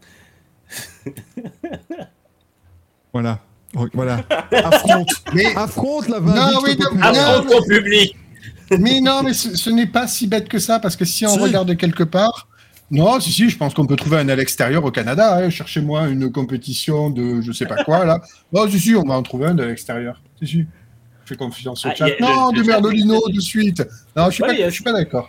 [3.12, 3.40] Voilà.
[3.92, 4.24] Voilà.
[4.52, 5.08] Affronte.
[5.34, 7.02] Mais, Affronte la Non, oui, non, non.
[7.02, 8.16] Affronte ton public
[8.78, 11.34] mais non, mais ce, ce n'est pas si bête que ça, parce que si on
[11.34, 11.38] Si.
[11.38, 12.48] regarde quelque part,
[12.90, 15.36] non, si, si, je pense qu'on peut trouver un à l'extérieur au Canada.
[15.36, 15.50] hein.
[15.50, 18.22] Cherchez-moi une compétition de je sais pas quoi, là.
[18.52, 20.20] Non, si, si, on va en trouver un de l'extérieur.
[20.40, 20.58] Si, si.
[20.60, 20.64] Je
[21.26, 22.06] fais confiance au Ah, chat.
[22.06, 23.86] a- non, le- de Merdolino de suite.
[24.16, 25.28] Non, je suis Ouais, pas, il y a- je suis pas d'accord.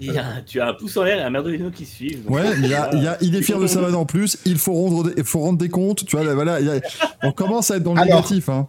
[0.00, 2.24] Il y a- Tu as un pouce en l'air et un merdolino qui suivent.
[2.24, 4.04] donc- Ouais, il, y a- il y a- il est fier de sa vanne en
[4.06, 4.38] plus.
[4.44, 6.04] Il faut rendre, des- il faut rendre des comptes.
[6.06, 6.54] Tu vois, là, voilà.
[6.56, 6.80] a-
[7.26, 8.16] on commence à être dans le Alors.
[8.16, 8.48] négatif.
[8.48, 8.68] Hein.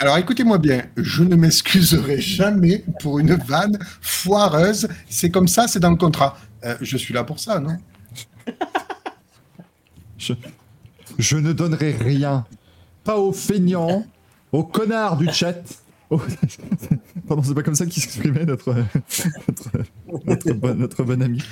[0.00, 4.88] Alors écoutez-moi bien, je ne m'excuserai jamais pour une vanne foireuse.
[5.08, 6.36] C'est comme ça, c'est dans le contrat.
[6.64, 7.76] Euh, je suis là pour ça, non?
[10.18, 10.32] Je,
[11.18, 12.44] je ne donnerai rien.
[13.04, 14.04] Pas aux feignants,
[14.52, 15.62] aux connards du chat.
[16.14, 16.22] Aux-
[17.28, 19.70] Pardon, c'est pas comme ça qu'il s'exprimait notre, notre,
[20.26, 21.42] notre, bon, notre bon ami.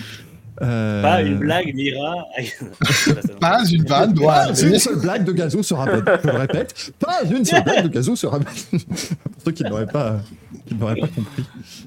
[0.61, 2.27] Euh, Pas une blague, Mira.
[3.41, 6.05] Pas une vanne Pas une seule blague de Gazou se rappelle.
[6.23, 6.93] Je le répète.
[6.99, 8.53] Pas une seule blague de Gazou se rappelle.
[8.79, 10.21] Pour ceux qui ne l'auraient pas,
[10.67, 11.45] qui pas compris.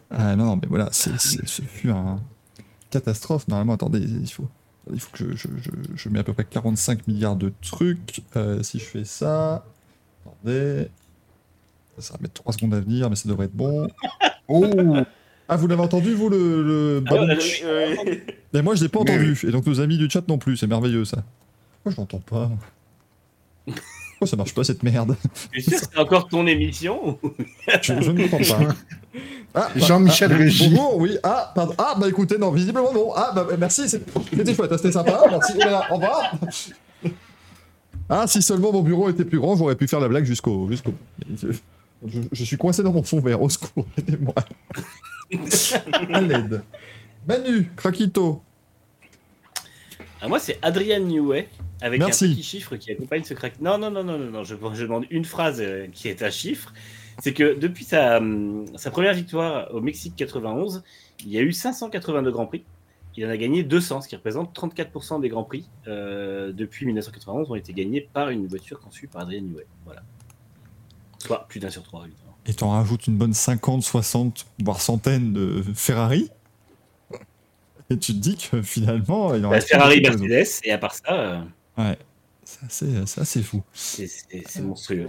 [0.09, 2.19] Ah, non, non, mais voilà, c'est, c'est- ce fut un
[2.89, 3.47] catastrophe.
[3.47, 4.49] Normalement, attendez, il faut,
[4.91, 8.21] il faut que je, je, je, je mets à peu près 45 milliards de trucs.
[8.35, 9.63] Euh, si je fais ça,
[10.25, 10.87] attendez,
[11.99, 13.87] ça va mettre 3 secondes à venir, mais ça devrait être bon.
[14.47, 14.63] Oh,
[15.49, 17.95] Ah, vous l'avez entendu, vous, le, le Ah, babouche Euh,
[18.53, 19.39] Mais moi, je l'ai pas entendu.
[19.47, 20.55] Et donc, nos amis du chat non plus.
[20.57, 21.17] C'est merveilleux, ça.
[21.83, 22.51] Moi, je l'entends pas.
[23.65, 25.15] Pourquoi ça marche pas, cette merde?
[25.51, 27.31] Tu es sûr que c'est encore ton émission ou-
[27.81, 28.73] Je, je ne l'entends pas.
[29.53, 30.69] Ah, bah, Jean-Michel ah, Régis.
[30.69, 31.17] Bonjour, oui.
[31.23, 31.73] Ah, pardon.
[31.77, 33.11] Ah, bah écoutez, non, visiblement non.
[33.15, 35.21] Ah, bah merci, c'est- c'était chouette, hein, c'était sympa.
[35.29, 35.53] Merci.
[35.89, 36.31] Au revoir.
[38.09, 40.69] Ah, si seulement mon bureau était plus grand, j'aurais pu faire la blague jusqu'au.
[40.69, 40.93] jusqu'au...
[42.05, 44.33] Je, suis coincé dans mon fond vert, au secours, aidez-moi.
[46.13, 46.63] à l'aide.
[47.27, 48.41] Manu, Krakito.
[50.21, 51.47] Ah, moi, c'est Adrian Newey
[51.81, 52.25] avec Merci.
[52.25, 53.59] un petit chiffre qui accompagne ce crack.
[53.59, 54.43] Non, non, non, non, non, non.
[54.43, 56.73] Je, je demande une phrase euh, qui est un chiffre.
[57.21, 58.21] C'est que depuis sa,
[58.75, 60.83] sa première victoire au Mexique 91,
[61.25, 62.63] il y a eu 582 Grands Prix.
[63.17, 67.49] Il en a gagné 200, ce qui représente 34% des Grands Prix euh, depuis 1991
[67.49, 69.65] ont été gagnés par une voiture conçue par Adrian Newey.
[69.85, 70.03] Voilà.
[71.25, 72.35] Soit plus d'un sur trois, évidemment.
[72.45, 76.29] Et t'en rajoutes une bonne 50, 60, voire centaine de Ferrari.
[77.89, 80.01] Et tu te dis que finalement, il en Bah, reste Ferrari.
[80.01, 81.41] Mercedes, et à part ça, euh,
[81.77, 81.97] Ouais,
[82.43, 83.61] c'est assez, fou.
[83.73, 85.07] c'est- monstrueux.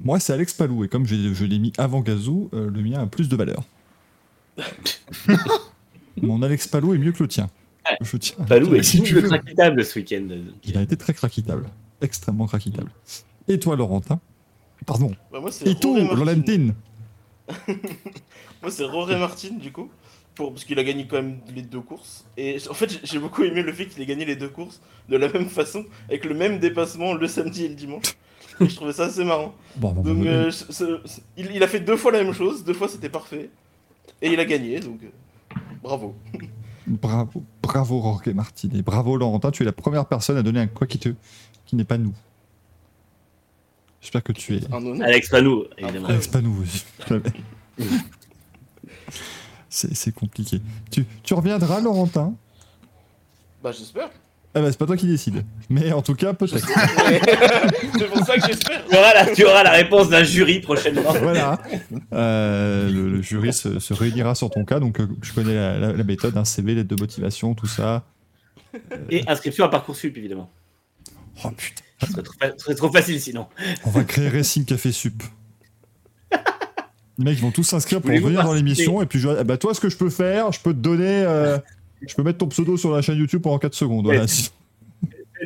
[0.00, 3.06] Moi, c'est Alex Palou, et comme je l'ai mis avant Gazou, euh, le mien a
[3.06, 3.62] plus de valeur.
[6.22, 7.48] Mon Alex Palou est mieux que le tien.
[7.90, 7.96] Ouais.
[8.00, 8.36] Je tiens.
[8.48, 9.22] le est si tu veux.
[9.22, 10.26] craquetable ce week-end.
[10.64, 11.68] Il a été très craquitable.
[12.00, 12.90] Extrêmement craquitable.
[13.48, 14.20] Et toi, Laurentin?
[14.86, 15.12] Pardon.
[15.32, 15.64] bah, moi, c'est
[16.00, 16.04] Roré
[18.62, 19.90] Moi, c'est Roré Martin, du coup.
[20.34, 22.24] Pour, parce qu'il a gagné quand même les deux courses.
[22.36, 25.16] Et en fait, j'ai- beaucoup aimé le fait qu'il ait gagné les deux courses de
[25.16, 28.16] la même façon, avec le même dépassement le samedi et le dimanche.
[28.60, 29.54] Et je trouvais ça assez marrant.
[29.76, 30.50] Bon, bon, Donc, bon, euh,
[31.36, 33.48] il, il a fait deux fois la même chose, deux fois c'était parfait.
[34.22, 36.14] Et il a gagné, donc euh, bravo.
[36.86, 38.68] Bravo, bravo Jorge Martin.
[38.74, 41.08] Et bravo Laurentin, tu es la première personne à donner un quoi qui te
[41.64, 42.12] qui n'est pas nous.
[44.04, 44.60] J'espère que tu es.
[45.02, 46.08] Alex Panou, évidemment.
[46.08, 46.54] Alex Panou.
[46.60, 46.84] oui.
[49.70, 50.60] C'est c'est compliqué.
[50.90, 52.34] Tu, tu reviendras, Laurentin?
[53.62, 54.10] Bah, j'espère.
[54.54, 55.44] Eh ben, c'est pas toi qui décide.
[55.68, 56.58] Mais en tout cas, peut-être.
[57.98, 58.84] C'est pour ça que j'espère.
[58.88, 61.10] Tu auras la, tu auras la réponse d'un jury prochainement.
[61.12, 61.58] voilà.
[62.12, 64.78] Euh, le, le jury se, se réunira sur ton cas.
[64.78, 68.04] Donc, euh, je connais la, la- la méthode, un CV, lettre de motivation, tout ça.
[69.10, 70.50] Et inscription à Parcoursup, évidemment.
[71.42, 71.82] Oh putain.
[72.06, 73.46] Ce serait trop, fa- ce serait trop facile sinon.
[73.84, 75.22] On va créer Racing Café Sup.
[77.18, 79.00] Les mecs, ils vont tous s'inscrire pour venir dans l'émission.
[79.00, 81.22] Et puis, je, eh ben, toi, ce que je peux faire, je peux te donner.
[81.24, 81.58] euh,
[82.06, 84.04] je peux mettre ton pseudo sur la chaîne YouTube pendant 4 secondes.
[84.06, 84.26] Voilà.
[84.26, 84.50] C'est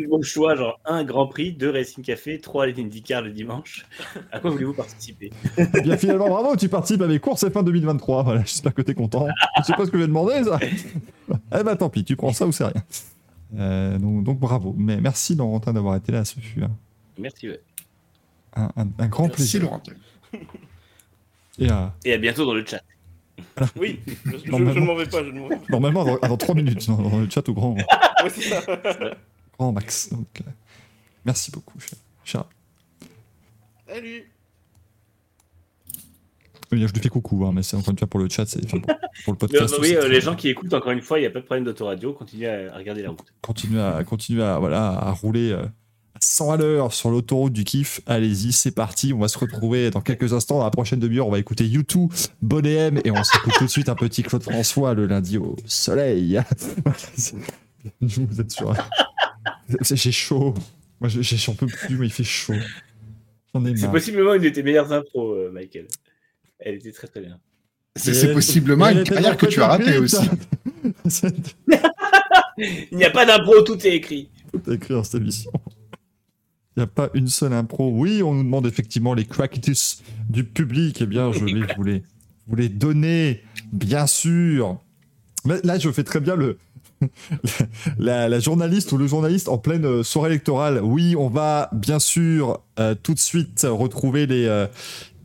[0.01, 3.85] le bon choix, genre un Grand Prix, deux Racing Café, trois les IndyCar le dimanche.
[4.33, 5.31] À quoi voulez-vous participer?
[5.59, 8.23] Eh bien, finalement, bravo, tu participes à mes courses F1 2023.
[8.23, 9.27] Voilà, j'espère que t'es content.
[9.59, 10.59] Je sais pas ce que je vais demander, ça.
[11.59, 12.83] Eh ben, tant pis, tu prends ça ou c'est rien.
[13.57, 14.75] Euh, donc, donc, bravo.
[14.77, 16.25] Mais merci, Laurentin, d'avoir été là.
[16.25, 16.71] Ce fut un,
[17.19, 17.61] Merci, ouais.
[18.55, 19.63] un- un- un grand Merci, plaisir.
[19.63, 19.93] Laurentin.
[21.59, 22.83] Et euh, Et à bientôt dans le chat.
[23.77, 24.81] Oui, je, je- je Normalement.
[24.81, 25.57] ne m'en vais pas, je vais pas.
[25.71, 27.77] normalement, dans, dans 3 minutes, dans, dans le chat au grand,
[28.29, 28.61] ça.
[29.59, 30.11] grand max.
[30.11, 30.51] Donc, euh,
[31.25, 31.99] merci beaucoup, cher.
[32.25, 32.45] cher.
[33.89, 34.31] Salut.
[36.71, 38.63] Oui, Je lui fais coucou, hein, mais c'est encore une fois pour le chat, c'est
[38.65, 39.75] enfin, pour, pour le Mais, podcast.
[39.81, 41.65] oui, euh, les gens qui écoutent, encore une fois, il n'y a pas de problème
[41.65, 42.13] d'autoradio.
[42.13, 43.25] Continuez à, à regarder la route.
[43.41, 47.65] Continue à, continue à, voilà, à rouler euh, à 100 à l'heure sur l'autoroute du
[47.65, 48.01] kiff.
[48.07, 49.15] Allez-y, c'est parti.
[49.15, 50.59] On va se retrouver dans quelques instants.
[50.59, 52.13] Dans la prochaine demi-heure, on va écouter YouTube,
[52.43, 55.57] Bonnet M, et on s'écoute tout de suite un petit Claude François le lundi au
[55.65, 56.39] soleil.
[58.01, 58.75] Vous êtes sûr
[59.91, 60.55] J'ai chaud.
[61.01, 62.55] Moi, j'en peux plus, mais il fait chaud.
[63.77, 65.87] C'est possiblement une de tes meilleures impros, euh, Michael.
[66.59, 67.39] Elle était très très bien.
[67.97, 70.29] C'est c'est possiblement une carrière que tu as ratée aussi.
[72.59, 74.31] Il n'y a pas d'impro, tout est écrit.
[74.53, 75.51] tout écrit dans cette émission.
[76.77, 77.91] Il n'y a pas une seule impro.
[77.91, 80.99] Oui, on nous demande effectivement les crackitus du public.
[81.01, 82.03] Eh bien, je vais vous les,
[82.47, 84.79] vous les donner, bien sûr.
[85.45, 86.59] Mais là, je fais très bien le,
[87.99, 90.81] la, la journaliste ou le journaliste en pleine euh, soirée électorale.
[90.83, 94.67] Oui, on va bien sûr euh, tout de suite retrouver les euh,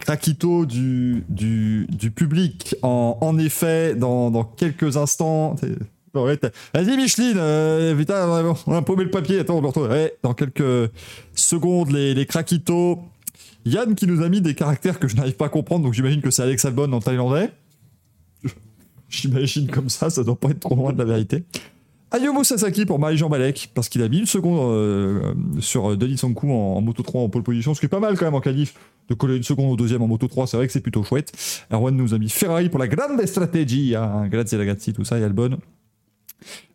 [0.03, 2.75] craquitos du, du, public.
[2.81, 5.55] En, en effet, dans, dans quelques instants.
[6.13, 9.89] Vas-y Micheline, euh, putain, on a- paumé le papier, attends, on le retrouve.
[10.21, 10.91] Dans quelques
[11.33, 12.99] secondes, les, les craquitos.
[13.65, 16.21] Yann qui nous a mis des caractères que je n'arrive pas à comprendre, donc j'imagine
[16.21, 17.49] que c'est Alex Albon en thaïlandais.
[19.09, 21.43] J'imagine comme ça, ça doit pas être trop loin de la vérité.
[22.13, 26.51] Ayomo Sasaki pour Marie-Jean Balek, parce qu'il a mis une seconde euh, sur Denis Sankou
[26.51, 28.75] en, Moto 3 en pole position, ce qui est pas mal quand même en qualif,
[29.09, 31.31] de coller une seconde au deuxième en Moto 3, c'est vrai que c'est plutôt chouette.
[31.71, 35.23] Erwan nous a mis Ferrari pour la grande stratégie, hein, grazie ragazzi, tout ça, et
[35.23, 35.57] Albon.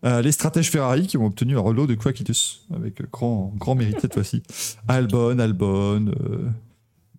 [0.05, 4.01] Euh, les stratèges Ferrari qui ont obtenu un relot de Quaquitus, avec grand, grand mérite
[4.01, 4.43] cette fois-ci.
[4.89, 6.49] Albon, Albon, euh,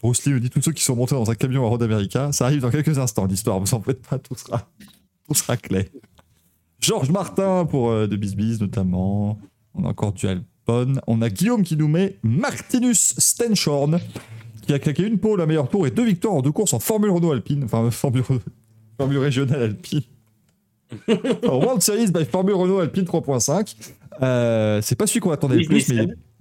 [0.02, 2.48] Bruce Lee dit tous ceux qui sont montés dans un camion à Road America, ça
[2.48, 4.68] arrive dans quelques instants, l'histoire, vous en faites pas, tout sera,
[5.26, 5.86] tout sera clair.
[6.80, 9.40] Georges Martin pour euh, de Bisbis notamment.
[9.76, 11.00] On a encore du Albon.
[11.08, 14.00] On a Guillaume qui nous met Martinus Stenshorn,
[14.62, 16.80] qui a claqué une pole, la meilleure tour et deux victoires en deux courses en
[16.80, 18.24] Formule Renault Alpine, enfin euh, Formule,
[18.98, 20.02] Formule régionale Alpine.
[21.48, 23.76] En World Series by Formule Renault Alpine 3.5.
[24.22, 25.88] Euh, c'est pas celui qu'on attendait le plus,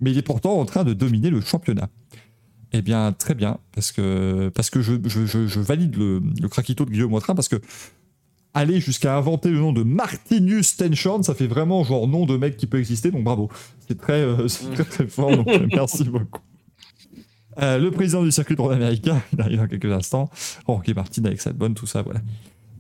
[0.00, 1.88] mais, il est pourtant en train de dominer le championnat.
[2.72, 6.48] Eh bien, très bien, parce que, parce que je, je, je, je valide le, le
[6.48, 7.56] craquito de Guillaume Wautrin, parce que
[8.54, 12.56] aller jusqu'à inventer le nom de Martinius Tenshorn, ça fait vraiment genre nom de mec
[12.56, 13.48] qui peut exister, donc bravo.
[13.86, 16.40] C'est très, euh, c'est très, très fort, donc merci beaucoup.
[17.60, 20.30] Euh, le président du circuit America, il arrive dans quelques instants.
[20.66, 22.20] Rocky Martin avec Albon, tout ça, voilà.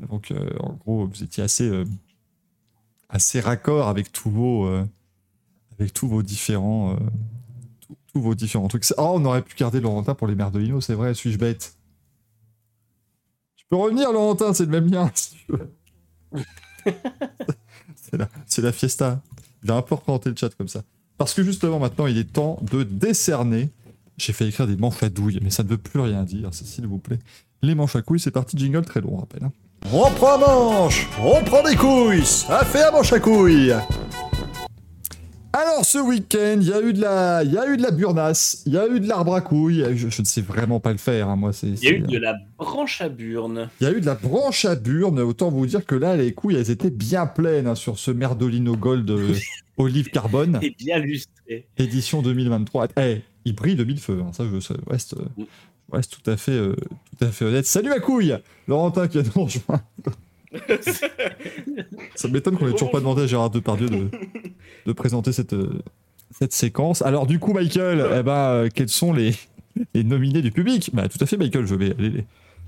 [0.08, 1.70] Donc, euh, en gros, vous étiez assez,
[3.08, 4.68] assez raccord avec tous vos,
[5.78, 6.96] avec tous vos différents,
[7.80, 8.84] tous- tous vos différents trucs.
[8.96, 11.74] Oh, on aurait pu garder Laurentin pour les mères de Lino, c'est vrai, suis-je bête?
[13.70, 15.10] Peux revenir, Laurentin, c'est le même lien.
[15.14, 15.68] si tu veux.
[17.96, 19.20] c'est la, c'est la fiesta.
[19.62, 20.82] Il va un peu représenter le chat comme ça.
[21.16, 23.70] Parce que justement, maintenant, il est temps de décerner.
[24.16, 26.86] J'ai fait écrire des manches à douille, mais ça ne veut plus rien dire, s'il
[26.86, 27.18] vous plaît.
[27.62, 29.44] Les manches à couilles, c'est parti, jingle très long, on rappelle.
[29.44, 29.52] hein.
[29.92, 33.74] On prend un manche, on prend des couilles, ça fait un manche à couilles.
[35.60, 37.90] Alors ce week-end, il y a eu de la, il y a eu de la
[37.90, 39.84] burnasse, il y a eu de l'arbre à couilles.
[39.96, 41.52] Je, je ne sais vraiment pas le faire, hein, moi.
[41.52, 43.68] C'est, Il y a eu de la branche à burne.
[43.80, 45.18] il y a eu de la branche à burne.
[45.18, 48.76] Autant vous dire que là, les couilles, elles étaient bien pleines hein, sur ce Merdolino
[48.76, 49.34] Gold euh,
[49.78, 51.66] Olive Carbone, Et bien lustré.
[51.76, 52.88] édition 2023.
[53.00, 54.20] Eh, il brille de mille feux.
[54.24, 55.42] hein, ça, je, ça reste, euh,
[55.90, 56.76] je reste tout à fait, euh,
[57.18, 57.66] tout à fait honnête.
[57.66, 58.36] Salut à couille,
[58.68, 59.82] Laurentin qui a nous rejoint.
[62.14, 64.08] Ça m'étonne qu'on ait toujours pas demandé à Gérard Depardieu de,
[64.86, 65.82] de présenter cette, euh,
[66.30, 67.02] cette séquence.
[67.02, 69.34] Alors du coup, Michael, eh ben, euh, quels sont les,
[69.94, 70.90] les nominés du public?
[70.92, 72.24] Bah tout à fait, Michael, je vais aller les...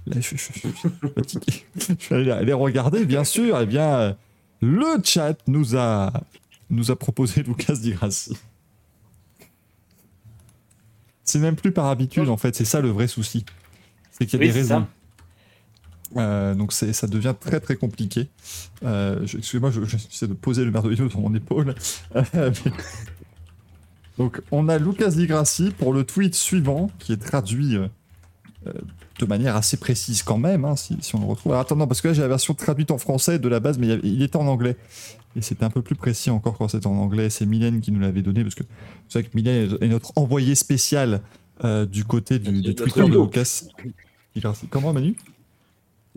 [0.07, 1.65] Là, je, je- je- je suis fatigué.
[1.98, 3.59] Je vais aller les regarder, bien sûr.
[3.61, 4.16] Eh bien,
[4.62, 6.12] le chat nous a
[6.70, 8.36] nous a proposé Lucas Di Grassi.
[11.24, 13.44] C'est même plus par habitude en fait, c'est ça le vrai souci.
[14.11, 14.86] C'est qu'il y a Oui, des raisons.
[16.16, 18.28] Euh, donc c'est, ça devient très très compliqué.
[18.85, 21.74] Euh, je- excusez-moi, je- j'essaie de poser le merdolino sur mon épaule.
[22.15, 22.23] Mais-
[24.19, 27.87] donc on a Lucas Di Grassi pour le tweet suivant qui est traduit euh,
[29.19, 31.53] de manière assez précise quand même, hein, si, si on le retrouve.
[31.53, 33.78] Alors, attends, non, parce que là j'ai la version traduite en français de la base,
[33.78, 34.77] mais il, était en anglais.
[35.37, 37.31] Et c'était un peu plus précis encore quand c'était en anglais.
[37.31, 38.65] C'est Mylène qui nous l'avait donné, parce que
[39.09, 41.20] c'est vrai que Mylène est notre envoyé spécial
[41.91, 43.07] du côté du, du Twitter de.
[43.23, 43.65] Lucas
[44.35, 44.66] Di Grassi.
[44.69, 45.16] Comment Manu?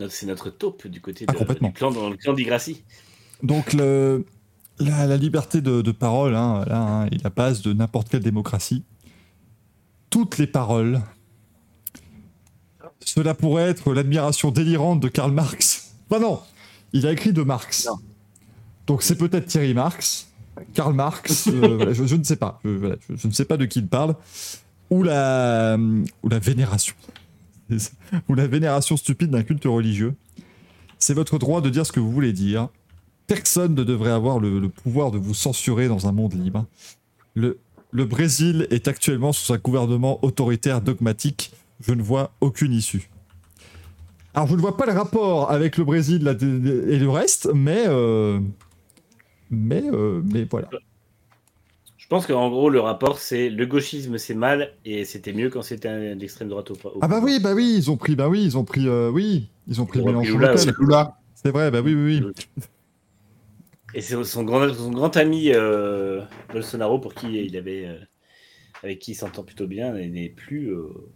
[0.10, 1.68] C'est notre taupe du côté Ah, de, complètement.
[1.70, 2.84] du clan, dans le clan d'Igracie.
[3.44, 4.26] Donc le,
[4.80, 8.24] la, la liberté de, de parole hein, là, hein, est la base de n'importe quelle
[8.24, 8.84] démocratie.
[10.10, 11.02] Toutes les paroles.
[13.06, 15.94] Cela pourrait être l'admiration délirante de Karl Marx.
[16.10, 16.40] Enfin non,
[16.94, 17.86] il a écrit de Marx.
[17.88, 17.98] Non.
[18.88, 20.28] Donc c'est peut-être Thierry Marx,
[20.74, 22.60] Karl Marx, euh, voilà, je, je ne sais pas.
[22.64, 24.16] Je, voilà, je- je ne sais pas de qui il parle.
[24.90, 25.78] Ou la,
[26.24, 26.94] ou la vénération.
[28.30, 30.16] Ou la vénération stupide d'un culte religieux.
[31.00, 32.70] C'est votre droit de dire ce que vous voulez dire.
[33.28, 36.66] Personne ne devrait avoir le, pouvoir de vous censurer dans un monde libre.
[37.36, 37.60] Le,
[37.92, 41.52] le Brésil est actuellement sous un gouvernement autoritaire dogmatique.
[41.80, 43.10] Je ne vois aucune issue.
[44.34, 47.84] Alors, je ne vois pas le rapport avec le Brésil et le reste, mais.
[47.88, 48.40] euh,
[49.52, 50.70] mais, euh, mais voilà.
[52.14, 55.64] Je pense qu'en gros, le rapport, c'est le gauchisme, c'est mal, et c'était mieux quand
[55.64, 58.44] c'était l'extrême droite au, au Ah bah oui, bah oui, ils ont pris, bah oui,
[58.44, 60.38] ils ont pris, euh, oui, ils ont pris Mélenchon.
[61.34, 62.32] C'est vrai, bah oui, oui, oui.
[63.96, 66.22] Et c'est son grand, son grand ami euh,
[66.52, 67.98] Bolsonaro, pour qui il avait, euh,
[68.84, 71.10] avec qui il s'entend plutôt bien, n'est- plus au,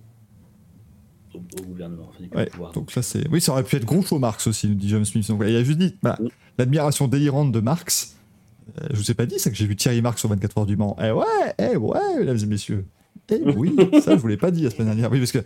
[1.35, 2.09] au gouvernement.
[2.09, 2.71] Enfin, Ouais, pouvoir.
[2.71, 3.27] donc là c'est.
[3.29, 5.27] Oui, ça aurait pu être Groucho Marx aussi, nous dit James Smith.
[5.27, 6.27] Donc, il a juste dit bah, Mm.
[6.57, 8.16] l'admiration délirante de Marx.
[8.81, 10.65] Euh, je vous ai pas dit ça que j'ai vu Thierry Marx sur 24 heures
[10.65, 10.95] du Mans.
[11.01, 11.25] Eh ouais,
[11.57, 12.85] eh ouais, mesdames et messieurs.
[13.29, 15.11] Eh oui, ça je vous l'ai pas dit la semaine dernière.
[15.11, 15.39] Oui, parce que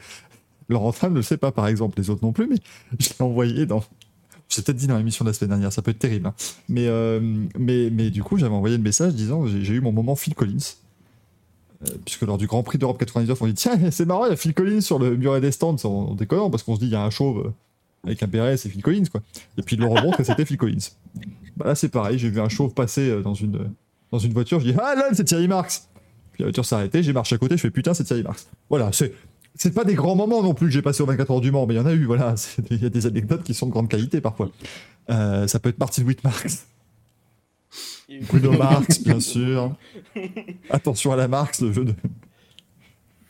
[0.70, 2.58] Laurent Tram ne le sait pas par exemple, les autres non plus, mais
[3.00, 3.84] je l'ai envoyé dans.
[4.50, 6.28] Je l'ai peut-être dit dans l'émission de la semaine dernière, ça peut être terrible.
[6.28, 6.34] hein.
[6.68, 7.20] Mais, euh,
[7.58, 10.36] mais, mais du coup, j'avais envoyé le message disant j'ai j'ai eu mon moment Phil
[10.36, 10.58] Collins.
[11.84, 14.34] Euh, puisque lors du Grand Prix d'Europe 99, on dit tiens, c'est marrant, il y
[14.34, 16.92] a Phil Collins sur le muret des stands, en, déconnant, parce qu'on se dit il
[16.92, 17.54] y a un chauve
[18.04, 19.22] avec un béret, c'est Phil Collins, quoi.
[19.58, 20.90] Et puis il le remontre et c'était Phil Collins.
[21.58, 23.72] Bah là, c'est pareil, j'ai vu un chauve passer euh, dans une,
[24.12, 25.90] dans une voiture, je dis ah là, c'est Thierry Marx.
[26.34, 28.48] Puis la voiture s'est arrêtée, j'ai marché à côté, je fais putain, c'est Thierry Marx.
[28.70, 29.14] Voilà, c'est.
[29.54, 31.68] C'est pas des grands moments non plus que j'ai passé aux 24 heures du Mans,
[31.68, 32.36] mais il y en a eu, voilà.
[32.72, 34.50] Il y a des anecdotes qui sont de grande qualité parfois.
[35.10, 36.68] Euh, ça peut être Martin Whitmarx,
[38.28, 39.76] Bruno Marx, bien sûr.
[40.70, 41.96] Attention à la Marx, le jeu de.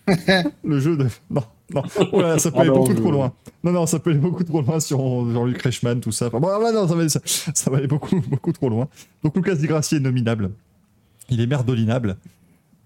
[0.64, 1.07] le jeu de.
[1.30, 1.43] Non,
[1.73, 1.84] non.
[2.11, 3.34] Oh là, ça peut Ah aller non, beaucoup je- trop loin.
[3.64, 4.99] Non, non, ça peut aller beaucoup trop loin sur
[5.31, 6.27] Jean-Luc Reichmann, tout ça.
[6.27, 7.19] Enfin, bon, ah, non, ça va, ça,
[7.53, 8.88] ça va aller beaucoup, beaucoup trop loin.
[9.23, 10.52] Donc Lucas Di Grassi est nominable.
[11.30, 12.18] Il est merdolinable.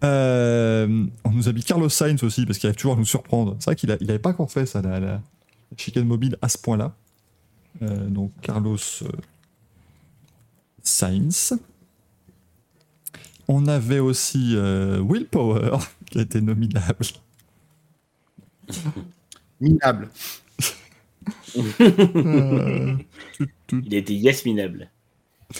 [0.03, 3.56] Euh, on nous a mis Carlos Sainz aussi, parce qu'il arrive toujours à nous surprendre.
[3.59, 5.22] C'est vrai qu'il a- il avait pas encore fait ça, la, la-
[5.77, 6.93] chicane mobile à ce point-là.
[7.82, 9.08] Euh, donc Carlos euh,
[10.84, 11.53] Sainz.
[13.48, 15.77] On avait aussi euh, Will Power,
[16.09, 17.06] qui a été nominable.
[19.61, 20.10] Minable.
[21.58, 22.95] Euh.
[23.72, 24.90] Il a été yasminable.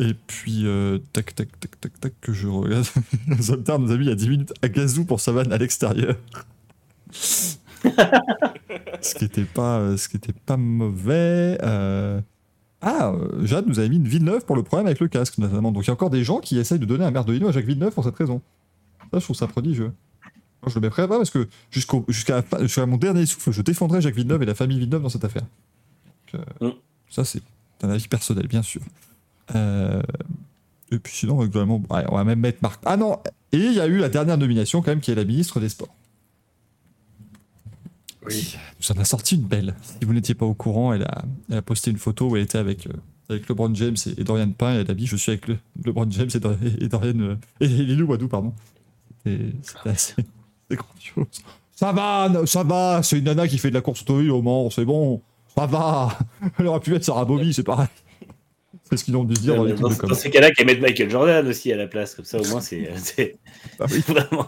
[0.00, 2.86] Et puis, euh, tac, tac, tac, tac, tac, que je regarde.
[3.40, 5.58] Zoltar nous a mis il y a 10 minutes à gazou pour sa vanne à
[5.58, 6.16] l'extérieur.
[7.10, 7.54] ce
[9.16, 11.58] qui était pas, euh, ce qui était pas mauvais.
[11.62, 12.20] euh.
[12.80, 15.72] Ah, Jade nous a mis une Villeneuve pour le problème avec le casque, notamment.
[15.72, 17.64] Donc il y a encore des gens qui essayent de donner un merdolino à Jacques
[17.66, 18.40] Villeneuve pour cette raison.
[19.12, 19.92] Ça, je trouve ça prodigieux.
[20.62, 22.42] Moi, je le mettrai pas parce que jusqu'au, jusqu'à,
[22.86, 25.42] mon dernier souffle, je défendrai Jacques Villeneuve et la famille Villeneuve dans cette affaire.
[26.32, 26.72] Donc, euh, Mm.
[27.10, 27.42] Ça, c'est
[27.82, 28.82] un avis personnel, bien sûr.
[29.54, 30.02] Euh,
[30.90, 32.80] et puis sinon, globalement, ouais, on va même mettre Marc.
[32.84, 33.18] Ah non
[33.52, 35.68] Et il y a eu la dernière nomination, quand même, qui est la ministre des
[35.70, 35.94] Sports.
[38.26, 38.56] Oui.
[38.80, 39.74] Nous en a sorti une belle.
[39.82, 42.42] Si vous n'étiez pas au courant, elle a, elle a posté une photo où elle
[42.42, 42.92] était avec, euh,
[43.30, 44.74] avec LeBron James et, et Dorian Pain.
[44.74, 47.18] Et elle a dit Je suis avec le, LeBron James et, Dor- et Dorian.
[47.20, 48.52] euh, et Lilou Wadou, pardon.
[49.24, 50.14] C'était c'était assez
[50.70, 51.42] c'est grandiose.
[51.74, 54.68] Ça va, ça va, c'est une nana qui fait de la course automobile au Mans,
[54.70, 55.22] c'est bon,
[55.56, 56.18] ça va.
[56.58, 57.86] Elle aurait pu mettre Sarah Bobby, c'est pareil.
[58.90, 61.10] C'est ce qu'ils ont dû se dire dans dans, dans ces cas-là, qu'à mettre Michael
[61.10, 62.88] Jordan aussi à la place, comme ça au moins c'est
[63.78, 63.98] Ah oui.
[64.08, 64.46] vraiment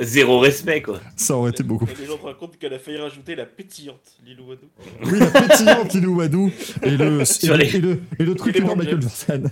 [0.00, 1.00] zéro respect quoi.
[1.16, 1.86] Ça aurait été beaucoup.
[1.98, 4.66] Les gens se rendent compte qu'elle a failli rajouter la pétillante Lilou Wadou.
[5.04, 8.76] Oui, la pétillante Lilou Wadou et le, et, les- et le, et le truculent LeBron
[8.76, 9.00] Michael.
[9.02, 9.50] Jordan.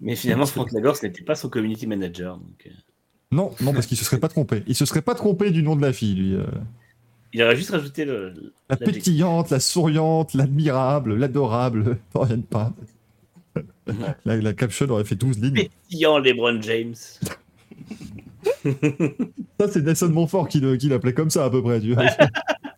[0.00, 2.36] Mais finalement, Franck Lagorce n'était pas son community manager.
[2.36, 2.70] Donc, euh,
[3.34, 4.62] Non, non, parce qu'il se serait pas trompé.
[4.66, 6.34] Il se serait pas trompé du nom de la fille, lui.
[6.34, 6.44] euh.
[7.32, 8.52] il aurait juste rajouté le.
[8.70, 12.72] La pétillante, la souriante, l'admirable, l'adorable, Dorian Pain.
[14.24, 15.54] La, la caption aurait fait 12 lignes.
[15.54, 16.94] Pétillant LeBron James.
[19.60, 21.80] Ça, c'est Nelson Montfort qui l'appelait comme ça, à peu près.
[21.80, 22.04] Tu vois.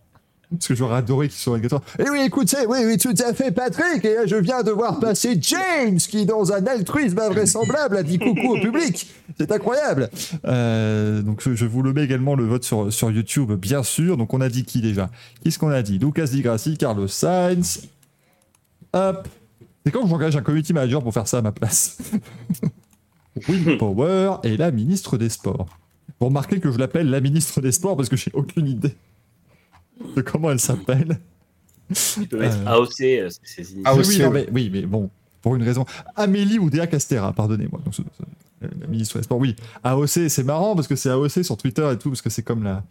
[0.51, 3.51] Parce que j'aurais adoré qu'il soit 24 Et oui, écoutez, oui, oui, tout à fait,
[3.51, 4.05] Patrick.
[4.05, 8.57] Et je viens de voir passer James, qui, dans un altruisme invraisemblable, a dit coucou
[8.57, 9.09] au public.
[9.39, 10.09] C'est incroyable.
[10.45, 14.17] Euh, donc, je, je vous le mets également le vote sur, sur YouTube, bien sûr.
[14.17, 15.11] Donc, on a dit qui déjà?
[15.43, 15.99] Qu'est-ce qu'on a dit?
[15.99, 17.89] Lucas Di Grassi, Carlos Sainz.
[18.93, 19.29] Hop.
[19.85, 21.99] C'est quand j'engage un community manager pour faire ça à ma place?
[23.49, 25.67] Will Power et la ministre des Sports.
[26.21, 28.95] Vous remarquez que je l'appelle la ministre des Sports parce que j'ai aucune idée
[30.17, 31.19] de comment elle s'appelle.
[31.93, 32.67] Tu peux mettre Euh.
[32.83, 33.65] AOC, euh, c'est.
[33.85, 35.09] Ah, oui, non, mais, oui, mais bon,
[35.43, 35.85] pour une raison.
[36.17, 37.81] Amélie Oudéa Castera, pardonnez-moi.
[37.85, 37.95] Donc,
[38.61, 39.55] La ministre des Sports, oui.
[39.85, 42.65] AOC, c'est marrant parce que c'est AOC sur Twitter et tout, parce que c'est comme
[42.65, 42.83] la,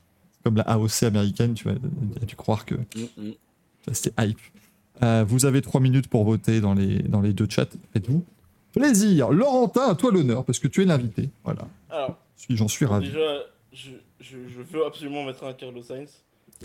[0.43, 1.73] comme la AOC américaine, tu vois.
[2.17, 3.31] Il a dû croire que Mm, mm.
[3.91, 4.39] c'était hype.
[5.03, 7.65] Euh, vous avez trois minutes pour voter dans les, dans les deux chats.
[7.91, 8.23] Faites-vous
[8.71, 9.31] plaisir.
[9.31, 11.29] Laurentin, à toi l'honneur, parce que tu es l'invité.
[11.43, 11.67] Voilà.
[12.49, 13.07] J'en suis ravi.
[13.07, 13.39] déjà,
[13.73, 13.89] je,
[14.21, 16.21] je, je veux absolument mettre un Carlos Sainz.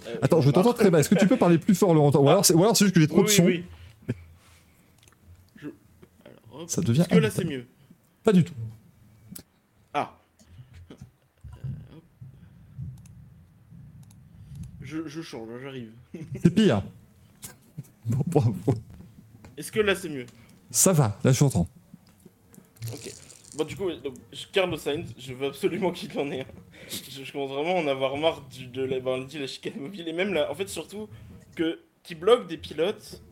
[0.06, 1.00] Euh, Attends, je t'entends très bas.
[1.00, 2.94] Est-ce que tu peux parler plus fort, Laurentin Ou alors c'est ou alors c'est juste
[2.94, 3.44] que j'ai trop de son.
[3.44, 3.64] oui.
[5.56, 5.68] Je...
[6.24, 6.70] Alors, hop.
[6.70, 7.66] Ça devient Est-ce que là c'est mieux?
[8.24, 8.54] Pas du tout.
[9.94, 10.16] Ah.
[14.80, 15.90] Je, je change, j'arrive.
[16.42, 16.82] C'est pire.
[18.06, 18.54] Bon, bravo.
[19.56, 20.26] Est-ce que là c'est mieux?
[20.70, 21.68] Ça va, là je t'entends.
[22.92, 23.12] Ok.
[23.56, 26.44] Bon, du coup, donc, je- Carlos Sainz, je veux absolument qu'il en ait un.
[26.90, 30.34] Je, commence vraiment à en avoir marre de la, ben, la chicane mobile et même
[30.34, 31.08] là, en fait, surtout
[31.54, 33.22] que qui bloque des pilotes.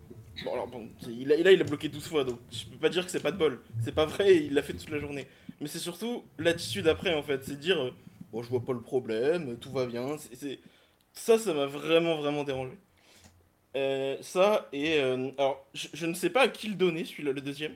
[0.45, 2.89] Bon, alors bon, il a, là, il a bloqué 12 fois, donc je peux pas
[2.89, 3.61] dire que c'est pas de bol.
[3.83, 5.27] C'est pas vrai, il l'a fait toute la journée.
[5.61, 7.45] Mais c'est surtout l'attitude après, en fait.
[7.45, 7.91] C'est dire, euh,
[8.31, 10.17] bon, je vois pas le problème, tout va bien.
[11.13, 12.75] Ça, ça m'a vraiment, vraiment dérangé.
[13.77, 15.01] Euh, ça, et.
[15.01, 17.75] euh, alors, je, ne sais pas à qui le donner, celui-là, le deuxième.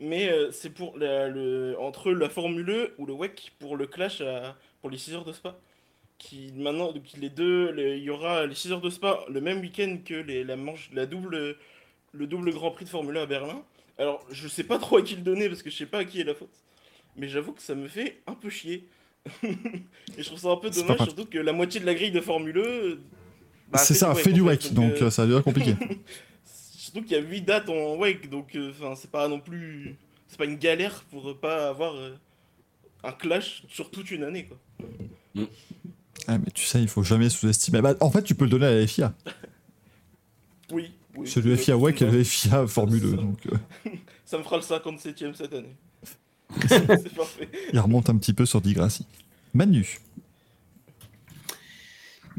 [0.00, 4.56] Mais c'est pour le, entre la Formule E ou le WEC pour le clash à-
[4.84, 5.56] pour les 6 heures de Spa.
[6.18, 9.40] Qui maintenant, donc les deux, les- il y aura les 6 heures de Spa le
[9.40, 11.56] même week-end que les, la manche, la double,
[12.12, 13.62] le double Grand Prix de Formule 1 à Berlin.
[13.96, 16.04] Alors, je sais pas trop à qui le donner parce que je sais pas à
[16.04, 16.52] qui est la faute.
[17.16, 18.84] Mais j'avoue que ça me fait un peu chier.
[19.42, 19.48] Et
[20.18, 22.58] je trouve ça un peu dommage, surtout que la moitié de la grille de Formule
[22.58, 22.98] E.
[23.72, 25.74] bah, c'est ça, fait du wake, donc euh, euh, ça devient compliqué.
[26.44, 29.96] Surtout qu'il y a 8 dates en wake, donc euh, enfin c'est pas non plus.
[30.28, 32.10] C'est pas une galère pour pas avoir euh,
[33.04, 34.58] un clash sur toute une année quoi.
[36.26, 37.80] ah, mais tu sais, il faut jamais sous-estimer.
[37.82, 39.14] Bah, en fait, tu peux le donner à la FIA.
[40.72, 40.90] Oui.
[41.16, 43.56] oui C'est le Euh, FIA Wake et le FIA Formule 2, donc euh,
[44.24, 45.76] Ça me fera le 57ème cette année.
[46.68, 47.48] c'est parfait.
[47.72, 49.06] il remonte un petit peu sur Digrassi.
[49.52, 49.98] Manu,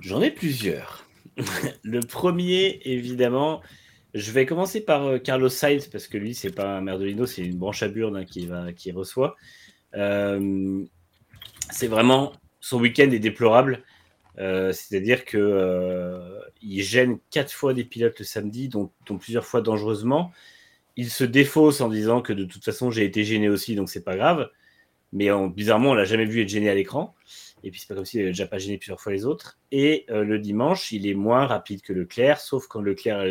[0.01, 1.07] J'en ai plusieurs.
[1.83, 3.61] le premier, évidemment,
[4.13, 7.43] je vais commencer par euh, Carlos Sainz parce que lui, c'est pas un Merdolino, c'est
[7.43, 9.35] une branche à burne hein, qui, va, qui reçoit.
[9.95, 10.83] Euh,
[11.71, 13.83] c'est vraiment son week-end est déplorable.
[14.37, 19.61] Euh, C'est-à-dire que euh, il gêne quatre fois des pilotes le samedi, dont, plusieurs fois
[19.61, 20.31] dangereusement.
[20.97, 24.03] Il se défausse en disant que de toute façon j'ai été gêné aussi, donc c'est
[24.03, 24.49] pas grave.
[25.13, 27.15] Mais bizarrement, on l'a jamais vu être gêné à l'écran.
[27.63, 29.59] Et puis c'est pas comme s'il avait déjà pas gêné plusieurs fois les autres.
[29.71, 33.23] Et le dimanche, il est moins rapide que Leclerc, sauf quand Leclerc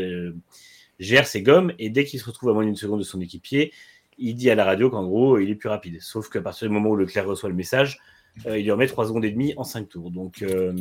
[0.98, 1.72] gère ses gommes.
[1.78, 3.72] Et dès qu'il se retrouve à moins d'une seconde de son équipier,
[4.18, 6.00] il dit à la radio qu'en gros, il est plus rapide.
[6.00, 7.98] Sauf qu'à partir du moment où Leclerc reçoit le message,
[8.46, 10.10] euh, il lui remet 3 secondes et demie en 5 tours.
[10.10, 10.72] Donc euh,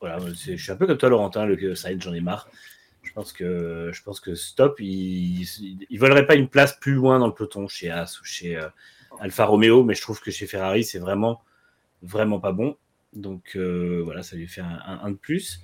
[0.00, 2.48] voilà, je suis un peu comme toi, Laurentin, le Sainz, j'en ai marre.
[3.02, 5.46] Je pense que, je pense que stop, il
[5.90, 8.68] ne volerait pas une place plus loin dans le peloton chez As ou chez euh,
[9.20, 11.42] Alfa Romeo, mais je trouve que chez Ferrari, c'est vraiment,
[12.02, 12.76] vraiment pas bon.
[13.12, 15.60] Donc voilà, ça lui fait un, un- un de plus.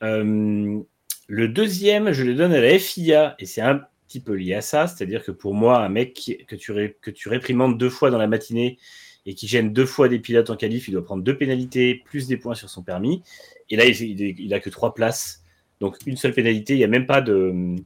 [0.00, 3.82] Le deuxième, je le donne à la FIA, et c'est un
[4.20, 8.10] peu lié à ça, c'est-à-dire que pour moi, un mec que tu, réprimandes deux fois
[8.10, 8.78] dans la matinée
[9.24, 12.26] et qui gêne deux fois des pilotes en qualif, il doit prendre deux pénalités plus
[12.28, 13.22] des points sur son permis.
[13.70, 15.42] Et là, il, il, est- il a que trois places,
[15.80, 16.74] donc une seule pénalité.
[16.74, 17.76] Il n'y a même pas de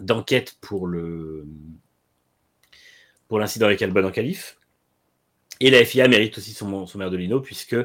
[0.00, 0.86] d'enquête pour
[3.38, 4.58] l'incident avec Albon en qualif.
[5.60, 7.76] Et la FIA mérite aussi son, son Merdolino puisque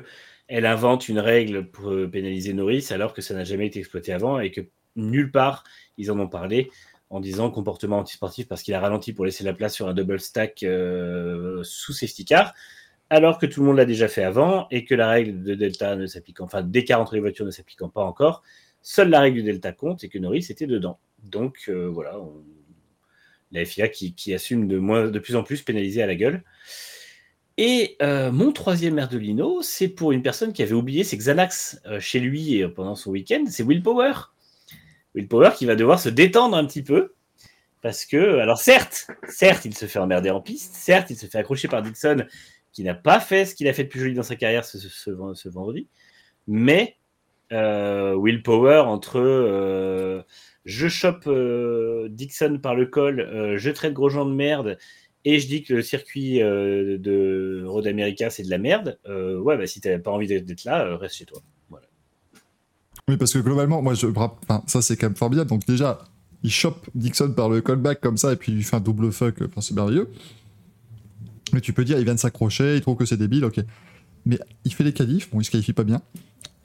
[0.47, 4.13] elle invente une règle pour euh, pénaliser Norris alors que ça n'a jamais été exploité
[4.13, 4.61] avant et que
[4.95, 5.63] nulle part
[5.97, 6.69] ils en ont parlé
[7.13, 10.19] en disant comportement antisportif parce qu'il a ralenti pour laisser la place sur un double
[10.19, 12.55] stack euh, sous safety car
[13.11, 15.95] alors que tout le monde l'a déjà fait avant et que la règle de Delta
[15.95, 18.41] ne s'appliquant, enfin d'écart entre les voitures ne s'appliquant pas encore,
[18.81, 20.97] seule la règle du Delta compte et que Norris était dedans.
[21.21, 22.17] Donc euh, voilà,
[23.51, 26.43] la FIA qui, assume de, moins, de plus en plus pénalisé à la gueule.
[27.57, 32.19] Et euh, mon troisième Merdolino, c'est pour une personne qui avait oublié ses Xanax chez
[32.19, 34.13] lui pendant son week-end, c'est Will Power.
[35.15, 37.13] Will Power qui va devoir se détendre un petit peu
[37.81, 41.39] Parce que, alors certes, certes, il se fait emmerder en piste, certes, il se fait
[41.39, 42.25] accrocher par Dixon,
[42.71, 44.79] qui n'a pas fait ce qu'il a fait de plus joli dans sa carrière ce,
[44.79, 45.87] ce- vendredi,
[46.47, 46.97] mais
[47.53, 50.23] euh, willpower entre euh,
[50.65, 54.77] je chope euh, Dixon par le col, euh, je traite Grosjean de merde,
[55.25, 59.67] et je dis que le circuit de Road America c'est de la merde, ouais, bah
[59.67, 61.41] si t'as pas envie d'être là, reste chez toi.
[63.09, 65.49] Oui, parce que globalement, moi, je, enfin, ça c'est quand même formidable.
[65.49, 65.99] Donc déjà,
[66.43, 69.35] il chope Dixon par le callback comme ça, et puis il fait un double fuck.
[69.45, 70.09] Enfin, c'est merveilleux.
[71.51, 73.59] Mais tu peux dire, il vient de s'accrocher, il trouve que c'est débile, ok.
[74.25, 76.01] Mais il fait les qualifs, bon, il se qualifie pas bien.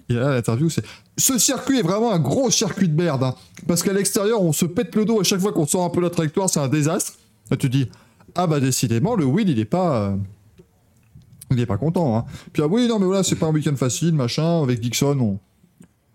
[0.09, 0.85] Et là, l'interview, c'est
[1.19, 3.23] Ce circuit est vraiment un gros circuit de merde.
[3.25, 3.35] hein.
[3.67, 6.01] parce qu'à l'extérieur, on se pète le dos à chaque fois qu'on sort un peu
[6.01, 7.15] la trajectoire, c'est un désastre.
[7.51, 7.89] Là, tu dis
[8.37, 10.09] Ah bah, décidément, le Will, il est pas.
[10.11, 10.17] euh,
[11.51, 12.17] Il est pas content.
[12.17, 12.25] Hein.
[12.53, 14.63] Puis ah oui, non, mais voilà, c'est pas un week-end facile, machin.
[14.63, 15.39] Avec Dixon, on.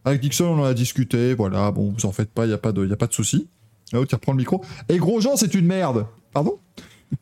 [0.05, 2.57] Avec Dixon, on en a discuté, voilà, bon, vous en faites pas, il n'y a
[2.57, 3.47] pas de, y a pas de souci.
[3.93, 4.63] L'autre, il reprend le micro.
[4.89, 6.05] Et Grosjean, c'est une merde.
[6.33, 6.59] Pardon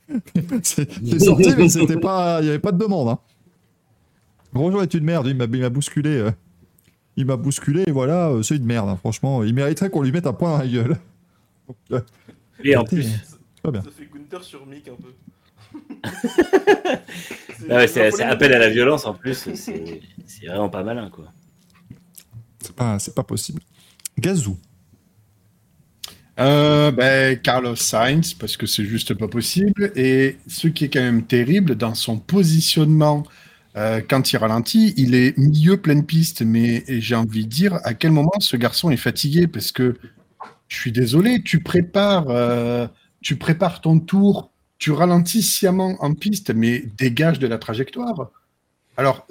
[0.64, 3.10] C'est c'est sorti, mais c'était pas, il n'y avait pas de demande.
[3.10, 3.20] Hein.
[4.54, 6.10] Grosjean est une merde, il m'a il m'a bousculé.
[6.18, 6.32] euh,
[7.18, 9.44] il m'a bousculé, et voilà, euh, c'est une merde, hein, franchement.
[9.44, 10.98] Il mériterait qu'on lui mette un point dans la gueule.
[11.68, 12.02] Donc, euh,
[12.64, 13.04] Et en plus.
[13.64, 15.14] Ça fait Gunther sur Mick un peu.
[17.70, 18.24] ah ouais, c'est c'est folie.
[18.24, 21.32] appel à la violence en plus, c'est c'est vraiment pas malin quoi.
[23.00, 23.62] C'est pas, possible.
[24.18, 24.58] Gazou.
[26.40, 29.92] Euh, ben, Carlos Sainz, parce que c'est juste pas possible.
[29.96, 33.24] Et ce qui est quand même terrible, dans son positionnement,
[33.78, 36.42] euh, quand il ralentit, il est milieu pleine piste.
[36.42, 39.48] Mais j'ai envie de dire, à quel moment ce garçon est fatigué?
[39.48, 39.96] Parce que
[40.68, 42.88] je suis désolé, tu prépares, euh,
[43.22, 48.32] tu prépares ton tour, tu ralentis sciemment en piste, mais dégage de la trajectoire.
[49.02, 49.26] Alors,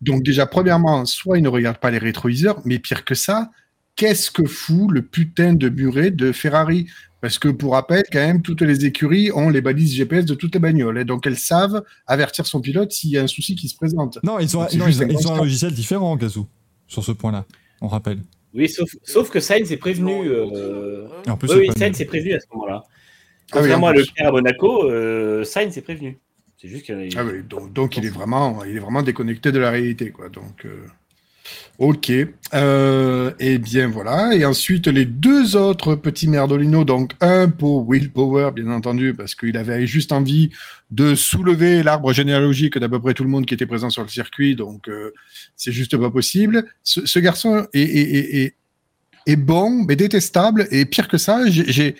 [0.00, 3.52] donc déjà, premièrement, soit il ne regarde pas les rétroviseurs, mais pire que ça,
[3.94, 6.88] qu'est-ce que fout le putain de muret de Ferrari?
[7.20, 10.54] Parce que pour rappel, quand même, toutes les écuries ont les balises GPS de toutes
[10.54, 13.68] les bagnoles, et donc elles savent avertir son pilote s'il y a un souci qui
[13.68, 14.18] se présente.
[14.24, 16.48] Non, ils ont, non, ils ont- un ils ont un logiciel différent, Gazou,
[16.88, 17.44] sur ce point-là,
[17.80, 18.18] on rappelle.
[18.54, 20.24] Oui, sauf, sauf que Sainz est prévenu.
[20.24, 22.82] ils euh, en plus, Oui, Sainz est prévenu à ce moment-là.
[22.82, 23.92] Ah oui, Contrairement en à.
[23.94, 26.18] Leclerc à Monaco, euh, Sainz est prévenu.
[26.62, 26.92] C'est juste.
[27.16, 30.28] Ah oui, donc, donc il est vraiment, il est vraiment déconnecté de la réalité, quoi.
[30.28, 30.86] Donc, euh,
[31.78, 32.12] ok.
[32.54, 34.32] Euh, et bien voilà.
[34.36, 39.34] Et ensuite les deux autres petits merdolinos, donc un pour Will Power, bien entendu, parce
[39.34, 40.50] qu'il avait juste envie
[40.92, 44.08] de soulever l'arbre généalogique d'à peu près tout le monde qui était présent sur le
[44.08, 45.10] circuit, donc euh,
[45.56, 46.64] c'est juste pas possible.
[46.84, 48.54] Ce, ce garçon est, est, est, est,
[49.26, 51.96] est bon, mais détestable, et pire que ça, j'ai,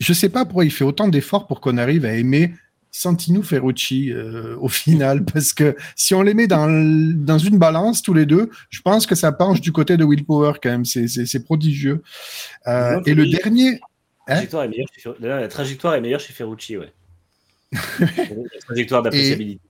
[0.00, 2.54] je sais pas pourquoi il fait autant d'efforts pour qu'on arrive à aimer
[2.90, 8.14] Santino Ferrucci euh, au final, parce que si on les met dans, une balance tous
[8.14, 11.44] les deux, je pense que ça penche du côté de Will Power quand même, c'est,
[11.44, 12.02] prodigieux.
[12.66, 13.80] Euh, et le dernier,
[14.26, 16.92] La trajectoire, est meilleure chez Fer- la trajectoire est meilleure chez Ferrucci, ouais.
[17.72, 19.69] la trajectoire d'appréciabilité.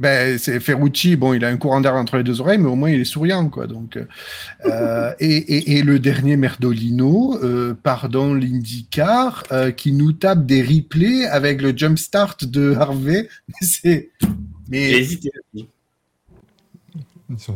[0.00, 2.74] Ben, c'est Ferrucci, bon, il a un courant d'air entre les deux oreilles, mais au
[2.74, 3.66] moins il est souriant, quoi.
[3.66, 3.98] Donc,
[4.64, 10.62] euh, et, et, et le dernier Merdolino, euh, pardon, l'IndyCar, euh, qui nous tape des
[10.62, 13.28] replays avec le jump start de Harvey.
[13.48, 14.28] Mais c'est, J'ai
[14.70, 15.30] mais, hésité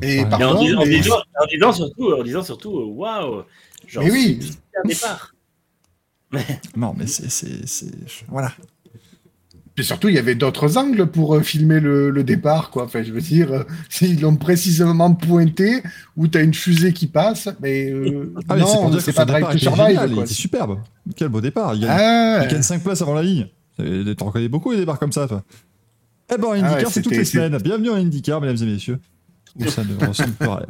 [0.02, 3.42] Et en, Pardon, en mais- disant, en disant surtout, en disant surtout, euh, waouh,
[3.88, 4.40] genre, Mais oui.
[4.84, 5.34] un départ.
[6.76, 7.30] Non, mais c'est.
[7.30, 8.52] c'est- c'est- je- Voilà.
[9.76, 12.84] Et surtout, il y avait d'autres angles pour euh, filmer le, le départ, quoi.
[12.84, 13.64] Enfin, je veux dire, euh,
[14.00, 15.82] ils l'ont précisément pointé
[16.16, 19.58] où tu as une fusée qui passe, mais euh, Ah, non, c'est pas Drive to
[19.58, 20.24] Survive, génial, il quoi.
[20.24, 20.78] était superbe.
[21.16, 21.74] Quel beau départ.
[21.74, 23.48] Il gagne, Ah, il gagne 5 places avant la ligne.
[24.16, 25.42] T'en reconnais beaucoup les départs comme ça, toi.
[26.32, 27.60] Eh ben, IndyCar, Ah ouais, c'est toutes les c'était- semaines.
[27.62, 29.00] Bienvenue en IndyCar, mesdames et messieurs.
[29.56, 30.66] Où ça ne ressemble pas à rien.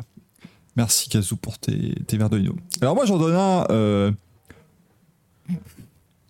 [0.76, 2.56] Merci, Kazoo, pour tes, tes verres de vino.
[2.80, 3.64] Alors, moi, j'en donne un.
[3.70, 4.10] euh,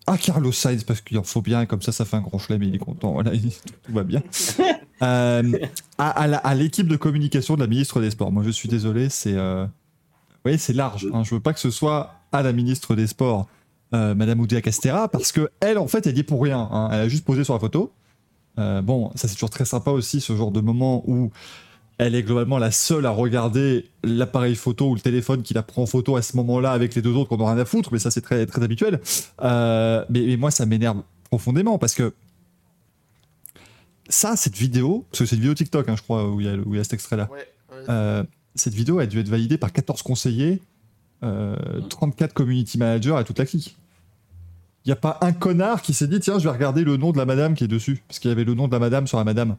[0.06, 2.62] à Carlos Sainz, parce qu'il en faut bien, comme ça, ça fait un grand chelem
[2.62, 3.12] et il est content.
[3.12, 4.22] Voilà, il- tout va bien.
[5.02, 5.42] Euh,
[5.98, 8.30] à l'équipe de communication de la ministre des Sports.
[8.32, 9.34] Moi, je suis désolé, c'est.
[9.34, 9.66] euh,
[10.46, 11.08] Oui, c'est large.
[11.12, 11.24] hein.
[11.24, 13.46] Je veux pas que ce soit à la ministre des Sports,
[13.92, 16.68] euh, Madame Oudéa Castera, parce que elle, en fait, elle y est pour rien.
[16.70, 16.88] hein.
[16.92, 17.92] Elle a juste posé sur la photo.
[18.58, 21.32] Euh, bon, ça c'est toujours très sympa aussi, ce genre de moment où
[21.98, 25.82] elle est globalement la seule à regarder l'appareil photo ou le téléphone qui la prend
[25.82, 27.98] en photo à ce moment-là avec les deux autres qu'on n'a rien à foutre, mais
[27.98, 29.00] ça c'est très, très habituel.
[29.42, 32.12] Euh, mais, mais moi ça m'énerve profondément parce que
[34.08, 36.50] ça, cette vidéo, parce que c'est une vidéo TikTok, hein, je crois, où il y
[36.50, 37.28] a, où il y a cet extrait-là.
[37.30, 37.84] Ouais, ouais.
[37.88, 38.22] Euh,
[38.54, 40.60] cette vidéo a dû être validée par 14 conseillers,
[41.22, 41.56] euh,
[41.88, 43.76] 34 community managers et toute la clique.
[44.84, 47.12] Il n'y a pas un connard qui s'est dit tiens, je vais regarder le nom
[47.12, 49.06] de la madame qui est dessus, parce qu'il y avait le nom de la madame
[49.06, 49.56] sur la madame.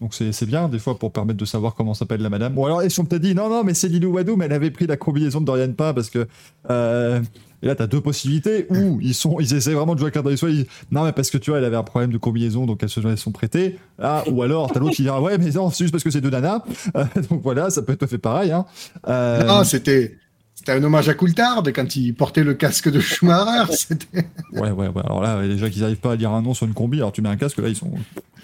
[0.00, 2.56] Donc c'est bien des fois pour permettre de savoir comment s'appelle la madame.
[2.56, 4.70] Ou alors ils sont peut-être dit non non mais c'est Lilou Wadou mais elle avait
[4.70, 6.28] pris la combinaison de Dorian Pain parce que
[6.70, 7.20] euh,
[7.62, 10.36] et là t'as deux possibilités ou ils sont ils essaient vraiment de jouer à carte
[10.36, 12.80] soins, ils non mais parce que tu vois elle avait un problème de combinaison donc
[12.82, 13.76] elles se sont prêtées.
[14.00, 16.20] Ah, ou alors t'as l'autre qui dira ouais mais non c'est juste parce que c'est
[16.20, 16.62] deux nanas.
[16.94, 18.52] Euh, donc voilà ça peut être fait pareil.
[18.52, 18.66] Hein.
[19.08, 20.16] Euh, c'était
[20.58, 23.72] c'était un hommage à Coulthard quand il portait le casque de Schumacher.
[23.76, 25.02] C'était Ouais, ouais, ouais.
[25.04, 27.22] Alors là, déjà qu'ils n'arrivent pas à lire un nom sur une combi, alors tu
[27.22, 27.92] mets un casque, là, ils sont.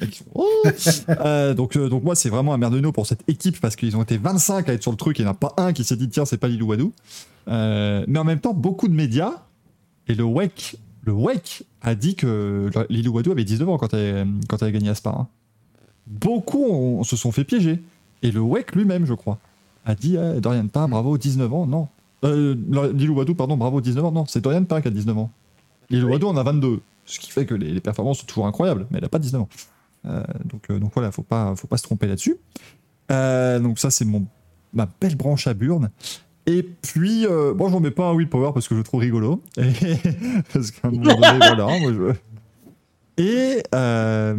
[0.00, 0.46] ils sont- Oh
[1.08, 4.02] Euh, donc, euh, donc, moi, c'est vraiment un merdeno pour cette équipe parce qu'ils ont
[4.02, 5.82] été 25 à être sur le truc et il n'y en a pas un qui
[5.84, 6.92] s'est dit, tiens, c'est pas Lilou Wadou.
[7.48, 9.32] Euh, mais en même temps, beaucoup de médias
[10.08, 14.26] et le WEC, le WEC a dit que Lilou Wadou avait 19 ans quand elle,
[14.48, 15.10] quand elle a gagné à Spa.
[15.10, 15.26] hein.
[16.06, 17.82] Beaucoup ont- se sont fait piéger.
[18.22, 19.38] Et le WEC lui-même, je crois,
[19.84, 21.66] a dit eh, Dorian Pain, bravo, 19 ans.
[21.66, 21.88] Non.
[22.24, 22.54] Euh,
[22.92, 24.12] Lilou Wadou, pardon, bravo, 19 ans.
[24.12, 25.30] Non, c'est Dorian qui a 19 ans.
[25.90, 26.80] Lilou Wadou en a 22.
[27.04, 29.42] Ce qui fait que les, les performances sont toujours incroyables, mais elle n'a pas 19
[29.42, 29.48] ans.
[30.06, 32.36] Euh, donc, euh, donc voilà, faut pas, faut pas se tromper là-dessus.
[33.10, 34.26] Euh, donc ça, c'est mon
[34.74, 35.90] ma belle branche à burne.
[36.46, 39.42] Et puis, euh, bon, j'en mets pas un willpower parce que je le trouve rigolo.
[39.56, 39.96] Et,
[40.52, 42.14] parce qu'à un moment donné, voilà, moi je...
[43.16, 44.36] Et euh,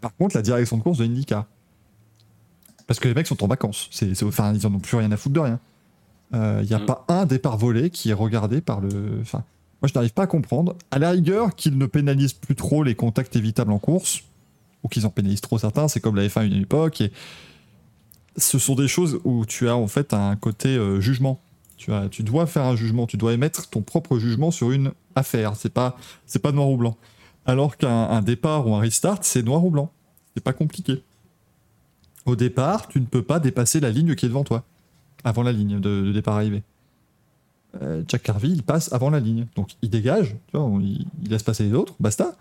[0.00, 1.46] par contre, la direction de course de IndyCar.
[2.86, 3.88] Parce que les mecs sont en vacances.
[3.90, 5.58] C'est, enfin, ils en ont plus rien à foutre de rien.
[6.32, 6.86] Il n'y a Mm.
[6.86, 9.18] pas un départ volé qui est regardé par le.
[9.20, 9.44] Enfin,
[9.82, 10.74] moi, je n'arrive pas à comprendre.
[10.90, 14.22] À la rigueur, qu'ils ne pénalisent plus trop les contacts évitables en course,
[14.82, 17.00] ou qu'ils en pénalisent trop certains, c'est comme la F1 à une époque.
[17.00, 17.12] Et
[18.36, 21.40] ce sont des choses où tu as en fait un côté euh, jugement.
[21.76, 24.92] Tu, as, tu dois faire un jugement, tu dois émettre ton propre jugement sur une
[25.14, 25.54] affaire.
[25.56, 25.96] C'est pas,
[26.26, 26.96] c'est pas noir ou blanc.
[27.46, 29.92] Alors qu'un un départ ou un restart, c'est noir ou blanc.
[30.34, 31.02] C'est pas compliqué.
[32.26, 34.64] Au départ, tu ne peux pas dépasser la ligne qui est devant toi,
[35.24, 36.62] avant la ligne de, départ arrivé.
[37.82, 39.46] Euh, Jack Carvey, il passe avant la ligne.
[39.56, 42.36] Donc il dégage, tu vois, il, laisse passer les autres, basta.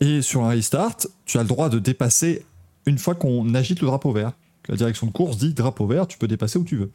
[0.00, 2.44] Et sur un restart, tu as le droit de dépasser
[2.86, 4.32] une fois qu'on agite le drapeau vert.
[4.68, 6.90] La direction de course dit drapeau vert, tu peux dépasser où tu veux.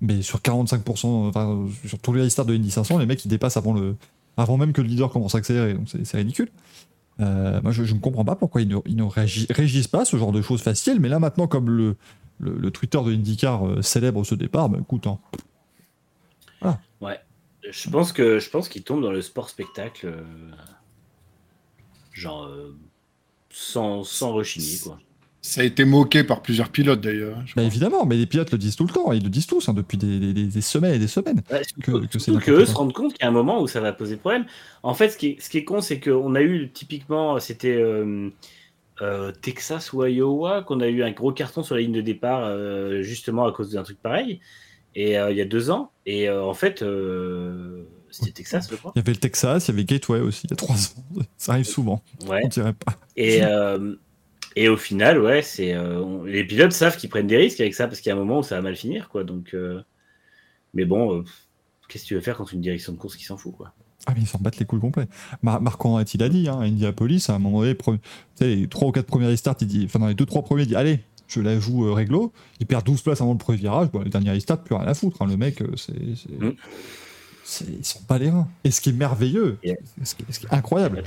[0.00, 3.56] Mais sur 45%, enfin, sur tous les restarts de Indy 500, les mecs ils dépassent
[3.56, 3.96] avant, le,
[4.36, 6.48] avant même que le leader commence à accélérer, donc c'est ridicule.
[7.20, 10.62] Euh, moi je, ne comprends pas pourquoi ils ne, ils pas ce genre de choses
[10.62, 11.96] faciles, mais là maintenant, comme le,
[12.42, 15.18] le, le Twitter de IndyCar euh, célèbre ce départ, bah écoute, hein,
[17.70, 20.22] Je pense que je pense qu'il tombe dans le sport spectacle, euh,
[22.12, 22.76] genre euh,
[23.50, 24.98] sans, sans rechigner quoi.
[25.44, 27.36] Ça a été moqué par plusieurs pilotes d'ailleurs.
[27.46, 29.68] je bah évidemment, mais les pilotes le disent tout le temps, ils le disent tous
[29.68, 31.42] hein, depuis des, des- des- des semaines et des semaines.
[31.50, 32.66] Ouais, surtout Que- que quoi.
[32.66, 34.44] se rendent compte qu'il y a un moment où ça va poser problème.
[34.84, 37.74] En fait, ce qui est, ce qui est con, c'est qu'on a eu typiquement, c'était
[37.76, 38.30] euh,
[39.02, 42.44] euh, Texas ou Iowa, qu'on a eu un gros carton sur la ligne de départ
[42.44, 44.40] euh, justement à cause d'un truc pareil.
[44.94, 45.90] Et euh, il y a deux ans.
[46.06, 46.84] Et en fait,
[48.10, 48.92] c'était Texas, je crois.
[48.94, 51.22] Il y avait le Texas, il y avait Gateway aussi, il y a trois ans.
[51.36, 52.40] Ça arrive souvent, Ouais.
[52.44, 52.94] on dirait pas.
[53.16, 53.40] Et,
[54.54, 55.74] et au final, ouais, c'est
[56.26, 58.40] les pilotes savent qu'ils prennent des risques avec ça parce qu'il y a un moment
[58.40, 59.24] où ça va mal finir, quoi.
[59.24, 59.56] Donc,
[60.74, 61.24] mais bon,
[61.88, 63.72] qu'est-ce que tu veux faire quand une direction de course qui s'en fout, quoi?
[64.06, 65.06] Ah, mais ils s'en battent les couilles complets.
[65.42, 67.76] Mar Marc Andretti, il a dit, hein, à Indianapolis, à un moment donné,
[68.40, 70.74] les 3 ou 4 premiers restarts, il dit, enfin, dans les 2-3 premiers, il dit,
[70.76, 72.32] allez, je la joue euh, réglo.
[72.60, 73.90] Il perd 12 places avant le premier virage.
[73.92, 75.22] Bon, le dernier restart, plus rien à foutre.
[75.22, 75.92] hein, le mec, euh, c'est.
[75.94, 76.50] Mm.
[77.44, 78.48] c'est- Ils sont pas les reins.
[78.64, 79.76] Et ce qui est merveilleux, Yeah.
[80.02, 81.02] ce, qui est, ce qui est incroyable,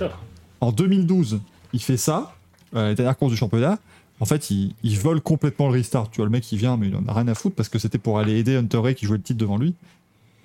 [0.62, 1.42] en 2012,
[1.74, 2.34] il fait ça,
[2.76, 3.78] euh, la dernière course du championnat.
[4.22, 6.10] En fait, il, il vole complètement le restart.
[6.10, 7.78] Tu vois, le mec, il vient, mais il en a rien à foutre parce que
[7.78, 9.76] c'était pour aller aider Hunter Ray qui jouait le titre devant lui.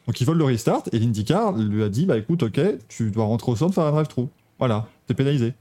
[0.06, 3.24] Donc, il vole le restart et l'IndyCar lui a dit Bah écoute, ok, tu dois
[3.24, 4.28] rentrer au centre, faire un drive-through.
[4.58, 5.54] Voilà, t'es pénalisé.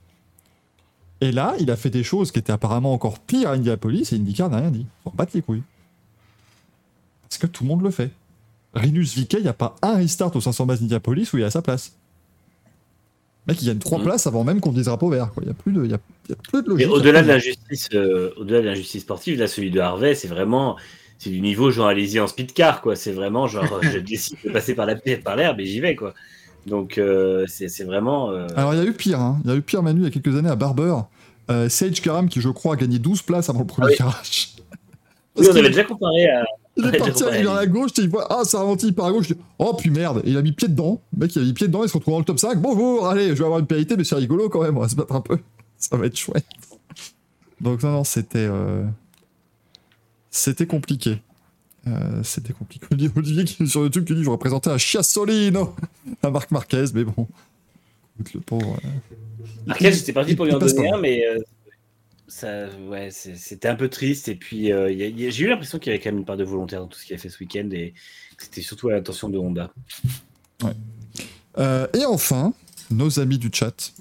[1.22, 4.16] Et là, il a fait des choses qui étaient apparemment encore pires à Indianapolis et
[4.16, 4.86] IndyCar n'a rien dit.
[4.88, 5.64] Ils s'en battent les couilles.
[7.24, 8.12] Parce que tout le monde le fait.
[8.74, 11.46] Rinus VK, il n'y a pas un restart au 500 bases d'Indianapolis où il est
[11.46, 11.94] à sa place.
[13.48, 14.04] Mec, il gagne trois Mhm.
[14.06, 15.32] places avant même qu'on dise drapeau vert.
[15.42, 16.92] Il n'y a, plus de- il y a, il y a plus de Mais logique.
[16.92, 20.78] au-delà de l'injustice, euh, au-delà de l'injustice sportive, là, celui de Harvey, c'est vraiment,
[21.20, 22.96] c'est du niveau genre allez-y en speedcar, quoi.
[22.96, 25.96] C'est vraiment genre, euh, je décide de passer par la par l'air, mais j'y vais,
[25.96, 26.16] quoi.
[26.66, 28.32] Donc euh, c'est vraiment.
[28.32, 29.20] euh, Alors, il y a eu pire.
[29.20, 29.40] hein.
[29.44, 30.96] Il y a eu pire, Manu, il y a quelques années à Barber.
[31.52, 33.98] Euh, Sage Karam, qui je crois a gagné 12 places avant le premier Ah oui.
[33.98, 34.56] virage.
[35.38, 36.44] oui, on avait déjà comparé à.
[36.78, 39.34] Il est parti, à la gauche, il voit, ah, ça ralentit, il part à gauche,
[39.58, 41.02] oh, puis merde, il a mis pied dedans.
[41.12, 42.58] Le mec, il a mis pied dedans, il se retrouve dans le top 5.
[42.62, 44.96] Bonjour, allez, je vais avoir une pénalité, mais c'est rigolo quand même, on va se
[44.96, 45.40] battre un peu.
[45.78, 46.46] Ça va être chouette.
[47.60, 48.48] Donc, non, non, c'était.
[50.32, 51.18] C'était compliqué.
[51.88, 52.86] Euh, c'était compliqué.
[53.16, 55.76] Olivier qui est sur YouTube qui dit j'aurais présenté un Chiassolino
[56.22, 57.28] à Marc Marquez, mais bon.
[58.20, 58.78] Écoute, le pauvre.
[58.84, 58.90] euh,
[59.66, 61.40] Marquez, j'étais parti pour lui en donner un, mais euh,
[62.28, 64.28] ça, ouais, c'était un peu triste.
[64.28, 66.88] Et puis, j'ai eu l'impression qu'il y avait quand même une part de volontaire dans
[66.88, 67.94] tout ce qu'il a fait ce week-end et
[68.38, 69.72] que c'était surtout à l'attention de Honda.
[71.58, 72.54] Et enfin,
[72.92, 73.94] nos amis du chat,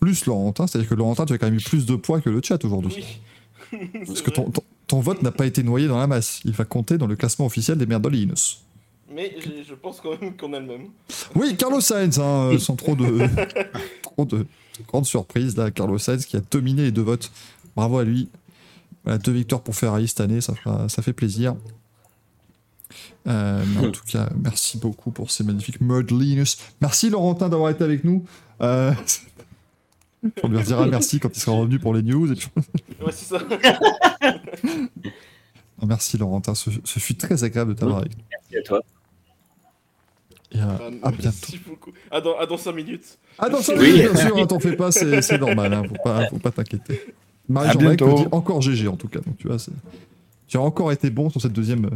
[0.00, 2.40] plus Laurentin, c'est-à-dire que Laurentin, tu as quand même eu plus de poids que le
[2.42, 3.04] chat aujourd'hui.
[3.72, 3.78] Oui.
[4.06, 6.40] Parce que ton, ton- ton vote n'a pas été noyé dans la masse.
[6.44, 8.58] Il va compter dans le classement officiel des Merdolinos.
[9.14, 10.88] Mais je, je pense quand même qu'on a le même.
[11.34, 13.26] Oui, Carlos Sainz, hein, euh, sans trop de,
[14.02, 14.46] trop de, de
[14.88, 17.30] grandes surprises, là, Carlos Sainz qui a dominé les deux votes.
[17.76, 18.28] Bravo à lui.
[19.04, 21.54] Voilà, deux victoires pour Ferrari cette année, ça, fera- ça fait plaisir.
[23.28, 26.58] Euh, mais en tout cas, merci beaucoup pour ces magnifiques Merdlinus.
[26.80, 28.24] Merci Laurentin d'avoir été avec nous.
[28.60, 28.92] Euh,
[30.42, 32.30] on lui redira merci quand il sera revenu pour les news.
[32.32, 32.48] et puis-
[33.04, 33.38] Ouais, c'est ça.
[35.82, 38.24] Non, merci Laurentin, ce, ce fut très agréable de t'avoir avec nous.
[38.30, 38.80] Merci à toi.
[40.52, 41.22] Et à, Ah, à bientôt.
[41.24, 41.90] Merci beaucoup.
[42.10, 43.18] Ah, dans, ah, dans 5 minutes.
[43.38, 43.92] Ah non, ça Oui.
[43.94, 47.00] oui, bien sûr, hein, t'en fais pas, c'est normal, hein, faut pas, faut pas t'inquiéter.
[47.48, 48.22] Marie À Jean-Marc me bientôt.
[48.22, 49.72] dit encore GG en tout cas, donc tu vois, c'est-
[50.48, 51.90] tu as encore été bon sur cette deuxième euh,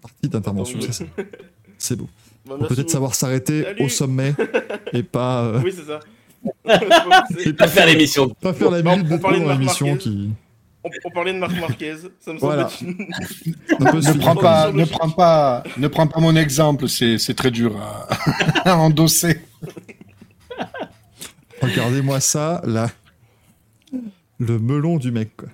[0.00, 0.78] partie d'intervention,
[1.78, 2.08] c'est- beau.
[2.46, 4.34] Bah, peut-être savoir s'arrêter au sommet
[4.92, 5.60] et pas, euh.
[5.64, 5.98] Oui, c'est ça.
[7.58, 8.28] Pas faire l'émission.
[8.30, 10.30] pas faire la minute on de l'émission qui
[10.86, 11.94] on, on parlait de Marc Marquez.
[12.20, 12.70] Ça me semble Voilà.
[12.80, 17.50] peu Ne prends pas, ne prends pas, ne prends pas mon exemple, c'est c'est très
[17.50, 18.06] dur à,
[18.70, 19.40] à endosser.
[21.62, 22.90] Regardez-moi ça, là.
[24.38, 25.48] Le melon du mec, quoi.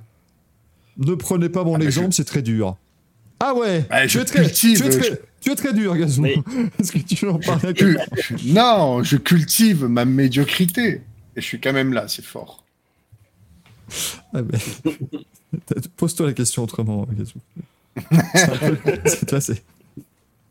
[0.99, 2.77] Ne prenez pas mon Ah, exemple, c'est très dur.
[3.39, 6.23] Ah ouais, Bah, tu, je es très, cultive, très, je- tu es très dur, Gazou.
[6.23, 6.35] Oui.
[6.79, 7.97] Est-ce que tu veux en parler Tu-
[8.47, 11.03] non, je cultive ma médiocrité.
[11.37, 12.65] Et je suis quand même là, c'est fort.
[14.35, 14.59] Ah, mais-
[15.97, 17.39] Pose-toi la question autrement, Gazou.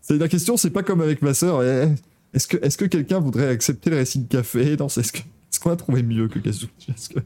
[0.01, 1.64] C'est La question, c'est pas comme avec ma sœur.
[1.64, 1.88] eh,
[2.34, 4.76] Est-ce que, est que quelqu'un voudrait accepter le Racing Café?
[4.77, 6.68] Non, c'est- est-ce qu'on a trouvé mieux que Gazou?
[7.14, 7.19] Que-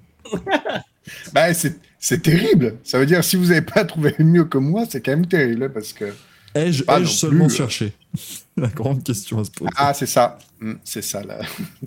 [1.34, 2.76] Bah, c'est terrible.
[2.84, 5.72] Ça veut dire, si vous n'avez pas trouvé mieux que moi, c'est quand même terrible.
[5.72, 6.14] Parce que.
[6.56, 7.56] Ai-je seulement plus.
[7.56, 7.94] cherché
[8.58, 9.72] La grande question à se poser.
[9.76, 10.38] Ah, c'est ça.
[10.60, 11.40] Hmm, C'est ça, là.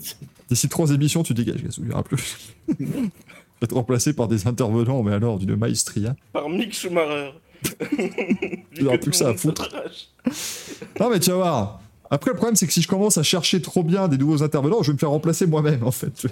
[0.49, 2.37] D'ici trois émissions, tu dégages, Gazou, il y aura plus.
[2.77, 6.15] Tu vas être remplacé par des intervenants, mais alors d'une maestria.
[6.31, 7.31] par Mick Schumacher.
[8.75, 9.67] Tu n'auras plus que ça à foutre.
[10.99, 11.81] Non, mais tu vas voir.
[12.11, 14.83] Après, le problème, c'est que si je commence à chercher trop bien des nouveaux intervenants,
[14.83, 16.27] je vais me faire remplacer moi-même, en fait.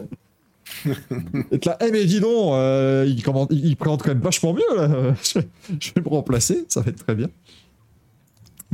[1.52, 4.76] Être là, eh, mais dis donc, euh, il, il- il présente quand même vachement mieux,
[4.78, 5.16] là.
[5.24, 5.40] Je,
[5.80, 7.30] je vais me remplacer, ça va être très bien.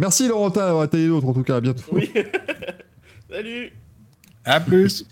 [0.02, 1.84] Merci, Laurentin, d'avoir été d'autres, en tout cas, à bientôt.
[1.92, 2.12] Oui.
[3.30, 3.72] Salut.
[4.44, 5.06] À plus.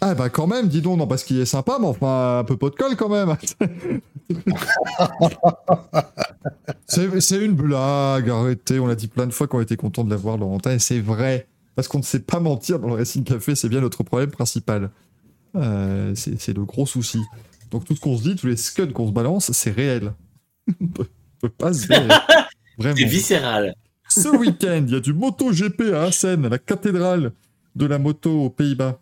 [0.00, 2.56] Ah, bah, quand même, dis donc, non, parce qu'il est sympa, mais enfin, un peu
[2.56, 3.36] pot de colle, quand même.
[6.86, 10.38] c'est une blague, arrêtez, on l'a dit plein de fois qu'on était content de l'avoir,
[10.38, 11.48] Laurentin, et c'est vrai.
[11.74, 14.92] Parce qu'on ne sait pas mentir dans le Racing Café, c'est bien notre problème principal.
[15.56, 17.20] Euh, c'est c'est le gros souci.
[17.72, 20.12] Donc tout ce qu'on se dit, tous les scuds qu'on se balance, c'est réel.
[21.48, 22.26] peut, pas se dire.
[22.78, 22.96] Vraiment.
[22.96, 23.74] C'est viscéral.
[24.08, 27.32] Ce week-end, il y a du MotoGP à Assen, la cathédrale
[27.74, 29.00] de la moto aux Pays-Bas.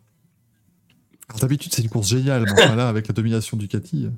[1.29, 4.07] Alors, D'habitude, c'est une course géniale, mais enfin, là, avec la domination du Cathy.
[4.07, 4.11] euh,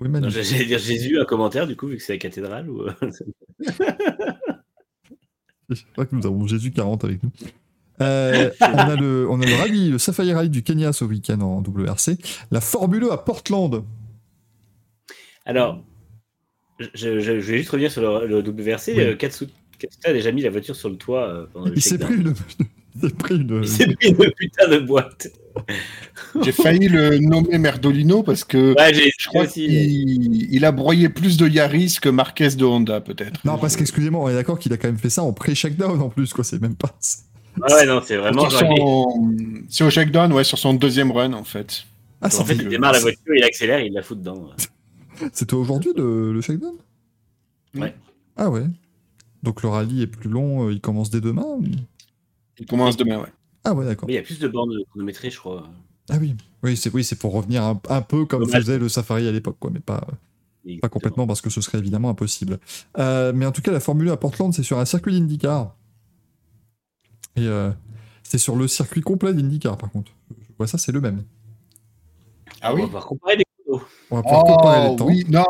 [0.00, 0.42] Oui, Non, magnifique.
[0.44, 2.68] J'allais dire Jésus, un commentaire, du coup, vu que c'est la cathédrale.
[2.70, 2.82] Ou...
[2.82, 2.92] euh,
[5.70, 7.30] Je crois que nous avons Jésus 40 avec nous.
[8.00, 11.40] Euh, on, a le, on a le rallye, le Safari Rally du Kenya ce week-end
[11.40, 12.18] en WRC.
[12.50, 13.84] La Formule E à Portland.
[15.46, 15.82] Alors,
[16.78, 18.92] je, je- je vais juste revenir sur le, le WRC.
[18.94, 19.00] Oui.
[19.00, 19.50] Euh, Katsuta
[20.04, 22.34] a déjà mis la voiture sur le toit euh, pendant le Il s'est pris une.
[22.96, 23.60] Il s'est pris une.
[23.62, 25.28] Il s'est pris une putain de boîte.
[26.42, 31.36] J'ai failli le nommer Merdolino parce que Ouais, je crois qu'il il a broyé plus
[31.36, 33.44] de Yaris que Marquez de Honda, peut-être.
[33.44, 36.08] Non, parce qu'excusez-moi, on est d'accord qu'il a quand même fait ça en pré-shakedown en
[36.08, 36.44] plus, quoi.
[36.44, 36.96] C'est même pas.
[37.62, 38.48] Ah ouais, non, c'est vraiment.
[38.50, 39.84] Son...
[39.84, 41.84] Au shakedown, ouais, sur son deuxième run, en fait.
[42.20, 44.50] Ah, En fait, il démarre la voiture, il accélère, il la fout dedans.
[45.32, 46.74] C'était aujourd'hui le, le shakedown?
[47.74, 47.94] Ouais.
[48.36, 48.66] Ah ouais.
[49.42, 51.64] Donc le rallye est plus long, euh, il commence dès demain ou-
[52.58, 53.32] Il commence demain, ouais.
[53.64, 54.06] Ah ouais, d'accord.
[54.06, 55.68] Mais il y a plus de bornes de chronométrie, je crois.
[56.10, 56.34] Ah oui.
[56.62, 58.60] Oui, c'est oui, c'est pour revenir un, un peu comme Dommage.
[58.62, 60.06] faisait le Safari à l'époque, quoi, mais pas,
[60.80, 62.58] pas complètement parce que ce serait évidemment impossible.
[62.98, 65.74] Euh, mais en tout cas, la Formule 1 à Portland, c'est sur un circuit d'IndyCar.
[67.36, 67.70] Et euh,
[68.22, 70.12] c'est sur le circuit complet d'IndyCar, par contre.
[70.30, 71.24] Je vois ça, c'est le même.
[72.60, 73.43] Ah On oui va pouvoir comparer.
[74.14, 75.06] On va pouvoir comparer Oh, les temps.
[75.06, 75.44] oui, non.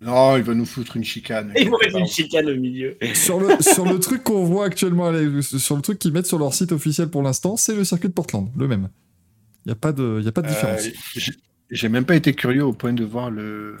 [0.00, 1.52] Non, il va nous foutre une chicane.
[1.56, 2.98] Ils vont mettre une chicane au milieu.
[3.14, 6.52] Sur le, sur le truc qu'on voit actuellement, sur le truc qu'ils mettent sur leur
[6.52, 8.88] site officiel pour l'instant, c'est le circuit de Portland, le même.
[9.64, 10.84] Il n'y a pas de, y a pas de différence.
[10.86, 11.32] Euh, j'ai-
[11.70, 13.76] J'ai même pas été curieux au point de voir le,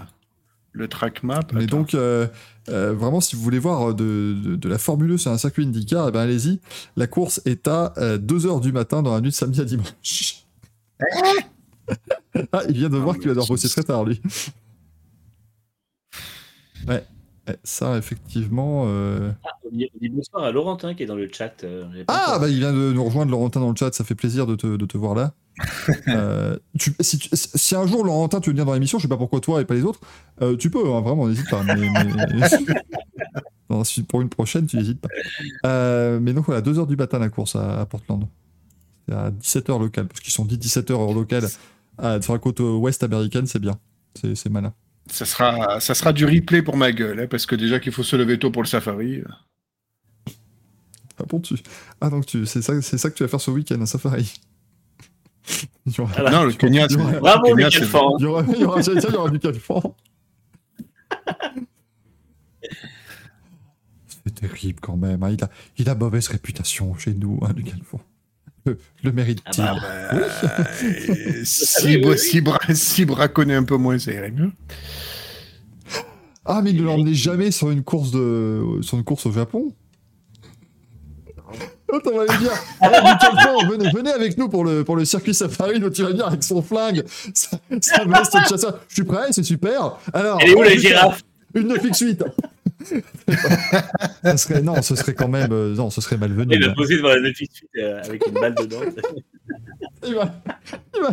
[0.72, 1.40] le track map.
[1.52, 1.76] Mais Attends.
[1.76, 2.26] donc, euh,
[2.70, 5.64] euh, vraiment, si vous voulez voir de, de, de la Formule 1 sur un circuit
[5.64, 6.60] IndyCar, eh ben, allez-y.
[6.96, 10.46] La course est à 2h du matin dans la nuit de samedi à dimanche.
[12.52, 14.20] Ah, il vient de Non, voir qu'il va devoir bosser très tard, lui.
[16.88, 17.04] Ouais.
[17.48, 18.84] Eh, ça, effectivement.
[18.86, 21.52] euh, Ah, on dit, on dit bonsoir à Laurentin qui est dans le chat.
[21.64, 23.92] euh, Ah, bah il vient de nous rejoindre, Laurentin, dans le chat.
[23.94, 25.32] Ça fait plaisir de te, de te voir là.
[26.08, 29.08] Euh, tu- si, tu- si un jour, Laurentin, tu veux venir dans l'émission, je sais
[29.08, 30.00] pas pourquoi toi et pas les autres,
[30.42, 31.62] euh, tu peux, hein, vraiment, n'hésite pas.
[31.62, 31.86] Mais, mais-
[33.70, 35.08] Non, si pour une prochaine, tu n'hésites pas.
[35.66, 38.24] Euh, mais donc voilà, 2h du matin la course à, à Portland.
[39.08, 41.46] C'est à 17h local, parce qu'ils sont dit 17h heure locale.
[41.98, 43.78] Ah, sur la côte ouest américaine, c'est bien.
[44.14, 44.72] C'est malin.
[45.10, 48.02] Ça sera, ça sera du replay pour ma gueule, hein, parce que déjà qu'il faut
[48.02, 49.22] se lever tôt pour le safari.
[51.18, 51.54] Ah bon, tu...
[52.00, 52.44] Ah donc tu...
[52.46, 54.34] c'est ça, c'est ça que tu vas faire ce week-end, un safari.
[55.98, 56.96] Aura, non, le Kenya, c'est.
[56.96, 59.82] Bravo, Michael il y aura, il y aura, il y aura.
[64.24, 65.22] C'est terrible quand même.
[65.22, 65.30] hein.
[65.30, 68.02] Il, a, il a mauvaise réputation chez nous, hein, calfan.
[69.02, 72.18] Le, mérite-t-il Ah bah, euh, si, oui, oui.
[72.18, 74.50] si, bra- si braconner un peu moins, ça irait mieux.
[76.44, 79.72] Ah, mais il ne l'emmenait jamais sur une course de, sur une course au Japon.
[81.92, 82.88] L'autre, on va lui dire, ah,
[83.68, 86.42] venez, venez avec nous pour le, pour le circuit safari, l'autre, il va venir avec
[86.42, 88.80] son flingue, sa, sa veste de chasseur.
[88.88, 89.96] Je suis prêt, c'est super.
[90.12, 91.22] Alors, Elle est où la girafe?
[91.56, 92.22] Une 9x8
[94.22, 95.50] ça serait, Non, ce serait quand même...
[95.50, 96.54] euh, non, ce serait malvenu.
[96.54, 98.80] Il va poser devant la 9x8 euh, avec une balle dedans.
[100.06, 100.34] Il va,
[100.94, 101.10] il va,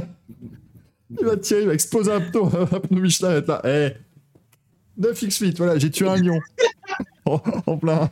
[1.19, 2.41] il va tirer, il va exploser un pneu,
[2.71, 3.61] un pneu Michelin, va être là.
[3.65, 6.39] Eh, 9x8, voilà, j'ai tué un lion.
[7.25, 8.09] en, en plein.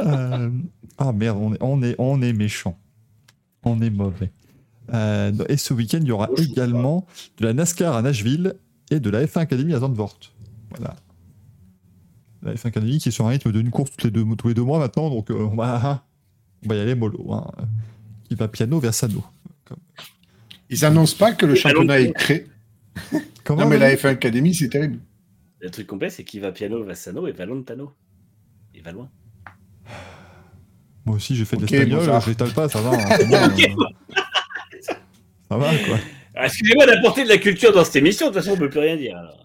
[0.00, 0.50] Euh,
[0.96, 2.78] Ah merde, on est, on, est, on est méchant.
[3.64, 4.30] On est mauvais.
[4.92, 7.06] Euh, et ce week-end, il y aura également
[7.38, 8.54] de la NASCAR à Nashville
[8.90, 10.18] et de la F1 Academy à Zandvoort.
[10.76, 10.96] Voilà.
[12.42, 14.54] La F1 Academy qui est sur un rythme d'une course tous les deux, tous les
[14.54, 16.04] deux mois maintenant, donc euh, on, va,
[16.64, 17.32] on va y aller mollo.
[17.32, 17.50] Hein.
[18.28, 19.24] Qui va piano Versano.
[20.70, 22.46] Ils annoncent pas que le championnat est créé.
[23.44, 24.98] Comment Non, mais la F1 Academy, c'est terrible.
[25.60, 27.92] Le truc complet, c'est qu'il va piano, Vassano et va lontano.
[28.74, 29.08] Il va loin.
[31.06, 32.90] Moi aussi, j'ai fait de l'espagnol, l'étale pas, ça va.
[32.92, 33.84] hein, euh,
[35.48, 35.98] ça va, quoi.
[36.36, 38.80] Ah, Excusez-moi d'apporter de la culture dans cette émission, de toute façon, on peut plus
[38.80, 39.16] rien dire.
[39.16, 39.40] alors.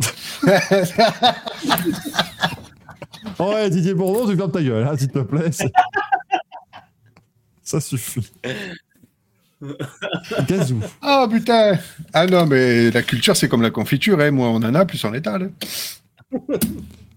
[3.40, 5.51] Oh ouais, Didier Bourdon, tu fermes ta gueule, hein, s'il te plaît.
[7.61, 8.32] Ça suffit.
[10.48, 10.80] Gazou.
[11.01, 11.77] Ah putain
[12.14, 14.32] Ah non, mais la culture, c'est comme la confiture, hein.
[14.32, 15.51] moins on en a, plus on l'étale.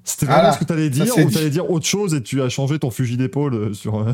[0.04, 1.34] C'était vraiment ce que t'allais Ça, dire ou dit.
[1.34, 4.04] t'allais dire autre chose et tu as changé ton fusil d'épaule euh, sur.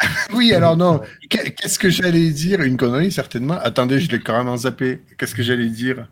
[0.34, 1.00] Oui, alors non,
[1.30, 2.60] Qu'est- qu'est-ce que j'allais dire?
[2.62, 3.54] Une connerie, certainement.
[3.58, 5.02] Attendez, je l'ai carrément zappé.
[5.18, 6.08] Qu'est-ce que j'allais dire?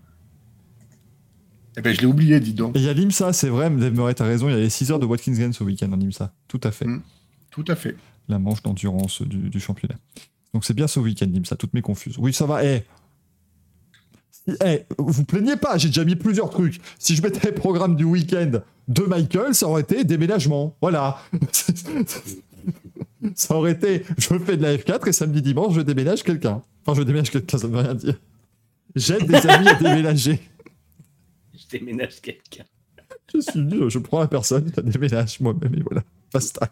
[1.76, 2.76] Eh ben, je l'ai oublié, dis donc.
[2.76, 4.70] Et il y a l'IMSA, c'est vrai, Dave Murray, t'as raison, il y a les
[4.70, 6.32] 6 heures de Watkins Glen ce week-end en IMSA.
[6.46, 6.86] Tout à fait.
[6.86, 7.02] Mm.
[7.50, 7.96] Tout à fait.
[8.28, 9.96] La manche d'endurance du, du championnat.
[10.54, 12.14] Donc c'est bien ce week-end, IMSA, toutes mes confuses.
[12.18, 12.84] Oui, ça va, eh.
[14.30, 16.80] Si- eh, vous plaignez pas, j'ai déjà mis plusieurs trucs.
[16.98, 20.76] Si je mettais le programme du week-end de Michael, ça aurait été déménagement.
[20.80, 21.18] Voilà.
[23.34, 26.62] ça aurait été, je fais de la F4 et samedi dimanche, je déménage quelqu'un.
[26.84, 28.20] Enfin, je déménage quelqu'un, ça veut rien dire.
[28.94, 30.40] J'aide des amis à déménager.
[31.54, 32.64] Je déménage quelqu'un.
[33.32, 36.02] Je suis nul, je prends la personne, je la déménage moi-même et voilà.
[36.32, 36.68] Basta.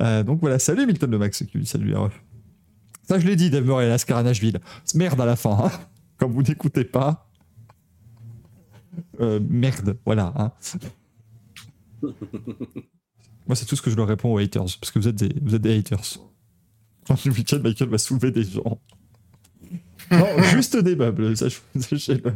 [0.00, 2.22] Euh, donc voilà, salut Milton de Max salut RF.
[3.08, 4.60] Ça je l'ai dit, Dave Murray et Lascar à Nashville.
[4.94, 5.70] Merde à la fin, hein.
[6.16, 7.28] Comme vous n'écoutez pas.
[9.20, 10.32] Euh, merde, voilà.
[10.36, 10.52] hein.
[13.48, 15.34] Moi c'est tout ce que je leur réponds aux haters, parce que vous êtes des,
[15.42, 16.18] vous êtes des haters.
[17.24, 18.80] Le week-end, Michael va soulever des gens.
[20.10, 22.32] Non, juste des meubles, ça, je- sachez-le.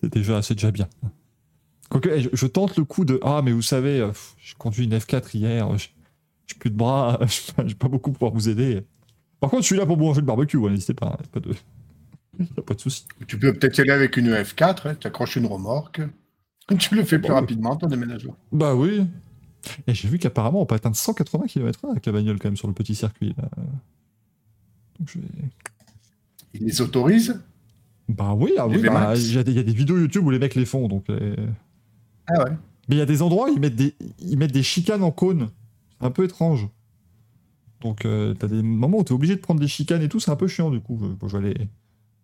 [0.00, 0.88] C'est déjà, c'est déjà bien.
[1.88, 4.84] Quoique, eh, je, je tente le coup de Ah, mais vous savez, euh, j'ai conduit
[4.84, 5.88] une F4 hier, euh, j'ai
[6.46, 8.82] j'ai plus de bras, je vais pas beaucoup pouvoir vous aider.
[9.40, 11.40] Par contre, je suis là pour vous manger le barbecue, hein, n'hésitez pas, hein, pas
[11.40, 11.54] de,
[12.62, 13.06] pas de souci.
[13.26, 16.00] Tu peux peut-être y aller avec une F4, tu accroches une remorque.
[16.78, 17.34] Tu le fais plus Bon.
[17.34, 18.36] rapidement, ton déménagement.
[18.52, 19.04] Bah oui.
[19.86, 22.68] Et j'ai vu qu'apparemment, on peut atteindre 180 km/h avec la bagnole quand même sur
[22.68, 23.34] le petit circuit.
[23.38, 23.48] Là.
[24.98, 25.26] Donc je vais-
[26.54, 27.40] Ils les autorisent
[28.08, 30.26] Bah oui, ah oui, bah, il y, a des- il y a des vidéos YouTube
[30.26, 30.88] où les mecs les font.
[30.88, 31.36] Donc, euh,
[32.26, 32.50] Ah ouais.
[32.88, 35.12] Mais il y a des endroits où ils mettent des, ils mettent des chicanes en
[35.12, 35.48] cône.
[36.00, 36.68] C'est un peu étrange.
[37.80, 40.30] Donc, euh, t'as des moments où t'es obligé de prendre des chicanes et tout, c'est
[40.30, 40.98] un peu chiant du coup.
[41.00, 41.68] Je, je vais aller.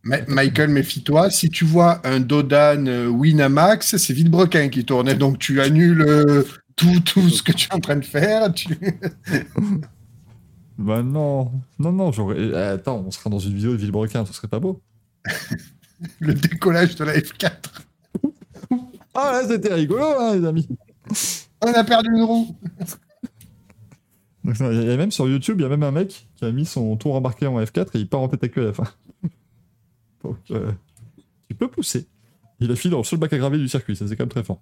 [0.03, 1.31] Ma- Michael, méfie-toi.
[1.31, 5.13] Si tu vois un Dodan euh, Winamax, c'est Villebrequin qui tourne.
[5.15, 6.45] Donc tu annules euh,
[6.77, 8.53] tout, tout ce que tu es en train de faire.
[8.53, 8.69] Tu...
[10.79, 14.47] Bah non, non, non, eh, Attends, on sera dans une vidéo de Villebrequin, ce serait
[14.47, 14.81] pas beau.
[16.21, 17.51] Le décollage de la F4.
[19.15, 20.69] Ah là, c'était rigolo, hein, les amis.
[21.61, 22.57] On a perdu une roue.
[24.45, 25.91] Donc, Il y, a- il y a même sur YouTube, il y a même un
[25.91, 28.49] mec qui a mis son tour embarqué en F4 et il part en tête à
[28.49, 28.85] queue à la fin.
[30.25, 30.73] Donc, euh,
[31.49, 32.07] tu peux pousser.
[32.61, 34.31] Il a filé dans le seul bac à gravier du circuit, ça c'est quand même
[34.31, 34.61] très fort.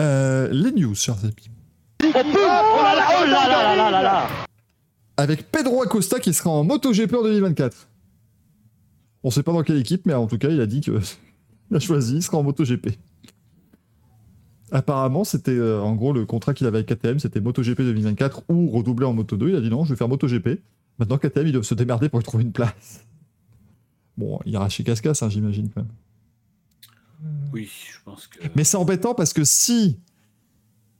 [0.00, 1.50] Euh, les news, chers amis.
[5.16, 7.88] Avec Pedro Acosta qui sera en MotoGP en 2024.
[9.24, 10.98] On sait pas dans quelle équipe, mais en tout cas, il a dit que
[11.70, 12.98] il a choisi, il sera en MotoGP.
[14.72, 18.70] Apparemment, c'était euh, en gros le contrat qu'il avait avec KTM, c'était MotoGP 2024 ou
[18.70, 19.50] redoubler en Moto 2.
[19.50, 20.62] Il a dit non, je vais faire MotoGP.
[20.98, 23.04] Maintenant, KTM, ils doivent se démerder pour trouver une place.
[24.16, 25.90] Bon, il ira chez Cascas, hein, j'imagine quand même.
[27.52, 28.38] Oui, je pense que.
[28.54, 29.98] Mais c'est embêtant parce que si.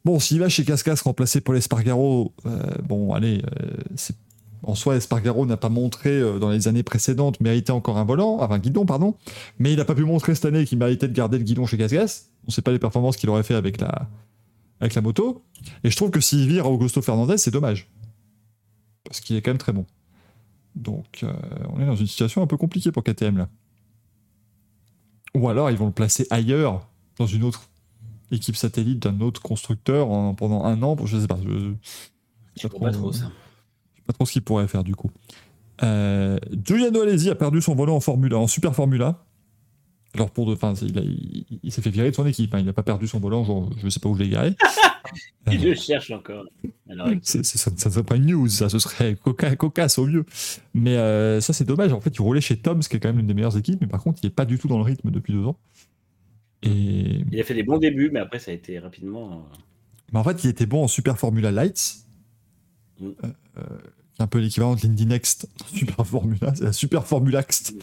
[0.05, 3.77] Bon, s'il va chez Cascas remplacer Paul Espargaro, euh, bon, allez, euh,
[4.65, 8.39] en soi, Espargaro n'a pas montré euh, dans les années précédentes méritait encore un volant,
[8.41, 9.15] enfin un guidon, pardon,
[9.59, 11.79] mais il n'a pas pu montrer cette année qu'il méritait de garder le guidon chez
[11.79, 12.25] Cascas.
[12.45, 14.09] On ne sait pas les performances qu'il aurait fait avec la,
[14.81, 15.43] avec la moto.
[15.85, 17.89] Et je trouve que s'il vire Augusto Fernandez, c'est dommage.
[19.05, 19.87] Parce qu'il est quand même très bon.
[20.75, 21.33] Donc, euh,
[21.75, 23.49] on est dans une situation un peu compliquée pour KTM là.
[25.35, 26.87] Ou alors ils vont le placer ailleurs,
[27.19, 27.69] dans une autre
[28.31, 30.97] équipe satellite d'un autre constructeur en- pendant un an.
[31.05, 31.39] Je sais pas.
[31.47, 31.73] Je,
[32.61, 33.31] Je comprends pas trop ça.
[33.95, 35.11] je sais pas trop ce qu'il pourrait faire du coup.
[35.83, 39.25] Euh, Giuliano Alesi a perdu son volant en Formula, en Super Formula.
[40.15, 42.55] Alors pour de, enfin, il, a- il- il s'est fait virer de son équipe.
[42.55, 42.59] hein.
[42.59, 43.45] Il n'a pas perdu son volant.
[43.45, 44.55] Genre, je sais pas où je l'ai garé.
[45.51, 46.45] Il le cherche encore.
[46.89, 50.25] Alors, ça, ça ne serait pas une news, ça, ce serait coca, cocasse au mieux.
[50.75, 51.93] Mais euh, ça, c'est dommage.
[51.93, 53.89] En fait, il roulait chez Toms, qui est quand même l'une des meilleures équipes, mais
[53.89, 55.59] par contre, il n'est pas du tout dans le rythme depuis deux ans.
[56.63, 59.33] Et il a fait des bons débuts, mais après, ça a été rapidement.
[59.33, 59.57] euh,
[60.13, 61.97] mais en fait, il était bon en Super Formula Lights,
[63.01, 63.09] Mm.
[63.59, 63.63] euh,
[64.21, 67.75] un peu l'équivalent de l'Indy Next Super Formula, c'est la Super Formula Next.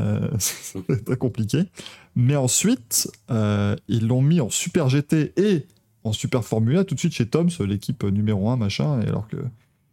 [0.00, 1.64] Euh, c'est très compliqué.
[2.16, 5.66] Mais ensuite, euh, ils l'ont mis en Super GT et
[6.04, 9.36] en Super Formula tout de suite chez Toms, l'équipe numéro 1, machin, et alors que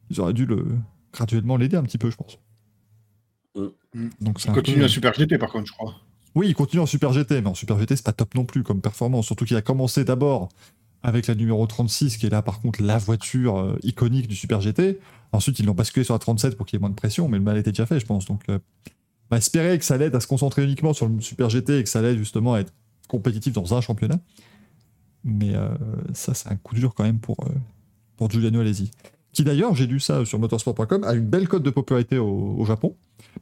[0.10, 0.66] ils auraient dû le
[1.14, 2.40] graduellement l'aider un petit peu, je pense.
[3.56, 4.08] Mm.
[4.22, 5.96] Donc Il continue peu- à Super GT par contre, je crois.
[6.36, 8.64] oui, il continue en Super GT, mais en Super GT, c'est pas top non plus
[8.64, 9.26] comme performance.
[9.26, 10.50] Surtout qu'il a commencé d'abord
[11.04, 14.62] avec la numéro 36, qui est là, par contre, la voiture euh, iconique du Super
[14.62, 15.00] GT.
[15.32, 17.38] Ensuite, ils l'ont basculé sur la 37 pour qu'il y ait moins de pression, mais
[17.38, 18.26] le mal était déjà fait, je pense.
[18.26, 18.60] Donc, euh,
[19.30, 21.84] on va espérer que ça l'aide à se concentrer uniquement sur le Super GT et
[21.84, 22.74] que ça l'aide justement à être
[23.08, 24.20] compétitif dans un championnat.
[25.24, 25.70] Mais euh,
[26.14, 27.54] ça, c'est un coup dur quand même pour, euh,
[28.16, 28.92] pour Giuliano Alesi.
[29.34, 32.66] Qui d'ailleurs, j'ai lu ça sur motorsport.com, a une belle cote de popularité au, au
[32.66, 32.96] Japon.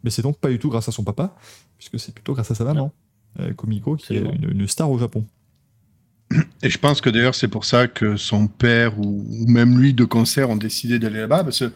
[0.04, 1.36] Mais c'est donc pas du tout grâce à son papa,
[1.78, 2.92] puisque c'est plutôt grâce à sa maman,
[3.40, 5.26] euh, Komiko, qui est une, une star au Japon.
[6.64, 9.94] Et je pense que d'ailleurs, c'est pour ça que son père ou, ou même lui
[9.94, 11.72] de concert ont décidé d'aller là-bas, parce que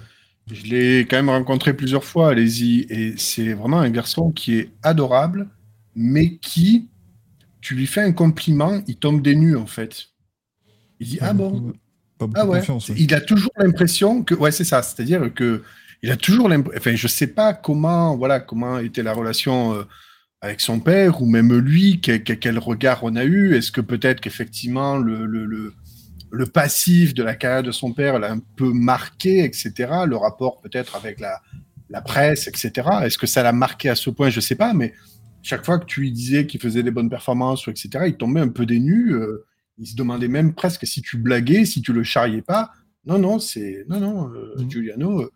[0.51, 4.69] je l'ai quand même rencontré plusieurs fois, allez-y, et c'est vraiment un garçon qui est
[4.83, 5.47] adorable,
[5.95, 6.87] mais qui,
[7.61, 10.07] tu lui fais un compliment, il tombe des nues en fait.
[10.99, 11.73] Il dit Ah bon
[12.17, 12.61] Pas Ah ouais.
[12.97, 15.63] Il a toujours l'impression que ouais c'est ça, c'est-à-dire que
[16.03, 16.79] il a toujours l'impression.
[16.79, 19.83] Enfin, je sais pas comment voilà comment était la relation euh,
[20.41, 23.55] avec son père ou même lui, quel, quel- quel regard on a eu.
[23.55, 25.73] Est-ce que peut-être qu'effectivement le, le, le
[26.31, 29.71] le passif de la carrière de son père l'a un peu marqué, etc.
[30.07, 31.41] Le rapport peut-être avec la,
[31.89, 32.87] la presse, etc.
[33.03, 34.29] Est-ce que ça l'a marqué à ce point?
[34.29, 34.93] Je sais pas, mais
[35.41, 38.41] chaque fois que tu lui disais qu'il faisait des bonnes performances, ou etc., il tombait
[38.41, 39.13] un peu des nues.
[39.13, 39.45] euh,
[39.81, 42.71] il se demandait même presque si tu blaguais, si tu le charriais pas.
[43.05, 44.69] Non, non, c'est non, non, euh, Mhm.
[44.69, 45.31] Giuliano, euh,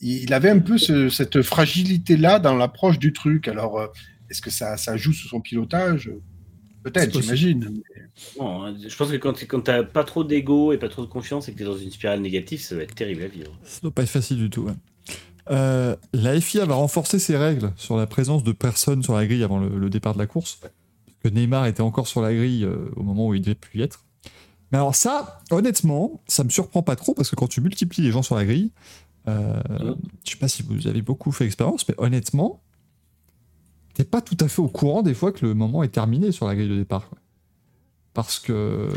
[0.00, 3.46] il, avait un peu ce- cette fragilité-là dans l'approche du truc.
[3.48, 3.86] Alors, euh,
[4.28, 6.10] est-ce que ça, ça joue sur son pilotage?
[6.84, 7.82] Peut-être, j'imagine.
[8.40, 11.48] Hein, je pense que quand, quand t'as pas trop d'ego et pas trop de confiance
[11.48, 13.50] et que t'es dans une spirale négative, ça va être terrible à vivre.
[13.64, 14.62] Ça doit pas être facile du tout.
[14.62, 14.72] ouais.
[15.50, 19.42] Euh, la FIA va renforcer ses règles sur la présence de personnes sur la grille
[19.42, 20.58] avant le, le départ de la course.
[20.60, 20.72] Parce
[21.22, 23.82] que Neymar était encore sur la grille euh, au moment où il devait plus y
[23.82, 24.04] être.
[24.72, 28.10] Mais alors ça, honnêtement, ça me surprend pas trop parce que quand tu multiplies les
[28.10, 28.72] gens sur la grille,
[29.28, 29.96] euh, Mhm.
[30.24, 32.60] je sais pas si vous avez beaucoup fait expérience, mais honnêtement,
[33.94, 36.46] t'es pas tout à fait au courant des fois que le moment est terminé sur
[36.46, 37.08] la grille de départ.
[37.08, 37.18] quoi.
[38.12, 38.88] Parce que...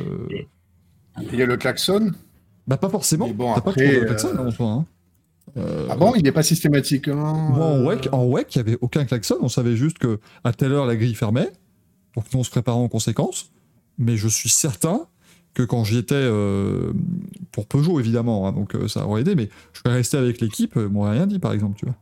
[1.21, 2.11] Il y a le klaxon.
[2.67, 3.27] Bah pas forcément.
[3.29, 4.67] Bon, T'as pas après, trop de klaxon, euh, en soi.
[4.67, 4.85] hein.
[5.55, 7.33] Euh, Ah bon, il n'est pas systématiquement.
[7.33, 9.37] Moi, en euh, WEC, en WEC, il n'y avait aucun klaxon.
[9.41, 11.51] On savait juste que à telle heure, la grille fermait.
[12.15, 13.51] Donc, nous, on se préparait en conséquence.
[13.97, 15.07] Mais je suis certain
[15.55, 16.91] que quand j'y étais, euh,
[17.51, 20.75] pour Peugeot, évidemment, hein, donc euh, ça aurait aidé, mais je serais resté avec l'équipe,
[20.75, 21.95] m'aurait rien dit, par exemple, tu vois.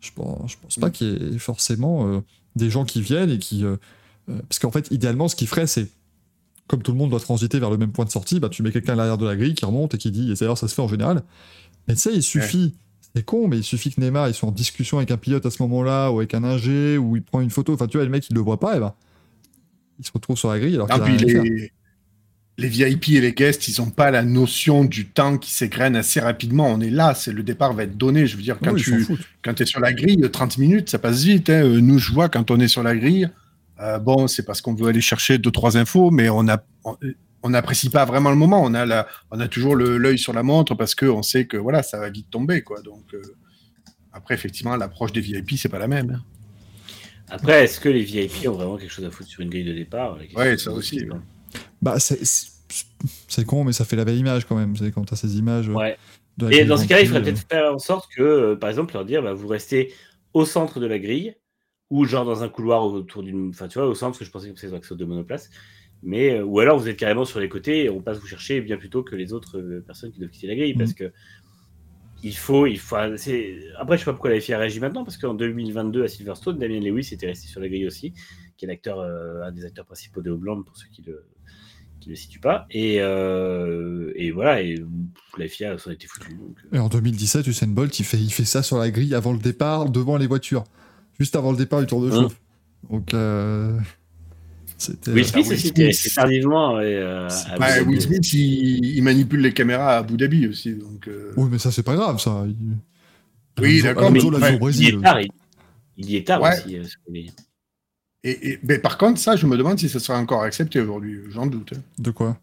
[0.00, 2.20] Je pense, je pense pas qu'il y ait forcément euh,
[2.56, 3.64] des gens qui viennent et qui...
[3.64, 3.76] euh,
[4.28, 5.88] euh, parce qu'en fait, idéalement, ce qu'il ferait, c'est
[6.66, 8.70] comme tout le monde doit transiter vers le même point de sortie, bah, tu mets
[8.70, 10.74] quelqu'un à l'arrière de la grille qui remonte et qui dit, et d'ailleurs ça se
[10.74, 11.22] fait en général.
[11.88, 12.74] Mais tu sais, il suffit,
[13.14, 15.50] c'est con, mais il suffit que Neymar il soit en discussion avec un pilote à
[15.50, 18.10] ce moment-là, ou avec un ingé, ou il prend une photo, enfin tu vois, le
[18.10, 18.94] mec il le voit pas, et ben
[19.98, 21.52] il se retrouve sur la grille alors Non, qu'il a puis rien à faire.
[22.60, 26.20] Les, VIP et les guests, ils n'ont pas la notion du temps qui s'égrène assez
[26.20, 26.66] rapidement.
[26.68, 28.26] On est là, c'est le départ va être donné.
[28.26, 29.06] Je veux dire, quand Oui, tu
[29.42, 31.50] quand es sur la grille, 30 minutes, ça passe vite.
[31.50, 31.64] hein.
[31.64, 33.28] Euh, Nous, je vois quand on est sur la grille,
[33.80, 36.96] euh, bon, c'est parce qu'on veut aller chercher deux trois infos, mais on a on-
[37.02, 38.62] euh, on n'apprécie pas vraiment le moment.
[38.62, 41.82] On a, la, on a toujours l'œil sur la montre parce qu'on sait que voilà,
[41.82, 42.60] ça va vite tomber.
[42.60, 42.82] Quoi.
[42.82, 43.22] Donc, euh,
[44.12, 46.10] après, effectivement, l'approche des VIP, c'est pas la même.
[46.10, 46.22] hein.
[47.30, 49.72] Après, est-ce que les VIP ont vraiment quelque chose à foutre sur une grille de
[49.72, 50.18] départ?
[50.20, 51.22] Est ça aussi, hein.
[51.82, 54.76] Bah, c'est- con, mais ça fait la belle image quand même.
[54.76, 55.68] C'est quand t'as ces images.
[55.68, 55.96] euh, Ouais.
[56.38, 58.94] de Et dans ce cas-là, il faudrait peut-être faire en sorte que, euh, par exemple,
[58.94, 59.92] leur dire, bah, vous restez
[60.34, 61.34] au centre de la grille,
[61.90, 63.48] ou genre dans un couloir autour d'une.
[63.48, 65.50] Enfin, tu vois, au centre, parce que je pensais que c'était accès aux deux monoplaces.
[66.02, 68.60] Mais, euh, ou alors vous êtes carrément sur les côtés et on passe vous chercher
[68.60, 70.74] bien plus tôt que les autres euh, personnes qui doivent quitter la grille.
[70.74, 71.12] Parce que
[72.22, 72.66] il faut.
[72.66, 76.04] Il faut c'est- Après, je sais pas pourquoi la FIA réagit maintenant, parce qu'en 2022
[76.04, 78.12] à Silverstone, Damien Lewis était resté sur la grille aussi,
[78.56, 81.24] qui est l'acteur, euh, un des acteurs principaux de Homeland, pour ceux qui le,
[82.00, 82.66] qui le situent pas.
[82.70, 84.82] Et, euh, et voilà, et
[85.38, 86.30] la FIA s'en était foutu.
[86.34, 89.14] donc, euh, Et en 2017, Usain Bolt, il fait, il fait ça sur la grille
[89.14, 90.64] avant le départ, devant les voitures.
[91.18, 92.22] Juste avant le départ du Tour de Hein.
[92.22, 92.40] chauffe.
[92.90, 93.78] Donc, euh,
[94.78, 95.12] c'était.
[95.12, 95.72] Will Smith aussi
[96.14, 96.80] tardivement.
[96.80, 97.28] Et, euh.
[97.86, 100.74] Will Smith, il, il manipule les caméras à Abu Dhabi aussi.
[100.74, 102.44] Donc, euh, Oui, mais ça, c'est pas grave, ça.
[102.48, 102.76] Il-
[103.62, 105.20] Oui, d'accord, au ouais, il est tard.
[105.20, 105.28] Il,
[105.98, 106.50] il y est tard Ouais.
[106.64, 106.78] aussi.
[106.78, 106.84] euh,
[108.24, 111.20] et, et- mais par contre, ça, je me demande si ça sera encore accepté aujourd'hui.
[111.30, 111.72] J'en doute.
[111.76, 111.80] hein.
[111.98, 112.36] De quoi?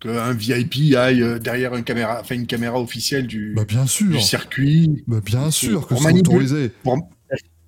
[0.00, 4.10] Qu'un VIP aille euh, derrière une caméra, enfin, une caméra officielle du, Bah, bien sûr.
[4.10, 6.72] du circuit Bah, bien sûr que Pour c'est manipuler- autorisé.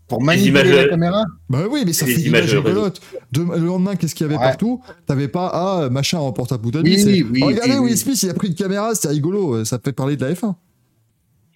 [0.09, 1.25] pour manipuler la caméra.
[1.49, 3.01] Bah oui, mais ça fait rigolote.
[3.31, 4.45] De- le lendemain, qu'est-ce qu'il y avait Ouais.
[4.45, 4.83] partout?
[5.07, 6.91] T'avais pas, ah, machin remporte Abu Dhabi.
[6.91, 7.97] Oui, c'est, oui, Oh, regardez, oui, Will.
[7.99, 9.65] Smith, il a pris une caméra, c'était rigolo.
[9.65, 10.57] Ça fait parler de la F1.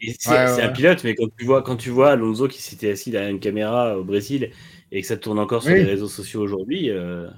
[0.01, 2.63] Et C'est Ouais, c'est un pilote, mais quand tu vois, quand tu vois Alonso qui
[2.63, 4.51] s'était assis derrière une caméra au Brésil
[4.93, 5.79] et que ça tourne encore sur Oui.
[5.79, 7.29] les réseaux sociaux aujourd'hui, euh,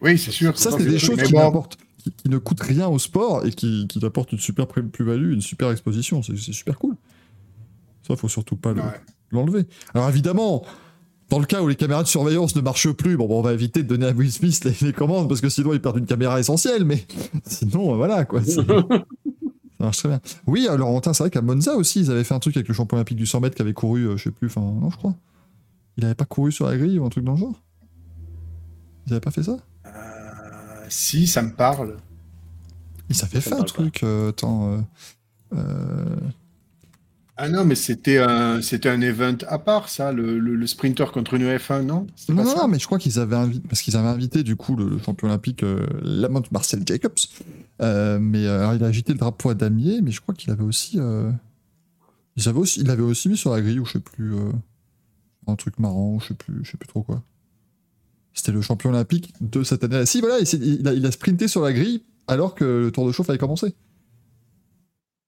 [0.00, 0.56] Oui, c'est sûr.
[0.58, 3.50] Ça, c'est des choses bon, qui, n'apportent- qui, qui ne coûtent rien au sport et
[3.50, 6.22] qui, qui apportent une super plus-value, une super exposition.
[6.22, 6.94] C'est, super cool.
[8.06, 8.82] Ça, faut surtout pas Ouais.
[9.30, 9.64] l'enlever.
[9.94, 10.64] Alors évidemment,
[11.28, 13.52] dans le cas où les caméras de surveillance ne marchent plus, bon, bon, on va
[13.52, 16.06] éviter de donner à Will Smith les, les commandes parce que sinon ils perdent une
[16.06, 17.04] caméra essentielle, mais
[17.46, 18.42] sinon, euh, voilà quoi.
[18.44, 18.62] Ça
[19.80, 20.20] marche très bien.
[20.46, 22.74] Oui, alors Laurentin, c'est vrai qu'à Monza aussi, ils avaient fait un truc avec le
[22.74, 24.96] champion olympique du 100 mètres qui avait couru, euh, je sais plus, enfin, non, je
[24.96, 25.14] crois.
[25.96, 27.60] Il avait pas couru sur la grille ou un truc dans le genre
[29.06, 29.56] Ils avaient pas fait ça?
[29.86, 29.90] Euh,
[30.88, 31.96] si, ça me parle.
[33.08, 34.72] Ils avaient Ça fait un truc, euh, attends.
[34.72, 34.78] euh,
[35.54, 36.16] euh,
[37.36, 41.12] Ah non, mais c'était un, c'était un event à part, ça, le, le- le sprinter
[41.12, 42.06] contre une F1, non?
[42.28, 44.42] Non, pas non, ça non, mais je crois qu'ils avaient invité, parce qu'ils avaient invité
[44.42, 47.12] du coup le, le champion olympique euh, Lamont Marcel Jacobs.
[47.82, 50.64] Euh, mais alors, il a agité le drapeau à damier, mais je crois qu'il avait
[50.64, 51.30] aussi, euh,
[52.36, 52.44] il
[52.86, 54.50] l'avait aussi mis sur la grille ou je sais plus, euh,
[55.46, 57.22] un truc marrant, je sais plus, sais plus trop quoi.
[58.32, 60.04] C'était le champion olympique de cette année.
[60.04, 63.38] Si voilà, il, a, sprinté sur la grille alors que le tour de chauffe avait
[63.38, 63.74] commencé.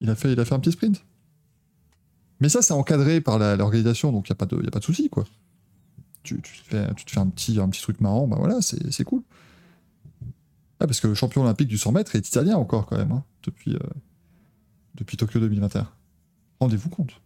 [0.00, 1.04] Il a fait, un petit sprint.
[2.40, 4.78] Mais ça, c'est encadré par l'organisation, donc il n'y a pas de, y a pas
[4.78, 5.24] de souci quoi
[6.22, 9.04] tu, te fais, tu fais un, petit, un petit truc marrant, bah voilà, c'est c'est
[9.04, 9.22] cool.
[10.80, 13.24] Ah, parce que le champion olympique du 100 mètres est italien encore quand même, hein,
[13.42, 13.78] depuis, euh,
[14.94, 15.88] depuis Tokyo 2021.
[16.60, 17.20] Rendez-vous compte.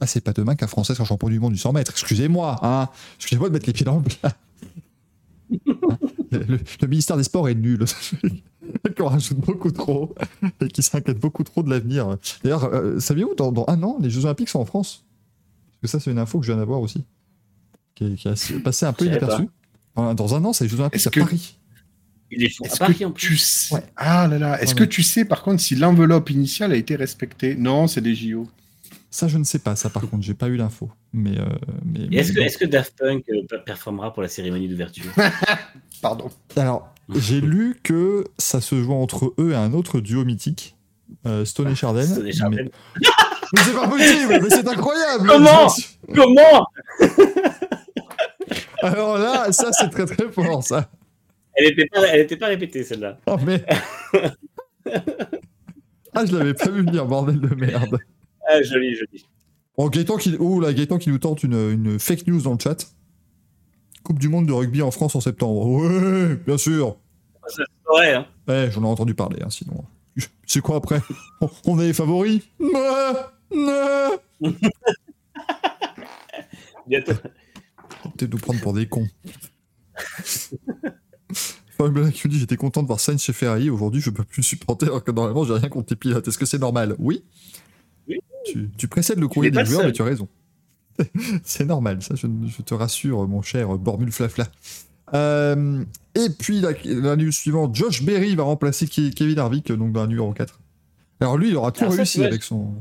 [0.00, 1.90] Ah, c'est pas demain qu'un Français sera champion du monde du 100 mètres.
[1.92, 2.88] Excusez-moi, hein.
[3.16, 4.32] Excusez-moi de mettre les pieds dans le plat.
[6.30, 7.84] le, le- le ministère des Sports est nul.
[8.96, 10.14] qui en rajoute beaucoup trop
[10.60, 12.16] et qui s'inquiète beaucoup trop de l'avenir.
[12.42, 15.04] D'ailleurs, euh, saviez-vous, dans, dans un an, les Jeux Olympiques sont en France?
[15.80, 17.04] Parce que ça, c'est une info que je viens d'avoir aussi
[17.94, 19.48] qui est, qui est assez- passé un peu Je savais inaperçu.
[19.94, 21.56] Dans dans un an, c'est les Jeux Olympiques Est-ce à que- Paris.
[22.30, 23.28] Est-ce Paris que en plus?
[23.28, 23.74] tu sais...
[23.74, 23.82] Ouais.
[23.96, 24.88] Ah là là, est-ce Ouais, que ouais.
[24.88, 27.54] tu sais par contre si l'enveloppe initiale a été respectée?
[27.54, 28.48] Non, c'est des JO.
[29.14, 29.76] Ça, je ne sais pas.
[29.76, 30.90] Ça, par contre, j'ai pas eu l'info.
[31.12, 31.44] Mais, euh,
[31.84, 35.04] mais, Est-ce que, est que Daft Punk euh, per- performera pour la cérémonie d'ouverture?
[36.02, 36.32] Pardon.
[36.56, 40.76] Alors, j'ai lu que ça se joue entre eux et un autre duo mythique,
[41.28, 42.02] euh, Stone et Chardin.
[42.02, 42.64] Stone et Chardin.
[42.64, 42.70] Mais,
[43.54, 44.40] mais c'est pas possible.
[44.42, 45.28] mais c'est incroyable.
[45.28, 45.68] Comment?
[46.12, 46.66] Comment?
[48.82, 50.90] Alors là, ça, c'est très très fort, ça.
[51.54, 53.20] Elle n'était pas, elle était pas répétée celle-là.
[53.26, 53.64] Oh, mais.
[56.12, 57.96] ah, je l'avais pas vu venir, bordel de merde.
[58.48, 59.26] Ah, joli, joli.
[59.76, 62.58] Bon, Gaëtan qui, oh, là, Gaëtan qui nous tente une, une fake news dans le
[62.58, 62.94] chat.
[64.02, 65.66] Coupe du monde de rugby en France en septembre.
[65.66, 66.98] Ouais, bien sûr.
[67.92, 68.26] Ouais, hein.
[68.46, 69.84] Ouais, j'en ai entendu parler, hein, sinon.
[70.46, 71.00] C'est quoi après?
[71.66, 72.42] On, est les favoris?
[76.86, 77.12] Bientôt.
[78.16, 79.08] Peut-être nous prendre pour des cons.
[81.76, 83.70] Qui me dit J'étais content de voir Sainz chez Ferrari.
[83.70, 86.28] Aujourd'hui, je peux plus supporter alors que normalement, j'ai rien contre tes pilotes.
[86.28, 86.94] Est-ce que c'est normal?
[86.98, 87.24] Oui.
[88.08, 88.20] Oui.
[88.44, 90.28] Tu, tu précèdes le courrier des joueurs, mais tu as raison.
[91.44, 94.46] c'est normal, ça, je, je te rassure, mon cher Bormule Flafla.
[95.12, 95.84] Euh,
[96.14, 100.02] et puis, la, la news suivante Josh Berry va remplacer Ke- Kevin Harvick, donc dans
[100.02, 100.60] la numéro 4.
[101.20, 102.74] Alors, lui, il aura tout Ah, réussi avec son,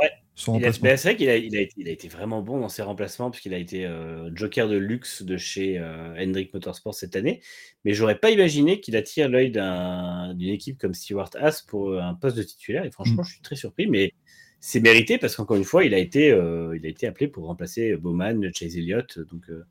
[0.00, 0.10] Ouais.
[0.34, 0.88] son remplacement.
[0.88, 2.82] bah, c'est vrai qu'il a, il a, été, il a été vraiment bon dans ses
[2.82, 7.40] remplacements, puisqu'il a été euh, joker de luxe de chez euh, Hendrick Motorsport cette année.
[7.84, 12.14] Mais j'aurais pas imaginé qu'il attire l'œil d'un- d'une équipe comme Stewart Haas pour un
[12.14, 12.84] poste de titulaire.
[12.84, 12.92] Et Mm.
[12.92, 14.12] franchement, je suis très surpris, mais
[14.60, 17.46] c'est mérité parce qu'encore une fois, il a été, euh, il a été appelé pour
[17.46, 19.18] remplacer Bowman, Chase Elliott.
[19.30, 19.64] Donc, euh,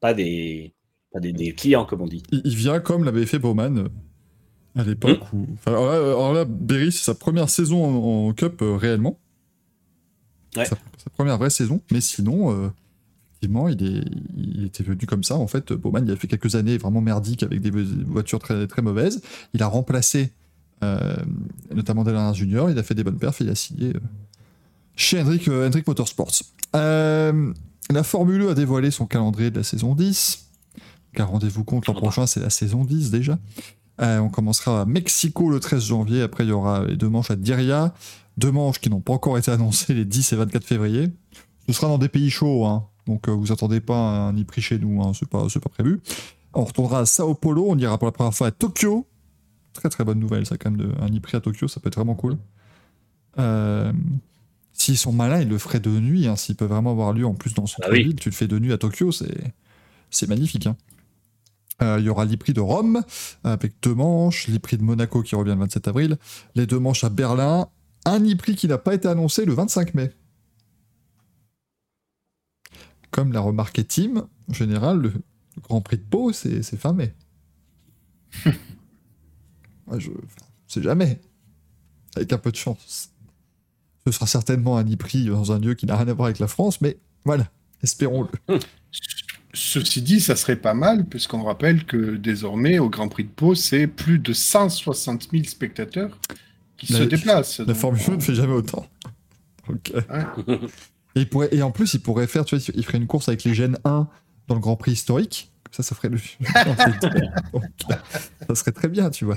[0.00, 0.72] pas, des,
[1.12, 2.22] pas des, des clients, comme on dit.
[2.30, 3.88] Il, vient comme l'avait fait Bowman euh,
[4.80, 5.20] à l'époque.
[5.32, 5.46] où...
[5.54, 9.18] enfin, alors, là, alors là, Berry, c'est sa première saison en, en Cup euh, réellement.
[10.56, 10.66] Ouais.
[10.66, 11.80] Sa, sa première vraie saison.
[11.90, 12.70] Mais sinon,
[13.32, 14.04] effectivement, il, est,
[14.36, 15.36] il était venu comme ça.
[15.36, 18.66] En fait, Bowman, il a fait quelques années vraiment merdiques avec des vo- voitures très,
[18.68, 19.20] très mauvaises.
[19.54, 20.30] Il a remplacé
[20.82, 21.16] euh,
[21.74, 22.70] notamment Dale Junior.
[22.70, 24.00] Il a fait des bonnes perfs il a signé euh,
[24.96, 26.42] chez Hendrick, euh, Hendrick Motorsports.
[26.74, 30.46] La Formule E a dévoilé son calendrier de la saison 10.
[31.14, 33.38] Car rendez-vous compte, l'an prochain, c'est la saison 10 déjà.
[33.98, 36.22] On commencera à Mexico le 13 janvier.
[36.22, 37.92] Après, il y aura les deux manches à Diriyah.
[38.38, 41.10] Deux manches qui n'ont pas encore été annoncées les 10 et 24 février.
[41.66, 42.88] Ce sera dans des pays chauds, hein.
[43.06, 45.12] donc vous attendez pas un prix chez nous, hein.
[45.14, 46.00] c'est pas, pas prévu.
[46.54, 49.06] On retournera à Sao Paulo, on ira pour la première fois à Tokyo.
[49.72, 51.88] Très très bonne nouvelle, ça quand même, de, un y prix à Tokyo, ça peut
[51.88, 52.36] être vraiment cool.
[53.38, 53.92] Euh,
[54.74, 56.36] S'ils sont malins, ils le feraient de nuit, hein.
[56.36, 58.04] s'il peut vraiment avoir lieu en plus dans son Ah oui.
[58.04, 60.66] ville, tu le fais de nuit à Tokyo, c'est magnifique.
[60.66, 60.76] hein.
[61.82, 63.02] Euh, Il y aura l'I-Prix de Rome,
[63.44, 66.16] avec deux manches, l'I-Prix de Monaco qui revient le 27 avril,
[66.54, 67.68] les deux manches à Berlin,
[68.06, 70.12] un I-Prix qui n'a pas été annoncé le 25 mai.
[73.10, 75.12] Comme l'a remarqué Tim, en général, le
[75.62, 77.14] Grand Prix de Pau, c'est c'est fin mai.
[79.92, 80.10] Ouais, je...
[80.66, 81.20] C'est jamais.
[82.16, 83.10] Avec un peu de chance.
[84.06, 86.48] Ce sera certainement un I-Prix dans un lieu qui n'a rien à voir avec la
[86.48, 87.48] France, mais voilà,
[87.82, 88.58] espérons-le.
[89.54, 93.54] Ceci dit, ça serait pas mal, puisqu'on rappelle que désormais, au Grand Prix de Pau,
[93.54, 96.18] c'est plus de 160 000 spectateurs
[96.78, 97.58] qui La- se déplacent.
[97.60, 98.86] La Donc, Formule 1 ne fait jamais autant.
[99.68, 100.24] Ouais.
[101.14, 103.44] et, pourrait- et en plus, il pourrait faire, tu vois, il ferait une course avec
[103.44, 104.08] les Gen 1
[104.48, 105.51] dans le Grand Prix historique.
[105.72, 106.18] Ça, ça ferait le.
[107.52, 107.62] Donc,
[108.48, 109.36] ça serait très bien, tu vois.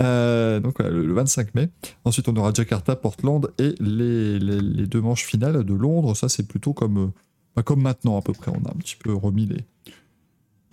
[0.00, 1.68] Euh, donc, voilà, le, le 25 mai.
[2.04, 6.16] Ensuite, on aura Jakarta, Portland et les, les- les deux manches finales de Londres.
[6.16, 7.06] Ça, c'est plutôt comme, euh,
[7.54, 8.50] bah, comme maintenant, à peu près.
[8.50, 9.62] On a un petit peu remis les,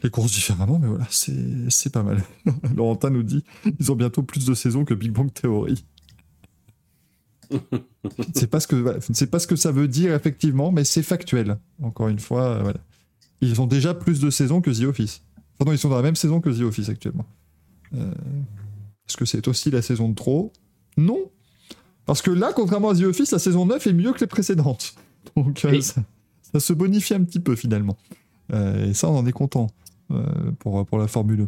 [0.01, 2.23] les courses différemment, mais voilà, c'est c'est pas mal.
[2.75, 3.43] Laurentin nous dit
[3.79, 5.83] ils ont bientôt plus de saisons que Big Bang Theory.
[7.51, 7.57] Je
[8.17, 11.03] ne sais pas ce que, sais pas ce que ça veut dire effectivement, mais c'est
[11.03, 11.57] factuel.
[11.83, 12.79] Encore une fois, euh, voilà.
[13.41, 15.23] Ils ont déjà plus de saisons que The Office.
[15.55, 17.25] Enfin non, ils sont dans la même saison que The Office actuellement.
[17.95, 18.11] Euh,
[19.07, 20.53] Est-ce que c'est aussi la saison de trop?
[20.97, 21.19] Non.
[22.05, 24.95] Parce que là, contrairement à The Office, la saison 9 est mieux que les précédentes.
[25.35, 26.03] Donc euh, ça,
[26.53, 27.97] ça se bonifie un petit peu finalement.
[28.53, 29.67] Euh, et ça, on en est content
[30.59, 31.47] pour, pour la Formule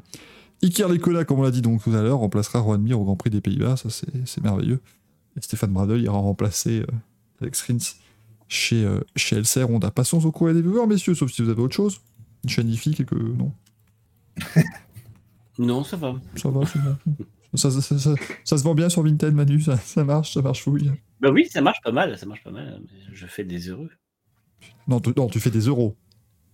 [0.61, 0.67] 1.
[0.67, 3.17] Iker Lekola, comme on l'a dit donc tout à l'heure, remplacera Juan Mir au Grand
[3.17, 3.75] Prix des Pays-Bas.
[3.75, 4.79] Ça, c'est merveilleux.
[5.35, 6.83] Et Stéphane Bradel ira remplacer
[7.41, 7.97] Alex Rins
[8.53, 9.69] chez, euh, chez LCR.
[9.69, 11.99] On a patience au courrier des viewers, messieurs, sauf si vous avez autre chose.
[12.43, 13.15] Une chaîne IFI, quelque.
[13.15, 13.51] Non,
[15.59, 16.15] Non, ça va.
[16.35, 16.95] ça va, c'est bon.
[17.55, 20.41] Ça, ça, ça- ça- ça se vend bien sur Vinted, Manu, ça, ça marche, ça
[20.41, 20.91] marche fouille.
[21.19, 22.81] Bah oui, ça marche pas mal, ça marche pas mal.
[23.11, 23.91] Je fais des heureux.
[24.87, 25.95] Non, tu, non, tu fais des euros.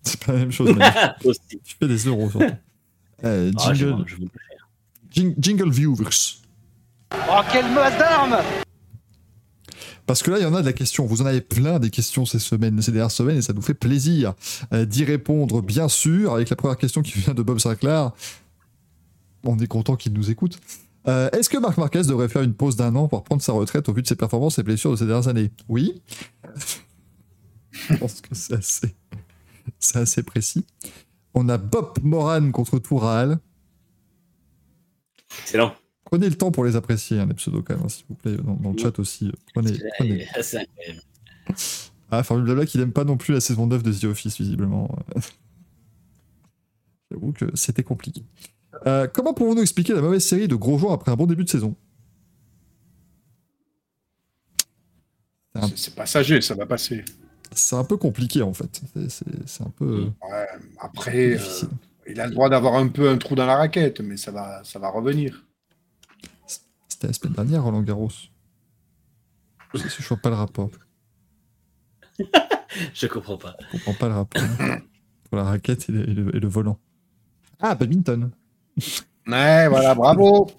[0.04, 0.72] C'est pas la même chose.
[1.24, 1.40] Aussi.
[1.64, 2.46] tu fais des euros, surtout.
[3.24, 4.16] Euh, Ah, je, jingle, je
[5.12, 6.42] jing- jingle viewers.
[7.30, 8.38] Oh, quelle masse d'armes
[10.10, 11.06] Parce que là, il y en a de la question.
[11.06, 13.76] Vous en avez plein des questions ces semaines, ces dernières semaines, et ça nous fait
[13.76, 14.34] plaisir
[14.74, 18.10] euh, d'y répondre, bien sûr, avec la première question qui vient de Bob Sinclair.
[19.44, 20.60] On est content qu'il nous écoute.
[21.08, 23.88] Euh, Est-ce que Marc Marquez devrait faire une pause d'un an pour prendre sa retraite
[23.88, 25.52] au vu de ses performances et blessures de ces dernières années?
[25.68, 26.02] Oui.
[27.72, 28.96] Je pense que c'est
[29.94, 30.66] assez, précis.
[31.36, 33.38] On a Bob Moran contre Toural.
[35.44, 35.76] Excellent.
[36.10, 38.36] Prenez le temps pour les apprécier, hein, les pseudos, quand même, hein, s'il vous plaît,
[38.38, 39.28] dans, dans le chat aussi.
[39.28, 40.26] euh, Prenez.
[42.12, 44.90] Ah, Formule Blabla qui n'aime pas non plus la saison 9 de The Office, visiblement.
[47.12, 48.24] J'avoue que c'était compliqué.
[48.88, 51.50] Euh, comment pouvons-nous expliquer la mauvaise série de gros joueurs après un bon début de
[51.50, 51.76] saison?
[55.76, 57.04] C'est- passager, ça va passer.
[57.52, 58.82] C'est un peu compliqué en fait.
[59.10, 60.48] C'est- un peu euh, Ouais,
[60.80, 61.68] après, euh,
[62.08, 64.62] il a le droit d'avoir un peu un trou dans la raquette, mais ça va,
[64.64, 65.46] ça va revenir.
[67.00, 68.10] C'était la semaine dernière, Roland Garros.
[69.74, 70.70] Je je vois pas le rapport.
[72.94, 73.56] Je comprends pas.
[73.72, 74.42] Je comprends pas le rapport.
[75.30, 76.78] Pour la raquette et le, et le- et le volant.
[77.60, 78.32] Ah, badminton.
[79.28, 80.50] Ouais, voilà, bravo.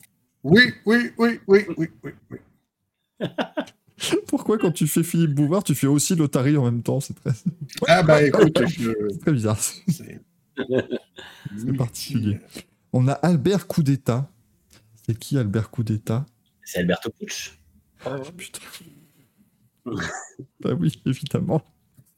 [0.44, 2.10] Oui, oui, oui, oui, oui, oui.
[2.30, 2.38] oui.
[4.28, 7.00] Pourquoi quand tu fais Philippe Bouvard, tu fais aussi l'Otari en même temps?
[7.00, 7.32] C'est très,
[7.88, 8.92] Ah bah écoute, je...
[9.10, 9.58] c'est très bizarre.
[9.58, 10.20] c'est
[11.56, 12.38] C'est particulier.
[12.92, 14.30] On a Albert Coup d'État.
[15.10, 16.24] C'est qui Albert Coup d'État
[16.62, 17.50] C'est Alberto Pucci.
[18.06, 18.60] Oh, putain.
[20.60, 21.64] Bah oui, évidemment.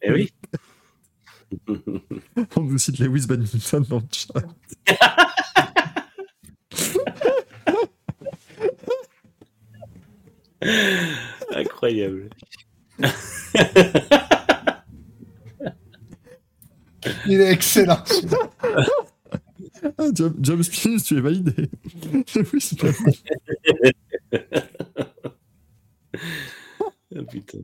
[0.02, 0.30] Eh oui.
[2.56, 4.44] On nous cite Lewis Badminton dans le chat.
[11.56, 12.28] Incroyable.
[17.26, 18.04] Il est excellent.
[19.84, 21.52] Ah, Pins, tu es validé.
[27.14, 27.58] Ah, putain.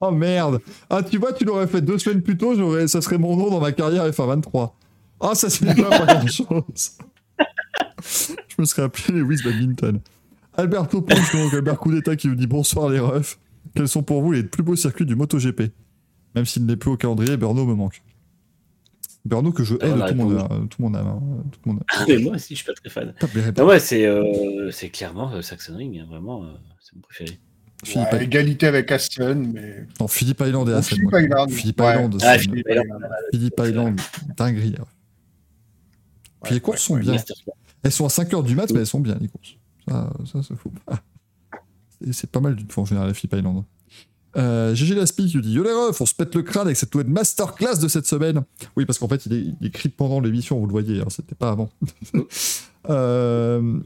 [0.00, 0.60] Oh merde.
[0.90, 3.50] Ah, tu vois, tu l'aurais fait deux semaines plus tôt, j'aurais, ça serait mon nom
[3.50, 4.72] dans ma carrière F1-23.
[5.20, 6.98] Ah, ça c'est déjà pas grand chose.
[8.48, 10.00] Je me serais appelé Lewis Badminton.
[10.54, 13.38] Alberto Ponche, donc Albert Coudetta qui vous dit bonsoir les refs.
[13.74, 15.72] Quels sont pour vous les plus beaux circuits du MotoGP?
[16.34, 18.02] Même s'il n'est plus au calendrier, Berno me manque.
[19.24, 21.06] Berno que je hais Ah, de la tout mon, âme, tout mon âme.
[21.06, 21.20] hein,
[21.50, 21.84] tout mon âme.
[21.88, 23.14] Ah, mais moi aussi, je suis pas très fan.
[23.56, 26.48] Non, ouais, c'est euh, c'est clairement euh, Saxon Ring, hein, vraiment, euh,
[26.80, 27.38] c'est mon préféré.
[27.84, 29.86] Philippe, Ouais, égalité avec Aston, mais.
[30.00, 30.98] non, Philippe Island et Hassan.
[30.98, 31.14] Philippe.
[31.18, 31.50] Island.
[31.50, 31.90] Philippe Ouais.
[31.94, 33.08] Island, Ah, c'est- Philippe Island.
[33.32, 34.00] Philippe Island,
[34.36, 34.74] dinguerie.
[34.78, 34.84] hein.
[36.42, 37.16] Puis les courses sont bien.
[37.82, 39.56] Elles sont à 5h du mat, mais elles sont bien, les courses.
[39.88, 41.00] Ça, ça fout pas.
[42.06, 43.64] Et c'est pas mal d'une fois en général, la Philippe Island.
[44.36, 46.92] Euh, GG Laspi qui dit Yo les refs, on se pète le crâne avec cette
[46.94, 48.42] nouvelle masterclass de cette semaine.
[48.76, 51.34] Oui, parce qu'en fait, il est, il écrit pendant l'émission, vous le voyez, hein, c'était
[51.36, 51.70] pas avant.
[52.90, 53.78] Euh,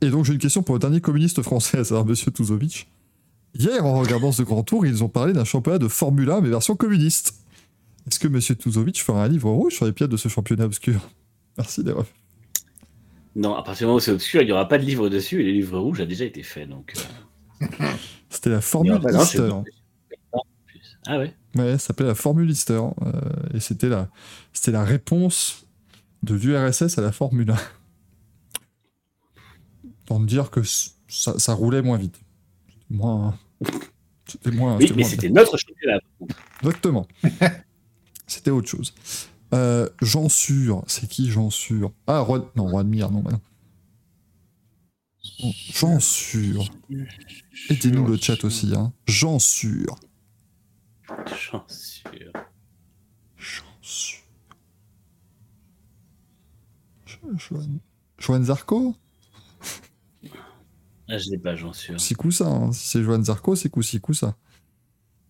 [0.00, 2.90] et donc, j'ai une question pour le dernier communiste français, à savoir Monsieur Touzovic.
[3.56, 6.48] Hier, en regardant ce grand tour, ils ont parlé d'un championnat de Formule 1, mais
[6.48, 7.34] version communiste.
[8.08, 11.00] Est-ce que Monsieur Touzovic fera un livre rouge sur les pièces de ce championnat obscur?
[11.58, 12.12] Merci les refs.
[13.36, 15.40] Non, à partir du moment où c'est obscur, il n'y aura pas de livre dessus
[15.42, 16.66] et le livre rouge a déjà été fait.
[16.66, 16.94] Donc,
[17.70, 17.86] euh,
[18.28, 19.64] C'était la Formule pas- non, bon.
[21.12, 22.80] Ah ouais Ouais, ça s'appelait la Formule Easter.
[23.02, 23.20] euh,
[23.52, 24.08] et c'était la,
[24.52, 25.66] c'était la réponse
[26.22, 27.56] de l'URSS à la Formule 1.
[30.06, 30.60] Pour me dire que
[31.08, 32.20] ça, ça roulait moins vite.
[32.68, 33.38] C'était moins.
[34.26, 34.76] C'était moins.
[34.76, 35.40] Oui, c'était mais moins c'était bien.
[35.42, 35.98] notre championnat.
[36.00, 36.36] par contre.
[36.62, 37.06] Exactement.
[38.26, 38.94] c'était autre chose.
[39.52, 42.52] Euh, Jean Sûr, c'est qui Jean Sûr Ah, Roi...
[42.54, 43.40] non, Roi de Mire, non, non.
[45.42, 46.64] Bon, Jean Sûr.
[47.68, 48.92] Aidez-nous le chat aussi, hein.
[49.06, 49.96] Jean Sûr.
[51.26, 51.64] Sûr.
[57.06, 57.36] Jo-
[58.18, 58.44] Joanne...
[58.44, 58.94] Zarco
[61.08, 62.00] Ah, je l'ai pas, j'en suis sûr.
[62.00, 62.46] C'est coup ça.
[62.46, 62.72] hein.
[62.72, 64.36] Si c'est Joanne Zarco, c'est coup, c'est coup ça.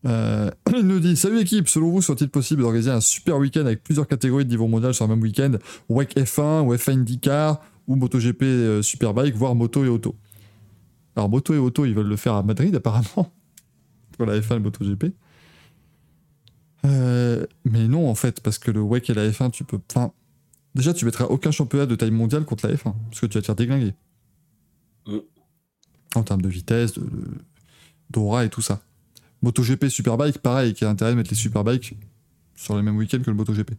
[0.07, 3.83] Euh, il nous dit Salut équipe, selon vous, serait-il possible d'organiser un super week-end avec
[3.83, 5.52] plusieurs catégories de niveau mondial sur un même week-end?
[5.89, 10.17] WEC F1 ou F1 IndyCar ou MotoGP euh, Superbike, voire moto et auto?
[11.17, 13.33] Alors, moto et auto, ils veulent le faire à Madrid apparemment.
[14.18, 15.05] Pour la F1 et le MotoGP.
[16.86, 19.78] Euh, mais non, en fait, parce que le WEC et la F1, tu peux.
[19.91, 20.12] Enfin,
[20.75, 23.41] déjà, tu mettras aucun championnat de taille mondiale contre la F1, parce que tu vas
[23.42, 23.94] te faire déglinguer.
[25.07, 25.18] Mm.
[26.15, 27.39] En termes de vitesse, de, de-
[28.10, 28.81] d'aura et tout ça.
[29.42, 31.97] MotoGP Superbike, pareil, qui a intérêt de mettre les Superbikes
[32.57, 33.73] sur les mêmes week-ends que le MotoGP.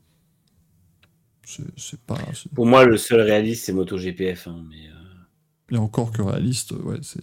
[1.45, 2.17] C'est, c'est pas.
[2.33, 4.63] c'est- Pour moi, le seul réaliste, c'est MotoGP F1.
[4.69, 7.19] Mais euh, Et encore que réaliste, ouais, c'est.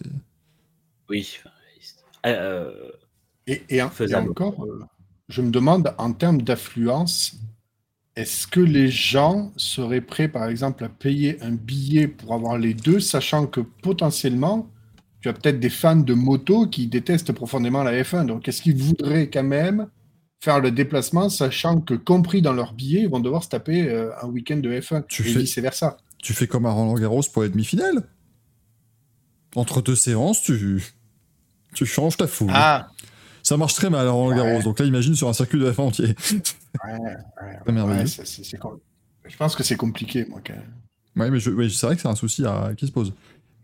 [1.09, 2.03] oui, enfin, réaliste.
[2.25, 2.91] Euh,
[3.47, 4.29] Et, et, en- et Faisable.
[4.29, 4.83] encore, euh,
[5.29, 7.35] je me demande, en termes d'affluence,
[8.15, 12.73] est-ce que les gens seraient prêts, par exemple, à payer un billet pour avoir les
[12.73, 14.67] deux, sachant que potentiellement,
[15.21, 18.25] tu as peut-être des fans de moto qui détestent profondément la F1.
[18.25, 19.87] Donc, est-ce qu'ils voudraient quand même
[20.41, 24.09] faire le déplacement, sachant que, compris dans leur billet, ils vont devoir se taper euh,
[24.21, 27.43] un week-end de F1 Tu et fais- vice-versa Tu fais comme à Roland Garros pour
[27.43, 28.03] les demi-finales.
[29.55, 30.83] Entre deux séances, tu.
[31.73, 32.49] Tu changes ta foule.
[32.53, 32.89] Ah,
[33.49, 34.63] Ça marche très mal à Roland Garros, Ouais.
[34.63, 36.05] donc là, imagine sur un circuit de F1 entier.
[36.05, 37.17] ouais, ouais,
[37.63, 38.01] Très merveilleux.
[38.01, 38.77] ouais, c'est- c'est- c'est com-
[39.27, 40.71] je pense que c'est compliqué, moi, quand même.
[41.15, 43.11] Ouais, mais je- ouais, c'est vrai que c'est un souci à- qui se pose.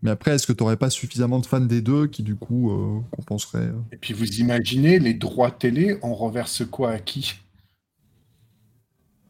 [0.02, 2.72] Mais après, est-ce que tu n'aurais pas suffisamment de fans des deux qui, du coup,
[2.72, 7.34] euh, compenseraient euh, Et puis vous imaginez, les droits télé, on reverse quoi à qui?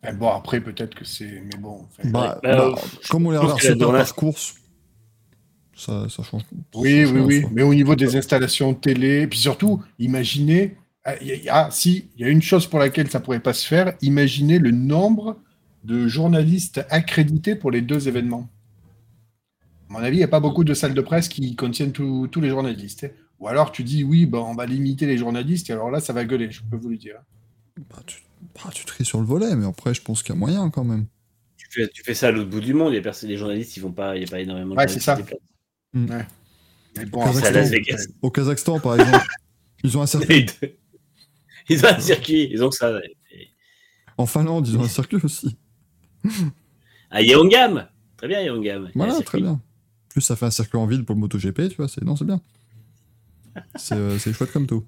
[0.03, 1.43] Enfin, Bon, après, peut-être que c'est.
[1.53, 1.85] Mais bon.
[1.85, 2.75] enfin, Bah, bah, bah, euh,
[3.11, 4.55] comme on les reverse par course,
[5.77, 6.43] ça, ça change.
[6.75, 7.41] Oui, ça change oui, oui.
[7.43, 7.51] soi.
[7.53, 10.77] Mais au niveau des installations télé, et puis surtout, imaginez.
[11.05, 13.41] Ah, y a- y a- si, il y a une chose pour laquelle ça pourrait
[13.41, 13.95] pas se faire.
[14.03, 15.39] Imaginez le nombre
[15.85, 18.49] de journalistes accrédités pour les deux événements.
[19.89, 22.29] À mon avis, il n'y a pas beaucoup de salles de presse qui contiennent tous
[22.29, 23.05] tous les journalistes.
[23.05, 23.11] hein.
[23.41, 26.13] Ou alors tu dis oui, ben, on va limiter les journalistes, et alors là, ça
[26.13, 27.17] va gueuler, je peux vous le dire.
[27.91, 28.23] Bah, tu,
[28.55, 30.85] bah, tu tries sur le volet, mais après, je pense qu'il y a moyen quand
[30.85, 31.07] même.
[31.57, 33.37] tu, fais, tu fais ça à l'autre bout du monde, il y a personne, les
[33.37, 35.19] journalistes, ils vont pas, il n'y a pas énormément de Ouais, c'est ça.
[36.05, 37.47] Kazakhstan.
[37.47, 38.07] À Las Vegas.
[38.23, 39.27] Au Kazakhstan, par exemple,
[39.85, 40.47] ils ont un circuit.
[41.69, 42.93] Ils ont un circuit, ils ont que ça.
[44.19, 45.57] En Finlande, ils ont un circuit aussi.
[47.11, 48.91] Ah, Yeongam Très bien, Yeongam.
[48.95, 49.61] Il y a un Voilà, très bien.
[50.09, 52.25] Plus ça fait un circuit en ville pour le MotoGP, tu vois, c'est non, c'est
[52.25, 52.41] bien.
[53.75, 54.85] C'est euh, c'est chouette comme tout.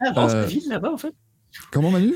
[0.00, 1.14] Ça avance Euh, la ville là-bas en fait?
[1.70, 2.14] Comment Manu?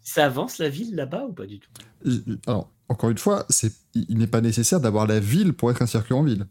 [0.00, 1.68] Ça avance la ville là-bas ou pas du tout?
[2.06, 5.82] Euh, Alors, encore une fois, c'est- il n'est pas nécessaire d'avoir la ville pour être
[5.82, 6.46] un circuit en ville.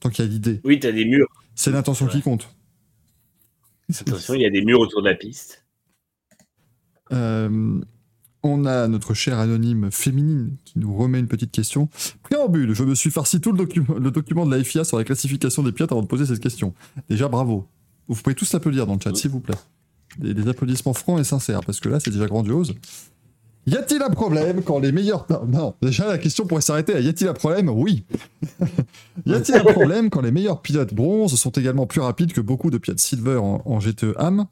[0.00, 0.60] Tant qu'il y a l'idée.
[0.64, 1.28] Oui, t'as des murs.
[1.54, 2.12] C'est l'intention Ouais.
[2.12, 2.48] qui compte.
[4.00, 5.64] Attention, il y a des murs autour de la piste.
[7.12, 7.80] Euh,
[8.42, 11.88] on a notre chère anonyme féminine qui nous remet une petite question.
[12.22, 15.04] Préambule, je me suis farci tout le, docu- le document de la FIA sur la
[15.04, 16.74] classification des pilotes avant de poser cette question.
[17.08, 17.66] Déjà, bravo.
[18.06, 19.56] Vous pouvez tous applaudir dans le chat, s'il vous plaît.
[20.18, 22.74] Des, des applaudissements francs et sincères, parce que là, c'est déjà grandiose.
[23.66, 25.26] Y a-t-il un problème quand les meilleurs...
[25.28, 27.68] Non, non, déjà, la question pourrait s'arrêter y a-t-il un problème?
[27.68, 28.04] Oui.
[29.26, 32.70] y a-t-il un problème quand les meilleurs pilotes bronze sont également plus rapides que beaucoup
[32.70, 34.46] de pilotes silver en, en GTE AM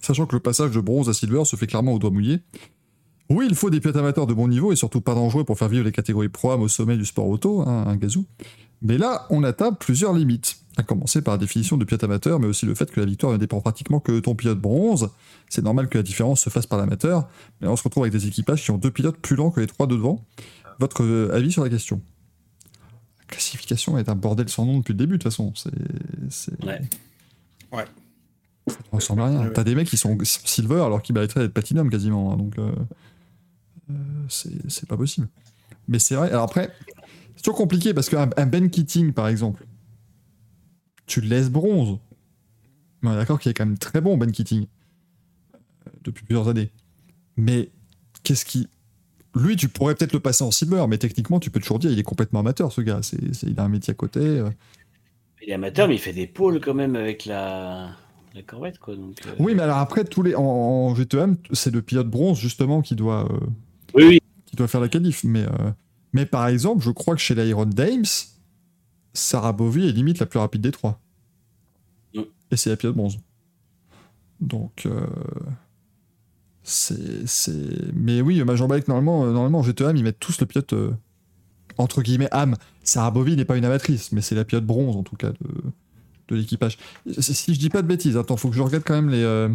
[0.00, 2.40] Sachant que le passage de bronze à silver se fait clairement au doigt mouillé.
[3.28, 5.68] Oui, il faut des pilotes amateurs de bon niveau et surtout pas dangereux pour faire
[5.68, 8.26] vivre les catégories pro-am au sommet du sport auto, hein, un gazou.
[8.82, 10.56] Mais là, on atteint plusieurs limites.
[10.80, 13.32] À commencer par la définition de pilote amateur, mais aussi le fait que la victoire
[13.32, 15.10] ne dépend pratiquement que de ton pilote bronze.
[15.50, 17.28] C'est normal que la différence se fasse par l'amateur,
[17.60, 19.66] mais on se retrouve avec des équipages qui ont deux pilotes plus lents que les
[19.66, 20.24] trois de devant.
[20.78, 22.00] Votre euh, avis sur la question?
[23.18, 25.52] La classification est un bordel sans nom depuis le début, de toute façon.
[25.54, 25.70] C'est.
[26.30, 26.80] c'est- Ouais.
[27.72, 27.84] Ouais.
[28.66, 29.40] Ça ne ressemble à rien.
[29.42, 29.52] Ouais.
[29.52, 32.32] T'as des mecs qui sont silver alors qu'ils mériteraient d'être platinum quasiment.
[32.32, 32.72] hein, donc, euh,
[33.90, 33.94] euh,
[34.30, 35.28] c'est c'est pas possible.
[35.88, 36.30] Mais c'est vrai.
[36.30, 36.70] Alors après,
[37.36, 39.66] c'est toujours compliqué parce qu'un un Ben Keating, par exemple,
[41.10, 41.98] tu le laisses bronze.
[43.02, 44.66] Mais on est d'accord qu'il est quand même très bon, Ben Keating,
[45.54, 46.70] euh, depuis plusieurs années.
[47.36, 47.70] Mais
[48.22, 48.68] qu'est-ce qui.
[49.34, 51.98] Lui, tu pourrais peut-être le passer en silver, mais techniquement, tu peux toujours dire il
[51.98, 53.00] est complètement amateur, ce gars.
[53.02, 54.20] C'est c'est- il a un métier à côté.
[54.20, 54.50] euh.
[55.42, 57.96] Il est amateur, mais il fait des pôles quand même avec la,
[58.34, 58.94] la corvette, quoi.
[58.96, 62.38] Donc, euh, Oui, mais alors après, tous les en, en GTM, c'est le pilote bronze
[62.38, 63.38] justement qui doit, euh,
[63.94, 64.18] oui, oui.
[64.46, 65.24] qui doit faire la qualif.
[65.24, 65.70] Mais, euh,
[66.12, 68.04] mais par exemple, je crois que chez l'Iron Dames,
[69.12, 71.00] Sarah Bovy est limite la plus rapide des trois.
[72.52, 73.18] Et c'est la pilote bronze.
[74.40, 75.06] Donc, euh,
[76.62, 77.92] c'est.
[77.94, 80.90] Mais oui, Major Bike, normalement, euh, normalement en GTM, ils mettent tous le pilote euh,
[81.78, 82.56] entre guillemets âme.
[82.84, 85.36] Sarah Bovy n'est pas une amatrice, mais c'est la pilote bronze en tout cas de,
[86.28, 86.78] de l'équipage.
[87.18, 89.22] Si je dis pas de bêtises, attends, faut que je regarde quand même les.
[89.22, 89.48] euh,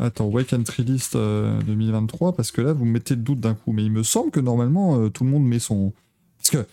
[0.00, 3.54] Attends, Wake Entry List euh, 2023, parce que là, vous me mettez le doute d'un
[3.54, 3.70] coup.
[3.72, 5.92] Mais il me semble que normalement, euh, tout le monde met son.
[6.38, 6.68] Parce que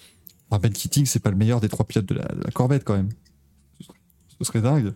[0.60, 2.96] Ben Keating, c'est pas le meilleur des trois pilotes de la, de la Corvette quand
[2.96, 3.10] même.
[3.80, 4.94] Ce serait, dingue.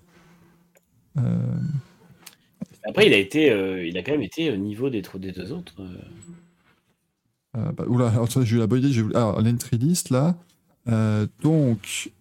[1.18, 1.38] Euh,
[2.84, 5.52] Après, il a été, euh, il a quand même été au niveau des, des deux
[5.52, 5.76] autres.
[5.80, 5.98] euh.
[7.58, 9.00] euh, bah, oula, alors, j'ai eu la bonne idée.
[9.16, 10.36] Alors, l'entry list là.
[11.42, 12.12] donc.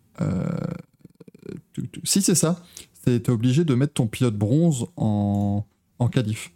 [1.72, 2.62] tu- tu- si c'est ça,
[3.04, 5.64] t'es t'es obligé de mettre ton pilote bronze en,
[5.98, 6.52] en qualif.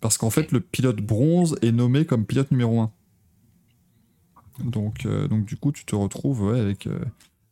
[0.00, 2.90] Parce qu'en fait, le pilote bronze est nommé comme pilote numéro 1.
[4.64, 6.98] Donc, euh, donc du coup, tu te retrouves ouais, avec, euh,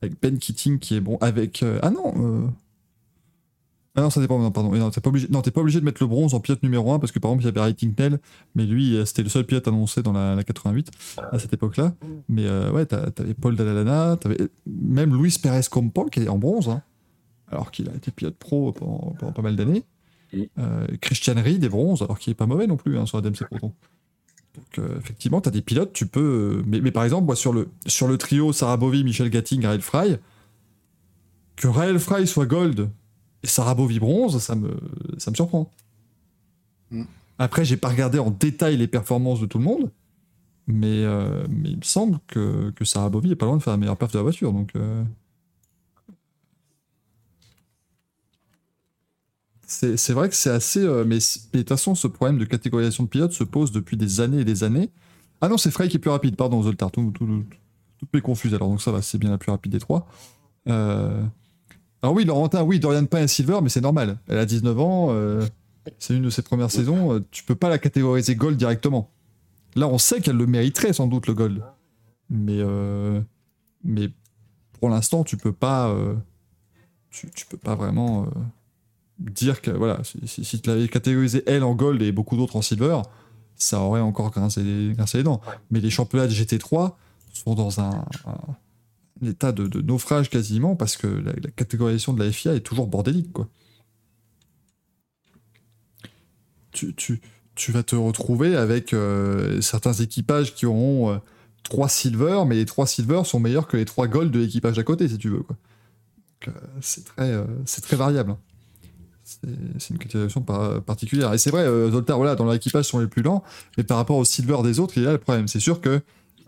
[0.02, 1.16] avec Ben Keating qui est bon.
[1.20, 1.62] Avec.
[1.62, 2.50] euh, ah non
[3.94, 4.38] Ah non, ça dépend.
[4.38, 4.70] Non, pardon.
[4.72, 5.26] Non, t'es pas, obligé...
[5.30, 7.30] non, t'es pas obligé de mettre le bronze en pilote numéro 1 parce que par
[7.32, 8.20] exemple, il y avait Writing Tell,
[8.54, 10.90] mais lui, euh, c'était le seul pilote annoncé dans la, la 88
[11.32, 11.94] à cette époque-là.
[12.28, 16.38] Mais euh, ouais, t'as- t'avais Paul Dallalana, t'avais même Luis Perez Campos qui est en
[16.38, 16.82] bronze, hein,
[17.50, 19.82] alors qu'il a été pilote pro pendant, pendant pas mal d'années.
[20.32, 20.42] Mm.
[20.58, 23.22] Euh, Christian Reed est bronze, alors qu'il est pas mauvais non plus hein, sur la
[23.28, 23.72] DMC Proton.
[24.58, 26.58] Donc euh, effectivement, t'as des pilotes, tu peux.
[26.58, 29.64] euh, Mais, mais par exemple, moi, sur le, sur le trio Sarah Bovy, Michel Gatting,
[29.64, 30.16] Raël Fry,
[31.56, 32.90] que Raël Fry soit gold
[33.42, 34.76] et Sarah Bovy bronze, ça me,
[35.18, 35.70] ça me surprend.
[36.90, 37.04] Mm.
[37.38, 39.90] Après, j'ai pas regardé en détail les performances de tout le monde,
[40.66, 43.72] mais, euh, mais il me semble que, que Sarah Bovy est pas loin de faire
[43.72, 44.52] la meilleure perf de la voiture.
[44.52, 45.04] Donc, euh,
[49.68, 50.80] c'est vrai que c'est assez.
[50.80, 54.20] euh, mais de toute façon, ce problème de catégorisation de pilotes se pose depuis des
[54.20, 54.90] années et des années.
[55.40, 56.90] Ah non, c'est Frey qui est plus rapide, pardon, Zoltar.
[56.90, 57.44] Tout, tout, tout,
[57.98, 60.08] tout est confus alors, donc ça va, c'est bien la plus rapide des trois.
[60.68, 61.22] Euh,
[62.02, 64.18] Alors oui, Laurentin, oui, Dorian Payne est silver, mais c'est normal.
[64.28, 65.46] Elle a 19 ans, euh,
[65.98, 69.10] c'est une de ses premières saisons, euh, tu peux pas la catégoriser gold directement.
[69.76, 71.62] Là, on sait qu'elle le mériterait sans doute le gold.
[72.30, 73.20] Mais, euh,
[74.80, 76.14] pour l'instant, tu peux pas, euh,
[77.10, 78.26] tu, peux pas vraiment
[79.18, 82.56] dire que voilà, si, si, si tu l'avais catégorisé elle en gold et beaucoup d'autres
[82.56, 83.00] en silver,
[83.56, 85.40] ça aurait encore grincé les, grincé les dents.
[85.70, 86.94] Mais les championnats de GT3
[87.32, 88.04] sont dans un,
[89.24, 92.86] état de, de naufrage quasiment parce que la, la catégorisation de la FIA est toujours
[92.86, 93.48] bordélique quoi.
[96.70, 97.20] Tu, tu,
[97.56, 101.18] tu vas te retrouver avec euh, certains équipages qui auront euh,
[101.64, 104.84] trois silver, mais les trois silver sont meilleurs que les trois gold de l'équipage d'à
[104.84, 105.56] côté si tu veux quoi.
[106.46, 108.36] Donc, euh, c'est très, euh, c'est très variable.
[109.78, 111.32] C'est une catégorisation par- particulière.
[111.32, 113.44] Et c'est vrai, euh, Zoltar, voilà, dans l'équipage sont les plus lents,
[113.76, 115.46] mais par rapport au silver des autres, il y a le problème.
[115.48, 116.00] C'est sûr que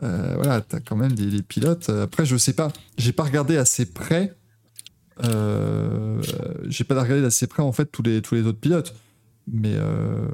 [0.03, 1.89] euh, voilà, t'as quand même des, pilotes.
[1.91, 4.35] Après, je sais pas, j'ai pas regardé assez près
[5.25, 6.23] Euh,
[6.69, 8.95] J'ai pas regardé d'assez près en fait tous les, tous les autres pilotes.
[9.47, 10.27] Mais euh,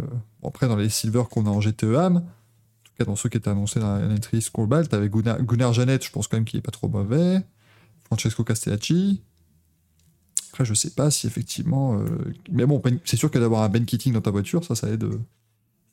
[0.44, 3.36] après, dans les silver qu'on a en GTE AM, en tout cas dans ceux qui
[3.38, 6.62] étaient annoncés dans l'entry Scoreball, t'avais Gunnar, Gunnar Janet, je pense quand même qu'il est
[6.62, 7.40] pas trop mauvais.
[8.04, 9.22] Francesco Castellacci.
[10.64, 11.98] Je sais pas si effectivement.
[12.00, 12.06] euh,
[12.50, 14.88] Mais bon, Ben- c'est sûr que d'avoir un Ben Keating dans ta voiture, ça, ça
[14.90, 15.18] aide, euh,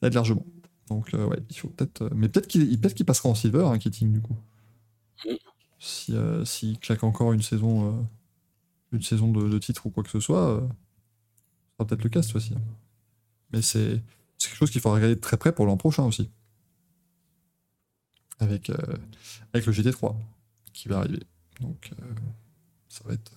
[0.02, 0.46] ça aide largement.
[0.90, 2.04] Donc, euh, ouais, il faut peut-être.
[2.04, 4.36] euh, Mais peut-être qu'il peut qu'il passera en silver, hein, Keating, du coup.
[5.80, 6.44] Si, euh,
[6.82, 8.08] claque encore une saison,
[8.92, 12.22] une saison de, de titre ou quoi que ce soit, ce sera peut-être le cas
[12.22, 12.54] cette fois-ci.
[12.56, 12.62] hein.
[13.52, 14.02] Mais c'est
[14.40, 16.30] quelque chose qu'il faudra regarder de très près pour l'an prochain aussi.
[18.40, 18.72] Avec,
[19.54, 20.16] avec le GT3
[20.74, 21.24] qui va arriver.
[21.62, 21.92] Donc,
[22.90, 23.32] ça va être.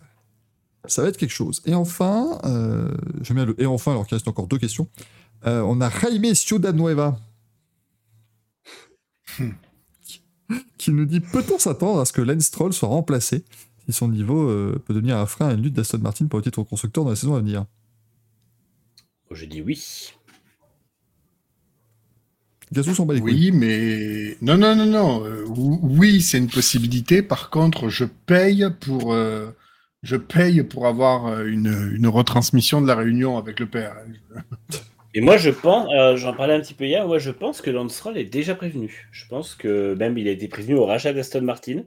[0.88, 1.62] Ça va être quelque chose.
[1.66, 4.88] Et enfin, euh, j'aime bien le et enfin alors qu'il reste encore deux questions.
[5.46, 7.18] Euh, on a Jaime Ciudad Nueva
[10.78, 13.44] qui- nous dit peut-on s'attendre à ce que Lance Stroll soit remplacé
[13.86, 16.42] si son niveau euh, peut devenir un frein à une lutte d'Aston Martin pour le
[16.44, 17.66] titre constructeur dans la saison à venir?
[19.30, 20.12] Je dis oui.
[22.72, 23.50] Gazou s'en bat les couilles.
[23.50, 25.24] Oui, mais non, non, non, non.
[25.24, 27.22] euh, ou- oui, c'est une possibilité.
[27.22, 29.50] Par contre, je paye pour, euh,
[30.06, 33.96] je paye pour avoir euh, une, une retransmission de la réunion avec le père.
[35.14, 37.70] Et moi, je pense, euh, j'en parlais un petit peu hier, moi, je pense que
[37.70, 39.08] Lance Stroll est déjà prévenu.
[39.10, 41.82] Je pense que même il a été prévenu au rachat d'Aston Martin,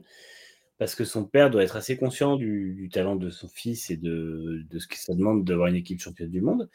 [0.78, 3.96] parce que son père doit être assez conscient du, du talent de son fils et
[3.96, 6.68] de, de ce que ça demande d'avoir une équipe championne du monde.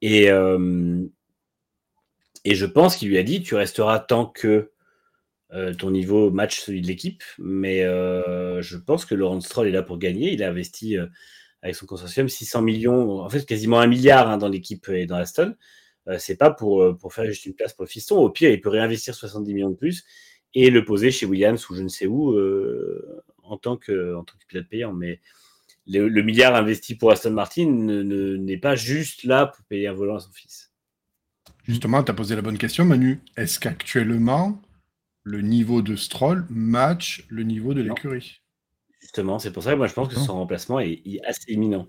[0.00, 1.04] Et, euh,
[2.44, 4.70] et je pense qu'il lui a dit, tu resteras tant que
[5.52, 9.72] euh, ton niveau match celui de l'équipe, mais euh, je pense que Laurent Stroll est
[9.72, 10.32] là pour gagner.
[10.32, 11.06] Il a investi euh,
[11.62, 15.16] avec son consortium 600 millions, en fait quasiment un milliard hein, dans l'équipe et dans
[15.16, 15.54] Aston.
[16.16, 18.16] C'est pas pour, pour faire juste une place pour le fiston.
[18.16, 20.04] Au pire, il peut réinvestir 70 millions de plus
[20.54, 22.34] et le poser chez Williams ou je ne sais où
[23.42, 24.94] en, tant que, en tant que pilote payant.
[24.94, 25.20] Mais
[25.86, 29.92] le, milliard investi pour Aston Martin ne- ne- n'est pas juste là pour payer un
[29.92, 30.72] volant à son fils.
[31.64, 33.20] Justement, tu as posé la bonne question, Manu.
[33.36, 34.62] Est-ce qu'actuellement,
[35.28, 38.40] le niveau de Stroll match le niveau de l'écurie
[39.00, 41.86] Justement, c'est pour ça que moi je pense que son remplacement est, est assez imminent.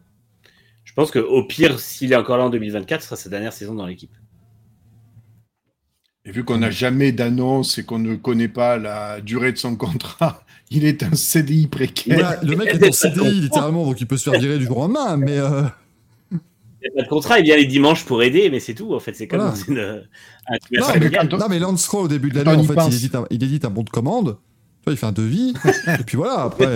[0.83, 3.73] Je pense qu'au pire, s'il est encore là en 2024, ce sera sa dernière saison
[3.75, 4.15] dans l'équipe.
[6.25, 9.75] Et vu qu'on n'a jamais d'annonce et qu'on ne connaît pas la durée de son
[9.75, 12.15] contrat, il est un CDI précaire.
[12.19, 14.77] Voilà, le mec est en CDI littéralement, donc il peut se faire virer du jour
[14.77, 15.63] au lendemain, mais euh,
[16.81, 18.93] Il n'y a pas de contrat, il vient les dimanches pour aider, mais c'est tout.
[18.93, 19.55] En fait, c'est comme Voilà.
[19.67, 19.79] une,
[20.47, 21.29] un Non, mais familial.
[21.29, 22.87] quand non mais Lance Stroll au début de l'année, en fait, pense.
[22.93, 24.37] il édite, un, il édite un bon de commande,
[24.87, 25.53] il fait un devis,
[25.99, 26.65] et puis voilà, après.
[26.67, 26.75] euh,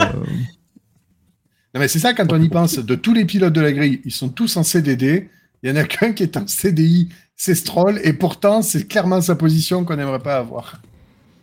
[1.74, 2.78] Non, mais c'est ça quand on y pense.
[2.80, 5.30] De tous les pilotes de la grille, ils sont tous en CDD.
[5.64, 7.08] Il y en a qu'un qui est en CDI,
[7.38, 10.82] c'est Stroll, et pourtant, c'est clairement sa position qu'on n'aimerait pas avoir.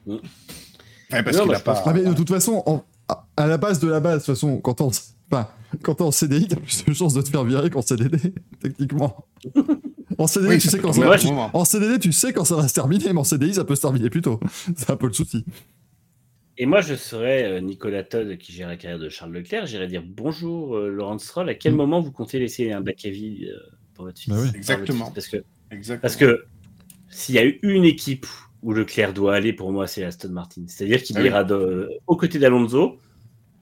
[0.06, 1.82] Enfin, parce Non, a pas.
[1.86, 2.84] Ah, mais de toute façon,
[3.36, 4.90] à la base de la base, de toute façon, quand on,
[5.32, 5.48] enfin,
[5.82, 8.18] quand t'es en CDI, t'as plus de chances de te faire virer qu'en CDD,
[8.60, 9.26] techniquement.
[10.18, 11.50] En CDD, Oui, tu sais quand ça va.
[11.54, 13.80] En CDD, tu sais quand ça va se terminer, mais en CDI, ça peut se
[13.82, 14.40] terminer plus tôt.
[14.76, 15.44] C'est un peu le souci.
[16.58, 19.64] Et moi, je serais euh, Nicolas Todd qui gère la carrière de Charles Leclerc.
[19.66, 21.48] J'irais dire bonjour, euh, Laurent Stroll.
[21.48, 21.76] À quel Mm.
[21.76, 23.56] moment vous comptez laisser un bac à vie euh,
[23.94, 24.28] pour votre fils?
[24.28, 24.46] Bah oui.
[24.46, 25.04] Votre Exactement.
[25.06, 25.36] fils Parce que,
[25.70, 26.00] Exactement.
[26.02, 26.44] parce que
[27.08, 28.26] s'il y a eu une équipe
[28.62, 30.62] où Leclerc doit aller, pour moi, c'est Aston Martin.
[30.66, 31.26] C'est-à-dire qu'il Ah oui.
[31.28, 32.98] ira de- aux côtés d'Alonso.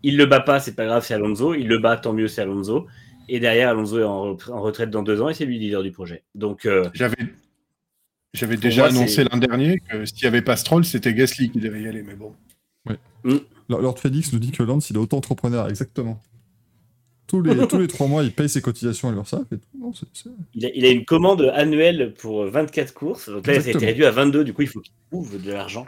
[0.02, 1.54] Il le bat pas, c'est pas grave, c'est Alonso.
[1.54, 2.86] Il le bat, tant mieux, c'est Alonso.
[3.28, 5.64] Et derrière, Alonso est en, re- en retraite dans deux ans et c'est lui le
[5.64, 6.22] leader du projet.
[6.34, 7.16] Donc, euh, J'avais.
[8.56, 11.82] Déjà moi, annoncé l'an dernier que s'il n'y avait pas Stroll, c'était Gasly qui devait
[11.82, 12.34] y aller, mais bon.
[13.68, 16.22] Lord Lord Félix nous dit que Lance, il est auto-entrepreneur, exactement.
[17.26, 19.68] Tous les, tous les trois mois, il paye ses cotisations à l'URSSAF et tout.
[19.78, 19.92] Non,
[20.54, 23.28] il, a, il a une commande annuelle pour 24 courses.
[23.28, 24.44] Donc là, ça a été réduit à 22.
[24.44, 25.84] Du coup, il faut qu'il trouve de l'argent.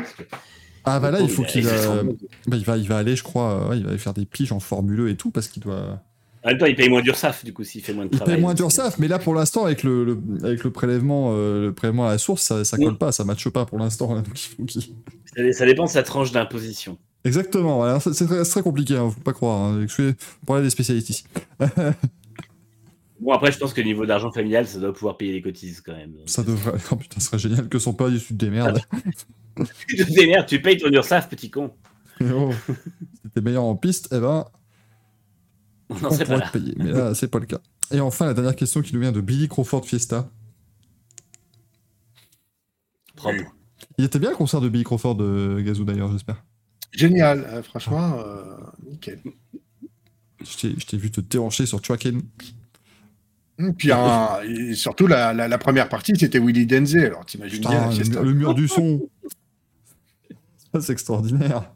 [0.84, 2.02] Ah bah là, il faut qu'il il euh,
[2.46, 4.24] bah, il va, il va aller, je crois, euh, ouais, il va aller faire des
[4.26, 6.02] piges en Formule E et tout parce qu'il doit.
[6.42, 8.36] En même temps, il paye moins d'URSAF, du coup, s'il fait moins de Il travail.
[8.36, 11.74] paye moins d'URSAF, mais là pour l'instant avec le, le- avec le prélèvement, euh, le
[11.74, 12.98] prélèvement à la source, ça, ça colle Mm.
[12.98, 14.22] pas, ça matche pas pour l'instant.
[14.58, 16.96] il Ça, ça dépend de sa tranche d'imposition.
[17.26, 17.76] Exactement.
[17.76, 19.58] voilà, c'est très, très compliqué, hein, faut pas croire.
[19.66, 20.14] Hein, excusez,
[20.46, 21.24] pour aller des spécialistes ici.
[23.20, 25.92] Bon, après, je pense que niveau d'argent familial, ça doit pouvoir payer les cotises quand
[25.92, 26.14] même.
[26.24, 26.72] Ça devrait.
[26.90, 28.80] Oh putain, ce serait génial que son père issu des merdes.
[29.88, 31.72] Tu te démerdes, tu payes ton URSAF, petit con.
[32.22, 34.44] oh, si t'étais meilleur en piste, eh ben,
[35.90, 36.46] Non, on c'est pas pourrait là.
[36.48, 36.74] te payer.
[36.78, 37.58] Mais là, c'est pas le cas.
[37.92, 40.30] Et enfin, la dernière question qui nous vient de Billy Crawford Fiesta.
[43.16, 43.54] Propre.
[43.98, 46.42] Il était bien le concert de Billy Crawford de Gazou d'ailleurs, j'espère.
[46.92, 48.42] Génial, euh, franchement, euh,
[48.88, 49.20] nickel.
[50.42, 52.22] Je t'ai- vu te déhancher sur Tracken.
[53.58, 56.96] Hum, Puis un- et surtout, la, la- la première partie, c'était Willy Denze.
[56.96, 58.22] Alors, t'imagines bien Putain, la fiesta.
[58.22, 59.08] le, le mur du son.
[60.74, 61.70] Ça, c'est extraordinaire.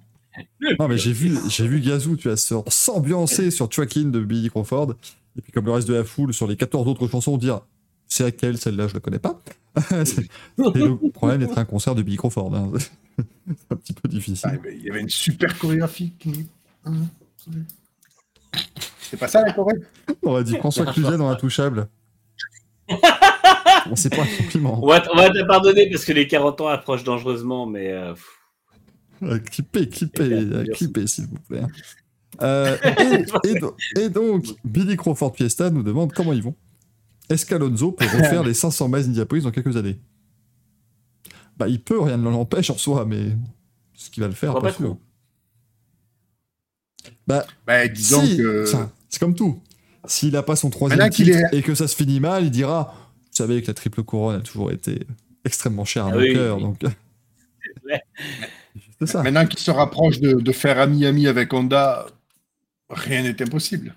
[0.81, 4.95] Non, mais j'ai vu, j'ai vu Gazou, tu as s'ambiancer sur Tracking de Billy Crawford.
[5.37, 7.61] Et puis, comme le reste de la foule, sur les 14 autres chansons, dire
[8.09, 9.41] c'est laquelle, celle-là, je la connais pas.
[10.05, 12.55] c'est le problème d'être un concert de Billy Crawford.
[12.55, 12.73] hein.
[13.17, 14.51] c'est un petit peu difficile.
[14.53, 16.13] Ah, mais Il y avait une super chorégraphie.
[16.19, 16.47] qui-
[19.01, 19.75] C'est pas ça la choré
[20.23, 21.89] On aurait dit François Cluzet dans Intouchable.
[22.89, 24.81] Bon, c'est pas un compliment.
[24.83, 28.34] On va, te pardonner parce que les 40 ans approchent dangereusement, mais euh, pff, Euh,
[29.39, 30.53] clippez, clippez, Merci.
[30.53, 31.63] euh, clippez, s'il vous plaît.
[32.43, 32.77] Euh,
[33.45, 36.55] et, et do- et donc, Billy Crawford Fiesta nous demande comment ils vont.
[37.31, 39.99] Est-ce qu'Alonso peut refaire les 500 miles Indianapolis dans quelques années?
[41.57, 43.29] Bah, il peut, rien ne l'empêche en soi, mais
[43.95, 44.97] ce qu'il va le faire, pas pas sûr.
[47.27, 48.65] Bah, Bah, disons si, que.
[49.09, 49.61] c'est comme tout.
[50.07, 52.95] S'il a pas son troisième titre est- et que ça se finit mal, il dira
[53.21, 55.07] Vous savez que la triple couronne a toujours été
[55.45, 56.63] extrêmement chère à Ah mon oui, cœur, oui.
[56.63, 56.81] donc.
[59.07, 59.25] ça.
[59.25, 62.07] Maintenant qu'il se rapproche de, de faire ami-ami avec Honda,
[62.91, 63.95] rien n'est impossible.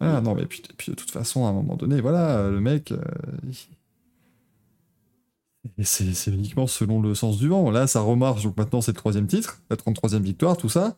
[0.00, 2.92] Ah non, mais puis, puis de toute façon, à un moment donné, voilà, le mec.
[2.92, 2.98] euh,
[5.76, 7.70] il- c'est uniquement selon le sens du vent.
[7.70, 10.96] Là, ça remarche, donc maintenant c'est le troisième titre, la 33e victoire, tout ça.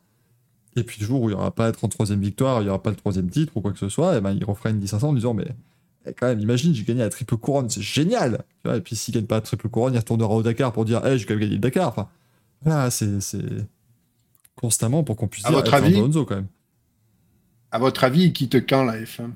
[0.76, 2.82] Et puis le jour où il n'y aura pas la 33e victoire, il n'y aura
[2.82, 5.10] pas le troisième titre ou quoi que ce soit, et ben, il refera une 1500
[5.10, 5.48] en disant Mais
[6.06, 9.26] eh, quand même, imagine, j'ai gagné la triple couronne, c'est génial Et puis s'il gagne
[9.26, 11.54] pas la triple couronne, il retournera au Dakar pour dire Eh, j'ai quand même gagné
[11.54, 11.88] le Dakar.
[11.90, 12.08] Enfin,
[12.62, 13.66] voilà, c'est c'est
[14.56, 16.48] constamment pour qu'on puisse À dire votre avis Alonso, quand même.
[17.70, 19.30] À votre avis, il quitte quand la F1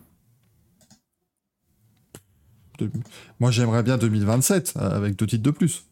[2.79, 2.91] De-
[3.39, 5.85] Moi, j'aimerais bien 2027, euh, avec deux titres de plus.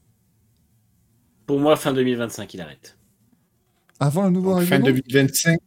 [1.46, 2.96] Pour moi, fin 2025, il arrête.
[4.00, 5.58] Avant le nouveau Fin règlement 2025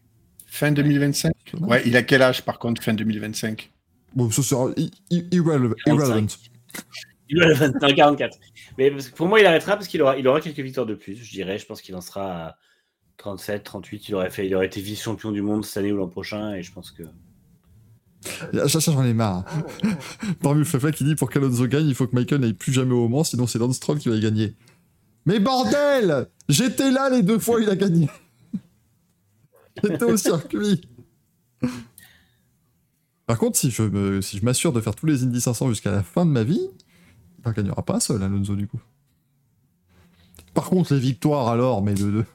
[0.47, 3.71] Fin 2025 Ouais, il a quel âge par contre, fin 2025
[4.13, 4.71] Bon, ça sera
[5.09, 5.75] irrelevant.
[7.29, 7.29] 45.
[7.29, 7.29] irrelevant.
[7.29, 8.39] Il le 20 44.
[8.77, 10.95] Mais parce que pour moi, il arrêtera parce qu'il aura, il aura quelques victoires de
[10.95, 11.15] plus.
[11.15, 12.57] Je dirais, je pense qu'il en sera à
[13.17, 14.09] 37, 38.
[14.09, 16.53] Il aurait, fait, il aurait été vice-champion du monde cette année ou l'an prochain.
[16.53, 17.03] Et je pense que.
[18.59, 19.45] À chaque fois, j'en ai marre.
[20.41, 22.93] Parmi le fait qui dit pour qu'Alonso gagne, il faut que Michael n'aille plus jamais
[22.93, 24.55] au Mans, sinon c'est Lance Stroll qui va y gagner.
[25.25, 28.09] Mais bordel J'étais là les deux fois où il a gagné.
[29.83, 30.81] J'étais au circuit.
[33.25, 35.91] Par contre, si je me, si je m'assure de faire tous les Indy 500 jusqu'à
[35.91, 36.69] la fin de ma vie,
[37.45, 38.79] il n'en gagnera pas un seul, Alonso, du coup.
[40.53, 42.25] Par contre, les victoires, alors, mais de, de,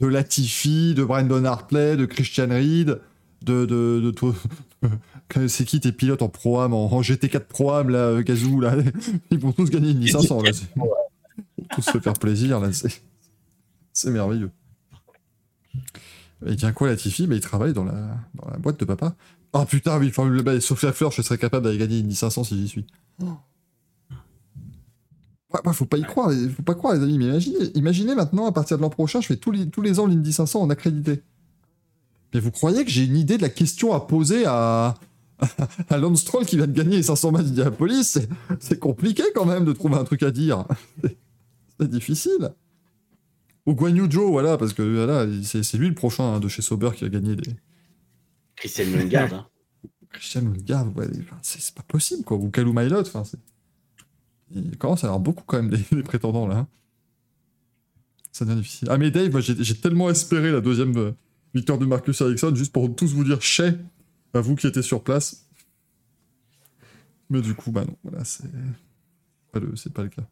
[0.00, 3.00] de Latifi, de Brandon Hartley, de Christian Reed,
[3.42, 4.34] de, de, de toi.
[5.48, 8.76] C'est qui tes pilotes en Pro-Am, en, en GT4 Pro-Am, là, euh, Gazou, là?
[9.30, 10.52] Ils vont tous gagner une Indy 500, là.
[10.52, 10.90] c'est- Ils vont
[11.74, 12.72] tous se faire plaisir, là.
[12.72, 13.02] C'est
[13.96, 14.50] c'est merveilleux.
[16.46, 17.26] Et il tient quoi, Latifi?
[17.26, 19.14] Bah, Il travaille dans la, dans la boîte de papa.
[19.52, 22.16] Oh putain, oui, Formule bah, sauf la fleur, je serais capable d'aller gagner une Indy
[22.16, 22.86] 500 si j'y suis.
[25.54, 27.16] Ouais, bah, faut pas y croire, les- faut pas croire, les amis.
[27.18, 30.00] Mais imaginez, imaginez maintenant, à partir de l'an prochain, je fais tous les, tous les
[30.00, 31.22] ans l'Indy 500 en accrédité.
[32.32, 34.94] Mais vous croyez que j'ai une idée de la question à poser à,
[35.88, 38.02] à Lance Stroll qui vient de gagner les 500 matchs d'Indianapolis?
[38.04, 40.64] C'est- C'est compliqué quand même de trouver un truc à dire.
[41.78, 42.50] C'est- difficile.
[43.66, 46.48] Ou Guan Yu Zhou, voilà, parce que voilà, c'est c'est lui le prochain hein, de
[46.48, 47.50] chez Sauber qui a gagné des.
[48.56, 49.32] Christian Lundgaard.
[49.34, 49.46] hein.
[50.12, 50.42] Christian
[50.96, 52.36] ouais, enfin, c'est pas possible, quoi.
[52.36, 53.38] Ou Calou Mailot, enfin, c'est.
[54.50, 56.56] Il commence à y avoir beaucoup quand même des, des prétendants là.
[56.58, 56.68] hein.
[58.32, 58.88] Ça devient difficile.
[58.90, 61.12] Ah, mais Dave, moi j'ai tellement espéré la deuxième euh,
[61.54, 63.78] victoire de Marcus Ericsson, juste pour tous vous dire chais,
[64.34, 65.46] à vous qui étiez sur place.
[67.30, 68.44] Mais du coup, bah non, voilà, c'est.
[69.52, 70.22] pas le- C'est pas le cas.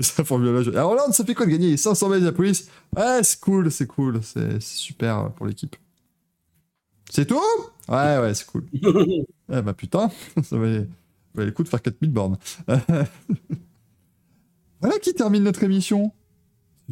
[0.00, 1.76] Et ça, Formule 1, je- Alors Hollande, ça fait quoi de gagner?
[1.76, 5.76] 500 mètres de la police Ouais, c'est cool, c'est cool, c'est c'est super pour l'équipe.
[7.10, 7.40] C'est tout?
[7.88, 8.64] Ouais, ouais, c'est cool.
[9.50, 10.10] Eh bah putain,
[10.42, 10.86] ça valait, ça
[11.38, 12.36] valait le coup de faire 4000 bornes.
[14.80, 16.12] voilà qui termine notre émission.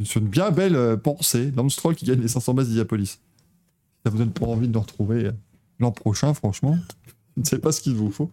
[0.04, 1.52] Sur une bien belle euh, pensée.
[1.56, 3.20] Lance Stroll qui gagne les 500 bases d'Iapolis.
[4.04, 5.32] Ça vous donne pas envie de nous retrouver euh,
[5.78, 6.78] l'an prochain, franchement.
[7.36, 8.30] Je ne sais pas ce qu'il vous faut.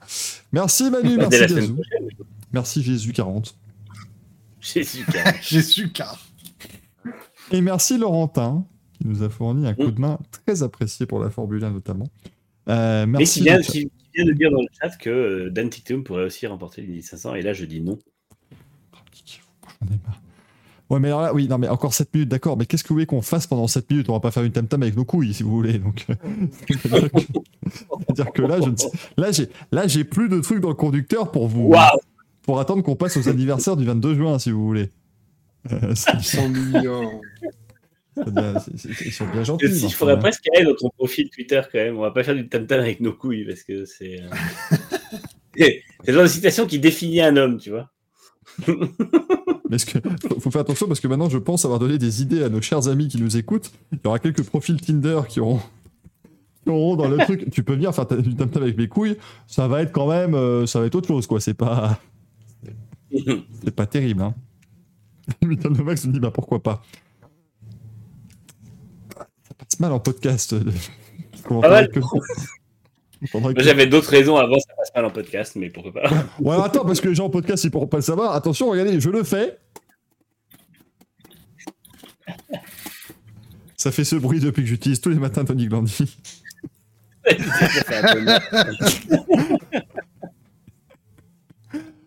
[0.52, 1.82] Merci Manu, merci Gazou.
[2.52, 3.54] Merci Jésus40.
[4.62, 5.06] Jésus.
[5.42, 6.18] J'ai su car.
[7.52, 11.30] Et merci Laurentin, qui nous a fourni un coup de main très apprécié pour la
[11.30, 12.08] Formule 1 notamment.
[12.70, 13.90] Euh, merci.
[14.16, 17.36] Vient de dire dans le chat que euh, Dan Titum pourrait aussi remporter l'Indy 500.
[17.36, 17.98] Et là, je dis non.
[19.82, 20.22] J'en ai marre.
[20.90, 22.96] Ouais, mais alors là, oui, non, mais encore 7 minutes, d'accord, mais qu'est-ce que vous
[22.96, 24.10] voulez qu'on fasse pendant 7 minutes?
[24.10, 25.80] On va pas faire une tam-tam avec nos couilles, si vous voulez.
[25.80, 26.16] Donc, euh,
[26.70, 27.20] c'est-à-dire que,
[27.72, 30.76] c'est-à-dire que là, je ne sais- là, j'ai, là, j'ai plus de trucs dans le
[30.76, 31.70] conducteur pour vous.
[31.70, 31.98] Waouh
[32.44, 34.90] Pour attendre qu'on passe aux anniversaires du 22 juin, si vous voulez.
[35.72, 36.38] Euh, c'est-
[38.16, 39.66] ils sont bien gentils.
[39.66, 41.98] Il enfin, faudrait presque aller dans ton profil Twitter quand même.
[41.98, 44.22] On va pas faire du tam-tam avec nos couilles parce que c'est.
[44.22, 44.30] euh,
[45.56, 47.90] c'est c'est le genre de citation qui définit un homme, tu vois.
[49.70, 49.98] Mais ce que,
[50.40, 52.88] faut, faire attention parce que maintenant je pense avoir donné des idées à nos chers
[52.88, 53.72] amis qui nous écoutent.
[53.92, 55.62] Il y aura quelques profils Tinder qui auront,
[56.64, 57.50] qui auront dans le truc.
[57.50, 59.18] Tu peux venir faire du tam tam avec mes couilles.
[59.48, 61.40] Ça va être quand même, euh, ça va être autre chose quoi.
[61.40, 62.00] C'est pas,
[63.12, 64.22] c'est pas terrible.
[64.22, 64.36] Hein.
[65.42, 66.84] Michael Novax me dit bah pourquoi pas.
[69.74, 70.54] Passe mal en podcast.
[70.54, 70.64] euh,
[71.44, 76.10] que- que- J'avais d'autres raisons avant, ça passe mal en podcast, mais pourquoi pas.
[76.40, 78.36] Ouais, attends, parce que les gens en podcast, ils pourront pas le savoir.
[78.36, 79.58] Attention, regardez, je le fais.
[83.76, 86.16] Ça fait ce bruit depuis que j'utilise tous les matins Tony Glandy.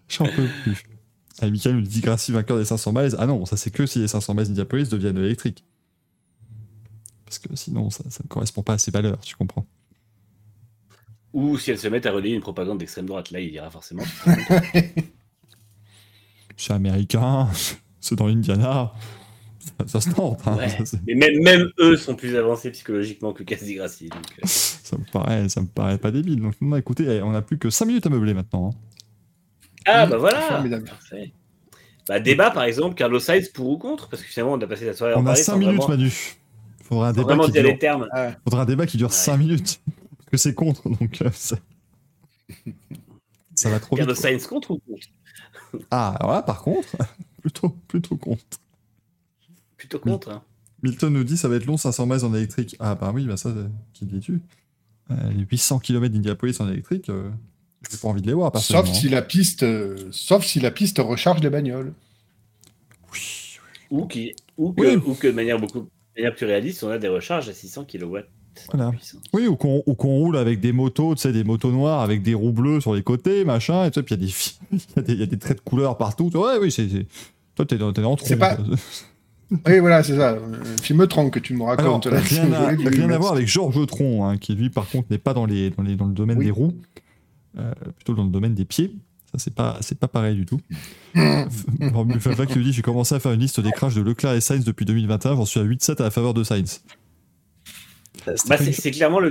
[0.08, 0.84] J'en peux plus.
[1.40, 3.14] Ah, Michael nous dit Gracie vainqueur des 500 miles.
[3.18, 5.64] Ah non, ça c'est que si les 500 miles d'Indianapolis deviennent électriques.
[7.26, 9.66] Parce que sinon, ça, ça ne correspond pas à ses valeurs, tu comprends.
[11.34, 14.04] Ou si elle se met à relayer une propagande d'extrême droite, là, il ira forcément.
[16.56, 17.48] C'est américain,
[18.00, 18.92] c'est dans l'Indiana.
[19.78, 20.40] Ça, ça se tente.
[20.46, 20.56] Hein.
[20.56, 20.68] Ouais.
[20.70, 24.08] Ça, c'est- Mais même, même eux sont plus avancés psychologiquement que Cassie Gracie.
[24.08, 26.40] Donc, euh, ça me paraît, ça me paraît pas débile.
[26.40, 28.70] Donc, non, écoutez, eh, on a plus que 5 minutes à meubler maintenant.
[28.70, 28.78] hein.
[29.84, 30.84] Ah, Oui, bah voilà formidable.
[30.88, 31.32] Parfait.
[32.08, 34.08] Bah, débat, par exemple, Carlos Sainz pour ou contre?
[34.08, 35.76] Parce que finalement, on a passé la soirée en On a Paris 5 sans minutes,
[35.76, 36.12] vraiment, Manu.
[36.88, 38.08] Faudra un débat vraiment qui dire dure les termes.
[38.44, 39.14] faudra un débat qui dure Ouais.
[39.14, 39.80] 5 minutes.
[40.18, 41.56] Parce que c'est contre, donc euh, ça...
[43.54, 44.12] ça va trop vite.
[44.14, 45.06] Sainz contre ou contre?
[45.90, 46.96] Ah, alors là, par contre,
[47.42, 48.42] plutôt, plutôt contre.
[49.76, 50.30] Plutôt contre.
[50.30, 50.42] hein.
[50.82, 52.76] Milton nous dit ça va être long 500 miles en électrique.
[52.78, 54.40] Ah bah oui, bah ça, euh, qui dis-tu?
[55.10, 57.30] Euh, Les 800 km d'Indianapolis en électrique, euh,
[57.90, 60.98] j'ai pas envie de les voir, Sauf si la piste, euh, sauf si la piste
[60.98, 61.92] recharge les bagnoles.
[63.12, 63.58] Oui,
[63.90, 64.96] Ou, qui, ou, que, Oui.
[65.06, 67.84] ou que de manière beaucoup de manière plus réaliste, on a des recharges à 600
[67.84, 68.18] kW.
[68.72, 68.90] Voilà.
[69.34, 72.22] Oui, ou qu'on ou qu'on roule avec des motos, tu sais, des motos noires avec
[72.22, 74.32] des roues bleues sur les côtés, machin, et tu sais, puis il y, a des
[74.32, 76.30] fi- il y, a des- il y a des traits de couleur partout.
[76.34, 76.88] Ouais, oui, c'est.
[77.54, 78.56] Toi, t'es dans, t'es dans le C'est tronc.
[78.56, 78.58] pas-
[79.66, 80.36] Oui, voilà, c'est ça.
[80.82, 82.06] Film tronc que tu me Alors, racontes.
[82.06, 82.18] là.
[82.18, 82.50] rien,
[83.10, 85.82] à, voir avec Georges Tron, hein, qui lui, par contre, n'est pas dans, les, dans,
[85.84, 86.46] les, dans le domaine Oui.
[86.46, 86.72] des roues,
[87.58, 88.96] euh, plutôt dans le domaine des pieds.
[89.36, 90.60] Ça, c'est pas, c'est pas pareil du tout.
[91.14, 94.40] Fafa qui nous dit J'ai commencé à faire une liste des crashs de Leclerc et
[94.40, 96.82] Sainz depuis 2021, j'en suis à 8-7 à la faveur de Sainz.
[98.14, 99.30] C'était Bah, c'est une- clairement, le,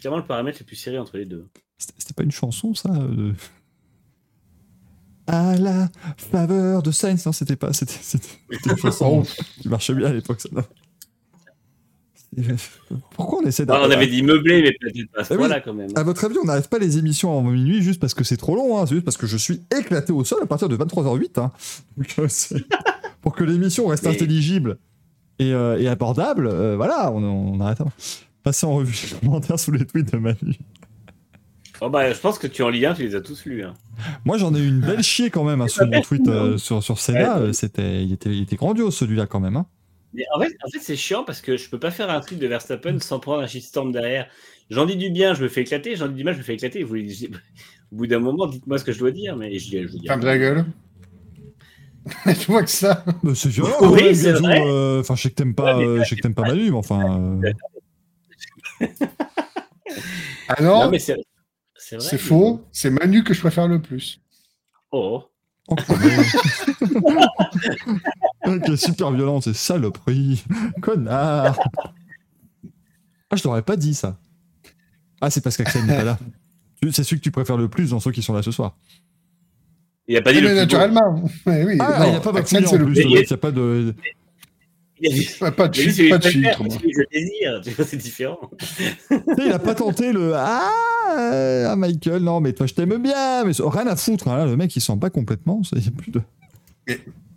[0.00, 1.46] clairement le paramètre le plus serré entre les deux.
[1.78, 3.34] c'était- pas une chanson, ça euh, de-
[5.26, 7.72] À la faveur de Sainz, non, c'était pas.
[7.72, 9.24] C'était c'était- c'était une chanson
[9.60, 10.48] qui marchait bien à l'époque, ça.
[13.16, 13.88] Pourquoi on essaie d'avoir.
[13.88, 15.38] on avait dit meublé, mais peut-être pas ce oui.
[15.38, 15.90] point-là quand même.
[15.94, 18.54] À votre avis, on n'arrête pas les émissions en minuit juste parce que c'est trop
[18.56, 18.86] long, hein.
[18.86, 21.40] c'est juste parce que je suis éclaté au sol à partir de 23h08.
[21.40, 21.52] hein.
[21.96, 22.28] Donc, euh,
[23.22, 24.78] pour que l'émission reste Mais- intelligible
[25.38, 27.78] et, euh, et abordable, euh, voilà, on, on arrête.
[28.42, 30.54] Passer en revue les commentaires sous les tweets de Manu.
[31.80, 33.64] Oh, bah, je pense que tu en lis un, tu les as tous lus.
[33.64, 33.74] hein.
[34.24, 36.82] Moi, j'en ai eu une belle chier quand même hein, sous mon tweet euh, sur,
[36.82, 37.40] sur Senna.
[37.40, 37.52] Ouais.
[37.52, 39.56] C'était, il, était, il était grandiose celui-là quand même.
[39.56, 39.66] hein.
[40.14, 42.38] Mais en fait, en fait c'est chiant parce que je peux pas faire un truc
[42.38, 44.28] de Verstappen sans prendre un shitstorm derrière.
[44.70, 45.96] J'en dis du bien, je me fais éclater.
[45.96, 46.82] J'en dis du mal, je me fais éclater.
[46.84, 46.96] Vous,
[47.92, 49.36] au bout d'un moment, dites-moi ce que je dois dire.
[49.36, 49.86] Mais je.
[50.06, 50.64] Ferme ta gueule.
[52.38, 53.04] tu vois que ça.
[53.34, 54.60] C'est violent, Oui, c'est vrai.
[54.66, 56.70] euh, Enfin, je sais que t'aimes pas, Ouais, euh, je sais que t'aimes pas Manu,
[56.70, 57.18] mais enfin.
[57.42, 57.52] euh,
[60.48, 61.16] Ah non, Non, mais c'est
[61.76, 62.06] c'est vrai.
[62.06, 62.62] c'est faux.
[62.72, 64.20] C'est Manu que je préfère le plus.
[64.92, 65.24] Oh.
[65.68, 65.76] Oh,
[68.46, 70.44] ok, super violent, c'est saloperie.
[70.82, 71.58] Connard.
[73.30, 74.18] Ah, je t'aurais pas dit ça.
[75.20, 76.18] Ah, c'est parce qu'Axel n'est pas là.
[76.92, 78.76] C'est celui que tu préfères le plus dans ceux qui sont là ce soir.
[80.06, 80.78] Il a pas dit Ah, le mais plus beau.
[80.82, 81.24] naturellement.
[81.46, 82.94] Mais oui, Ah, non, il n'y a pas Axel, en le plus.
[82.96, 83.94] le Il n'y a pas de.
[85.00, 87.74] Il a dit- Pas, pas de celui pas que de que je désire.
[87.76, 88.38] Vois, c'est différent.
[89.10, 90.70] Il a pas tenté le ah,
[91.16, 94.46] ah, Michael non mais toi je t'aime bien mais c'est- rien à foutre hein, là,
[94.46, 96.20] le mec il s'en bat complètement ça y a plus de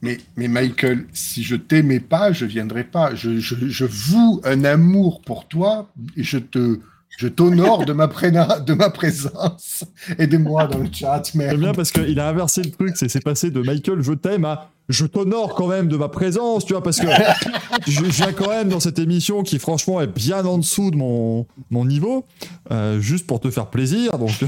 [0.01, 3.15] Mais, mais Michael, si je t'aimais pas, je viendrais pas.
[3.15, 6.79] Je, je, je voue un amour pour toi et je te,
[7.17, 9.83] je t'honore de ma préna- de ma présence.
[10.19, 11.59] Aidez-moi dans le chat, J'aime merde.
[11.59, 14.69] bien parce qu'il a inversé le truc c'est c'est passé de Michael je t'aime à
[14.89, 17.07] je t'honore quand même de ma présence tu vois parce que
[17.87, 21.45] je, viens quand même dans cette émission qui franchement est bien en dessous de mon,
[21.69, 22.25] mon niveau
[22.71, 24.31] euh, juste pour te faire plaisir donc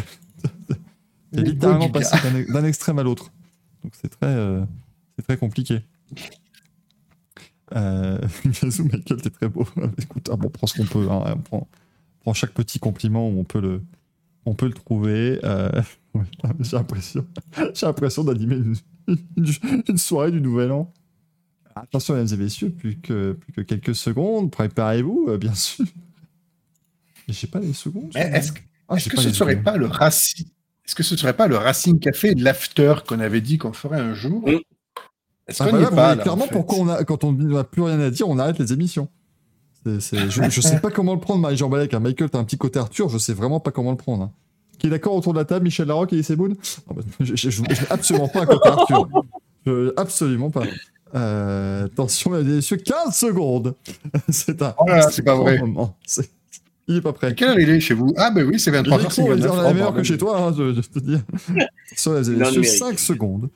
[1.33, 2.15] Mais littéralement passé
[2.51, 3.31] d'un- extrême à l'autre
[3.83, 4.61] donc c'est très euh,
[5.17, 5.81] c'est très compliqué
[7.75, 9.65] euh, Michael, t'es très beau.
[10.01, 11.07] Écoute, ah, bon, on prend ce qu'on peut.
[11.09, 13.83] hein, on, prend, on prend chaque petit compliment où on peut le,
[14.45, 15.39] on peut le trouver.
[15.43, 15.69] euh,
[16.15, 16.23] ouais,
[16.61, 17.25] j'ai l'impression,
[17.75, 18.75] j'ai l'impression d'animer une,
[19.87, 20.91] une- soirée du Nouvel An.
[21.75, 24.51] Attention, mesdames et messieurs, plus que, plus que quelques secondes.
[24.51, 25.85] Préparez-vous, euh, bien sûr.
[27.27, 28.11] Mais J'ai pas les secondes.
[28.15, 29.63] Mais Est-ce que, Ah, est-ce que ce les serait secondes.
[29.65, 30.45] pas le Racing
[30.85, 33.99] Est-ce que ce serait pas le Racing Café de l'after qu'on avait dit qu'on ferait
[33.99, 34.41] un jour?
[34.47, 34.57] Mm.
[35.47, 36.53] Est-ce Ah, qu'on bah n'y là, est vous pas voyez là, clairement en fait?
[36.53, 39.07] pourquoi on a, quand on n'a plus rien à dire, on arrête les émissions.
[39.85, 41.93] C'est- c'est- je, je sais pas comment le prendre, Marie-Jean Balek.
[41.93, 41.99] hein.
[42.01, 44.23] Michael, t'as un petit côté Arthur, je sais vraiment pas comment le prendre.
[44.23, 44.31] hein.
[44.79, 46.55] Qui est d'accord autour de la table, Michel Larocque et Boone
[46.89, 49.07] Non, bah, Je n'ai absolument pas un côté Arthur.
[49.65, 50.63] Je- absolument pas.
[51.15, 53.75] Euh, attention, mesdames et messieurs, 15 secondes.
[54.29, 54.73] C'est un.
[54.77, 55.57] Oh là là, c'est pas vrai.
[55.59, 55.97] moment.
[56.87, 57.35] Il est pas prêt.
[57.35, 58.13] Quelle heure il est chez vous?
[58.17, 58.99] Ah, ben oui, c'est Le 23h59.
[59.03, 60.99] micro, on va dire, on est Oh, meilleur que chez toi, hein, je, je te
[60.99, 61.17] dis.
[61.95, 62.65] Sur les messieurs, numérique.
[62.67, 63.49] 5 secondes.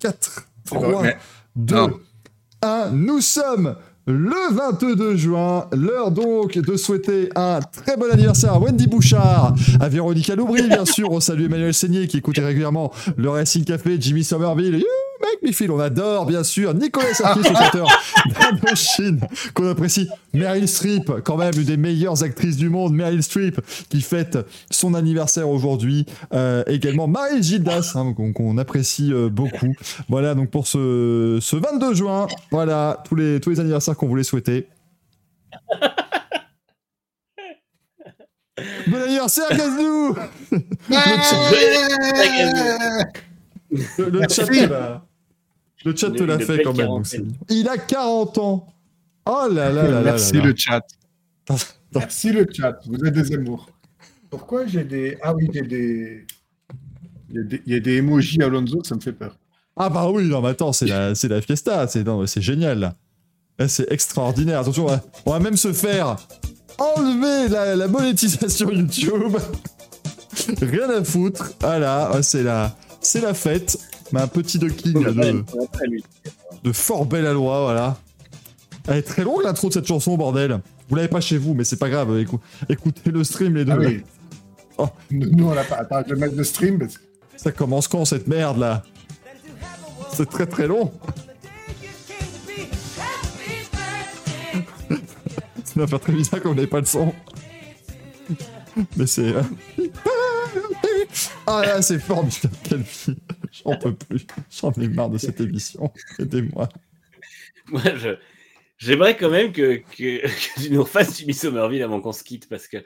[0.00, 1.16] 4, Ouais, 3, mais-
[1.54, 1.90] 2, non.
[2.62, 2.90] 1.
[2.92, 5.66] Nous sommes le 22 juin.
[5.72, 10.84] L'heure donc de souhaiter un très bon anniversaire à Wendy Bouchard, à Véronica Loubry, bien
[10.84, 11.10] sûr.
[11.10, 14.84] On salue Emmanuel Seigné qui écoutait régulièrement le Racing Café, Jimmy Somerville.
[15.52, 15.70] Feel.
[15.70, 16.74] On adore, bien sûr.
[16.74, 17.88] Nicolas Sarkozy, le chanteur
[18.40, 19.20] d'Indochine,
[19.54, 20.08] qu'on apprécie.
[20.32, 22.94] Meryl Streep, quand même, une des meilleures actrices du monde.
[22.94, 24.38] Meryl Streep, qui fête
[24.70, 26.06] son anniversaire aujourd'hui.
[26.32, 29.74] Euh, également Marie Gildas, hein, qu'on apprécie euh, beaucoup.
[30.08, 34.24] Voilà, donc pour ce, ce 22 juin, voilà, tous les, tous les anniversaires qu'on voulait
[34.24, 34.68] souhaiter.
[38.86, 40.16] Bon anniversaire, Gazou
[43.98, 44.46] Le, le chat
[45.86, 47.02] le chat te l'a fait quand même.
[47.48, 48.66] Il a 40 ans.
[49.28, 50.46] Oh là là là là Merci là là.
[50.46, 50.82] le chat.
[51.94, 52.78] Merci le chat.
[52.86, 53.70] Vous êtes des amours.
[54.30, 55.16] Pourquoi j'ai des.
[55.22, 56.26] Ah oui, j'ai des.
[57.30, 57.62] Il y, a des...
[57.66, 59.36] il y a des emojis Alonso, ça me fait peur.
[59.76, 62.78] Ah bah oui, non mais attends, c'est la, c'est la fiesta, c'est, non, c'est génial
[62.78, 62.94] là.
[63.58, 64.60] Là, c'est extraordinaire.
[64.60, 66.16] Attention, on va, on va même se faire
[66.78, 69.36] enlever la, la monétisation YouTube.
[70.62, 71.52] Rien à foutre.
[71.60, 73.78] Voilà, ouais, c'est la, c'est la fête.
[74.12, 75.44] Mais un petit docking de,
[76.62, 77.96] de fort belle loi, voilà.
[78.88, 80.60] Elle est très longue l'intro de cette chanson, bordel.
[80.88, 82.16] Vous l'avez pas chez vous, mais c'est pas grave.
[82.20, 83.72] écou- écoutez le stream les deux.
[83.72, 84.02] Ah oui.
[84.78, 84.88] Oh.
[85.10, 85.76] Nous, on l'a pas.
[85.76, 86.78] Attends, je vais mettre le stream.
[86.78, 86.98] Parce...
[86.98, 87.02] que-
[87.36, 88.84] Ça commence quand cette merde là?
[90.12, 90.92] C'est très très long.
[95.64, 97.12] Ça va faire très bizarre comme on n'avait pas le son.
[98.96, 99.34] Mais c'est.
[99.34, 99.42] euh,
[101.46, 103.16] Ah là, c'est fort, putain, quelle fille.
[103.64, 104.26] J'en peux plus.
[104.50, 105.92] J'en ai marre de cette émission.
[106.18, 106.68] Aidez-moi.
[107.68, 108.16] Moi, je.
[108.78, 112.46] J'aimerais quand même que, que, que tu nous refasses Jimmy Somerville avant qu'on se quitte
[112.48, 112.76] parce que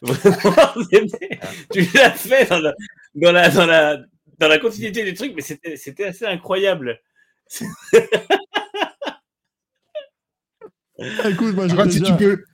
[0.00, 0.72] vraiment,
[1.72, 2.74] tu l'as fait dans la,
[3.16, 3.96] dans, la, dans, la,
[4.38, 7.00] dans la continuité des trucs, mais c'était c'était assez incroyable.
[10.98, 12.44] Ah, Écoute, moi, j'étais si déjà tu peux.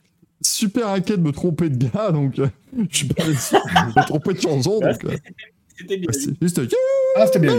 [0.41, 2.47] super inquiet de me tromper de gars, donc euh,
[2.89, 4.79] je suis pas me tromper de chanson.
[4.79, 5.17] Donc, euh,
[5.79, 6.09] C'était bien.
[6.11, 6.57] c'est juste.
[6.57, 6.67] You
[7.15, 7.53] Ah, c'était bien.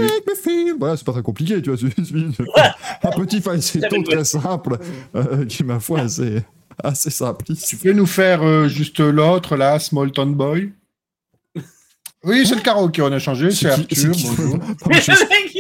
[0.79, 1.79] Voilà, c'est pas très compliqué, tu vois.
[3.03, 4.79] un petit falsetto très simple
[5.15, 6.45] euh, qui, ma foi, c'est
[6.83, 7.67] assez simpliste.
[7.69, 10.73] Tu peux nous faire euh, juste l'autre, là, Small Town Boy?
[12.25, 14.15] Oui, c'est le karaoké, on a changé, c'est C'est qui- Arthur.
[14.15, 14.59] c'est qui- bonjour.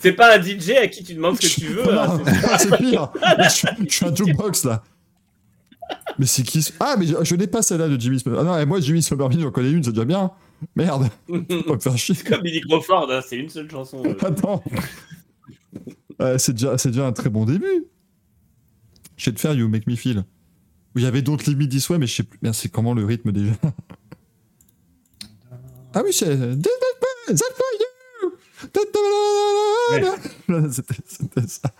[0.00, 1.92] C'est pas un DJ à qui tu demandes ce que tu veux.
[1.98, 3.10] hein, Non, c'est- c'est pire.
[3.38, 4.82] Je, je suis un jukebox là.
[6.18, 8.48] Mais c'est qui Ah, mais je, je n'ai pas celle-là de Jimmy Somerville.
[8.48, 10.30] Ah non, et moi, Jimmy Somerville, j'en connais une, c'est déjà bien.
[10.76, 12.14] Merde, faut pas me faire chier.
[12.16, 14.02] Comme Billy Crawford, hein, c'est une seule chanson.
[14.04, 14.14] euh.
[14.22, 14.62] Attends.
[16.38, 17.86] C'est déjà, c'est déjà un très bon début.
[19.16, 20.24] Je vais te faire You Make Me Feel.
[20.94, 22.38] Où il y avait d'autres limites this way, mais je sais plus.
[22.42, 23.52] Merde, c'est comment le rythme déjà?
[25.94, 26.36] Ah oui, c'est.
[27.26, 27.86] That's for you
[30.70, 31.70] C'était c'était ça.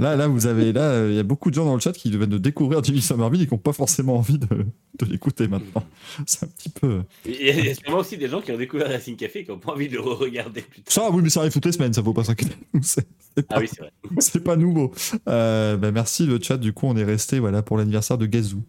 [0.00, 0.72] Là, là, vous avez.
[0.72, 2.82] Là, euh, il y a beaucoup de gens dans le chat qui viennent de découvrir
[2.82, 5.84] Jimmy Somerville et qui n'ont pas forcément envie de, de l'écouter maintenant.
[6.26, 7.02] C'est un petit peu.
[7.26, 9.40] Il y a- il y a sûrement aussi des gens qui ont découvert Racing Café
[9.40, 10.92] et qui n'ont pas envie de le regarder plus tard.
[10.92, 12.56] Ça, oui, mais ça arrive toutes les semaines, ça faut pas s'inquiéter.
[12.82, 13.06] C'est
[13.36, 13.92] c'est pas Ah oui, c'est vrai.
[14.18, 14.92] C'est pas nouveau.
[15.28, 16.56] Euh, bah, merci le chat.
[16.56, 18.62] Du coup, on est resté voilà pour l'anniversaire de Gazou.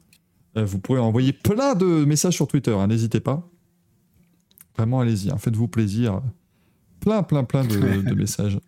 [0.57, 2.71] Euh, vous pourrez envoyer plein de messages sur Twitter.
[2.73, 3.47] hein, N'hésitez pas.
[4.77, 5.31] Vraiment, allez-y.
[5.31, 6.21] hein, Faites-vous plaisir.
[6.99, 8.59] Plein, plein, plein de, de messages.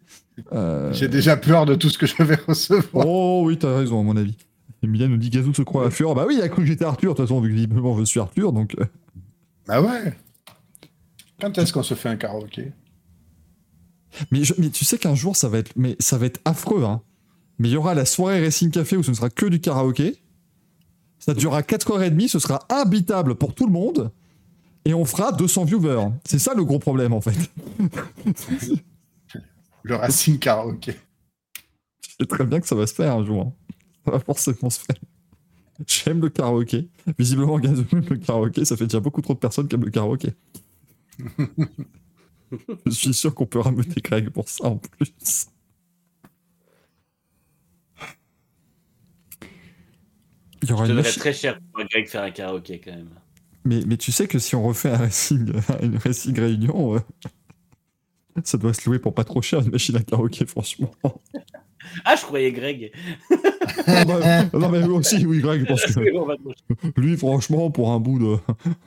[0.51, 3.05] Euh, J'ai déjà peur de tout ce que je vais recevoir.
[3.07, 4.35] Oh oui, t'as raison à mon avis.
[4.81, 6.15] Emilia nous dit Gazou se croit à Fureur.
[6.15, 7.13] Bah oui, il a cru que j'étais Arthur.
[7.13, 8.75] De toute façon, vu que visiblement je suis Arthur, donc.
[8.79, 8.85] euh,
[9.67, 10.17] Ah ouais
[11.39, 12.71] Quand est-ce qu'on se fait un karaoké?
[14.31, 16.83] Mais, je- mais tu sais qu'un jour, ça va être, mais ça va être affreux.
[16.83, 17.01] Hein.
[17.59, 20.17] Mais il y aura la soirée Racing Café où ce ne sera que du karaoké.
[21.19, 24.11] Ça durera 4h30, ce sera imbitable pour tout le monde.
[24.85, 26.09] Et on fera 200 viewers.
[26.25, 27.37] C'est ça le gros problème en fait.
[29.83, 30.95] Le Racing Karaoké.
[32.01, 33.41] Je sais très bien que ça va se faire un jour.
[33.41, 33.53] hein.
[34.05, 34.95] Ça va forcément se faire.
[35.87, 36.87] J'aime le karaoké.
[37.17, 38.63] Visiblement, Gazou aime le karaoké.
[38.65, 40.33] Ça fait déjà beaucoup trop de personnes qui aiment le karaoké.
[42.85, 45.47] Je suis sûr qu'on peut rameuter Greg pour ça en plus.
[50.61, 52.91] Il y aura Je une donnerais machine- très cher pour Greg faire un karaoké quand
[52.91, 53.09] même.
[53.65, 56.99] mais, mais tu sais que si on refait un racing, une racing réunion, euh,
[58.43, 60.91] Ça doit se louer pour pas trop cher une machine à karaoké, franchement.
[62.05, 62.91] Ah, je croyais Greg.
[63.85, 65.99] Ah bah, non mais lui aussi, oui, Greg, parce que
[66.99, 68.37] lui, franchement, pour un bout de,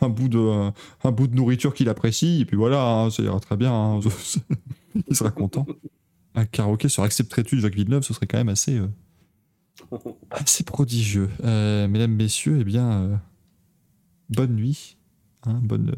[0.00, 0.70] un bout de,
[1.04, 3.72] un bout de nourriture qu'il apprécie, et puis voilà, hein, ça ira très bien.
[3.72, 4.00] hein,
[5.08, 5.66] il sera content.
[6.34, 8.88] Un karaoké sur Accepterais-tu de Jacques Villeneuve, ce serait quand même assez, euh,
[10.30, 11.30] assez prodigieux.
[11.44, 13.16] Euh, mesdames, messieurs, eh bien, euh,
[14.30, 14.96] bonne nuit,
[15.44, 15.94] hein, bonne,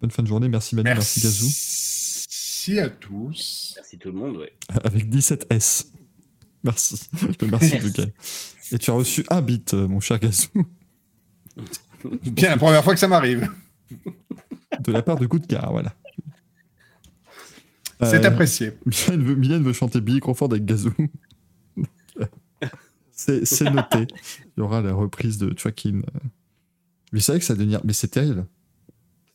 [0.00, 0.48] bonne fin de journée.
[0.48, 1.48] Merci Manu, merci, Gazou,
[2.68, 3.72] Merci à tous.
[3.76, 4.52] Merci tout le monde, ouais.
[4.84, 5.90] avec 17 S.
[6.62, 7.00] Merci,
[7.50, 7.78] merci.
[7.78, 8.06] Lucas.
[8.72, 10.48] Et tu as reçu un bit, euh, mon cher Gazou,
[12.24, 13.48] Bien, la première fois que ça m'arrive.
[14.80, 15.94] de la part de Gare, voilà.
[18.02, 18.72] C'est Euh, apprécié.
[18.86, 20.92] Mylène veut, Mylène veut chanter Billy Crawford avec Gazou.
[23.12, 24.06] c'est noté.
[24.56, 26.02] Il y aura la reprise de Joaquin.
[27.12, 27.80] Mais c'est vrai que ça va devenir.
[27.84, 28.46] Mais c'est terrible.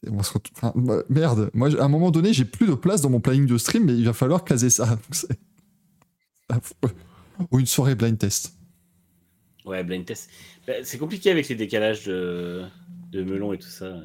[0.09, 2.73] On va se retrouver- enfin, bah, merde, moi à un moment donné, j'ai plus de
[2.73, 4.97] place dans mon planning de stream, mais il va falloir caser ça.
[6.49, 6.91] Affreux.
[7.51, 8.53] Ou une soirée blind test.
[9.65, 10.29] Ouais, blind test.
[10.67, 12.63] Bah, c'est compliqué avec les décalages de,
[13.11, 13.85] de melon et tout ça.
[13.85, 14.01] euh,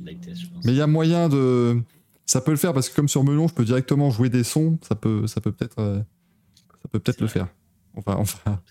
[0.00, 0.64] Blind test, je pense.
[0.64, 1.80] Mais il y a moyen de.
[2.26, 4.78] Ça peut le faire parce que comme sur Melon, je peux directement jouer des sons.
[4.82, 5.98] Ça peut, ça peut peut-être, euh,
[6.80, 7.32] ça peut peut-être le vrai.
[7.34, 7.48] faire.
[7.94, 8.62] On va, on fera,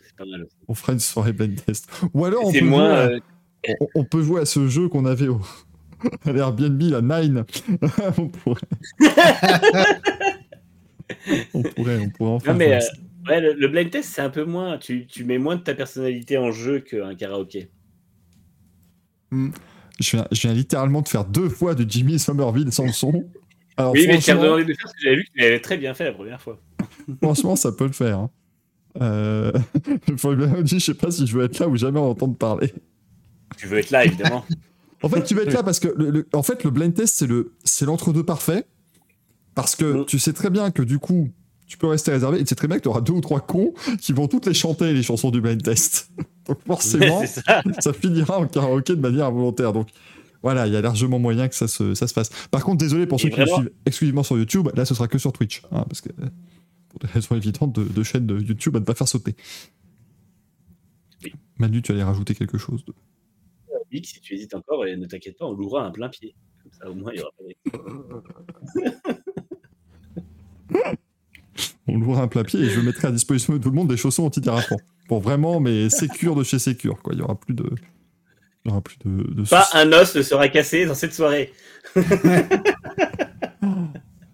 [0.69, 1.89] on fera une soirée blind test.
[2.13, 3.05] Ou alors on peut moins.
[3.05, 3.19] jouer
[3.67, 5.41] à- euh, on, on peut jouer à ce jeu qu'on avait au
[6.25, 7.43] l'Airbnb, la Nine.
[8.17, 8.61] on pourrait.
[11.53, 12.81] on pourrait, on pourrait enfin Non, mais faire
[13.27, 14.77] euh, ouais, le, le blind test, c'est un peu moins.
[14.77, 17.69] Tu, tu mets moins de ta personnalité en jeu qu'un karaoké.
[19.31, 23.25] Je viens, je viens littéralement de faire deux fois du Jimmy Somerville sans le son.
[23.77, 25.39] Alors oui, mais tu as franchement, demandé de faire parce que j'avais vu que tu
[25.39, 26.59] l'avais très bien fait la première fois.
[27.21, 28.19] franchement, ça peut le faire.
[28.19, 28.29] hein.
[29.01, 29.51] Euh...
[30.65, 32.73] Je sais pas si je veux être là ou jamais en entendre parler.
[33.57, 34.45] Tu veux être là, évidemment.
[35.03, 37.15] En fait, tu vas être là parce que le, le- en fait, le blind test,
[37.17, 38.65] c'est le, c'est l'entre-deux parfait.
[39.55, 40.05] Parce que Mm.
[40.05, 41.29] tu sais très bien que du coup,
[41.67, 43.39] tu peux rester réservé et tu sais très bien que tu auras deux ou trois
[43.41, 46.11] cons qui vont toutes les chanter, les chansons du blind test.
[46.47, 47.61] Donc forcément, ça.
[47.79, 49.71] ça finira en karaoké de manière involontaire.
[49.73, 49.89] Donc
[50.41, 52.29] voilà, il y a largement moyen que ça se, ça se fasse.
[52.51, 55.07] Par contre, désolé pour Et ceux qui me suivent exclusivement sur YouTube, là ce sera
[55.07, 55.61] que sur Twitch.
[55.71, 56.27] hein, parce que euh,
[56.89, 59.35] pour des raisons évidentes de, de chaîne de YouTube à ne pas faire sauter.
[61.23, 61.33] Oui.
[61.57, 62.93] Manu, tu allais rajouter quelque chose de...
[63.91, 66.35] Si tu hésites encore, et ne t'inquiète pas, on louera un plein pied.
[66.63, 67.43] Comme ça, au moins, il y aura pas.
[71.87, 73.97] On louera un plat pied et je mettrai à disposition de tout le monde des
[73.97, 74.79] chaussons anti-dérapants.
[75.07, 77.13] Pour vraiment, mais sécure de chez sécure, quoi.
[77.13, 77.65] Il y aura plus de.
[78.63, 79.23] Il y aura plus de.
[79.33, 79.77] de Pas soucis.
[79.77, 81.51] un os ne sera cassé dans cette soirée.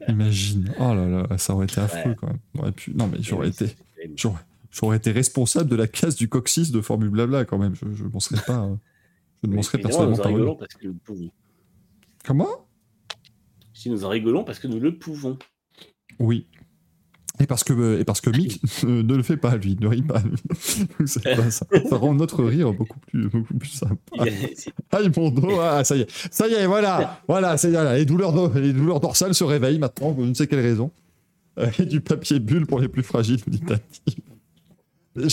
[0.07, 0.73] Imagine.
[0.79, 2.15] Oh là là, ça aurait été affreux Ouais.
[2.19, 2.39] quand même.
[2.53, 2.93] J'aurais pu...
[2.93, 3.67] Non, mais j'aurais été.
[4.71, 4.97] J'aurais...
[4.97, 7.73] été responsable de la casse du coccyx de Formule Blabla quand même.
[7.75, 8.69] Je, je m'en serais pas.
[9.53, 11.31] Euh, Je personnellement nous en rigolons parce que nous le pouvons.
[12.25, 12.67] Comment?
[13.73, 15.37] Si nous en rigolons parce que nous le pouvons.
[16.19, 16.47] Oui.
[17.41, 20.01] Et parce que, euh, et parce que Mick ne, le fait pas, lui, ne rit
[20.01, 20.21] pas.
[20.21, 20.37] lui.
[21.05, 21.19] Ça.
[21.51, 21.65] ça
[21.97, 23.95] rend notre rire beaucoup plus, beaucoup plus sympa.
[24.91, 27.97] Aïe mon dos, ah, ça y est, ça y est, voilà, voilà, ça y est,
[27.97, 30.91] les douleurs, do- les douleurs dorsales se réveillent maintenant pour je ne sais quelle raison?
[31.59, 33.61] Euh, et du papier bulle pour les plus fragiles, dit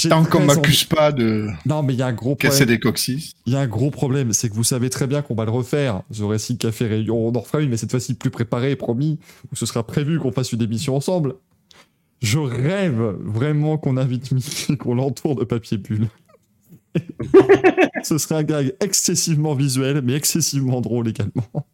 [0.09, 2.77] Tant qu'on m'accuse pas de Non, mais il y a un gros casser problème.
[2.77, 3.33] des coccyx.
[3.47, 5.51] Il y a un gros problème, c'est que vous savez très bien qu'on va le
[5.51, 6.03] refaire.
[6.13, 9.19] Ce récit café réunion, on en refera une, mais cette fois-ci plus préparé, promis.
[9.51, 11.35] Où ce sera prévu qu'on fasse une émission ensemble.
[12.21, 16.07] Je rêve vraiment qu'on invite Mick et qu'on l'entoure de papier bulle.
[18.05, 21.67] ce serait un gag excessivement visuel, mais excessivement drôle également.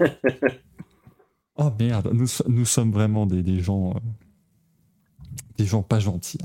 [1.56, 3.94] oh merde, nous, so- nous sommes vraiment des, des gens.
[5.62, 6.38] Des gens pas gentils.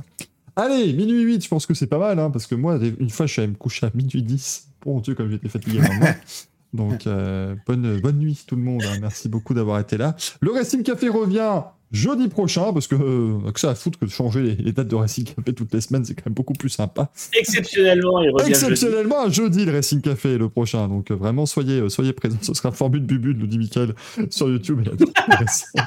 [0.56, 3.26] Allez, minuit 8, je pense que c'est pas mal, hein, parce que moi, une fois,
[3.26, 4.68] je suis allé me coucher à minuit 10.
[4.84, 6.08] Bon Dieu, comme j'étais fatigué maintenant.
[6.74, 8.84] Donc, euh, bonne, bonne nuit tout le monde.
[8.84, 8.98] hein.
[9.02, 10.16] Merci beaucoup d'avoir été là.
[10.42, 14.10] Le Racing Café revient jeudi prochain, parce que, euh, que ça à foutre que de
[14.12, 16.70] changer les, les dates de Racing Café toutes les semaines, c'est quand même beaucoup plus
[16.70, 17.10] sympa.
[17.40, 18.52] Exceptionnellement, il revient jeudi.
[18.52, 20.88] Exceptionnellement, un jeudi, le Racing Café le prochain.
[20.88, 22.38] Donc, euh, vraiment, soyez, euh, soyez présents.
[22.42, 23.94] Ce sera Formule Bubu, nous dit Michael,
[24.30, 24.82] sur YouTube.
[24.86, 24.90] et.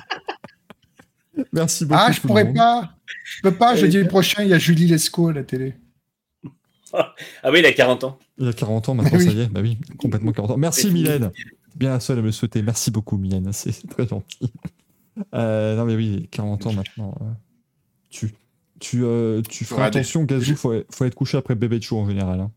[1.52, 2.00] Merci beaucoup.
[2.04, 2.56] Ah, je pourrais monde.
[2.56, 2.94] pas.
[3.24, 3.74] Je peux pas.
[3.76, 5.74] Jeudi prochain, il y a Julie Lescaut à la télé.
[6.92, 8.18] Ah oui, il a 40 ans.
[8.36, 9.24] Il a 40 ans maintenant, Oui.
[9.24, 9.46] ça y est.
[9.46, 10.56] Bah oui, complètement 40 ans.
[10.56, 10.90] Merci.
[10.90, 11.30] Mylène.
[11.76, 12.62] Bien la seule à me souhaiter.
[12.62, 14.52] Merci beaucoup Mylène, c'est très gentil.
[15.34, 17.14] Euh, non mais oui, 40 ans maintenant.
[17.20, 17.24] euh,
[18.10, 18.32] tu
[18.80, 22.08] tu, euh, tu feras attention, Gazou, faut, faut être couché après bébé de chou en
[22.08, 22.40] général.
[22.40, 22.50] hein.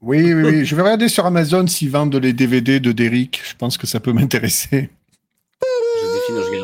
[0.00, 0.64] Oui, oui, oui.
[0.64, 3.40] Je vais regarder sur Amazon s'ils vendent les DVD de Derrick.
[3.48, 4.90] Je pense que ça peut m'intéresser.
[6.02, 6.63] Joséphine Ange-Gardien.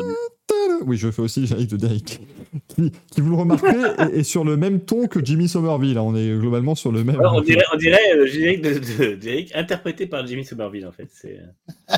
[0.85, 2.19] Oui, je fais aussi le générique de Derek.
[2.67, 5.97] Qui, qui, vous le remarquez, est, est sur le même ton que Jimmy Somerville.
[5.97, 6.01] hein.
[6.03, 7.19] On est globalement sur le même.
[7.19, 10.85] Alors, on dirait, on dirait euh, le générique de, de, d'Eric, interprété par Jimmy Somerville,
[10.87, 11.09] en fait.
[11.13, 11.39] C'est...
[11.39, 11.95] euh,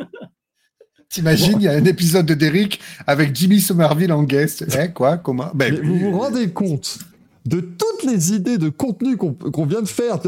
[1.10, 4.66] T'imagines, il y a un épisode de Derrick avec Jimmy Somerville en guest.
[4.78, 5.50] Eh, quoi Comment?
[5.54, 7.00] Ben, Mais vous vous rendez compte
[7.46, 10.20] de toutes les idées de contenu qu'on qu'on vient de faire,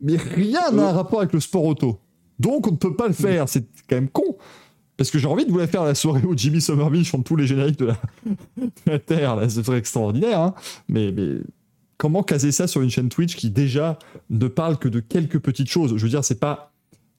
[0.00, 1.98] mais rien n'a un rapport avec le sport auto.
[2.38, 3.48] Donc on ne peut pas le faire.
[3.48, 4.36] C'est quand même con.
[4.98, 7.36] Parce que j'ai envie de vous la faire la soirée où Jimmy Somerville chante tous
[7.36, 7.96] les génériques de la,
[8.26, 9.36] de la Terre.
[9.36, 10.40] Là, ce serait extraordinaire.
[10.40, 10.54] hein.
[10.88, 11.36] Mais, mais
[11.96, 15.70] comment caser ça sur une chaîne Twitch qui déjà ne parle que de quelques petites
[15.70, 15.96] choses?
[15.96, 16.72] Je veux dire, c'est pas.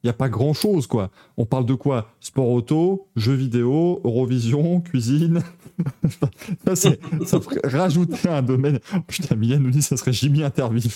[0.03, 1.09] Il n'y a pas grand chose, quoi.
[1.35, 2.09] On parle de quoi?
[2.21, 5.41] Sport auto, jeux vidéo, Eurovision, cuisine.
[6.65, 8.79] ça, c'est- ça rajouter un domaine.
[9.07, 10.89] Putain, Mylène nous dit que ça serait Jimmy Interview.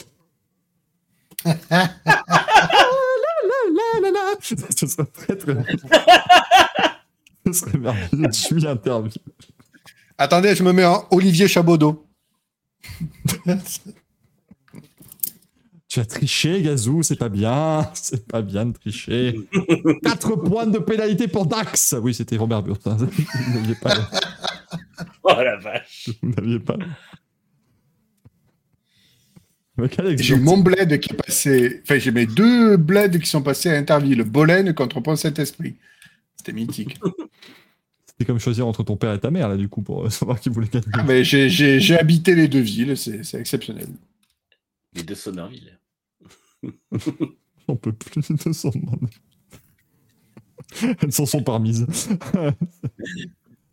[4.77, 5.55] Ce serait très très.
[7.45, 9.11] Ce serait merveilleux, Jimmy Interview.
[10.17, 12.05] Attendez, je me mets en Olivier Chabaudot.
[15.87, 17.89] Tu as triché, Gazou, c'est pas bien.
[17.93, 19.39] C'est pas bien de tricher.
[20.03, 21.95] 4 points de pénalité pour Dax.
[22.01, 22.79] Oui, c'était Robert Burt.
[22.87, 22.97] hein.
[22.97, 23.93] Vous n'aviez pas.
[25.23, 26.09] Oh la vache.
[26.21, 26.77] Vous n'aviez pas.
[30.17, 31.81] J'ai eu mon bled qui est passé.
[31.83, 34.17] Enfin, j'ai mes deux bleds qui sont passés à Interville.
[34.19, 35.75] Le Bolène contre Pont Saint-Esprit.
[36.37, 36.99] C'était mythique.
[38.05, 40.39] C'était comme choisir entre ton père et ta mère, là, du coup, pour euh, savoir
[40.39, 40.85] qui voulait gagner.
[40.93, 42.95] Ah, Mais j'ai- j'ai j'ai habité les deux villes.
[42.95, 43.87] C'est c'est exceptionnel.
[44.93, 45.79] Les deux Somerville.
[47.67, 49.07] On peut plus de demander.
[51.01, 51.87] Elles s'en sont parmises.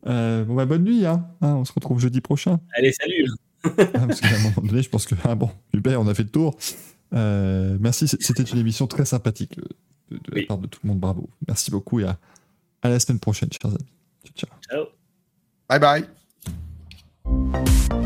[0.06, 1.26] Euh, bon, bah, bonne nuit, hein.
[1.42, 2.58] Hein, On se retrouve jeudi prochain.
[2.74, 3.26] Allez, salut.
[3.64, 6.22] Ah, parce qu'à un moment donné, je pense que, ah bon, Hubert, on a fait
[6.22, 6.56] le tour.
[7.12, 9.58] Euh, merci, c'était une émission très sympathique
[10.10, 11.00] de, la part de tout le monde.
[11.00, 11.28] Bravo.
[11.46, 12.18] Merci beaucoup et à,
[12.82, 13.78] à la semaine prochaine, chers amis.
[14.34, 14.50] Ciao.
[14.68, 14.86] Ciao.
[15.68, 16.04] Bye
[17.24, 17.99] bye.